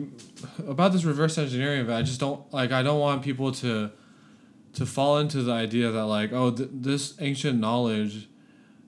about 0.66 0.92
this 0.92 1.04
reverse 1.04 1.36
engineering 1.36 1.80
of 1.80 1.90
it, 1.90 1.94
I 1.94 2.02
just 2.02 2.20
don't 2.20 2.40
like. 2.52 2.70
I 2.72 2.82
don't 2.82 3.00
want 3.00 3.22
people 3.22 3.50
to 3.52 3.90
to 4.74 4.86
fall 4.86 5.18
into 5.18 5.42
the 5.42 5.52
idea 5.52 5.90
that 5.90 6.04
like, 6.04 6.32
oh, 6.32 6.50
th- 6.52 6.68
this 6.72 7.14
ancient 7.20 7.58
knowledge 7.58 8.28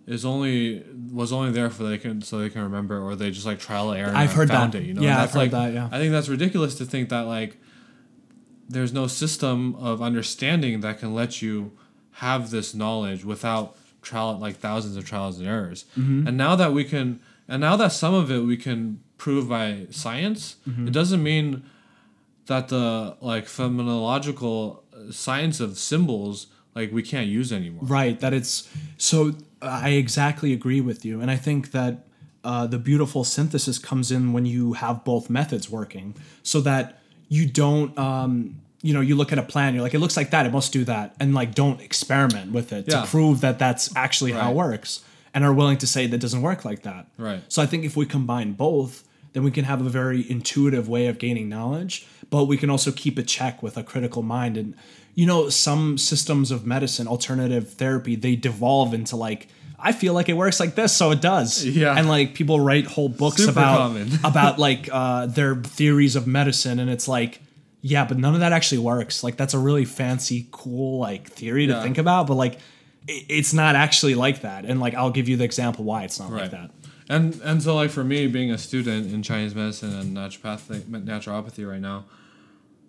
is 0.06 0.24
only 0.24 0.84
was 1.12 1.32
only 1.32 1.50
there 1.50 1.70
for 1.70 1.82
they 1.84 1.98
can 1.98 2.22
so 2.22 2.38
they 2.38 2.50
can 2.50 2.62
remember, 2.62 3.00
or 3.00 3.16
they 3.16 3.30
just 3.30 3.44
like 3.46 3.58
trial 3.58 3.90
and 3.90 4.00
error. 4.00 4.12
I've 4.14 4.32
heard 4.32 4.48
found 4.48 4.72
that. 4.74 4.82
It, 4.82 4.86
you 4.86 4.94
know, 4.94 5.02
Yeah, 5.02 5.08
And 5.12 5.18
I've 5.18 5.22
that's 5.24 5.34
heard 5.34 5.40
like, 5.40 5.50
that, 5.50 5.72
yeah. 5.74 5.88
I 5.90 5.98
think 5.98 6.12
that's 6.12 6.28
ridiculous 6.28 6.76
to 6.76 6.84
think 6.84 7.08
that 7.08 7.22
like 7.26 7.56
there's 8.68 8.92
no 8.92 9.06
system 9.06 9.74
of 9.76 10.00
understanding 10.02 10.80
that 10.80 10.98
can 11.00 11.14
let 11.14 11.40
you 11.42 11.72
have 12.26 12.50
this 12.50 12.74
knowledge 12.74 13.24
without 13.24 13.76
trial 14.02 14.36
like 14.38 14.56
thousands 14.56 14.96
of 14.96 15.04
trials 15.04 15.38
and 15.38 15.48
errors. 15.48 15.84
Mm-hmm. 15.96 16.26
And 16.26 16.36
now 16.36 16.56
that 16.56 16.72
we 16.72 16.84
can, 16.84 17.20
and 17.48 17.60
now 17.60 17.76
that 17.76 17.92
some 17.92 18.14
of 18.14 18.30
it 18.30 18.40
we 18.40 18.56
can 18.56 19.00
prove 19.18 19.48
by 19.48 19.86
science, 19.90 20.56
Mm-hmm. 20.68 20.88
it 20.88 20.92
doesn't 20.92 21.22
mean 21.22 21.62
that 22.46 22.68
the 22.68 23.16
like 23.20 23.46
phenomenological 23.46 24.80
science 25.10 25.60
of 25.60 25.78
symbols 25.78 26.46
like 26.74 26.92
we 26.92 27.02
can't 27.02 27.28
use 27.28 27.52
anymore. 27.52 27.82
Right. 27.84 28.18
That 28.20 28.32
it's 28.32 28.68
so. 28.96 29.34
I 29.60 29.90
exactly 29.90 30.52
agree 30.52 30.80
with 30.80 31.04
you, 31.04 31.20
and 31.20 31.30
I 31.30 31.36
think 31.36 31.72
that 31.72 32.06
uh, 32.44 32.66
the 32.68 32.78
beautiful 32.78 33.24
synthesis 33.24 33.76
comes 33.78 34.10
in 34.12 34.32
when 34.32 34.46
you 34.46 34.74
have 34.74 35.04
both 35.04 35.28
methods 35.28 35.68
working, 35.68 36.14
so 36.42 36.60
that 36.60 37.00
you 37.28 37.46
don't. 37.46 37.96
Um, 37.98 38.60
you 38.82 38.94
know, 38.94 39.00
you 39.00 39.16
look 39.16 39.32
at 39.32 39.38
a 39.38 39.42
plan, 39.42 39.74
you're 39.74 39.82
like, 39.82 39.94
it 39.94 39.98
looks 39.98 40.16
like 40.16 40.30
that, 40.30 40.46
it 40.46 40.52
must 40.52 40.72
do 40.72 40.84
that, 40.84 41.14
and 41.18 41.34
like, 41.34 41.54
don't 41.54 41.80
experiment 41.80 42.52
with 42.52 42.72
it 42.72 42.84
Yeah. 42.88 43.00
to 43.02 43.06
prove 43.06 43.40
that 43.40 43.58
that's 43.58 43.94
actually 43.96 44.32
how 44.32 44.50
it 44.52 44.54
works, 44.54 45.00
and 45.34 45.44
are 45.44 45.52
willing 45.52 45.78
to 45.78 45.86
say 45.86 46.06
that 46.06 46.18
doesn't 46.18 46.42
work 46.42 46.64
like 46.64 46.82
that. 46.82 47.06
Right. 47.16 47.42
So 47.48 47.60
I 47.62 47.66
think 47.66 47.84
if 47.84 47.96
we 47.96 48.06
combine 48.06 48.52
both, 48.52 49.04
then 49.32 49.42
we 49.42 49.50
can 49.50 49.64
have 49.64 49.84
a 49.84 49.90
very 49.90 50.28
intuitive 50.30 50.88
way 50.88 51.06
of 51.06 51.18
gaining 51.18 51.48
knowledge, 51.48 52.06
but 52.30 52.44
we 52.44 52.56
can 52.56 52.70
also 52.70 52.90
keep 52.92 53.18
a 53.18 53.22
check 53.22 53.62
with 53.62 53.76
a 53.76 53.82
critical 53.82 54.22
mind. 54.22 54.56
And 54.56 54.74
you 55.14 55.26
know, 55.26 55.48
some 55.48 55.98
systems 55.98 56.50
of 56.52 56.64
medicine, 56.64 57.08
alternative 57.08 57.72
therapy, 57.74 58.14
they 58.14 58.36
devolve 58.36 58.94
into 58.94 59.16
like, 59.16 59.48
I 59.80 59.90
feel 59.92 60.12
like 60.14 60.28
it 60.28 60.34
works 60.34 60.60
like 60.60 60.76
this, 60.76 60.92
so 60.92 61.10
it 61.10 61.20
does. 61.20 61.64
Yeah. 61.64 61.96
And 61.96 62.08
like 62.08 62.34
people 62.34 62.60
write 62.60 62.86
whole 62.86 63.08
books 63.08 63.38
Super 63.38 63.50
about 63.52 63.96
about 64.24 64.58
like 64.60 64.88
uh, 64.92 65.26
their 65.26 65.56
theories 65.56 66.14
of 66.14 66.26
medicine, 66.28 66.78
and 66.78 66.88
it's 66.88 67.08
like. 67.08 67.40
Yeah, 67.88 68.04
but 68.04 68.18
none 68.18 68.34
of 68.34 68.40
that 68.40 68.52
actually 68.52 68.78
works. 68.78 69.24
Like 69.24 69.36
that's 69.36 69.54
a 69.54 69.58
really 69.58 69.84
fancy, 69.84 70.46
cool 70.50 70.98
like 70.98 71.28
theory 71.30 71.66
to 71.66 71.72
Yeah. 71.72 71.82
think 71.82 71.98
about, 71.98 72.26
but 72.26 72.34
like 72.34 72.54
i- 73.08 73.24
it's 73.28 73.52
not 73.54 73.74
actually 73.76 74.14
like 74.14 74.42
that. 74.42 74.64
And 74.64 74.80
like 74.80 74.94
I'll 74.94 75.10
give 75.18 75.28
you 75.28 75.36
the 75.36 75.44
example 75.44 75.84
why 75.84 76.04
it's 76.04 76.18
not 76.20 76.30
like 76.30 76.50
that. 76.50 76.70
And 77.08 77.40
and 77.42 77.62
so 77.62 77.74
like 77.74 77.90
for 77.90 78.04
me 78.04 78.26
being 78.26 78.50
a 78.50 78.58
student 78.58 79.12
in 79.12 79.22
Chinese 79.22 79.54
medicine 79.54 79.92
and 79.98 80.16
naturopathic 80.16 80.82
naturopathy 81.12 81.64
right 81.72 81.80
now, 81.80 82.04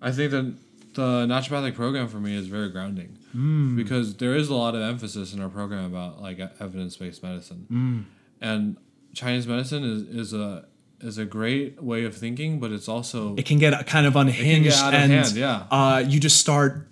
I 0.01 0.11
think 0.11 0.31
that 0.31 0.53
the 0.95 1.25
naturopathic 1.27 1.75
program 1.75 2.07
for 2.07 2.19
me 2.19 2.35
is 2.35 2.47
very 2.47 2.69
grounding 2.69 3.17
hmm. 3.31 3.75
because 3.75 4.15
there 4.17 4.35
is 4.35 4.49
a 4.49 4.55
lot 4.55 4.75
of 4.75 4.81
emphasis 4.81 5.33
in 5.33 5.39
our 5.41 5.49
program 5.49 5.85
about 5.85 6.21
like 6.21 6.39
evidence 6.59 6.97
based 6.97 7.23
medicine, 7.23 7.65
hmm. 7.69 7.99
and 8.41 8.75
Chinese 9.13 9.47
medicine 9.47 9.83
is, 9.83 10.01
is 10.03 10.33
a 10.33 10.65
is 11.01 11.17
a 11.17 11.25
great 11.25 11.81
way 11.81 12.03
of 12.03 12.15
thinking, 12.15 12.59
but 12.59 12.71
it's 12.71 12.87
also 12.87 13.35
it 13.35 13.45
can 13.45 13.57
get 13.57 13.87
kind 13.87 14.05
of 14.05 14.15
unhinged 14.15 14.77
of 14.79 14.93
and 14.93 15.11
hand, 15.11 15.31
yeah. 15.35 15.65
uh, 15.71 16.03
you 16.05 16.19
just 16.19 16.37
start 16.37 16.87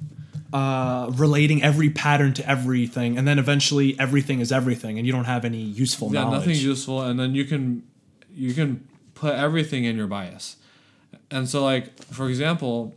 uh, 0.53 1.11
relating 1.15 1.61
every 1.61 1.89
pattern 1.89 2.33
to 2.33 2.49
everything 2.49 3.17
and 3.17 3.27
then 3.27 3.37
eventually 3.37 3.99
everything 3.99 4.39
is 4.39 4.51
everything 4.51 4.97
and 4.97 5.05
you 5.05 5.11
don't 5.11 5.25
have 5.25 5.43
any 5.43 5.57
useful 5.57 6.09
knowledge. 6.09 6.15
yeah 6.15 6.23
knowledge 6.23 6.39
nothing's 6.39 6.63
useful, 6.63 7.01
and 7.01 7.19
then 7.19 7.35
you 7.35 7.45
can 7.45 7.83
you 8.33 8.53
can 8.53 8.87
put 9.13 9.33
everything 9.33 9.83
in 9.83 9.97
your 9.97 10.07
bias, 10.07 10.57
and 11.29 11.49
so 11.49 11.63
like 11.63 12.01
for 12.05 12.29
example, 12.29 12.95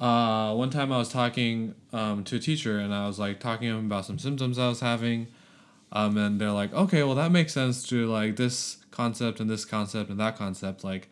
uh, 0.00 0.52
one 0.54 0.70
time 0.70 0.92
I 0.92 0.98
was 0.98 1.08
talking 1.08 1.74
um, 1.92 2.24
to 2.24 2.36
a 2.36 2.38
teacher 2.40 2.78
and 2.78 2.92
I 2.92 3.06
was 3.06 3.18
like 3.18 3.38
talking 3.38 3.68
to 3.68 3.76
him 3.76 3.86
about 3.86 4.04
some 4.04 4.18
symptoms 4.18 4.58
I 4.58 4.68
was 4.68 4.80
having, 4.80 5.28
um, 5.92 6.16
and 6.16 6.40
they're 6.40 6.50
like, 6.50 6.72
okay, 6.72 7.04
well 7.04 7.14
that 7.14 7.30
makes 7.30 7.52
sense 7.52 7.86
to 7.88 8.06
like 8.10 8.34
this 8.36 8.78
concept 8.92 9.40
and 9.40 9.50
this 9.50 9.64
concept 9.64 10.08
and 10.10 10.20
that 10.20 10.36
concept 10.36 10.84
like 10.84 11.08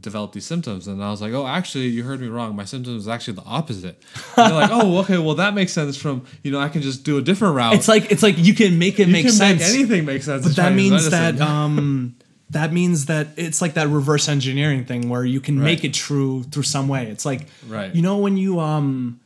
develop 0.00 0.32
these 0.32 0.46
symptoms 0.46 0.86
and 0.86 1.02
I 1.02 1.10
was 1.10 1.20
like, 1.20 1.32
oh, 1.32 1.46
actually, 1.48 1.86
you 1.88 2.04
heard 2.04 2.20
me 2.20 2.28
wrong. 2.28 2.54
My 2.54 2.64
symptoms 2.64 3.02
is 3.02 3.08
actually 3.08 3.34
the 3.34 3.42
opposite. 3.44 4.00
And 4.36 4.52
they're 4.52 4.60
like, 4.60 4.70
oh, 4.72 4.98
okay, 4.98 5.18
well 5.18 5.34
that 5.36 5.52
makes 5.54 5.72
sense. 5.72 5.96
From 5.96 6.24
you 6.44 6.52
know, 6.52 6.60
I 6.60 6.68
can 6.68 6.82
just 6.82 7.02
do 7.02 7.18
a 7.18 7.22
different 7.22 7.56
route. 7.56 7.74
it's 7.74 7.88
like 7.88 8.12
it's 8.12 8.22
like 8.22 8.36
you 8.38 8.54
can 8.54 8.78
make 8.78 9.00
it 9.00 9.06
you 9.08 9.12
make 9.12 9.24
can 9.24 9.32
sense 9.32 9.60
make 9.60 9.74
anything 9.74 10.04
make 10.04 10.22
sense. 10.22 10.44
but 10.46 10.54
that 10.56 10.74
means 10.74 11.10
medicine. 11.10 11.36
that 11.36 11.40
um 11.48 12.14
that 12.50 12.72
means 12.72 13.06
that 13.06 13.28
it's 13.36 13.62
like 13.62 13.74
that 13.74 13.86
reverse 13.88 14.28
engineering 14.28 14.84
thing 14.84 15.08
where 15.08 15.24
you 15.24 15.40
can 15.40 15.60
make 15.60 15.84
it 15.84 15.94
true 15.94 16.42
through 16.42 16.64
some 16.64 16.88
way 16.88 17.06
it's 17.06 17.24
like 17.24 17.46
Right. 17.68 17.94
you 17.94 18.02
know 18.02 18.18
when 18.18 18.36
you 18.36 18.58
um 18.58 19.19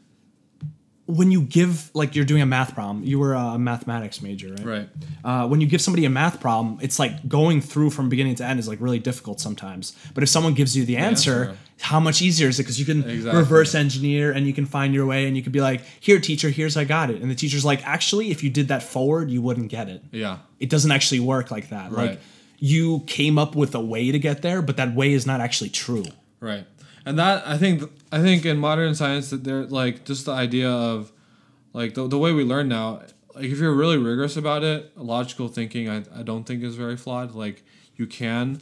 when 1.06 1.30
you 1.30 1.42
give 1.42 1.90
like 1.94 2.14
you're 2.14 2.24
doing 2.24 2.40
a 2.40 2.46
math 2.46 2.74
problem 2.74 3.04
you 3.04 3.18
were 3.18 3.34
a 3.34 3.58
mathematics 3.58 4.22
major 4.22 4.54
right 4.54 4.74
right. 4.74 4.88
uh, 5.24 5.46
when 5.46 5.60
you 5.60 5.66
give 5.66 5.80
somebody 5.80 6.04
a 6.04 6.10
math 6.10 6.40
problem, 6.40 6.78
it's 6.80 6.98
like 6.98 7.28
going 7.28 7.60
through 7.60 7.90
from 7.90 8.08
beginning 8.08 8.34
to 8.36 8.44
end 8.44 8.58
is 8.58 8.68
like 8.68 8.80
really 8.80 8.98
difficult 8.98 9.40
sometimes. 9.40 9.96
But 10.14 10.22
if 10.22 10.28
someone 10.28 10.54
gives 10.54 10.76
you 10.76 10.84
the 10.84 10.96
answer, 10.96 11.56
how 11.80 12.00
much 12.00 12.22
easier 12.22 12.48
is 12.48 12.58
it? 12.58 12.62
Because 12.62 12.78
you 12.78 12.86
can 12.86 13.08
Exactly. 13.08 13.38
reverse 13.38 13.74
engineer 13.74 14.32
and 14.32 14.46
you 14.46 14.52
can 14.52 14.66
find 14.66 14.94
your 14.94 15.06
way 15.06 15.26
and 15.26 15.36
you 15.36 15.42
could 15.42 15.52
be 15.52 15.60
like, 15.60 15.82
here, 16.00 16.20
teacher, 16.20 16.48
here's 16.50 16.76
I 16.76 16.84
got 16.84 17.10
it. 17.10 17.20
And 17.22 17.30
the 17.30 17.34
teacher's 17.34 17.64
like, 17.64 17.86
actually, 17.86 18.30
if 18.30 18.42
you 18.42 18.50
did 18.50 18.68
that 18.68 18.82
forward, 18.82 19.30
you 19.30 19.42
wouldn't 19.42 19.68
get 19.68 19.88
it. 19.88 20.02
Yeah. 20.10 20.38
It 20.60 20.70
doesn't 20.70 20.90
actually 20.90 21.20
work 21.20 21.50
like 21.50 21.68
that. 21.70 21.92
Like 21.92 22.20
you 22.58 23.00
came 23.06 23.38
up 23.38 23.54
with 23.54 23.74
a 23.74 23.80
way 23.80 24.10
to 24.10 24.18
get 24.18 24.42
there, 24.42 24.62
but 24.62 24.76
that 24.76 24.94
way 24.94 25.12
is 25.12 25.26
not 25.26 25.40
actually 25.40 25.70
true. 25.70 26.04
Right, 26.40 26.66
and 27.06 27.18
that 27.18 27.46
I 27.46 27.58
think 27.58 27.90
I 28.10 28.20
think 28.20 28.44
in 28.44 28.58
modern 28.58 28.94
science 28.94 29.30
that 29.30 29.44
they're 29.44 29.64
like 29.64 30.04
just 30.04 30.26
the 30.26 30.32
idea 30.32 30.70
of 30.70 31.12
like 31.72 31.94
the, 31.94 32.06
the 32.08 32.18
way 32.18 32.32
we 32.32 32.44
learn 32.44 32.68
now. 32.68 33.02
Like 33.34 33.46
if 33.46 33.58
you're 33.58 33.74
really 33.74 33.98
rigorous 33.98 34.36
about 34.36 34.62
it, 34.62 34.96
logical 34.96 35.48
thinking 35.48 35.88
I, 35.88 36.04
I 36.14 36.22
don't 36.22 36.44
think 36.44 36.62
is 36.62 36.76
very 36.76 36.96
flawed. 36.96 37.34
Like 37.34 37.64
you 37.96 38.06
can 38.06 38.60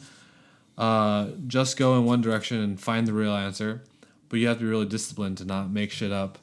uh, 0.77 1.29
just 1.47 1.77
go 1.77 1.97
in 1.97 2.05
one 2.05 2.21
direction 2.21 2.59
and 2.59 2.79
find 2.79 3.07
the 3.07 3.13
real 3.13 3.33
answer, 3.33 3.83
but 4.29 4.39
you 4.39 4.47
have 4.47 4.57
to 4.57 4.63
be 4.63 4.69
really 4.69 4.87
disciplined 4.87 5.37
to 5.37 5.45
not 5.45 5.69
make 5.69 5.91
shit 5.91 6.11
up 6.11 6.39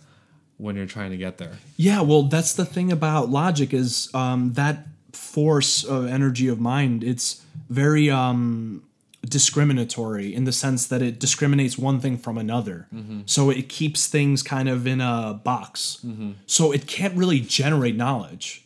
when 0.59 0.77
you're 0.77 0.87
trying 0.87 1.11
to 1.11 1.17
get 1.17 1.39
there. 1.39 1.59
Yeah, 1.77 2.03
well, 2.03 2.25
that's 2.25 2.53
the 2.53 2.65
thing 2.65 2.93
about 2.93 3.31
logic 3.31 3.75
is 3.75 4.09
um, 4.15 4.53
that 4.53 4.87
force 5.13 5.85
of 5.85 6.07
energy 6.07 6.49
of 6.49 6.61
mind. 6.61 7.03
It's 7.03 7.45
very 7.69 8.11
um, 8.11 8.85
discriminatory 9.29 10.35
in 10.35 10.45
the 10.45 10.53
sense 10.53 10.87
that 10.87 11.03
it 11.03 11.19
discriminates 11.19 11.77
one 11.79 12.01
thing 12.01 12.17
from 12.17 12.39
another. 12.39 12.87
Mm-hmm. 12.95 13.21
So 13.27 13.51
it 13.51 13.69
keeps 13.69 14.07
things 14.07 14.43
kind 14.43 14.69
of 14.69 14.87
in 14.87 15.01
a 15.01 15.41
box. 15.45 15.99
Mm-hmm. 16.07 16.33
So 16.47 16.73
it 16.73 16.87
can't 16.87 17.15
really 17.17 17.41
generate 17.41 17.97
knowledge. 17.97 18.65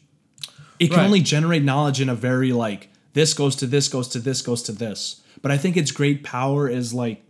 It 0.79 0.89
can 0.89 0.99
Right. 0.99 1.07
only 1.07 1.21
generate 1.21 1.63
knowledge 1.63 2.01
in 2.01 2.09
a 2.09 2.15
very 2.15 2.53
like 2.53 2.89
this 3.15 3.33
goes 3.35 3.55
to 3.57 3.67
this 3.67 3.89
goes 3.89 4.09
to 4.09 4.19
this 4.19 4.43
goes 4.43 4.63
to 4.65 4.73
this. 4.73 5.23
But 5.43 5.51
I 5.51 5.57
think 5.59 5.77
its 5.77 5.91
great 5.93 6.23
power 6.25 6.69
is 6.69 6.93
like 6.95 7.23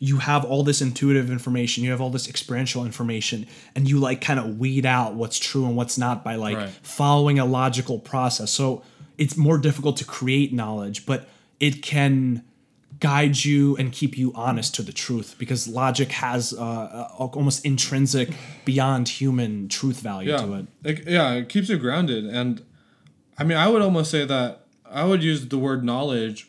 you 0.00 0.18
have 0.18 0.44
all 0.44 0.62
this 0.64 0.82
intuitive 0.82 1.30
information, 1.30 1.82
you 1.84 1.90
have 1.90 2.00
all 2.00 2.10
this 2.10 2.28
experiential 2.28 2.84
information, 2.84 3.46
and 3.74 3.88
you 3.88 3.98
like 3.98 4.20
kind 4.20 4.38
of 4.40 4.58
weed 4.58 4.84
out 4.84 5.14
what's 5.14 5.38
true 5.38 5.64
and 5.66 5.76
what's 5.76 5.96
not 5.96 6.22
by 6.24 6.34
like 6.34 6.56
Right. 6.56 6.70
following 6.82 7.38
a 7.38 7.44
logical 7.44 7.98
process. 8.00 8.50
So 8.50 8.82
it's 9.16 9.36
more 9.36 9.58
difficult 9.58 9.96
to 9.98 10.04
create 10.04 10.52
knowledge, 10.52 11.06
but 11.06 11.28
it 11.60 11.82
can 11.82 12.42
guide 13.04 13.44
you 13.44 13.76
and 13.76 13.92
keep 13.92 14.16
you 14.16 14.32
honest 14.34 14.74
to 14.74 14.82
the 14.82 14.90
truth 14.90 15.34
because 15.38 15.68
logic 15.68 16.10
has 16.10 16.54
uh, 16.54 17.06
a, 17.18 17.24
almost 17.34 17.62
intrinsic, 17.62 18.30
beyond 18.64 19.06
human 19.06 19.68
truth 19.68 20.00
value 20.00 20.30
yeah. 20.30 20.38
to 20.38 20.54
it. 20.54 20.66
It, 20.82 21.06
yeah, 21.06 21.32
it 21.34 21.50
keeps 21.50 21.68
you 21.68 21.76
grounded. 21.76 22.24
And 22.24 22.64
I 23.36 23.44
mean, 23.44 23.58
I 23.58 23.68
would 23.68 23.82
almost 23.82 24.10
say 24.10 24.24
that 24.24 24.62
I 24.86 25.04
would 25.04 25.22
use 25.22 25.46
the 25.48 25.58
word 25.58 25.84
knowledge 25.84 26.48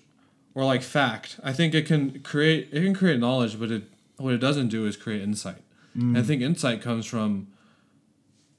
or 0.54 0.64
like 0.64 0.82
fact. 0.82 1.42
I 1.44 1.52
think 1.52 1.76
it 1.76 1.86
can 1.86 2.22
create 2.22 2.70
it 2.72 2.82
can 2.82 2.94
create 2.94 3.20
knowledge, 3.20 3.60
but 3.60 3.70
it 3.70 3.84
what 4.16 4.34
it 4.34 4.38
doesn't 4.38 4.70
do 4.70 4.86
is 4.86 4.96
create 4.96 5.22
insight. 5.22 5.62
And 5.94 6.18
I 6.18 6.22
mm. 6.22 6.26
think 6.26 6.42
insight 6.42 6.82
comes 6.82 7.06
from 7.06 7.48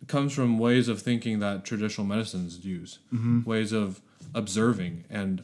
comes 0.07 0.35
from 0.35 0.59
ways 0.59 0.87
of 0.87 1.01
thinking 1.01 1.39
that 1.39 1.65
traditional 1.65 2.07
medicines 2.07 2.63
use, 2.63 2.99
mm-hmm. 3.11 3.43
ways 3.45 3.73
of 3.73 4.03
observing 4.35 5.05
and 5.09 5.43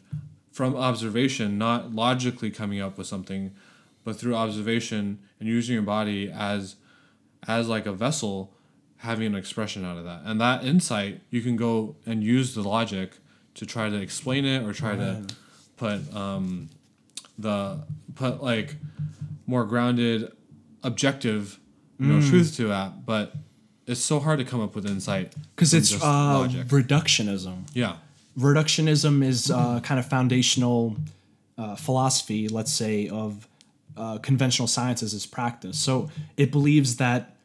from 0.53 0.76
observation, 0.76 1.59
not 1.59 1.92
logically 1.94 2.50
coming 2.50 2.80
up 2.80 2.96
with 2.98 3.07
something, 3.07 3.53
but 4.05 4.16
through 4.16 4.34
observation 4.36 5.18
and 5.40 5.48
using 5.48 5.72
your 5.74 5.82
body 5.82 6.30
as 6.30 6.76
as 7.48 7.68
like 7.68 7.86
a 7.86 7.92
vessel 7.92 8.53
having 8.98 9.26
an 9.26 9.34
expression 9.34 9.84
out 9.84 9.96
of 9.96 10.05
that. 10.05 10.20
And 10.24 10.40
that 10.40 10.64
insight 10.64 11.22
you 11.30 11.40
can 11.40 11.57
go 11.57 11.96
and 12.07 12.22
use 12.22 12.55
the 12.55 12.62
logic 12.62 13.12
to 13.55 13.66
try 13.66 13.88
to 13.90 13.96
explain 14.00 14.44
it 14.44 14.62
or 14.64 14.72
try 14.72 14.94
to 14.96 15.24
put 15.76 16.14
um 16.14 16.68
the 17.38 17.80
put 18.14 18.42
like 18.42 18.76
more 19.46 19.64
grounded 19.64 20.30
objective 20.84 21.59
you 21.98 22.07
know 22.07 22.20
truth 22.20 22.57
to 22.57 22.68
that. 22.68 23.05
But 23.07 23.34
it's 23.86 24.00
so 24.00 24.20
hard 24.20 24.38
to 24.38 24.44
come 24.44 24.61
up 24.61 24.74
with 24.76 24.86
insight 24.86 25.34
Because 25.57 25.74
it's 25.74 25.92
uh, 26.03 26.07
logic. 26.07 26.66
reductionism. 26.68 27.66
yeah 27.74 27.96
reductionism 28.39 29.24
is 29.24 29.51
uh, 29.51 29.80
kind 29.80 29.99
of 30.01 30.07
foundational 30.07 30.97
uh, 31.59 31.76
philosophy, 31.76 32.49
let's 32.49 32.72
say, 32.72 33.09
of 33.09 33.49
uh, 33.97 34.18
conventional 34.18 34.68
sciences 34.68 35.14
as 35.14 35.26
practice. 35.26 35.78
So 35.78 36.11
it 36.37 36.51
believes 36.51 36.97
that 36.97 37.37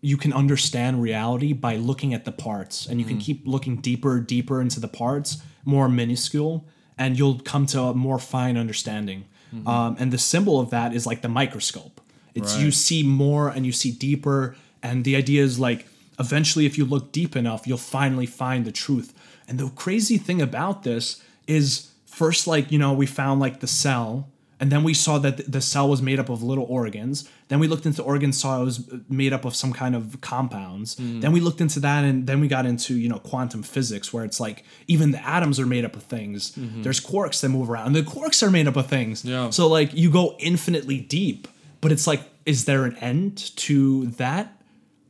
you 0.00 0.16
can 0.16 0.32
understand 0.32 1.00
reality 1.00 1.52
by 1.52 1.76
looking 1.76 2.12
at 2.12 2.24
the 2.24 2.32
parts, 2.32 2.86
and 2.86 2.98
you 2.98 3.06
can 3.06 3.18
keep 3.18 3.46
looking 3.46 3.76
deeper, 3.76 4.18
deeper 4.18 4.60
into 4.60 4.80
the 4.80 4.88
parts, 4.88 5.38
more 5.64 5.88
minuscule, 5.88 6.66
and 6.98 7.16
you'll 7.16 7.38
come 7.38 7.66
to 7.66 7.80
a 7.80 7.94
more 7.94 8.18
fine 8.18 8.56
understanding. 8.56 9.26
Um, 9.66 9.96
and 10.00 10.12
the 10.12 10.18
symbol 10.18 10.58
of 10.58 10.70
that 10.70 10.94
is 10.94 11.06
like 11.06 11.20
the 11.22 11.28
microscope. 11.28 12.00
It's 12.34 12.56
you 12.56 12.70
see 12.72 13.02
more 13.02 13.48
and 13.48 13.64
you 13.64 13.72
see 13.72 13.92
deeper, 13.92 14.56
and 14.82 15.04
the 15.04 15.14
idea 15.14 15.42
is 15.44 15.60
like 15.60 15.86
eventually, 16.18 16.66
if 16.66 16.76
you 16.78 16.84
look 16.84 17.12
deep 17.12 17.36
enough, 17.36 17.66
you'll 17.66 17.78
finally 17.78 18.26
find 18.26 18.64
the 18.64 18.72
truth. 18.72 19.14
And 19.52 19.60
the 19.60 19.68
crazy 19.68 20.16
thing 20.16 20.40
about 20.40 20.82
this 20.82 21.22
is 21.46 21.90
first, 22.06 22.46
like, 22.46 22.72
you 22.72 22.78
know, 22.78 22.94
we 22.94 23.04
found 23.04 23.38
like 23.38 23.60
the 23.60 23.66
cell, 23.66 24.30
and 24.58 24.72
then 24.72 24.82
we 24.82 24.94
saw 24.94 25.18
that 25.18 25.52
the 25.52 25.60
cell 25.60 25.90
was 25.90 26.00
made 26.00 26.18
up 26.18 26.30
of 26.30 26.42
little 26.42 26.64
organs. 26.70 27.28
Then 27.48 27.58
we 27.58 27.68
looked 27.68 27.84
into 27.84 28.02
organs, 28.02 28.40
saw 28.40 28.56
uh, 28.56 28.62
it 28.62 28.64
was 28.64 28.94
made 29.10 29.34
up 29.34 29.44
of 29.44 29.54
some 29.54 29.74
kind 29.74 29.94
of 29.94 30.22
compounds. 30.22 30.96
Hmm. 30.96 31.20
Then 31.20 31.32
we 31.32 31.40
looked 31.40 31.60
into 31.60 31.80
that, 31.80 32.02
and 32.02 32.26
then 32.26 32.40
we 32.40 32.48
got 32.48 32.64
into, 32.64 32.94
you 32.94 33.10
know, 33.10 33.18
quantum 33.18 33.62
physics, 33.62 34.10
where 34.10 34.24
it's 34.24 34.40
like 34.40 34.64
even 34.88 35.10
the 35.10 35.22
atoms 35.22 35.60
are 35.60 35.66
made 35.66 35.84
up 35.84 35.96
of 35.96 36.04
things. 36.04 36.52
Mm-hmm. 36.52 36.80
There's 36.80 36.98
quarks 36.98 37.42
that 37.42 37.50
move 37.50 37.68
around, 37.68 37.88
and 37.88 37.96
the 37.96 38.10
quarks 38.10 38.42
are 38.42 38.50
made 38.50 38.66
up 38.66 38.76
of 38.76 38.86
things. 38.86 39.22
Yeah. 39.22 39.50
So, 39.50 39.68
like, 39.68 39.92
you 39.92 40.10
go 40.10 40.34
infinitely 40.38 41.00
deep, 41.00 41.46
but 41.82 41.92
it's 41.92 42.06
like, 42.06 42.22
is 42.46 42.64
there 42.64 42.86
an 42.86 42.96
end 42.96 43.36
to 43.56 44.06
that? 44.16 44.56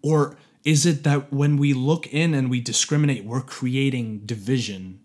Or 0.02 0.36
is 0.64 0.86
it 0.86 1.02
that 1.04 1.32
when 1.32 1.56
we 1.56 1.72
look 1.74 2.06
in 2.12 2.34
and 2.34 2.48
we 2.50 2.60
discriminate, 2.60 3.24
we're 3.24 3.40
creating 3.40 4.20
division 4.26 5.00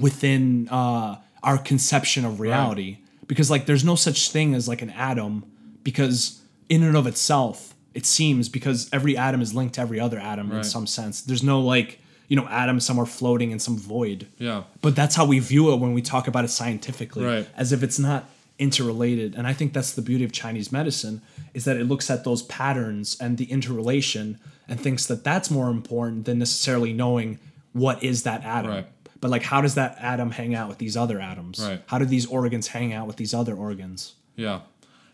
within 0.00 0.68
uh, 0.70 1.16
our 1.42 1.58
conception 1.58 2.24
of 2.24 2.40
reality? 2.40 2.98
Because 3.26 3.50
like 3.50 3.66
there's 3.66 3.84
no 3.84 3.96
such 3.96 4.30
thing 4.30 4.54
as 4.54 4.68
like 4.68 4.82
an 4.82 4.90
atom, 4.90 5.44
because 5.82 6.40
in 6.68 6.82
and 6.82 6.96
of 6.96 7.06
itself, 7.06 7.74
it 7.94 8.06
seems 8.06 8.48
because 8.48 8.88
every 8.92 9.16
atom 9.16 9.40
is 9.40 9.54
linked 9.54 9.74
to 9.76 9.80
every 9.80 9.98
other 9.98 10.18
atom 10.18 10.52
in 10.52 10.62
some 10.64 10.86
sense. 10.86 11.22
There's 11.22 11.42
no 11.42 11.60
like 11.60 11.98
you 12.28 12.36
know 12.36 12.46
atom 12.48 12.78
somewhere 12.80 13.06
floating 13.06 13.50
in 13.50 13.58
some 13.58 13.76
void. 13.78 14.26
yeah 14.38 14.64
But 14.80 14.94
that's 14.96 15.14
how 15.16 15.24
we 15.26 15.38
view 15.40 15.72
it 15.72 15.76
when 15.76 15.92
we 15.94 16.02
talk 16.02 16.28
about 16.28 16.44
it 16.44 16.48
scientifically, 16.50 17.24
Right. 17.24 17.48
as 17.56 17.72
if 17.72 17.82
it's 17.82 17.98
not 17.98 18.28
interrelated. 18.58 19.34
And 19.34 19.46
I 19.46 19.52
think 19.52 19.72
that's 19.72 19.92
the 19.92 20.02
beauty 20.02 20.24
of 20.24 20.32
Chinese 20.32 20.72
medicine 20.72 21.22
is 21.54 21.64
that 21.64 21.76
it 21.76 21.84
looks 21.84 22.10
at 22.10 22.24
those 22.24 22.42
patterns 22.42 23.16
and 23.20 23.38
the 23.38 23.44
interrelation 23.44 24.38
and 24.68 24.80
thinks 24.80 25.06
that 25.06 25.24
that's 25.24 25.50
more 25.50 25.70
important 25.70 26.24
than 26.24 26.38
necessarily 26.38 26.92
knowing 26.92 27.38
what 27.72 28.02
is 28.02 28.22
that 28.24 28.44
atom. 28.44 28.70
Right. 28.70 28.86
But 29.20 29.30
like, 29.30 29.42
how 29.42 29.60
does 29.60 29.74
that 29.74 29.96
atom 30.00 30.30
hang 30.30 30.54
out 30.54 30.68
with 30.68 30.78
these 30.78 30.96
other 30.96 31.20
atoms? 31.20 31.60
Right. 31.60 31.82
How 31.86 31.98
do 31.98 32.04
these 32.04 32.26
organs 32.26 32.68
hang 32.68 32.92
out 32.92 33.06
with 33.06 33.16
these 33.16 33.34
other 33.34 33.54
organs? 33.54 34.14
Yeah, 34.34 34.60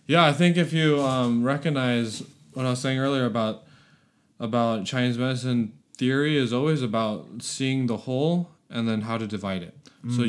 yeah. 0.07 0.25
I 0.25 0.33
think 0.33 0.57
if 0.57 0.73
you 0.73 1.01
um, 1.01 1.45
recognize 1.45 2.23
what 2.53 2.67
I 2.67 2.71
was 2.71 2.81
saying 2.81 2.99
earlier 2.99 3.25
about 3.25 3.63
about 4.41 4.85
Chinese 4.85 5.19
medicine 5.19 5.73
theory 5.97 6.37
is 6.37 6.53
always 6.53 6.83
about 6.83 7.29
seeing 7.41 7.87
the 7.87 7.99
whole 7.99 8.51
and 8.69 8.89
then 8.89 9.03
how 9.03 9.19
to 9.19 9.27
divide 9.27 9.63
it. 9.63 9.77
So 10.17 10.25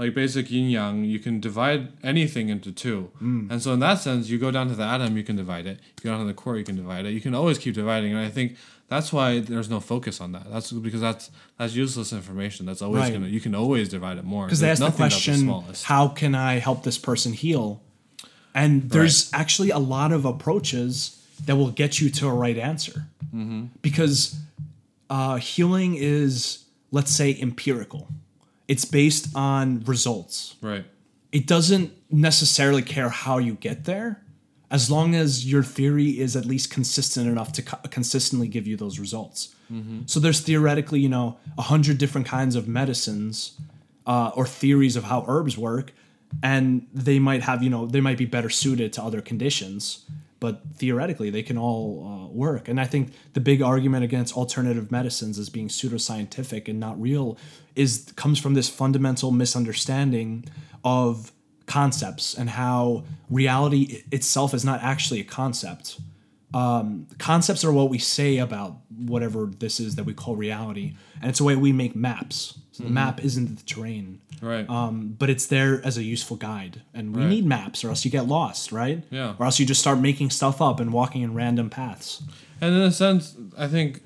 like 0.00 0.14
basic 0.14 0.50
yin 0.50 0.68
yang, 0.70 1.04
you 1.04 1.18
can 1.18 1.40
divide 1.40 1.82
anything 2.02 2.48
into 2.48 2.72
two. 2.72 3.10
And 3.52 3.62
so 3.62 3.72
in 3.76 3.80
that 3.80 3.98
sense, 4.06 4.28
you 4.30 4.38
go 4.46 4.50
down 4.50 4.68
to 4.68 4.74
the 4.74 4.82
atom, 4.94 5.16
you 5.16 5.22
can 5.22 5.36
divide 5.36 5.66
it. 5.66 5.78
You 5.98 6.04
go 6.04 6.10
down 6.10 6.20
to 6.20 6.26
the 6.26 6.38
core, 6.42 6.56
you 6.56 6.64
can 6.64 6.76
divide 6.76 7.04
it. 7.06 7.10
You 7.12 7.20
can 7.20 7.34
always 7.34 7.58
keep 7.58 7.74
dividing. 7.74 8.10
And 8.14 8.20
I 8.20 8.30
think 8.30 8.56
that's 8.88 9.12
why 9.12 9.40
there's 9.40 9.70
no 9.76 9.78
focus 9.78 10.20
on 10.24 10.32
that. 10.32 10.50
That's 10.50 10.72
because 10.72 11.02
that's 11.08 11.30
that's 11.58 11.74
useless 11.74 12.12
information. 12.12 12.66
That's 12.66 12.82
always 12.82 13.02
Right. 13.02 13.12
gonna 13.12 13.28
you 13.36 13.40
can 13.46 13.54
always 13.54 13.88
divide 13.96 14.16
it 14.18 14.24
more. 14.24 14.46
because 14.46 14.60
they 14.60 14.70
ask 14.70 14.82
the 14.82 14.90
question, 14.90 15.36
smallest. 15.36 15.84
how 15.84 16.08
can 16.08 16.34
I 16.34 16.52
help 16.66 16.82
this 16.82 16.98
person 16.98 17.32
heal? 17.32 17.66
And 18.54 18.90
there's 18.90 19.30
actually 19.32 19.70
a 19.70 19.78
lot 19.96 20.10
of 20.12 20.24
approaches 20.24 20.92
that 21.46 21.56
will 21.56 21.70
get 21.82 22.00
you 22.00 22.10
to 22.18 22.26
a 22.26 22.34
right 22.34 22.58
answer. 22.58 23.06
Mm-hmm. 23.34 23.66
Because 23.80 24.36
uh, 25.08 25.36
healing 25.36 25.94
is, 25.96 26.64
let's 26.90 27.12
say, 27.12 27.36
empirical. 27.40 28.08
It's 28.72 28.84
based 28.84 29.26
on 29.34 29.62
results. 29.94 30.54
Right. 30.62 30.84
It 31.32 31.44
doesn't 31.54 31.88
necessarily 32.10 32.82
care 32.82 33.08
how 33.08 33.36
you 33.38 33.54
get 33.68 33.84
there, 33.84 34.22
as 34.70 34.88
long 34.88 35.16
as 35.16 35.30
your 35.52 35.64
theory 35.64 36.10
is 36.24 36.36
at 36.36 36.44
least 36.44 36.70
consistent 36.70 37.26
enough 37.26 37.50
to 37.56 37.62
co- 37.62 37.88
consistently 37.90 38.48
give 38.48 38.66
you 38.70 38.76
those 38.76 39.00
results. 39.00 39.40
So 40.06 40.18
there's 40.18 40.40
theoretically, 40.40 41.00
you 41.00 41.08
know, 41.08 41.38
a 41.56 41.62
hundred 41.62 41.98
different 41.98 42.26
kinds 42.26 42.56
of 42.56 42.66
medicines 42.66 43.58
uh, 44.04 44.30
or 44.34 44.44
theories 44.46 44.96
of 44.96 45.04
how 45.04 45.24
herbs 45.28 45.56
work, 45.56 45.92
and 46.42 46.86
they 46.92 47.18
might 47.20 47.42
have, 47.42 47.62
you 47.62 47.70
know, 47.70 47.86
they 47.86 48.00
might 48.00 48.18
be 48.18 48.26
better 48.26 48.50
suited 48.50 48.92
to 48.94 49.02
other 49.02 49.20
conditions, 49.20 50.04
but 50.40 50.62
theoretically 50.74 51.30
they 51.30 51.42
can 51.42 51.56
all 51.58 52.06
uh, 52.06 52.32
work. 52.32 52.68
And 52.68 52.80
I 52.80 52.86
think 52.86 53.12
the 53.34 53.40
big 53.40 53.62
argument 53.62 54.04
against 54.04 54.36
alternative 54.36 54.90
medicines 54.90 55.38
as 55.38 55.50
being 55.50 55.68
pseudoscientific 55.68 56.66
and 56.68 56.80
not 56.80 57.00
real 57.00 57.38
is 57.76 58.12
comes 58.16 58.38
from 58.38 58.54
this 58.54 58.68
fundamental 58.68 59.30
misunderstanding 59.30 60.46
of 60.82 61.32
concepts 61.66 62.34
and 62.34 62.50
how 62.50 63.04
reality 63.28 64.02
itself 64.10 64.52
is 64.54 64.64
not 64.64 64.82
actually 64.82 65.20
a 65.20 65.24
concept 65.24 66.00
um, 66.52 67.06
concepts 67.18 67.64
are 67.64 67.72
what 67.72 67.90
we 67.90 67.98
say 67.98 68.38
about 68.38 68.76
whatever 68.96 69.46
this 69.46 69.78
is 69.80 69.94
that 69.96 70.04
we 70.04 70.14
call 70.14 70.34
reality, 70.36 70.94
and 71.20 71.30
it's 71.30 71.40
a 71.40 71.44
way 71.44 71.56
we 71.56 71.72
make 71.72 71.94
maps. 71.94 72.58
So 72.72 72.84
the 72.84 72.90
map 72.90 73.22
isn't 73.24 73.56
the 73.56 73.62
terrain, 73.64 74.20
Right. 74.40 74.68
um, 74.70 75.14
but 75.18 75.28
it's 75.30 75.46
there 75.46 75.84
as 75.84 75.96
a 75.98 76.02
useful 76.02 76.36
guide. 76.36 76.82
And 76.94 77.14
we 77.14 77.22
Right. 77.22 77.28
need 77.30 77.46
maps, 77.46 77.84
or 77.84 77.90
else 77.90 78.04
you 78.04 78.10
get 78.10 78.26
lost, 78.26 78.72
right? 78.72 79.04
Yeah. 79.10 79.34
Or 79.38 79.46
else 79.46 79.58
you 79.60 79.66
just 79.66 79.80
start 79.80 80.00
making 80.00 80.30
stuff 80.30 80.60
up 80.62 80.80
and 80.80 80.92
walking 80.92 81.22
in 81.22 81.34
random 81.34 81.68
paths. 81.70 82.22
And 82.60 82.74
in 82.74 82.80
a 82.80 82.90
sense, 82.92 83.34
I 83.56 83.66
think, 83.68 84.02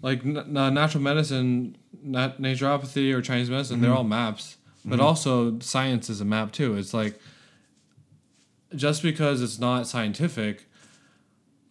like 0.00 0.24
n- 0.24 0.52
natural 0.52 1.02
medicine, 1.02 1.76
nat- 2.02 2.40
naturopathy, 2.40 3.12
or 3.12 3.20
Chinese 3.20 3.50
medicine, 3.50 3.80
they're 3.80 3.92
all 3.94 4.04
maps. 4.04 4.56
But 4.84 5.00
also, 5.00 5.58
science 5.60 6.08
is 6.10 6.20
a 6.20 6.24
map 6.24 6.50
too. 6.52 6.76
It's 6.76 6.92
like, 6.94 7.20
just 8.74 9.02
because 9.02 9.42
it's 9.42 9.58
not 9.58 9.86
scientific, 9.86 10.68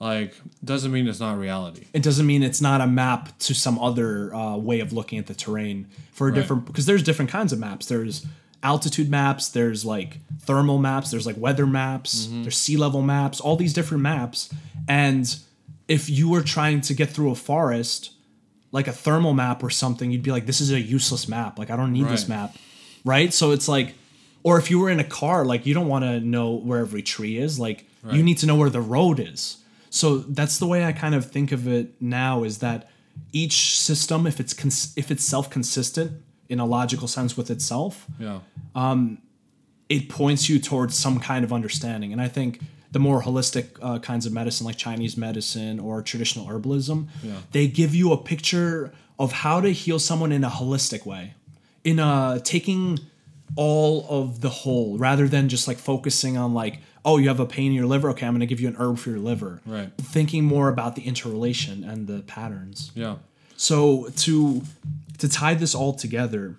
like, 0.02 0.34
doesn't 0.64 0.92
mean 0.92 1.08
it's 1.08 1.20
not 1.20 1.38
reality. 1.38 1.86
It 1.94 2.02
doesn't 2.02 2.26
mean 2.26 2.42
it's 2.42 2.60
not 2.60 2.82
a 2.82 2.88
map 2.88 3.38
to 3.40 3.54
some 3.54 3.78
other 3.78 4.34
uh, 4.34 4.58
way 4.58 4.80
of 4.80 4.92
looking 4.92 5.20
at 5.20 5.28
the 5.28 5.36
terrain 5.36 5.88
for 6.12 6.28
a 6.28 6.32
Right. 6.32 6.36
different 6.40 6.66
because 6.66 6.86
there's 6.88 7.04
different 7.04 7.30
kinds 7.30 7.54
of 7.54 7.60
maps. 7.60 7.86
There's 7.86 8.26
altitude 8.64 9.10
maps, 9.10 9.50
there's 9.50 9.86
like 9.86 10.18
thermal 10.42 10.78
maps, 10.80 11.12
there's 11.12 11.26
like 11.28 11.38
weather 11.38 11.66
maps, 11.68 12.28
there's 12.32 12.58
sea 12.58 12.78
level 12.78 13.02
maps, 13.02 13.40
all 13.40 13.56
these 13.56 13.74
different 13.74 14.02
maps. 14.04 14.50
And 14.88 15.36
if 15.88 16.10
you 16.10 16.30
were 16.30 16.42
trying 16.42 16.82
to 16.82 16.94
get 16.96 17.10
through 17.12 17.32
a 17.32 17.36
forest, 17.36 18.12
like 18.72 18.88
a 18.88 18.92
thermal 18.94 19.34
map 19.34 19.64
or 19.64 19.70
something, 19.70 20.10
you'd 20.12 20.24
be 20.24 20.32
like, 20.32 20.46
this 20.48 20.62
is 20.62 20.72
a 20.72 20.80
useless 20.80 21.28
map. 21.28 21.60
Like 21.60 21.70
I 21.70 21.76
don't 21.76 21.92
need 21.94 22.08
this 22.08 22.28
map. 22.28 22.56
Right? 23.06 23.32
So 23.34 23.52
it's 23.52 23.68
like 23.68 23.94
or 24.44 24.58
if 24.58 24.72
you 24.72 24.80
were 24.80 24.90
in 24.90 25.00
a 25.00 25.04
car, 25.04 25.46
like 25.46 25.68
you 25.68 25.76
don't 25.76 25.88
want 25.88 26.06
to 26.06 26.20
know 26.20 26.52
where 26.54 26.80
every 26.80 27.04
tree 27.04 27.38
is. 27.38 27.60
Like 27.60 27.86
you 28.10 28.24
need 28.24 28.40
to 28.40 28.48
know 28.48 28.56
where 28.56 28.70
the 28.72 28.82
road 28.82 29.20
is. 29.20 29.58
So 29.94 30.18
that's 30.20 30.58
the 30.58 30.66
way 30.66 30.86
I 30.86 30.94
kind 30.94 31.14
of 31.14 31.30
think 31.30 31.52
of 31.52 31.68
it 31.68 32.02
now 32.02 32.44
is 32.44 32.58
that 32.60 32.90
each 33.34 33.78
system, 33.78 34.26
if 34.26 34.40
it's 34.40 34.54
cons- 34.54 34.94
if 34.96 35.12
it's 35.12 35.24
self 35.24 35.50
consistent 35.50 36.12
in 36.50 36.60
a 36.60 36.66
logical 36.66 37.08
sense 37.08 37.36
with 37.38 37.52
itself, 37.52 38.08
Yeah. 38.20 38.40
it 39.90 40.08
points 40.10 40.48
you 40.50 40.58
towards 40.60 40.98
some 40.98 41.20
kind 41.20 41.44
of 41.44 41.52
understanding. 41.52 42.14
And 42.14 42.22
I 42.22 42.30
think 42.30 42.62
the 42.94 43.00
more 43.00 43.22
holistic 43.24 43.66
uh, 43.82 44.00
kinds 44.00 44.26
of 44.26 44.32
medicine, 44.34 44.66
like 44.66 44.78
Chinese 44.78 45.18
medicine 45.18 45.80
or 45.80 46.02
traditional 46.02 46.46
herbalism, 46.48 47.08
Yeah. 47.24 47.34
they 47.52 47.68
give 47.68 47.94
you 47.94 48.12
a 48.14 48.18
picture 48.18 48.94
of 49.20 49.32
how 49.44 49.60
to 49.62 49.70
heal 49.72 50.00
someone 50.00 50.32
in 50.32 50.44
a 50.46 50.50
holistic 50.50 51.06
way, 51.06 51.34
in 51.84 52.00
a 52.00 52.40
taking 52.44 53.00
all 53.56 54.06
of 54.10 54.42
the 54.42 54.50
whole 54.50 54.98
rather 54.98 55.28
than 55.28 55.50
just 55.50 55.68
like 55.68 55.78
focusing 55.78 56.38
on 56.38 56.54
like 56.54 56.80
oh 57.04 57.18
you 57.18 57.28
have 57.28 57.40
a 57.40 57.46
pain 57.46 57.68
in 57.68 57.74
your 57.74 57.86
liver 57.86 58.10
okay 58.10 58.26
i'm 58.26 58.34
going 58.34 58.40
to 58.40 58.46
give 58.46 58.60
you 58.62 58.68
an 58.68 58.76
herb 58.78 58.98
for 58.98 59.10
your 59.10 59.20
liver 59.20 59.62
Right. 59.66 59.92
thinking 59.98 60.46
more 60.46 60.70
about 60.70 60.96
the 60.96 61.02
interrelation 61.04 61.84
and 61.84 62.08
the 62.08 62.22
patterns 62.22 62.92
Yeah. 62.96 63.16
so 63.58 64.10
to 64.18 64.62
to 65.20 65.28
tie 65.30 65.54
this 65.54 65.76
all 65.76 65.94
together, 65.94 66.56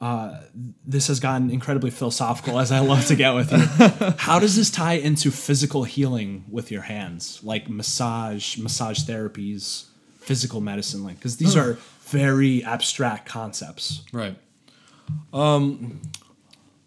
uh, 0.00 0.40
this 0.86 1.08
has 1.08 1.20
gotten 1.20 1.50
incredibly 1.50 1.90
philosophical, 1.90 2.58
as 2.58 2.72
I 2.72 2.78
love 2.78 3.04
to 3.08 3.14
get 3.14 3.34
with 3.34 3.52
you. 3.52 3.58
How 4.16 4.38
does 4.38 4.56
this 4.56 4.70
tie 4.70 4.94
into 4.94 5.30
physical 5.30 5.84
healing 5.84 6.46
with 6.50 6.70
your 6.70 6.80
hands, 6.80 7.40
like 7.42 7.68
massage, 7.68 8.56
massage 8.56 9.00
therapies, 9.00 9.84
physical 10.18 10.62
medicine, 10.62 11.04
like 11.04 11.16
because 11.16 11.36
these 11.36 11.54
are 11.54 11.76
very 12.04 12.64
abstract 12.64 13.28
concepts. 13.28 14.00
Right. 14.14 14.34
Um, 15.32 16.00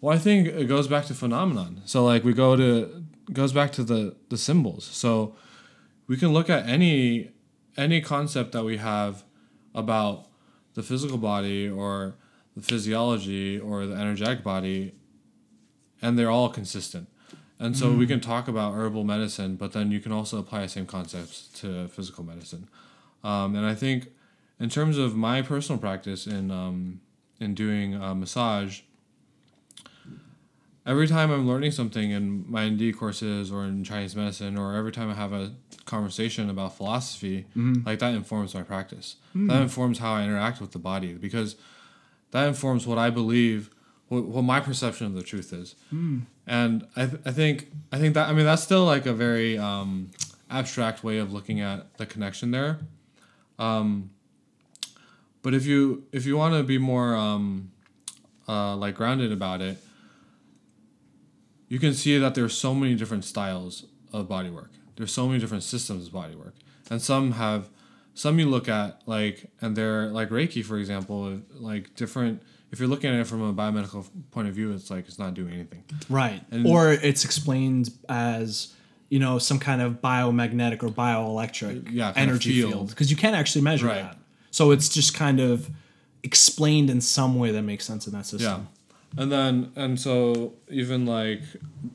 well, 0.02 0.16
I 0.16 0.20
think 0.20 0.48
it 0.48 0.68
goes 0.68 0.88
back 0.88 1.06
to 1.06 1.14
phenomenon. 1.14 1.82
So 1.86 2.04
like 2.04 2.24
we 2.24 2.34
go 2.34 2.56
to 2.56 3.04
goes 3.32 3.54
back 3.54 3.72
to 3.74 3.84
the 3.84 4.16
the 4.30 4.38
symbols. 4.38 4.86
So 4.86 5.36
we 6.08 6.18
can 6.18 6.34
look 6.34 6.50
at 6.50 6.68
any 6.68 7.32
any 7.78 8.02
concept 8.02 8.52
that 8.52 8.64
we 8.64 8.78
have 8.78 9.24
about 9.74 10.28
the 10.74 10.84
physical 10.84 11.18
body 11.18 11.70
or 11.70 12.16
the 12.56 12.62
physiology 12.62 13.60
or 13.60 13.86
the 13.86 13.96
energetic 13.96 14.44
body, 14.44 14.94
and 16.02 16.18
they're 16.18 16.30
all 16.30 16.50
consistent. 16.50 17.08
And 17.60 17.78
so 17.78 17.94
we 17.94 18.06
can 18.06 18.20
talk 18.20 18.50
about 18.50 18.74
herbal 18.74 19.06
medicine, 19.06 19.56
but 19.56 19.72
then 19.72 19.90
you 19.90 20.02
can 20.02 20.12
also 20.12 20.38
apply 20.38 20.64
the 20.64 20.68
same 20.68 20.86
concepts 20.86 21.48
to 21.62 21.88
physical 21.88 22.26
medicine. 22.26 22.68
Um, 23.24 23.56
and 23.56 23.66
I 23.66 23.74
think, 23.74 24.10
in 24.60 24.70
terms 24.70 24.98
of 24.98 25.16
my 25.16 25.42
personal 25.42 25.80
practice 25.80 26.28
in 26.28 26.52
um, 26.52 27.00
in 27.44 27.54
doing 27.54 27.96
uh, 28.02 28.16
massage, 28.16 28.82
every 30.86 31.08
time 31.08 31.32
I'm 31.32 31.48
learning 31.48 31.72
something 31.72 32.12
in 32.12 32.46
my 32.50 32.70
ND 32.70 32.96
courses 32.98 33.52
or 33.52 33.64
in 33.66 33.84
Chinese 33.84 34.16
medicine, 34.16 34.58
or 34.58 34.76
every 34.76 34.92
time 34.92 35.10
I 35.10 35.14
have 35.14 35.34
a 35.34 35.54
conversation 35.86 36.50
about 36.50 36.76
philosophy, 36.76 37.46
like 37.86 38.00
that 38.00 38.14
informs 38.14 38.54
my 38.54 38.64
practice. 38.64 39.18
That 39.34 39.62
informs 39.62 40.00
how 40.00 40.14
I 40.14 40.24
interact 40.24 40.62
with 40.62 40.72
the 40.72 40.80
body 40.80 41.14
because 41.14 41.56
that 42.32 42.48
informs 42.48 42.88
what 42.88 42.98
I 42.98 43.10
believe, 43.10 43.70
what, 44.08 44.26
what 44.26 44.42
my 44.44 44.60
perception 44.60 45.06
of 45.08 45.14
the 45.14 45.24
truth 45.24 45.54
is. 45.54 45.76
And 46.48 46.88
I, 46.96 47.06
th- 47.06 47.22
I 47.26 47.32
think 47.32 47.70
I 47.92 47.98
think 48.00 48.14
that 48.16 48.28
I 48.30 48.34
mean 48.34 48.46
that's 48.46 48.64
still 48.64 48.86
like 48.86 49.06
a 49.06 49.14
very 49.14 49.58
um, 49.58 50.12
abstract 50.50 51.04
way 51.04 51.18
of 51.20 51.32
looking 51.32 51.62
at 51.62 51.98
the 51.98 52.06
connection 52.06 52.52
there. 52.52 52.80
Um, 53.60 54.10
but 55.44 55.54
if 55.54 55.66
you 55.68 56.06
if 56.12 56.26
you 56.26 56.36
want 56.38 56.56
to 56.56 56.64
be 56.64 56.78
more 56.80 57.16
um, 57.16 57.72
uh, 58.48 58.76
like 58.76 58.96
grounded 58.96 59.32
about 59.32 59.62
it, 59.62 59.78
you 61.70 61.80
can 61.80 61.94
see 61.94 62.18
that 62.18 62.36
there's 62.36 62.58
so 62.58 62.74
many 62.74 62.96
different 62.96 63.26
styles 63.26 63.86
of 64.12 64.28
body 64.28 64.50
work. 64.50 64.72
There's 64.96 65.12
so 65.12 65.28
many 65.28 65.40
different 65.40 65.64
systems 65.64 66.08
of 66.08 66.14
body 66.14 66.36
work, 66.36 66.56
and 66.90 67.02
some 67.02 67.34
have 67.34 67.70
some 68.14 68.38
you 68.40 68.48
look 68.48 68.68
at 68.70 69.02
like 69.06 69.50
and 69.62 69.76
they're 69.76 70.08
like 70.08 70.30
Reiki 70.30 70.64
for 70.64 70.78
example, 70.78 71.40
like 71.54 71.96
different. 71.96 72.42
If 72.72 72.80
you're 72.80 72.88
looking 72.90 73.12
at 73.14 73.20
it 73.20 73.28
from 73.28 73.42
a 73.44 73.54
biomedical 73.54 74.04
point 74.32 74.48
of 74.48 74.56
view, 74.56 74.72
it's 74.72 74.90
like 74.90 75.08
it's 75.08 75.20
not 75.20 75.36
doing 75.36 75.54
anything. 75.54 75.84
Right. 76.10 76.42
And- 76.50 76.66
or 76.66 76.92
it's 76.92 77.24
explained 77.24 77.92
as, 78.10 78.74
you 79.10 79.20
know, 79.20 79.38
some 79.38 79.60
kind 79.60 79.80
of 79.80 80.02
biomagnetic 80.02 80.82
or 80.82 80.90
bioelectric 80.90 81.92
Yeah, 81.92 82.14
energy 82.16 82.52
field. 82.52 82.72
field. 82.74 82.90
Because 82.90 83.12
you 83.12 83.16
can't 83.18 83.36
actually 83.36 83.62
measure 83.62 83.86
Right. 83.86 84.02
that. 84.02 84.18
So 84.54 84.70
it's 84.70 84.88
just 84.88 85.16
kind 85.16 85.40
of 85.40 85.72
explained 86.22 86.92
in 86.92 87.02
some 87.02 87.40
way 87.40 87.50
that 87.50 87.64
makes 87.64 87.86
sense 87.86 88.06
in 88.06 88.14
that 88.14 88.28
system. 88.28 88.68
Yeah, 89.18 89.24
and 89.24 89.32
then 89.32 89.72
and 89.76 90.00
so 90.00 90.54
even 90.70 91.08
like 91.08 91.42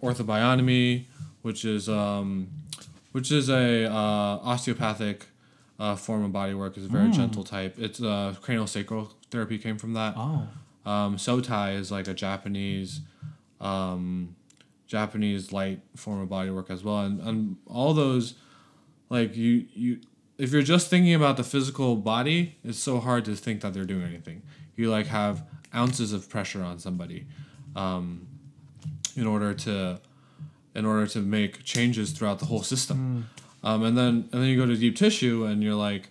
orthobionomy, 0.03 1.05
which 1.43 1.65
is 1.65 1.89
um, 1.89 2.49
which 3.13 3.31
is 3.31 3.49
a 3.49 3.85
uh, 3.85 4.41
osteopathic 4.43 5.27
uh, 5.79 5.95
form 5.95 6.25
of 6.25 6.33
body 6.33 6.53
work, 6.53 6.77
is 6.77 6.87
a 6.87 6.89
very 6.89 7.13
gentle 7.13 7.45
type. 7.45 7.77
It's 7.79 8.03
uh, 8.03 8.35
cranial 8.43 8.67
sacral 8.67 9.13
therapy 9.31 9.59
came 9.59 9.79
from 9.79 9.93
that. 9.93 10.15
Oh. 10.17 10.49
Um, 10.85 11.17
Sotai 11.17 11.77
is 11.79 11.93
like 11.93 12.09
a 12.09 12.15
Japanese, 12.15 13.03
um, 13.61 14.35
Japanese 14.89 15.53
light 15.53 15.81
form 15.95 16.21
of 16.21 16.29
body 16.29 16.51
work 16.51 16.71
as 16.71 16.83
well, 16.83 17.03
and, 17.03 17.21
and 17.21 17.57
all 17.67 17.95
those, 17.95 18.35
like 19.11 19.37
you 19.37 19.67
you 19.73 20.01
if 20.39 20.53
you're 20.53 20.63
just 20.63 20.89
thinking 20.89 21.15
about 21.15 21.37
the 21.37 21.45
physical 21.45 21.97
body, 21.97 22.57
it's 22.65 22.79
so 22.79 23.01
hard 23.01 23.25
to 23.27 23.35
think 23.35 23.61
that 23.61 23.75
they're 23.75 23.85
doing 23.85 24.05
anything. 24.05 24.43
You 24.77 24.91
like 24.91 25.09
have 25.09 25.45
ounces 25.75 26.13
of 26.13 26.29
pressure 26.31 26.63
on 26.63 26.79
somebody, 26.79 27.27
um, 27.75 28.29
in 29.17 29.27
order 29.27 29.53
to, 29.53 30.01
in 30.75 30.87
order 30.87 31.07
to 31.09 31.21
make 31.21 31.65
changes 31.65 32.13
throughout 32.13 32.39
the 32.39 32.47
whole 32.47 32.63
system, 32.63 33.29
um, 33.65 33.83
and 33.83 33.99
then 33.99 34.29
and 34.33 34.43
then 34.43 34.45
you 34.45 34.57
go 34.57 34.67
to 34.67 34.77
deep 34.77 34.95
tissue 34.97 35.45
and 35.45 35.63
you're 35.63 35.75
like, 35.75 36.11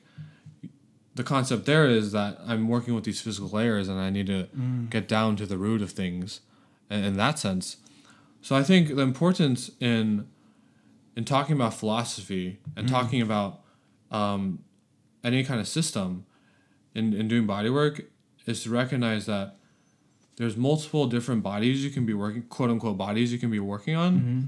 the 1.16 1.24
concept 1.24 1.66
there 1.66 1.88
is 1.88 2.12
that 2.12 2.38
I'm 2.46 2.68
working 2.68 2.94
with 2.94 3.06
these 3.06 3.22
physical 3.22 3.50
layers 3.50 3.88
and 3.88 3.98
I 3.98 4.10
need 4.10 4.28
to 4.28 4.48
get 4.90 5.08
down 5.08 5.38
to 5.38 5.46
the 5.46 5.58
root 5.58 5.82
of 5.82 5.92
things, 5.92 6.42
in, 6.92 7.04
in 7.04 7.18
that 7.18 7.40
sense. 7.40 7.78
So 8.42 8.56
I 8.56 8.64
think 8.64 8.96
the 8.96 9.02
importance 9.02 9.72
in 9.80 10.28
in 11.16 11.24
talking 11.24 11.56
about 11.56 11.74
philosophy 11.74 12.60
and 12.76 12.88
talking 12.90 13.22
about 13.22 13.62
um, 14.12 14.60
any 15.24 15.44
kind 15.44 15.60
of 15.60 15.68
system 15.68 16.26
in, 16.94 17.14
in 17.14 17.28
doing 17.28 17.46
body 17.46 17.70
work 17.70 18.02
is 18.46 18.64
to 18.64 18.70
recognize 18.70 19.26
that 19.26 19.56
there's 20.38 20.56
multiple 20.56 21.08
different 21.08 21.44
bodies 21.44 21.84
you 21.84 21.90
can 21.90 22.06
be 22.06 22.14
working 22.14 22.44
quote 22.44 22.70
unquote 22.70 22.98
bodies 22.98 23.32
you 23.32 23.40
can 23.40 23.52
be 23.52 23.60
working 23.60 23.96
on 23.96 24.20
mm-hmm. 24.20 24.42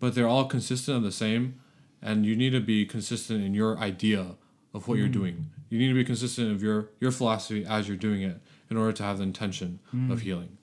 but 0.00 0.14
they're 0.14 0.28
all 0.28 0.46
consistent 0.46 0.96
of 0.96 1.02
the 1.02 1.12
same 1.12 1.60
and 2.02 2.24
you 2.24 2.36
need 2.36 2.50
to 2.50 2.60
be 2.60 2.86
consistent 2.86 3.44
in 3.44 3.54
your 3.54 3.76
idea 3.78 4.36
of 4.74 4.86
what 4.86 4.98
you're 4.98 5.08
mm-hmm. 5.08 5.20
doing. 5.20 5.50
You 5.70 5.78
need 5.78 5.88
to 5.88 5.94
be 5.94 6.04
consistent 6.04 6.52
of 6.52 6.62
your 6.62 6.90
your 7.00 7.10
philosophy 7.10 7.64
as 7.64 7.88
you're 7.88 7.96
doing 7.96 8.22
it 8.22 8.40
in 8.70 8.76
order 8.76 8.92
to 8.92 9.02
have 9.02 9.18
the 9.18 9.24
intention 9.24 9.80
of 9.92 9.98
mm-hmm. 9.98 10.16
healing 10.16 10.58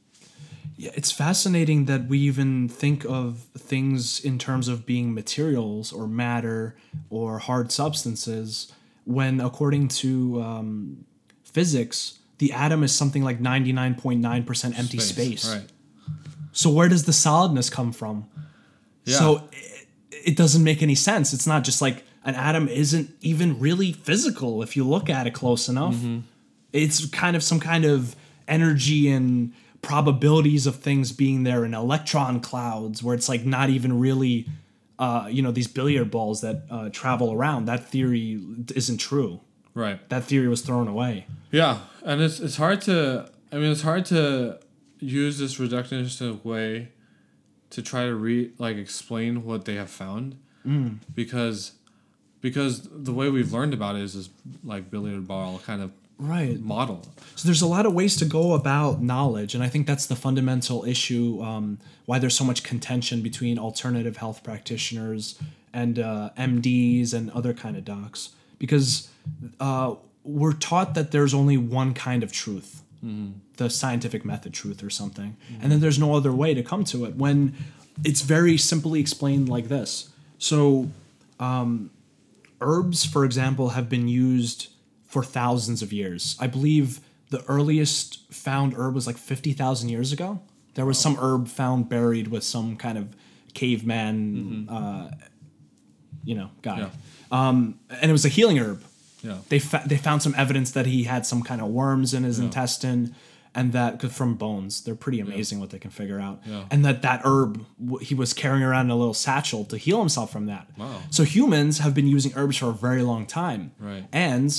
Yeah, 0.78 0.92
it's 0.94 1.12
fascinating 1.12 1.86
that 1.86 2.08
we 2.08 2.20
even 2.20 2.68
think 2.68 3.06
of 3.06 3.46
things 3.58 4.20
in 4.20 4.38
terms 4.38 4.68
of 4.68 4.86
being 4.86 5.14
materials 5.14 5.94
or 5.94 6.08
matter 6.08 6.76
or 7.10 7.40
hard 7.40 7.72
substances 7.72 8.72
when, 9.06 9.40
according 9.40 9.88
to 9.88 10.42
um, 10.42 11.06
physics, 11.44 12.20
the 12.40 12.52
atom 12.52 12.84
is 12.84 12.94
something 12.94 13.24
like 13.24 13.40
99.9% 13.40 14.78
empty 14.78 15.00
space. 15.00 15.50
right 15.50 15.72
So, 16.52 16.70
where 16.70 16.90
does 16.90 17.06
the 17.06 17.14
solidness 17.14 17.70
come 17.70 17.94
from? 17.94 18.28
Yeah. 19.06 19.18
So, 19.18 19.50
it, 19.54 19.88
it 20.12 20.36
doesn't 20.36 20.64
make 20.64 20.82
any 20.82 20.96
sense. 20.96 21.34
It's 21.34 21.48
not 21.48 21.64
just 21.64 21.82
like 21.82 22.04
an 22.26 22.36
atom 22.36 22.68
isn't 22.68 23.12
even 23.22 23.60
really 23.60 23.92
physical 23.94 24.64
if 24.64 24.76
you 24.76 24.84
look 24.84 25.10
at 25.10 25.28
it 25.28 25.34
close 25.34 25.70
enough. 25.70 25.96
It's 26.74 27.06
kind 27.06 27.36
of 27.36 27.44
some 27.44 27.60
kind 27.60 27.86
of 27.86 28.16
energy 28.48 29.10
and 29.10 29.54
probabilities 29.86 30.66
of 30.66 30.78
things 30.78 31.12
being 31.12 31.44
there 31.44 31.64
in 31.64 31.76
electron 31.76 32.40
clouds 32.40 33.03
where 33.03 33.14
it's 33.14 33.30
like 33.30 33.45
not 33.45 33.70
even 33.70 33.99
really 33.99 34.48
uh, 34.98 35.28
you 35.30 35.41
know 35.41 35.52
these 35.52 35.68
billiard 35.68 36.10
balls 36.10 36.41
that 36.41 36.64
uh, 36.72 36.90
travel 36.90 37.32
around. 37.32 37.66
That 37.66 37.88
theory 37.88 38.41
isn't 38.74 38.98
true. 38.98 39.41
Right. 39.76 40.07
That 40.10 40.24
theory 40.24 40.48
was 40.48 40.62
thrown 40.62 40.88
away. 40.88 41.28
Yeah, 41.52 41.80
and 42.03 42.22
it's 42.22 42.40
it's 42.40 42.57
hard 42.57 42.82
to 42.82 43.30
I 43.52 43.57
mean 43.57 43.72
it's 43.72 43.84
hard 43.84 44.06
to 44.06 44.60
use 44.99 45.38
this 45.38 45.57
reductionist 45.57 46.44
way 46.44 46.90
to 47.70 47.82
try 47.82 48.06
to 48.06 48.16
re 48.16 48.52
like 48.57 48.78
explain 48.78 49.44
what 49.44 49.66
they 49.66 49.76
have 49.76 49.90
found 49.90 50.38
because 51.14 51.74
because 52.41 52.90
the 52.91 53.14
way 53.14 53.30
we've 53.30 53.53
learned 53.53 53.74
about 53.74 53.95
it 53.95 54.02
is 54.02 54.16
this 54.16 54.30
like 54.64 54.90
billiard 54.90 55.28
ball 55.28 55.60
kind 55.60 55.82
of 55.82 55.91
right 56.18 56.60
model. 56.60 57.06
So 57.36 57.48
there's 57.48 57.62
a 57.62 57.68
lot 57.68 57.86
of 57.86 57.94
ways 57.94 58.16
to 58.18 58.26
go 58.26 58.54
about 58.54 59.02
knowledge, 59.02 59.54
and 59.56 59.64
I 59.64 59.68
think 59.68 59.88
that's 59.88 60.06
the 60.06 60.16
fundamental 60.16 60.86
issue. 60.86 61.42
Um, 61.42 61.80
why 62.06 62.20
there's 62.20 62.36
so 62.36 62.44
much 62.44 62.64
contention 62.64 63.22
between 63.22 63.58
alternative 63.58 64.18
health 64.18 64.44
practitioners 64.44 65.40
and 65.74 66.00
uh, 66.00 66.30
MDs 66.38 67.14
and 67.14 67.32
other 67.32 67.54
kind 67.54 67.76
of 67.76 67.84
docs, 67.84 68.30
because 68.60 69.10
uh, 69.60 69.96
we're 70.24 70.54
taught 70.54 70.94
that 70.94 71.12
there's 71.12 71.34
only 71.34 71.58
one 71.58 71.94
kind 71.94 72.24
of 72.24 72.32
truth, 72.32 72.84
the 73.58 73.70
scientific 73.70 74.24
method 74.24 74.54
truth 74.54 74.84
or 74.84 74.90
something, 74.90 75.36
and 75.62 75.72
then 75.72 75.80
there's 75.80 76.00
no 76.00 76.16
other 76.16 76.32
way 76.32 76.54
to 76.54 76.64
come 76.64 76.84
to 76.86 77.06
it. 77.06 77.16
When 77.16 77.56
it's 78.04 78.22
very 78.22 78.58
simply 78.58 79.00
explained 79.00 79.50
like 79.50 79.68
this. 79.68 80.10
So 80.38 80.90
herbs, 82.62 83.06
for 83.06 83.26
example, 83.26 83.70
have 83.70 83.90
been 83.90 84.08
used 84.08 84.70
for 85.16 85.24
thousands 85.24 85.82
of 85.82 85.94
years. 85.94 86.36
I 86.42 86.48
believe 86.48 87.00
the 87.30 87.42
earliest 87.48 88.30
found 88.34 88.74
herb 88.76 88.94
was 88.96 89.08
like 89.08 89.18
50,000 89.18 89.88
years 89.88 90.12
ago. 90.12 90.42
There 90.74 90.86
was 90.86 90.98
some 91.00 91.16
herb 91.22 91.48
found 91.48 91.88
buried 91.88 92.28
with 92.28 92.44
some 92.44 92.76
kind 92.76 92.98
of 92.98 93.16
caveman, 93.54 94.68
uh, 94.70 95.12
you 96.26 96.36
know, 96.36 96.50
guy. 96.62 96.80
Yeah. 96.80 96.90
Um, 97.32 97.80
and 98.02 98.10
it 98.10 98.12
was 98.12 98.26
a 98.26 98.30
healing 98.30 98.60
herb. 98.60 98.84
Yeah. 99.24 99.38
They, 99.48 99.60
fa- 99.60 99.84
they 99.86 99.96
found 99.96 100.22
some 100.22 100.36
evidence 100.38 100.72
that 100.72 100.86
he 100.86 101.06
had 101.06 101.26
some 101.26 101.44
kind 101.44 101.62
of 101.62 101.68
worms 101.70 102.14
in 102.14 102.24
his 102.26 102.38
intestine 102.40 103.16
and 103.58 103.72
that 103.72 103.98
'cause 104.00 104.12
from 104.14 104.36
bones 104.36 104.82
they're 104.84 104.96
pretty 105.06 105.22
amazing 105.22 105.62
what 105.62 105.70
they 105.70 105.80
can 105.80 105.90
figure 105.92 106.20
out 106.20 106.42
Yeah. 106.46 106.66
and 106.70 106.84
that 106.84 107.02
that 107.04 107.22
herb 107.24 107.66
w- 107.82 108.06
he 108.06 108.14
was 108.14 108.34
carrying 108.34 108.62
around 108.64 108.88
in 108.88 108.92
a 108.92 108.98
little 108.98 109.14
satchel 109.14 109.64
to 109.72 109.78
heal 109.78 110.00
himself 110.00 110.30
from 110.30 110.48
that 110.48 110.68
Wow. 110.78 111.00
so 111.10 111.24
humans 111.24 111.78
have 111.80 111.94
been 111.94 112.06
using 112.06 112.34
herbs 112.36 112.58
for 112.58 112.68
a 112.68 112.74
very 112.74 113.02
long 113.02 113.26
time 113.26 113.72
Right. 113.80 114.04
and 114.12 114.52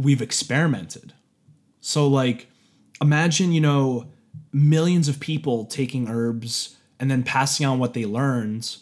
we've 0.00 0.22
experimented. 0.22 1.12
So 1.80 2.06
like 2.08 2.48
imagine 3.00 3.52
you 3.52 3.60
know 3.60 4.06
millions 4.52 5.08
of 5.08 5.20
people 5.20 5.64
taking 5.66 6.08
herbs 6.08 6.76
and 6.98 7.10
then 7.10 7.22
passing 7.22 7.66
on 7.66 7.78
what 7.78 7.94
they 7.94 8.04
learned. 8.04 8.76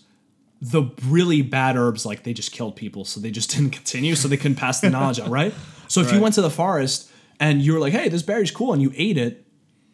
The 0.61 0.91
really 1.07 1.43
bad 1.43 1.77
herbs 1.77 2.05
like 2.05 2.25
they 2.25 2.33
just 2.33 2.51
killed 2.51 2.75
people 2.75 3.05
so 3.05 3.21
they 3.21 3.31
just 3.31 3.51
didn't 3.55 3.71
continue 3.71 4.15
so 4.17 4.27
they 4.29 4.37
couldn't 4.37 4.57
pass 4.57 4.81
the 4.81 4.91
knowledge 4.91 5.21
on 5.25 5.31
right? 5.31 5.55
So 5.89 6.01
if 6.01 6.13
you 6.13 6.21
went 6.21 6.35
to 6.35 6.43
the 6.43 6.51
forest 6.51 7.11
and 7.41 7.63
you 7.63 7.73
were 7.75 7.79
like 7.79 7.93
hey 7.93 8.09
this 8.09 8.23
berry's 8.23 8.51
cool 8.51 8.73
and 8.73 8.83
you 8.83 8.93
ate 8.97 9.17
it 9.17 9.45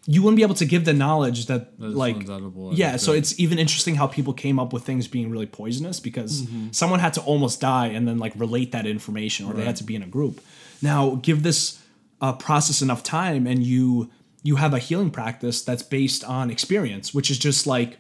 you 0.07 0.23
wouldn't 0.23 0.37
be 0.37 0.43
able 0.43 0.55
to 0.55 0.65
give 0.65 0.85
the 0.87 0.93
knowledge 0.95 1.47
that 1.47 1.79
That 1.79 1.91
like 1.91 2.17
yeah 2.79 2.97
so 2.97 3.13
it's 3.13 3.39
even 3.39 3.59
interesting 3.59 3.95
how 3.97 4.07
people 4.07 4.33
came 4.33 4.59
up 4.59 4.73
with 4.73 4.83
things 4.85 5.07
being 5.07 5.31
really 5.31 5.47
poisonous 5.47 6.01
because 6.01 6.43
Mm-hmm. 6.43 6.69
someone 6.73 7.01
had 7.01 7.13
to 7.15 7.21
almost 7.21 7.61
die 7.61 7.89
and 7.89 8.09
then 8.09 8.17
like 8.19 8.33
relate 8.37 8.73
that 8.73 8.87
information 8.87 9.45
or 9.47 9.53
they 9.53 9.65
had 9.67 9.77
to 9.77 9.85
be 9.85 9.95
in 9.95 10.03
a 10.03 10.07
group 10.07 10.41
now 10.85 11.17
give 11.23 11.43
this 11.43 11.83
uh, 12.21 12.33
process 12.35 12.81
enough 12.83 13.03
time 13.03 13.47
and 13.47 13.63
you 13.65 14.09
you 14.45 14.57
have 14.57 14.73
a 14.75 14.79
healing 14.79 15.11
practice 15.11 15.63
that's 15.65 15.83
based 15.83 16.23
on 16.23 16.51
experience 16.51 17.13
which 17.13 17.31
is 17.31 17.39
just 17.39 17.67
like 17.67 17.99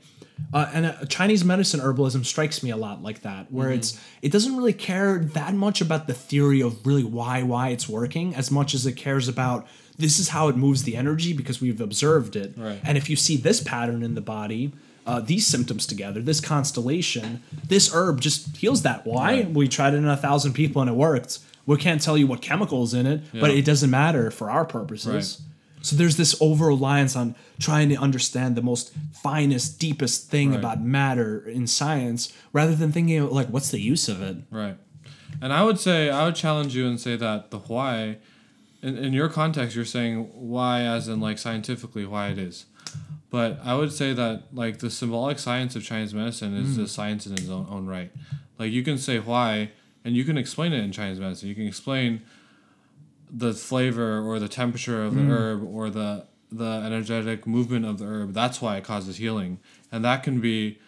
uh, 0.52 0.69
and 0.74 0.86
uh, 0.86 1.05
Chinese 1.09 1.44
medicine 1.44 1.78
herbalism 1.81 2.24
strikes 2.27 2.61
me 2.61 2.70
a 2.70 2.77
lot 2.77 3.01
like 3.02 3.20
that, 3.23 3.52
where 3.52 3.69
Mm-hmm. 3.69 3.78
it's 3.78 4.01
it 4.20 4.32
doesn't 4.32 4.56
really 4.56 4.73
care 4.73 5.19
that 5.19 5.55
much 5.55 5.81
about 5.81 6.09
the 6.09 6.15
theory 6.15 6.61
of 6.61 6.85
really 6.85 7.05
why 7.05 7.43
why 7.44 7.69
it's 7.69 7.89
working 7.89 8.35
as 8.35 8.51
much 8.51 8.74
as 8.74 8.85
it 8.85 8.94
cares 8.97 9.28
about 9.28 9.65
this 9.97 10.19
is 10.19 10.28
how 10.31 10.48
it 10.48 10.56
moves 10.56 10.82
the 10.82 10.97
energy 10.97 11.32
because 11.32 11.61
we've 11.61 11.81
observed 11.81 12.35
it, 12.35 12.52
Right. 12.56 12.81
and 12.82 12.98
if 12.98 13.09
you 13.09 13.15
see 13.15 13.36
this 13.36 13.61
pattern 13.62 14.02
in 14.02 14.15
the 14.16 14.20
body, 14.36 14.73
uh, 15.06 15.20
these 15.20 15.47
symptoms 15.47 15.86
together, 15.86 16.20
this 16.20 16.40
constellation, 16.40 17.40
this 17.69 17.94
herb 17.94 18.20
just 18.20 18.56
heals 18.56 18.82
that. 18.82 19.06
Why? 19.06 19.35
Right. 19.35 19.51
We 19.51 19.69
tried 19.69 19.94
it 19.94 19.98
in 19.98 20.09
a 20.09 20.16
thousand 20.16 20.55
people 20.55 20.82
and 20.82 20.90
it 20.90 20.94
worked. 20.97 21.39
We 21.66 21.77
can't 21.77 22.01
tell 22.01 22.19
you 22.19 22.27
what 22.27 22.43
chemicals 22.43 22.95
in 22.95 23.07
it, 23.07 23.23
but 23.32 23.51
it 23.51 23.65
doesn't 23.65 23.91
matter 23.91 24.31
for 24.31 24.51
our 24.51 24.65
purposes. 24.65 25.41
Right. 25.41 25.51
So 25.85 25.97
there's 25.97 26.16
this 26.16 26.35
over 26.41 26.66
reliance 26.69 27.15
on 27.15 27.35
trying 27.61 27.91
to 27.91 27.97
understand 27.97 28.57
the 28.57 28.62
most 28.62 28.93
finest, 29.12 29.78
deepest 29.78 30.31
thing 30.31 30.51
Right. 30.51 30.59
about 30.59 30.82
matter 30.82 31.47
in 31.47 31.66
science, 31.66 32.32
rather 32.55 32.74
than 32.74 32.91
thinking 32.91 33.19
of, 33.19 33.32
like, 33.32 33.49
what's 33.49 33.70
the 33.70 33.81
use 33.81 34.09
of 34.09 34.23
it? 34.23 34.39
Right. 34.51 34.78
And 35.43 35.53
I 35.53 35.62
would 35.62 35.78
say 35.78 36.09
I 36.09 36.24
would 36.24 36.36
challenge 36.36 36.74
you 36.74 36.86
and 36.86 36.99
say 36.99 37.16
that 37.16 37.51
the 37.51 37.59
why 37.59 38.19
in, 38.85 38.97
in 38.99 39.12
your 39.12 39.28
context 39.28 39.74
you're 39.74 39.85
saying 39.85 40.31
why 40.35 40.82
as 40.82 41.09
in 41.09 41.19
like 41.20 41.39
scientifically 41.39 42.05
why 42.05 42.28
it 42.28 42.39
is. 42.39 42.66
But 43.31 43.59
I 43.65 43.74
would 43.74 43.93
say 43.93 44.12
that 44.12 44.45
like 44.53 44.78
the 44.78 44.91
symbolic 44.91 45.39
science 45.39 45.74
of 45.74 45.82
Chinese 45.82 46.15
medicine 46.15 46.57
is 46.57 46.77
hmm. 46.77 46.82
a 46.82 46.89
science 46.89 47.27
in 47.27 47.32
its 47.32 47.49
own, 47.49 47.66
own 47.69 47.86
right. 47.86 48.12
Like 48.59 48.70
you 48.70 48.85
can 48.85 48.99
say 48.99 49.19
why 49.19 49.73
and 50.05 50.14
you 50.14 50.24
can 50.24 50.36
explain 50.36 50.72
it 50.72 50.85
in 50.85 50.93
Chinese 50.93 51.18
medicine. 51.18 51.48
You 51.48 51.55
can 51.55 51.66
explain 51.66 52.22
the 53.31 53.52
flavor 53.52 54.20
or 54.20 54.39
the 54.39 54.48
temperature 54.48 55.02
of 55.02 55.14
the 55.14 55.22
mm. 55.22 55.31
herb 55.31 55.64
or 55.64 55.90
the 55.90 56.26
the 56.52 56.82
energetic 56.85 57.47
movement 57.47 57.85
of 57.85 57.98
the 57.98 58.05
herb. 58.05 58.32
That's 58.32 58.62
why 58.62 58.76
it 58.76 58.85
causes 58.85 59.16
healing. 59.16 59.59
And 59.90 60.05
that 60.05 60.22
can 60.22 60.40
be 60.40 60.78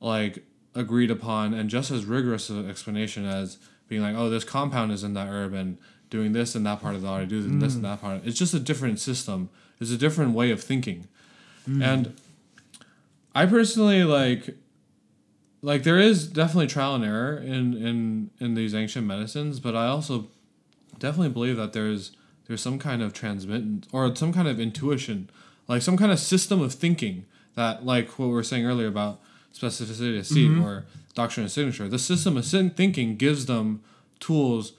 like 0.00 0.44
agreed 0.74 1.10
upon 1.10 1.52
and 1.52 1.68
just 1.68 1.90
as 1.90 2.04
rigorous 2.04 2.48
an 2.48 2.68
explanation 2.68 3.24
as 3.24 3.58
being 3.88 4.02
like, 4.02 4.14
oh, 4.14 4.30
this 4.30 4.44
compound 4.44 4.92
is 4.92 5.02
in 5.02 5.14
that 5.14 5.28
herb 5.28 5.52
and 5.52 5.78
doing 6.10 6.32
this 6.32 6.54
in 6.54 6.62
that 6.62 6.80
part 6.80 6.94
of 6.94 7.02
the 7.02 7.08
body, 7.08 7.26
do 7.26 7.42
this 7.58 7.74
in 7.74 7.80
mm. 7.80 7.82
that 7.82 8.00
part. 8.00 8.20
It's 8.24 8.38
just 8.38 8.54
a 8.54 8.60
different 8.60 9.00
system. 9.00 9.50
It's 9.80 9.90
a 9.90 9.96
different 9.96 10.32
way 10.32 10.52
of 10.52 10.62
thinking. 10.62 11.08
Mm. 11.68 11.82
And 11.82 12.16
I 13.34 13.46
personally 13.46 14.04
like 14.04 14.56
like 15.70 15.82
there 15.82 15.98
is 15.98 16.26
definitely 16.26 16.66
trial 16.66 16.94
and 16.94 17.04
error 17.04 17.36
in 17.38 17.74
in 17.88 18.30
in 18.40 18.54
these 18.54 18.74
ancient 18.74 19.06
medicines, 19.06 19.60
but 19.60 19.74
I 19.74 19.86
also 19.86 20.28
definitely 20.98 21.30
believe 21.30 21.56
that 21.56 21.72
there's 21.72 22.12
there's 22.46 22.60
some 22.62 22.78
kind 22.78 23.00
of 23.02 23.12
transmittance 23.12 23.86
or 23.92 24.14
some 24.14 24.32
kind 24.32 24.46
of 24.48 24.60
intuition, 24.60 25.30
like 25.66 25.82
some 25.82 25.96
kind 25.96 26.12
of 26.12 26.18
system 26.18 26.60
of 26.60 26.74
thinking 26.74 27.24
that 27.54 27.84
like 27.84 28.18
what 28.18 28.26
we 28.26 28.32
were 28.34 28.42
saying 28.42 28.66
earlier 28.66 28.88
about 28.88 29.20
specificity 29.52 30.18
of 30.18 30.26
seat 30.26 30.50
Mm-hmm. 30.50 30.64
or 30.64 30.84
doctrine 31.14 31.46
of 31.46 31.52
signature. 31.52 31.88
The 31.88 31.98
system 31.98 32.36
of 32.36 32.44
sin- 32.44 32.70
thinking 32.70 33.16
gives 33.16 33.46
them 33.46 33.82
tools 34.20 34.72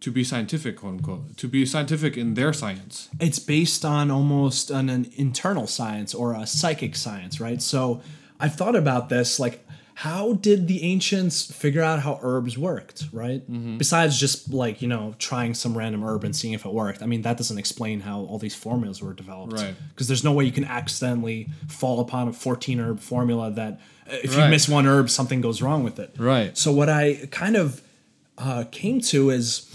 to 0.00 0.10
be 0.12 0.22
scientific, 0.24 0.76
quote 0.76 0.94
unquote, 0.94 1.36
to 1.36 1.48
be 1.48 1.66
scientific 1.66 2.16
in 2.16 2.34
their 2.34 2.52
science. 2.52 3.08
it's 3.20 3.38
based 3.40 3.84
on 3.84 4.10
almost 4.10 4.70
an, 4.70 4.88
an 4.88 5.10
internal 5.16 5.66
science 5.66 6.14
or 6.14 6.32
a 6.34 6.46
psychic 6.46 6.94
science, 6.96 7.40
right? 7.40 7.60
So 7.60 8.00
I've 8.38 8.54
thought 8.54 8.76
about 8.76 9.08
this 9.10 9.38
like 9.38 9.66
how 10.00 10.32
did 10.32 10.66
the 10.66 10.82
ancients 10.82 11.44
figure 11.44 11.82
out 11.82 12.00
how 12.00 12.18
herbs 12.22 12.56
worked, 12.56 13.04
right? 13.12 13.42
Mm-hmm. 13.42 13.76
Besides 13.76 14.18
just 14.18 14.50
like, 14.50 14.80
you 14.80 14.88
know, 14.88 15.14
trying 15.18 15.52
some 15.52 15.76
random 15.76 16.02
herb 16.02 16.24
and 16.24 16.34
seeing 16.34 16.54
if 16.54 16.64
it 16.64 16.72
worked. 16.72 17.02
I 17.02 17.06
mean, 17.06 17.20
that 17.20 17.36
doesn't 17.36 17.58
explain 17.58 18.00
how 18.00 18.20
all 18.20 18.38
these 18.38 18.54
formulas 18.54 19.02
were 19.02 19.12
developed. 19.12 19.52
Right. 19.52 19.74
Because 19.90 20.08
there's 20.08 20.24
no 20.24 20.32
way 20.32 20.46
you 20.46 20.52
can 20.52 20.64
accidentally 20.64 21.50
fall 21.68 22.00
upon 22.00 22.28
a 22.28 22.32
14 22.32 22.80
herb 22.80 23.00
formula 23.00 23.50
that 23.50 23.74
uh, 24.10 24.16
if 24.24 24.34
you 24.34 24.48
miss 24.48 24.70
one 24.70 24.86
herb, 24.86 25.10
something 25.10 25.42
goes 25.42 25.60
wrong 25.60 25.84
with 25.84 25.98
it. 25.98 26.14
Right. 26.18 26.56
So 26.56 26.72
what 26.72 26.88
I 26.88 27.28
kind 27.30 27.56
of 27.56 27.82
uh, 28.38 28.64
came 28.70 29.02
to 29.02 29.28
is 29.28 29.70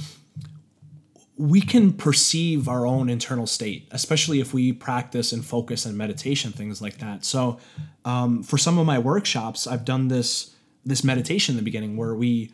we 1.38 1.60
can 1.60 1.92
perceive 1.92 2.70
our 2.70 2.86
own 2.86 3.10
internal 3.10 3.46
state, 3.46 3.88
especially 3.92 4.40
if 4.40 4.54
we 4.54 4.72
practice 4.72 5.34
and 5.34 5.46
focus 5.46 5.86
and 5.86 5.98
meditation 5.98 6.52
things 6.52 6.82
like 6.82 7.00
that. 7.00 7.26
So 7.26 7.60
um, 8.06 8.42
for 8.42 8.58
some 8.58 8.78
of 8.78 8.86
my 8.86 9.00
workshops, 9.00 9.68
I've 9.68 9.86
done 9.86 10.08
this 10.08 10.52
this 10.86 11.04
meditation 11.04 11.54
in 11.54 11.58
the 11.58 11.64
beginning 11.64 11.98
where 11.98 12.14
we 12.14 12.52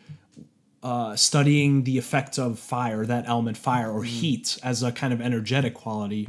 uh, 0.82 1.14
studying 1.14 1.84
the 1.84 1.98
effect 1.98 2.38
of 2.38 2.58
fire, 2.58 3.04
that 3.06 3.28
element 3.28 3.56
fire 3.56 3.90
or 3.90 4.02
heat 4.04 4.58
as 4.62 4.82
a 4.82 4.90
kind 4.90 5.12
of 5.12 5.20
energetic 5.20 5.74
quality. 5.74 6.28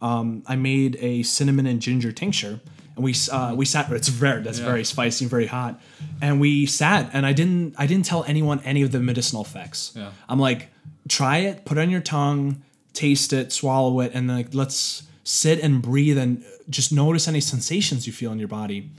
Um, 0.00 0.42
I 0.46 0.56
made 0.56 0.96
a 0.96 1.22
cinnamon 1.22 1.66
and 1.66 1.80
ginger 1.80 2.10
tincture, 2.10 2.58
and 2.96 3.04
we 3.04 3.14
uh, 3.30 3.54
we 3.54 3.64
sat. 3.64 3.92
It's 3.92 4.08
very 4.08 4.42
that's 4.42 4.58
very 4.58 4.82
spicy, 4.82 5.26
very 5.26 5.46
hot, 5.46 5.80
and 6.20 6.40
we 6.40 6.66
sat. 6.66 7.10
And 7.12 7.24
I 7.24 7.32
didn't 7.32 7.76
I 7.78 7.86
didn't 7.86 8.06
tell 8.06 8.24
anyone 8.24 8.60
any 8.64 8.82
of 8.82 8.90
the 8.90 8.98
medicinal 8.98 9.42
effects. 9.42 9.92
Yeah. 9.94 10.10
I'm 10.28 10.40
like, 10.40 10.70
try 11.08 11.38
it, 11.38 11.64
put 11.64 11.78
it 11.78 11.80
on 11.82 11.90
your 11.90 12.00
tongue, 12.00 12.62
taste 12.92 13.32
it, 13.32 13.52
swallow 13.52 14.00
it, 14.00 14.12
and 14.14 14.28
then 14.28 14.36
like 14.36 14.54
let's 14.54 15.02
sit 15.24 15.60
and 15.60 15.80
breathe 15.82 16.18
and 16.18 16.44
just 16.68 16.92
notice 16.92 17.28
any 17.28 17.40
sensations 17.40 18.06
you 18.06 18.12
feel 18.12 18.32
in 18.32 18.38
your 18.38 18.48
body. 18.48 18.90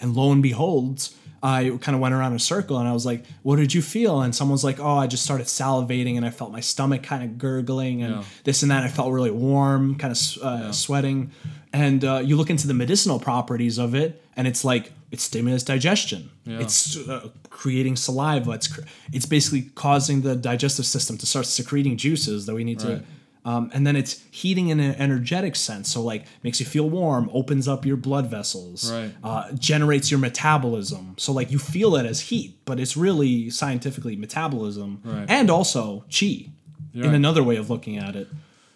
And 0.00 0.14
lo 0.14 0.30
and 0.32 0.42
behold, 0.42 1.08
I 1.42 1.76
kind 1.80 1.94
of 1.94 2.00
went 2.00 2.14
around 2.14 2.34
a 2.34 2.38
circle 2.38 2.78
and 2.78 2.88
I 2.88 2.92
was 2.92 3.06
like, 3.06 3.24
What 3.42 3.56
did 3.56 3.72
you 3.72 3.82
feel? 3.82 4.20
And 4.22 4.34
someone's 4.34 4.64
like, 4.64 4.78
Oh, 4.80 4.96
I 4.96 5.06
just 5.06 5.22
started 5.24 5.46
salivating 5.46 6.16
and 6.16 6.24
I 6.26 6.30
felt 6.30 6.50
my 6.52 6.60
stomach 6.60 7.02
kind 7.02 7.22
of 7.22 7.38
gurgling 7.38 8.02
and 8.02 8.16
Yeah. 8.16 8.24
this 8.44 8.62
and 8.62 8.70
that. 8.70 8.82
I 8.82 8.88
felt 8.88 9.12
really 9.12 9.30
warm, 9.30 9.96
kind 9.96 10.12
of 10.12 10.42
uh, 10.42 10.72
sweating. 10.72 11.30
And 11.72 12.04
uh, 12.04 12.20
you 12.24 12.36
look 12.36 12.50
into 12.50 12.66
the 12.66 12.74
medicinal 12.74 13.18
properties 13.20 13.78
of 13.78 13.94
it 13.94 14.22
and 14.36 14.46
it's 14.48 14.64
like, 14.64 14.92
it 15.10 15.20
stimulates 15.20 15.62
digestion. 15.64 16.30
It's 16.46 16.96
uh, 17.08 17.28
creating 17.50 17.96
saliva. 17.96 18.50
It's 18.52 18.68
cr- 18.68 18.80
it's 19.12 19.26
basically 19.26 19.62
causing 19.74 20.22
the 20.22 20.34
digestive 20.36 20.86
system 20.86 21.16
to 21.18 21.26
start 21.26 21.46
secreting 21.46 21.96
juices 21.96 22.46
that 22.46 22.54
we 22.54 22.64
need 22.64 22.82
Right. 22.82 22.98
to 22.98 23.04
um, 23.52 23.70
and 23.72 23.86
then 23.86 23.94
it's 23.94 24.24
heating 24.32 24.70
in 24.70 24.80
an 24.80 24.96
energetic 24.96 25.54
sense. 25.54 25.88
So 25.92 26.02
like 26.02 26.24
makes 26.42 26.58
you 26.58 26.66
feel 26.66 26.90
warm, 26.90 27.30
opens 27.32 27.68
up 27.68 27.86
your 27.86 27.96
blood 27.96 28.26
vessels, 28.28 28.90
Right. 28.92 29.12
uh, 29.22 29.52
generates 29.52 30.10
your 30.10 30.18
metabolism. 30.18 31.14
So 31.16 31.32
like 31.32 31.52
you 31.52 31.58
feel 31.60 31.94
it 31.94 32.06
as 32.06 32.18
heat, 32.22 32.58
but 32.64 32.80
it's 32.80 32.96
really 32.96 33.48
scientifically 33.50 34.16
metabolism 34.16 35.00
Right. 35.04 35.26
and 35.30 35.48
also 35.48 36.04
chi 36.10 36.50
in 36.92 37.02
right. 37.02 37.14
another 37.14 37.44
way 37.44 37.54
of 37.56 37.70
looking 37.70 37.96
at 37.98 38.16
it. 38.16 38.26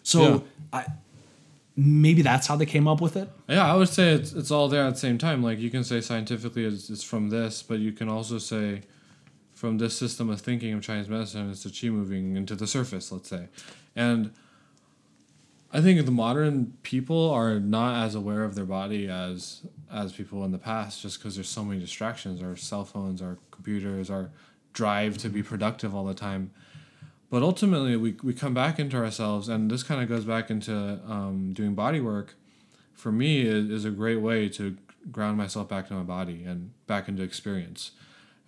So 0.03 0.21
Yeah. 0.21 0.39
I, 0.71 0.85
maybe 1.81 2.21
that's 2.21 2.47
how 2.47 2.55
they 2.55 2.65
came 2.65 2.87
up 2.87 3.01
with 3.01 3.15
it. 3.15 3.29
Yeah, 3.47 3.71
I 3.71 3.75
would 3.75 3.89
say 3.89 4.11
it's 4.13 4.33
it's 4.33 4.51
all 4.51 4.67
there 4.67 4.85
at 4.85 4.93
the 4.93 4.99
same 4.99 5.17
time. 5.17 5.41
Like 5.41 5.59
you 5.59 5.69
can 5.69 5.83
say 5.83 6.01
scientifically 6.01 6.65
it's, 6.65 6.89
it's 6.89 7.03
from 7.03 7.29
this, 7.29 7.63
but 7.63 7.79
you 7.79 7.91
can 7.91 8.07
also 8.07 8.37
say 8.37 8.81
from 9.53 9.77
this 9.77 9.95
system 9.95 10.29
of 10.29 10.41
thinking 10.41 10.73
of 10.73 10.81
Chinese 10.81 11.09
medicine, 11.09 11.49
it's 11.51 11.63
the 11.63 11.69
qi 11.69 11.91
moving 11.91 12.35
into 12.35 12.55
the 12.55 12.67
surface, 12.67 13.11
let's 13.11 13.29
say. 13.29 13.47
And 13.95 14.31
I 15.73 15.81
think 15.81 16.03
the 16.05 16.11
modern 16.11 16.73
people 16.83 17.31
are 17.31 17.59
not 17.59 18.03
as 18.05 18.15
aware 18.15 18.43
of 18.43 18.55
their 18.55 18.65
body 18.65 19.07
as 19.07 19.61
as 19.91 20.13
people 20.13 20.43
in 20.45 20.51
the 20.51 20.57
past, 20.57 21.01
just 21.01 21.19
because 21.19 21.35
there's 21.35 21.49
so 21.49 21.63
many 21.63 21.79
distractions. 21.79 22.41
Our 22.41 22.55
cell 22.55 22.85
phones, 22.85 23.21
our 23.21 23.37
computers, 23.49 24.09
our 24.09 24.29
drive 24.73 25.17
to 25.19 25.29
be 25.29 25.43
productive 25.43 25.95
all 25.95 26.05
the 26.05 26.13
time. 26.13 26.51
But 27.31 27.43
ultimately, 27.43 27.95
we, 27.95 28.17
we 28.21 28.33
come 28.33 28.53
back 28.53 28.77
into 28.77 28.97
ourselves, 28.97 29.47
and 29.47 29.71
this 29.71 29.83
kind 29.83 30.03
of 30.03 30.09
goes 30.09 30.25
back 30.25 30.51
into 30.51 30.99
um, 31.07 31.53
doing 31.53 31.73
body 31.73 32.01
work. 32.01 32.35
For 32.93 33.09
me, 33.09 33.41
is, 33.41 33.69
is 33.69 33.85
a 33.85 33.89
great 33.89 34.17
way 34.17 34.49
to 34.49 34.77
ground 35.09 35.37
myself 35.37 35.69
back 35.69 35.87
to 35.87 35.93
my 35.93 36.03
body 36.03 36.43
and 36.43 36.71
back 36.87 37.07
into 37.07 37.23
experience. 37.23 37.91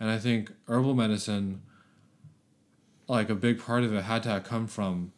And 0.02 0.12
I 0.12 0.20
think 0.20 0.52
herbal 0.68 0.96
medicine, 0.96 1.62
like 3.08 3.30
a 3.30 3.36
big 3.36 3.58
part 3.58 3.84
of 3.84 3.94
it, 3.94 4.04
had 4.04 4.24
to 4.24 4.42
come 4.42 4.68
from 4.68 5.14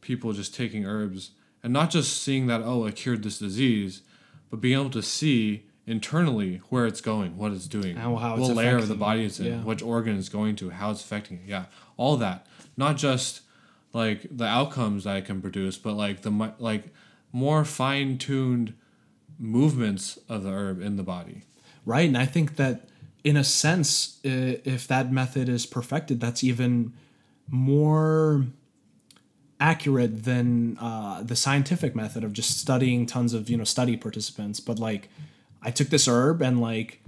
people 0.00 0.32
just 0.32 0.54
taking 0.54 0.86
herbs 0.86 1.32
and 1.62 1.72
not 1.72 1.90
just 1.90 2.22
seeing 2.22 2.46
that 2.46 2.62
oh 2.62 2.86
it 2.86 2.96
cured 2.96 3.22
this 3.22 3.38
disease, 3.38 4.02
but 4.50 4.60
being 4.60 4.78
able 4.78 4.90
to 4.90 5.02
see 5.02 5.66
internally 5.86 6.62
where 6.70 6.86
it's 6.86 7.00
going, 7.00 7.36
what 7.36 7.52
it's 7.52 7.66
doing, 7.66 7.96
And 7.96 7.98
how 7.98 8.36
what 8.38 8.56
layer 8.56 8.78
of 8.78 8.88
the 8.88 8.94
body 8.94 9.26
it's 9.26 9.38
in, 9.40 9.46
yeah. 9.46 9.62
which 9.62 9.82
organ 9.82 10.18
it's 10.18 10.30
going 10.30 10.56
to, 10.56 10.70
how 10.70 10.90
it's 10.90 11.02
affecting 11.02 11.38
it. 11.38 11.48
Yeah, 11.48 11.66
all 11.96 12.16
that. 12.16 12.46
Not 12.76 12.96
just 12.96 13.42
like 13.92 14.26
the 14.30 14.44
outcomes 14.44 15.06
it 15.06 15.24
can 15.24 15.40
produce, 15.40 15.78
but 15.78 15.94
like 15.94 16.22
the 16.22 16.52
like 16.58 16.92
more 17.32 17.64
fine 17.64 18.18
tuned 18.18 18.74
movements 19.38 20.18
of 20.28 20.42
the 20.42 20.50
herb 20.50 20.80
in 20.80 20.96
the 20.96 21.02
body. 21.02 21.42
Right. 21.86 22.08
And 22.08 22.18
I 22.18 22.26
think 22.26 22.56
that 22.56 22.88
in 23.22 23.36
a 23.36 23.44
sense, 23.44 24.18
if 24.22 24.86
that 24.88 25.10
method 25.10 25.48
is 25.48 25.66
perfected, 25.66 26.20
that's 26.20 26.44
even 26.44 26.92
more 27.48 28.46
accurate 29.60 30.24
than 30.24 30.76
uh, 30.78 31.22
the 31.22 31.36
scientific 31.36 31.94
method 31.94 32.22
of 32.24 32.32
just 32.32 32.58
studying 32.58 33.06
tons 33.06 33.32
of, 33.32 33.48
you 33.48 33.56
know, 33.56 33.64
study 33.64 33.96
participants. 33.96 34.60
But 34.60 34.78
like, 34.78 35.08
I 35.62 35.70
took 35.70 35.88
this 35.88 36.06
herb 36.06 36.42
and 36.42 36.60
like, 36.60 37.00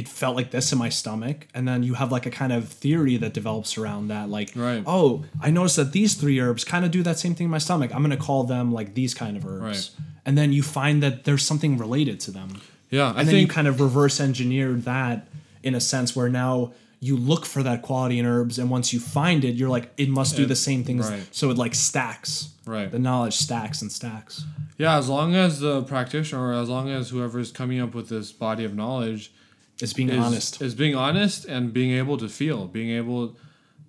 it 0.00 0.06
felt 0.08 0.36
like 0.36 0.50
this 0.50 0.72
in 0.72 0.78
my 0.78 0.90
stomach. 0.90 1.38
And 1.54 1.66
then 1.66 1.82
you 1.82 1.94
have 1.94 2.12
like 2.12 2.26
a 2.26 2.30
kind 2.30 2.52
of 2.52 2.68
theory 2.68 3.16
that 3.16 3.32
develops 3.32 3.78
around 3.78 4.08
that. 4.08 4.28
Like, 4.28 4.52
Right. 4.54 4.82
oh, 4.86 5.24
I 5.40 5.50
noticed 5.50 5.76
that 5.76 5.92
these 5.92 6.12
three 6.14 6.38
herbs 6.38 6.64
kind 6.64 6.84
of 6.84 6.90
do 6.90 7.02
that 7.04 7.18
same 7.18 7.34
thing 7.34 7.46
in 7.46 7.50
my 7.50 7.58
stomach. 7.68 7.90
I'm 7.94 8.02
going 8.04 8.18
to 8.18 8.24
call 8.28 8.44
them 8.44 8.72
like 8.72 8.94
these 8.94 9.14
kind 9.14 9.36
of 9.38 9.46
herbs. 9.46 9.62
Right. 9.62 9.90
And 10.26 10.36
then 10.36 10.52
you 10.52 10.62
find 10.62 11.02
that 11.02 11.24
there's 11.24 11.42
something 11.44 11.78
related 11.78 12.20
to 12.26 12.30
them 12.30 12.60
Yeah, 12.90 13.06
I 13.06 13.20
and 13.20 13.28
then 13.28 13.34
you 13.36 13.40
think 13.42 13.50
kind 13.52 13.68
of 13.68 13.80
reverse 13.80 14.20
engineered 14.20 14.84
that 14.84 15.28
in 15.62 15.74
a 15.74 15.80
sense 15.80 16.14
where 16.16 16.28
now 16.28 16.72
you 17.00 17.16
look 17.16 17.44
for 17.46 17.62
that 17.62 17.82
quality 17.82 18.18
in 18.18 18.26
herbs 18.26 18.58
and 18.58 18.68
once 18.70 18.92
you 18.92 18.98
find 19.00 19.44
it 19.44 19.54
you're 19.54 19.68
like 19.76 19.92
it 19.96 20.08
must 20.08 20.34
do 20.36 20.42
It- 20.44 20.48
the 20.48 20.56
same 20.56 20.82
things 20.84 21.08
right. 21.08 21.22
so 21.30 21.50
it 21.50 21.56
like 21.58 21.74
stacks 21.74 22.50
Right. 22.64 22.90
the 22.90 22.98
knowledge 22.98 23.34
stacks 23.36 23.82
and 23.82 23.90
stacks 23.92 24.44
yeah, 24.78 24.98
as 24.98 25.08
long 25.08 25.34
as 25.34 25.60
the 25.60 25.82
practitioner 25.84 26.48
or 26.48 26.52
as 26.62 26.68
long 26.68 26.88
as 26.90 27.08
whoever's 27.10 27.50
coming 27.50 27.80
up 27.80 27.94
with 27.94 28.08
this 28.10 28.30
body 28.32 28.64
of 28.64 28.74
knowledge 28.74 29.32
it's 29.80 29.92
being 29.92 30.08
is, 30.10 30.24
honest 30.24 30.62
is 30.62 30.74
being 30.74 30.94
honest 30.94 31.44
and 31.44 31.72
being 31.72 31.90
able 31.92 32.16
to 32.18 32.28
feel, 32.28 32.66
being 32.66 32.90
able 32.90 33.36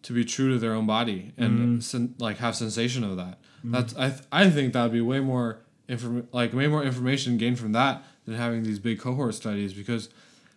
to 0.04 0.14
be 0.14 0.24
true 0.26 0.52
to 0.54 0.60
their 0.60 0.74
own 0.74 0.86
body 0.86 1.34
and 1.38 1.52
Mm-hmm. 1.60 1.80
sen- 1.80 2.16
like 2.20 2.38
have 2.38 2.56
sensation 2.56 3.04
of 3.04 3.18
that. 3.18 3.40
That's 3.64 3.96
I 3.98 4.10
th- 4.10 4.22
I 4.32 4.50
think 4.50 4.74
that 4.74 4.84
would 4.84 4.94
be 4.94 5.02
way 5.02 5.20
more 5.20 5.60
inform 5.88 6.28
like 6.32 6.54
way 6.54 6.68
more 6.68 6.84
information 6.84 7.38
gained 7.38 7.60
from 7.60 7.72
that 7.74 8.04
than 8.26 8.36
having 8.36 8.64
these 8.64 8.80
big 8.80 9.00
cohort 9.00 9.34
studies 9.36 9.74
because 9.74 10.10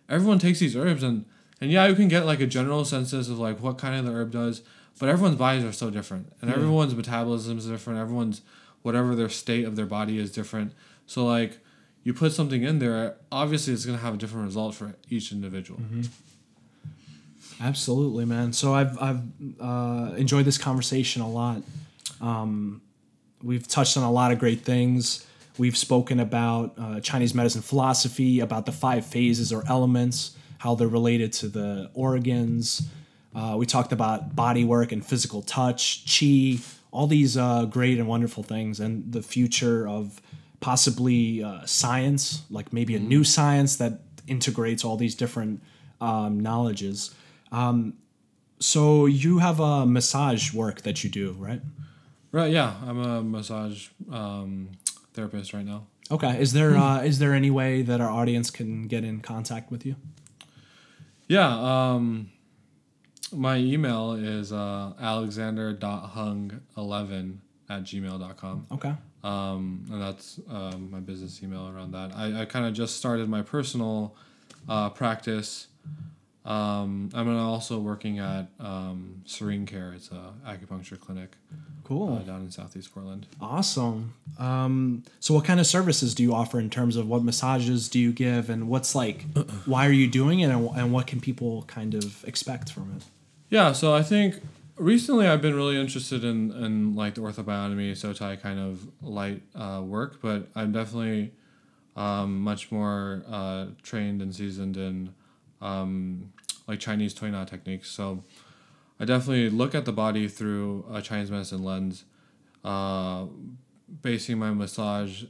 everyone 0.09 0.39
takes 0.39 0.59
these 0.59 0.75
herbs 0.75 1.03
and 1.03 1.25
and 1.59 1.71
yeah 1.71 1.87
you 1.87 1.95
can 1.95 2.07
get 2.09 2.25
like 2.25 2.39
a 2.41 2.47
general 2.47 2.83
census 2.85 3.27
of 3.29 3.39
like 3.39 3.59
what 3.61 3.77
kind 3.77 3.95
of 3.97 4.05
the 4.05 4.11
herb 4.11 4.31
does 4.31 4.61
but 4.99 5.07
everyone's 5.09 5.37
bodies 5.37 5.63
are 5.63 5.71
so 5.71 5.89
different 5.89 6.31
and 6.41 6.51
everyone's 6.51 6.93
metabolism 6.93 7.57
is 7.57 7.65
different 7.65 7.97
everyone's 7.99 8.41
whatever 8.81 9.15
their 9.15 9.29
state 9.29 9.63
of 9.65 9.75
their 9.77 9.85
body 9.85 10.17
is 10.19 10.31
different 10.31 10.73
so 11.07 11.25
like 11.25 11.59
you 12.03 12.13
put 12.13 12.31
something 12.31 12.63
in 12.63 12.79
there 12.79 13.15
obviously 13.31 13.73
it's 13.73 13.85
going 13.85 13.97
to 13.97 14.03
have 14.03 14.15
a 14.15 14.17
different 14.17 14.45
result 14.45 14.75
for 14.75 14.95
each 15.09 15.31
individual. 15.31 15.79
Absolutely 17.59 18.25
man. 18.25 18.53
So 18.53 18.73
i've 18.73 18.97
i've 19.01 19.21
uh, 19.59 20.13
enjoyed 20.15 20.45
this 20.45 20.57
conversation 20.57 21.21
a 21.21 21.29
lot. 21.29 21.61
Um, 22.19 22.81
we've 23.43 23.67
touched 23.67 23.97
on 23.97 24.03
a 24.03 24.11
lot 24.11 24.31
of 24.31 24.39
great 24.39 24.61
things. 24.61 25.25
We've 25.57 25.77
spoken 25.77 26.19
about 26.19 26.73
uh, 26.77 26.99
chinese 27.01 27.33
medicine 27.33 27.61
philosophy 27.61 28.39
about 28.39 28.65
the 28.65 28.71
five 28.71 29.05
phases 29.05 29.53
or 29.53 29.63
elements 29.67 30.35
how 30.61 30.75
they're 30.75 30.87
related 30.87 31.33
to 31.33 31.47
the 31.47 31.89
organs. 31.95 32.87
Uh, 33.33 33.55
we 33.57 33.65
talked 33.65 33.91
about 33.91 34.35
body 34.35 34.63
work 34.63 34.91
and 34.91 35.03
physical 35.03 35.41
touch 35.41 36.05
chi 36.05 36.59
all 36.91 37.07
these 37.07 37.37
uh, 37.37 37.65
great 37.65 37.97
and 37.97 38.07
wonderful 38.07 38.43
things 38.43 38.79
and 38.79 39.11
the 39.11 39.21
future 39.21 39.87
of 39.87 40.21
possibly 40.61 41.43
uh, 41.43 41.65
science 41.65 42.43
like 42.49 42.71
maybe 42.71 42.95
a 42.95 42.99
new 42.99 43.23
science 43.23 43.75
that 43.75 43.99
integrates 44.27 44.85
all 44.85 44.95
these 44.95 45.15
different 45.15 45.61
um, 45.99 46.39
knowledges 46.39 47.13
um, 47.51 47.93
so 48.59 49.05
you 49.05 49.39
have 49.39 49.59
a 49.59 49.85
massage 49.85 50.53
work 50.53 50.83
that 50.83 51.03
you 51.03 51.09
do 51.09 51.35
right 51.37 51.61
Right. 52.31 52.51
Yeah, 52.51 52.75
I'm 52.85 52.99
a 52.99 53.21
massage 53.21 53.89
um, 54.09 54.69
therapist 55.13 55.53
right 55.53 55.65
now. 55.65 55.87
Okay. 56.09 56.41
Is 56.41 56.53
there 56.53 56.77
uh, 56.77 57.01
is 57.01 57.19
there 57.19 57.33
any 57.33 57.51
way 57.51 57.81
that 57.81 57.99
our 57.99 58.09
audience 58.09 58.49
can 58.49 58.87
get 58.87 59.03
in 59.03 59.19
contact 59.19 59.69
with 59.69 59.85
you? 59.85 59.97
Yeah. 61.27 61.49
Um, 61.49 62.31
my 63.33 63.57
email 63.57 64.13
is 64.13 64.53
uh, 64.53 64.93
alexander.hung11 64.99 67.37
at 67.69 67.83
gmail.com. 67.83 68.67
Okay. 68.71 68.93
Um, 69.23 69.85
and 69.91 70.01
that's 70.01 70.39
um, 70.49 70.89
my 70.91 70.99
business 70.99 71.41
email 71.43 71.67
around 71.69 71.91
that. 71.93 72.11
I, 72.15 72.41
I 72.41 72.45
kind 72.45 72.65
of 72.65 72.73
just 72.73 72.97
started 72.97 73.29
my 73.29 73.41
personal 73.41 74.15
uh, 74.67 74.89
practice. 74.89 75.67
Um, 76.43 77.09
I'm 77.13 77.37
also 77.37 77.77
working 77.79 78.17
at 78.17 78.47
um, 78.59 79.21
Serene 79.25 79.67
Care. 79.67 79.93
It's 79.95 80.09
a 80.09 80.33
acupuncture 80.47 80.99
clinic 80.99 81.35
Cool. 81.83 82.17
uh, 82.17 82.19
down 82.25 82.41
in 82.41 82.49
Southeast 82.51 82.91
Portland. 82.91 83.27
Awesome. 83.39 84.15
Um, 84.39 85.03
so, 85.19 85.35
what 85.35 85.45
kind 85.45 85.59
of 85.59 85.67
services 85.67 86.15
do 86.15 86.23
you 86.23 86.33
offer 86.33 86.59
in 86.59 86.71
terms 86.71 86.95
of 86.95 87.07
what 87.07 87.23
massages 87.23 87.89
do 87.89 87.99
you 87.99 88.11
give, 88.11 88.49
and 88.49 88.69
what's 88.69 88.95
like, 88.95 89.25
why 89.65 89.85
are 89.87 89.91
you 89.91 90.07
doing 90.07 90.39
it, 90.39 90.45
and, 90.49 90.67
and 90.75 90.91
what 90.91 91.05
can 91.05 91.19
people 91.21 91.61
kind 91.67 91.93
of 91.93 92.23
expect 92.25 92.71
from 92.71 92.91
it? 92.97 93.03
Yeah, 93.51 93.73
so 93.73 93.93
I 93.93 94.01
think 94.01 94.41
recently 94.81 95.27
I've 95.27 95.41
been 95.41 95.55
really 95.55 95.79
interested 95.79 96.23
in, 96.23 96.51
in 96.51 96.95
like 96.95 97.13
the 97.13 97.21
orthobionomy, 97.21 97.91
Sotai 97.91 98.41
kind 98.41 98.59
of 98.59 98.87
light 99.01 99.43
uh, 99.55 99.81
work, 99.83 100.21
but 100.21 100.47
I'm 100.55 100.71
definitely 100.71 101.33
um, 101.95 102.41
much 102.41 102.71
more 102.71 103.23
uh, 103.29 103.67
trained 103.83 104.21
and 104.21 104.35
seasoned 104.35 104.77
in 104.77 105.13
um, 105.61 106.33
like 106.67 106.79
Chinese 106.79 107.13
Tuina 107.13 107.47
techniques. 107.47 107.89
So 107.89 108.23
I 108.99 109.05
definitely 109.05 109.49
look 109.49 109.75
at 109.75 109.85
the 109.85 109.93
body 109.93 110.27
through 110.27 110.85
a 110.91 111.01
Chinese 111.01 111.29
medicine 111.29 111.63
lens, 111.63 112.05
uh, 112.65 113.25
basing 114.01 114.39
my 114.39 114.51
massage 114.51 115.25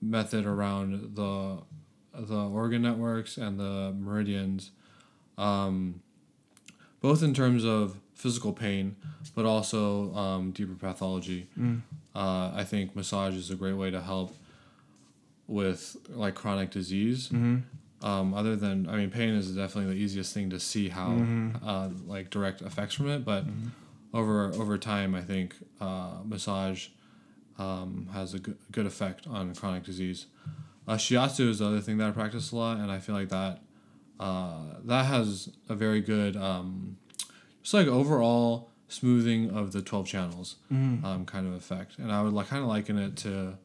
method 0.00 0.46
around 0.46 1.14
the 1.14 1.58
the 2.14 2.36
organ 2.36 2.82
networks 2.82 3.38
and 3.38 3.58
the 3.58 3.94
meridians. 3.98 4.72
Um, 5.38 6.02
both 7.00 7.22
in 7.22 7.32
terms 7.32 7.64
of 7.64 7.96
physical 8.14 8.52
pain, 8.52 8.96
but 9.34 9.44
also 9.44 10.14
um, 10.14 10.50
deeper 10.52 10.74
pathology. 10.74 11.48
Uh, 12.14 12.52
I 12.54 12.64
think 12.64 12.94
massage 12.94 13.34
is 13.34 13.50
a 13.50 13.54
great 13.54 13.72
way 13.74 13.90
to 13.90 14.00
help 14.00 14.36
with 15.46 15.96
like 16.10 16.34
chronic 16.34 16.70
disease. 16.70 17.30
Um, 18.02 18.34
other 18.34 18.56
than, 18.56 18.88
I 18.88 18.96
mean, 18.96 19.10
pain 19.10 19.30
is 19.34 19.50
definitely 19.54 19.94
the 19.94 20.00
easiest 20.00 20.34
thing 20.34 20.50
to 20.50 20.58
see 20.58 20.88
how 20.88 21.10
uh, 21.64 21.88
like 22.06 22.30
direct 22.30 22.60
effects 22.62 22.94
from 22.94 23.08
it, 23.08 23.24
but 23.24 23.44
over 24.12 24.52
over 24.54 24.76
time, 24.76 25.14
I 25.14 25.22
think 25.22 25.54
uh, 25.80 26.16
massage 26.24 26.88
um, 27.58 28.08
has 28.12 28.34
a 28.34 28.38
good, 28.40 28.58
good 28.72 28.86
effect 28.86 29.26
on 29.26 29.54
chronic 29.54 29.84
disease. 29.84 30.26
Uh, 30.88 30.94
shiatsu 30.94 31.48
is 31.48 31.60
the 31.60 31.66
other 31.66 31.80
thing 31.80 31.98
that 31.98 32.08
I 32.08 32.10
practice 32.10 32.50
a 32.50 32.56
lot, 32.56 32.78
and 32.78 32.90
I 32.90 32.98
feel 32.98 33.14
like 33.14 33.28
that 33.28 33.60
uh, 34.18 34.80
that 34.84 35.06
has 35.06 35.48
a 35.68 35.74
very 35.74 36.00
good 36.00 36.36
um, 36.36 36.96
just 37.62 37.74
like 37.74 37.86
overall 37.86 38.70
smoothing 38.88 39.50
of 39.50 39.72
the 39.72 39.80
12 39.80 40.06
channels 40.06 40.56
um, 40.70 41.24
kind 41.24 41.46
of 41.46 41.54
effect 41.54 41.98
and 41.98 42.12
i 42.12 42.20
would 42.22 42.32
like 42.34 42.48
kind 42.48 42.62
of 42.62 42.68
liken 42.68 42.98
it 42.98 43.16
to 43.16 43.56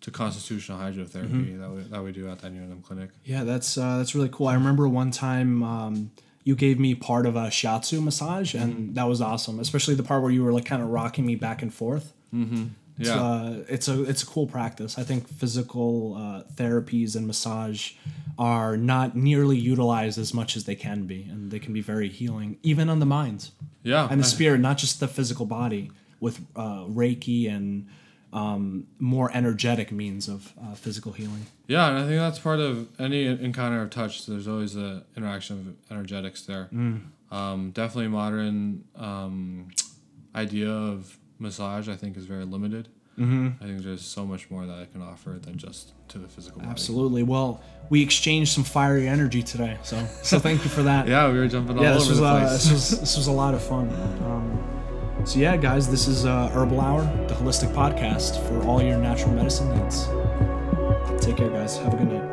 to 0.00 0.10
constitutional 0.12 0.78
hydrotherapy 0.78 1.58
that, 1.58 1.70
we, 1.70 1.82
that 1.82 2.02
we 2.04 2.12
do 2.12 2.28
at 2.30 2.38
the 2.38 2.48
UNM 2.48 2.84
clinic 2.84 3.10
Yeah, 3.24 3.42
that's 3.42 3.76
uh, 3.76 3.98
that's 3.98 4.14
really 4.14 4.28
cool. 4.30 4.46
I 4.46 4.54
remember 4.54 4.88
one 4.88 5.10
time 5.10 5.62
um, 5.64 6.10
you 6.44 6.54
gave 6.54 6.78
me 6.78 6.94
part 6.94 7.26
of 7.26 7.34
a 7.34 7.46
shiatsu 7.48 8.00
massage, 8.02 8.54
and 8.54 8.94
that 8.94 9.08
was 9.08 9.20
awesome. 9.20 9.58
Especially 9.58 9.96
the 9.96 10.04
part 10.04 10.22
where 10.22 10.30
you 10.30 10.44
were 10.44 10.52
like 10.52 10.64
kind 10.64 10.82
of 10.82 10.88
rocking 10.90 11.26
me 11.26 11.34
back 11.34 11.62
and 11.62 11.74
forth. 11.74 12.12
It's, 12.32 12.68
yeah 12.98 13.22
uh, 13.22 13.54
it's 13.68 13.88
a 13.88 14.02
it's 14.04 14.22
a 14.22 14.26
cool 14.26 14.46
practice. 14.46 14.98
I 14.98 15.04
think 15.04 15.28
physical 15.28 16.14
uh, 16.16 16.42
therapies 16.54 17.16
and 17.16 17.26
massage 17.26 17.92
are 18.38 18.76
not 18.76 19.16
nearly 19.16 19.56
utilized 19.58 20.18
as 20.18 20.32
much 20.32 20.56
as 20.56 20.64
they 20.64 20.74
can 20.76 21.04
be, 21.06 21.22
and 21.22 21.50
they 21.50 21.58
can 21.58 21.72
be 21.72 21.80
very 21.80 22.08
healing, 22.08 22.58
even 22.62 22.88
on 22.88 22.98
the 22.98 23.06
mind 23.06 23.50
yeah 23.82 24.08
and 24.10 24.20
the 24.20 24.24
spirit, 24.24 24.60
not 24.60 24.78
just 24.78 25.00
the 25.00 25.08
physical 25.08 25.46
body, 25.46 25.90
with 26.20 26.40
uh, 26.56 26.84
Reiki 26.86 27.48
and 27.50 27.86
um, 28.32 28.86
more 28.98 29.30
energetic 29.32 29.90
means 29.90 30.28
of 30.28 30.52
uh, 30.60 30.74
physical 30.74 31.12
healing. 31.12 31.46
Yeah, 31.66 31.88
and 31.88 31.98
I 31.98 32.02
think 32.02 32.18
that's 32.18 32.38
part 32.38 32.60
of 32.60 32.88
any 33.00 33.26
encounter 33.26 33.80
of 33.82 33.90
touch. 33.90 34.26
There's 34.26 34.46
always 34.48 34.74
an 34.74 35.04
interaction 35.16 35.76
of 35.88 35.92
energetics 35.96 36.42
there. 36.42 36.68
Um, 37.30 37.70
definitely, 37.72 38.08
modern 38.08 38.84
um, 38.96 39.68
idea 40.34 40.70
of 40.70 41.18
massage 41.38 41.88
I 41.88 41.96
think 41.96 42.16
is 42.16 42.26
very 42.26 42.44
limited. 42.44 42.88
Mm-hmm. 43.18 43.62
I 43.62 43.66
think 43.66 43.82
there's 43.82 44.04
so 44.04 44.24
much 44.24 44.48
more 44.48 44.64
that 44.64 44.78
I 44.78 44.84
can 44.84 45.02
offer 45.02 45.38
than 45.42 45.56
just 45.56 45.92
to 46.10 46.18
the 46.18 46.28
physical 46.28 46.60
body. 46.60 46.70
Absolutely. 46.70 47.24
Well, 47.24 47.60
we 47.90 48.00
exchanged 48.00 48.52
some 48.52 48.62
fiery 48.62 49.08
energy 49.08 49.42
today, 49.42 49.76
so 49.82 50.06
so 50.22 50.38
thank 50.38 50.62
you 50.62 50.70
for 50.70 50.84
that. 50.84 51.08
Yeah, 51.08 51.30
we 51.32 51.38
were 51.38 51.48
jumping 51.48 51.78
all 51.78 51.84
yeah, 51.84 51.96
over 51.96 52.14
the 52.14 52.24
uh, 52.24 52.40
place. 52.40 52.64
this 52.64 52.70
was 52.70 53.00
this 53.00 53.16
was 53.16 53.26
a 53.26 53.32
lot 53.32 53.54
of 53.54 53.62
fun. 53.62 53.88
Um, 54.24 55.24
so 55.24 55.40
yeah, 55.40 55.56
guys, 55.56 55.90
this 55.90 56.06
is 56.06 56.24
uh, 56.24 56.48
Herbal 56.50 56.80
Hour, 56.80 57.02
the 57.26 57.34
holistic 57.34 57.72
podcast 57.74 58.40
for 58.46 58.62
all 58.66 58.80
your 58.82 58.98
natural 58.98 59.32
medicine 59.32 59.68
needs. 59.76 60.06
Take 61.24 61.38
care, 61.38 61.50
guys. 61.50 61.76
Have 61.78 61.94
a 61.94 61.96
good 61.96 62.12
night. 62.12 62.27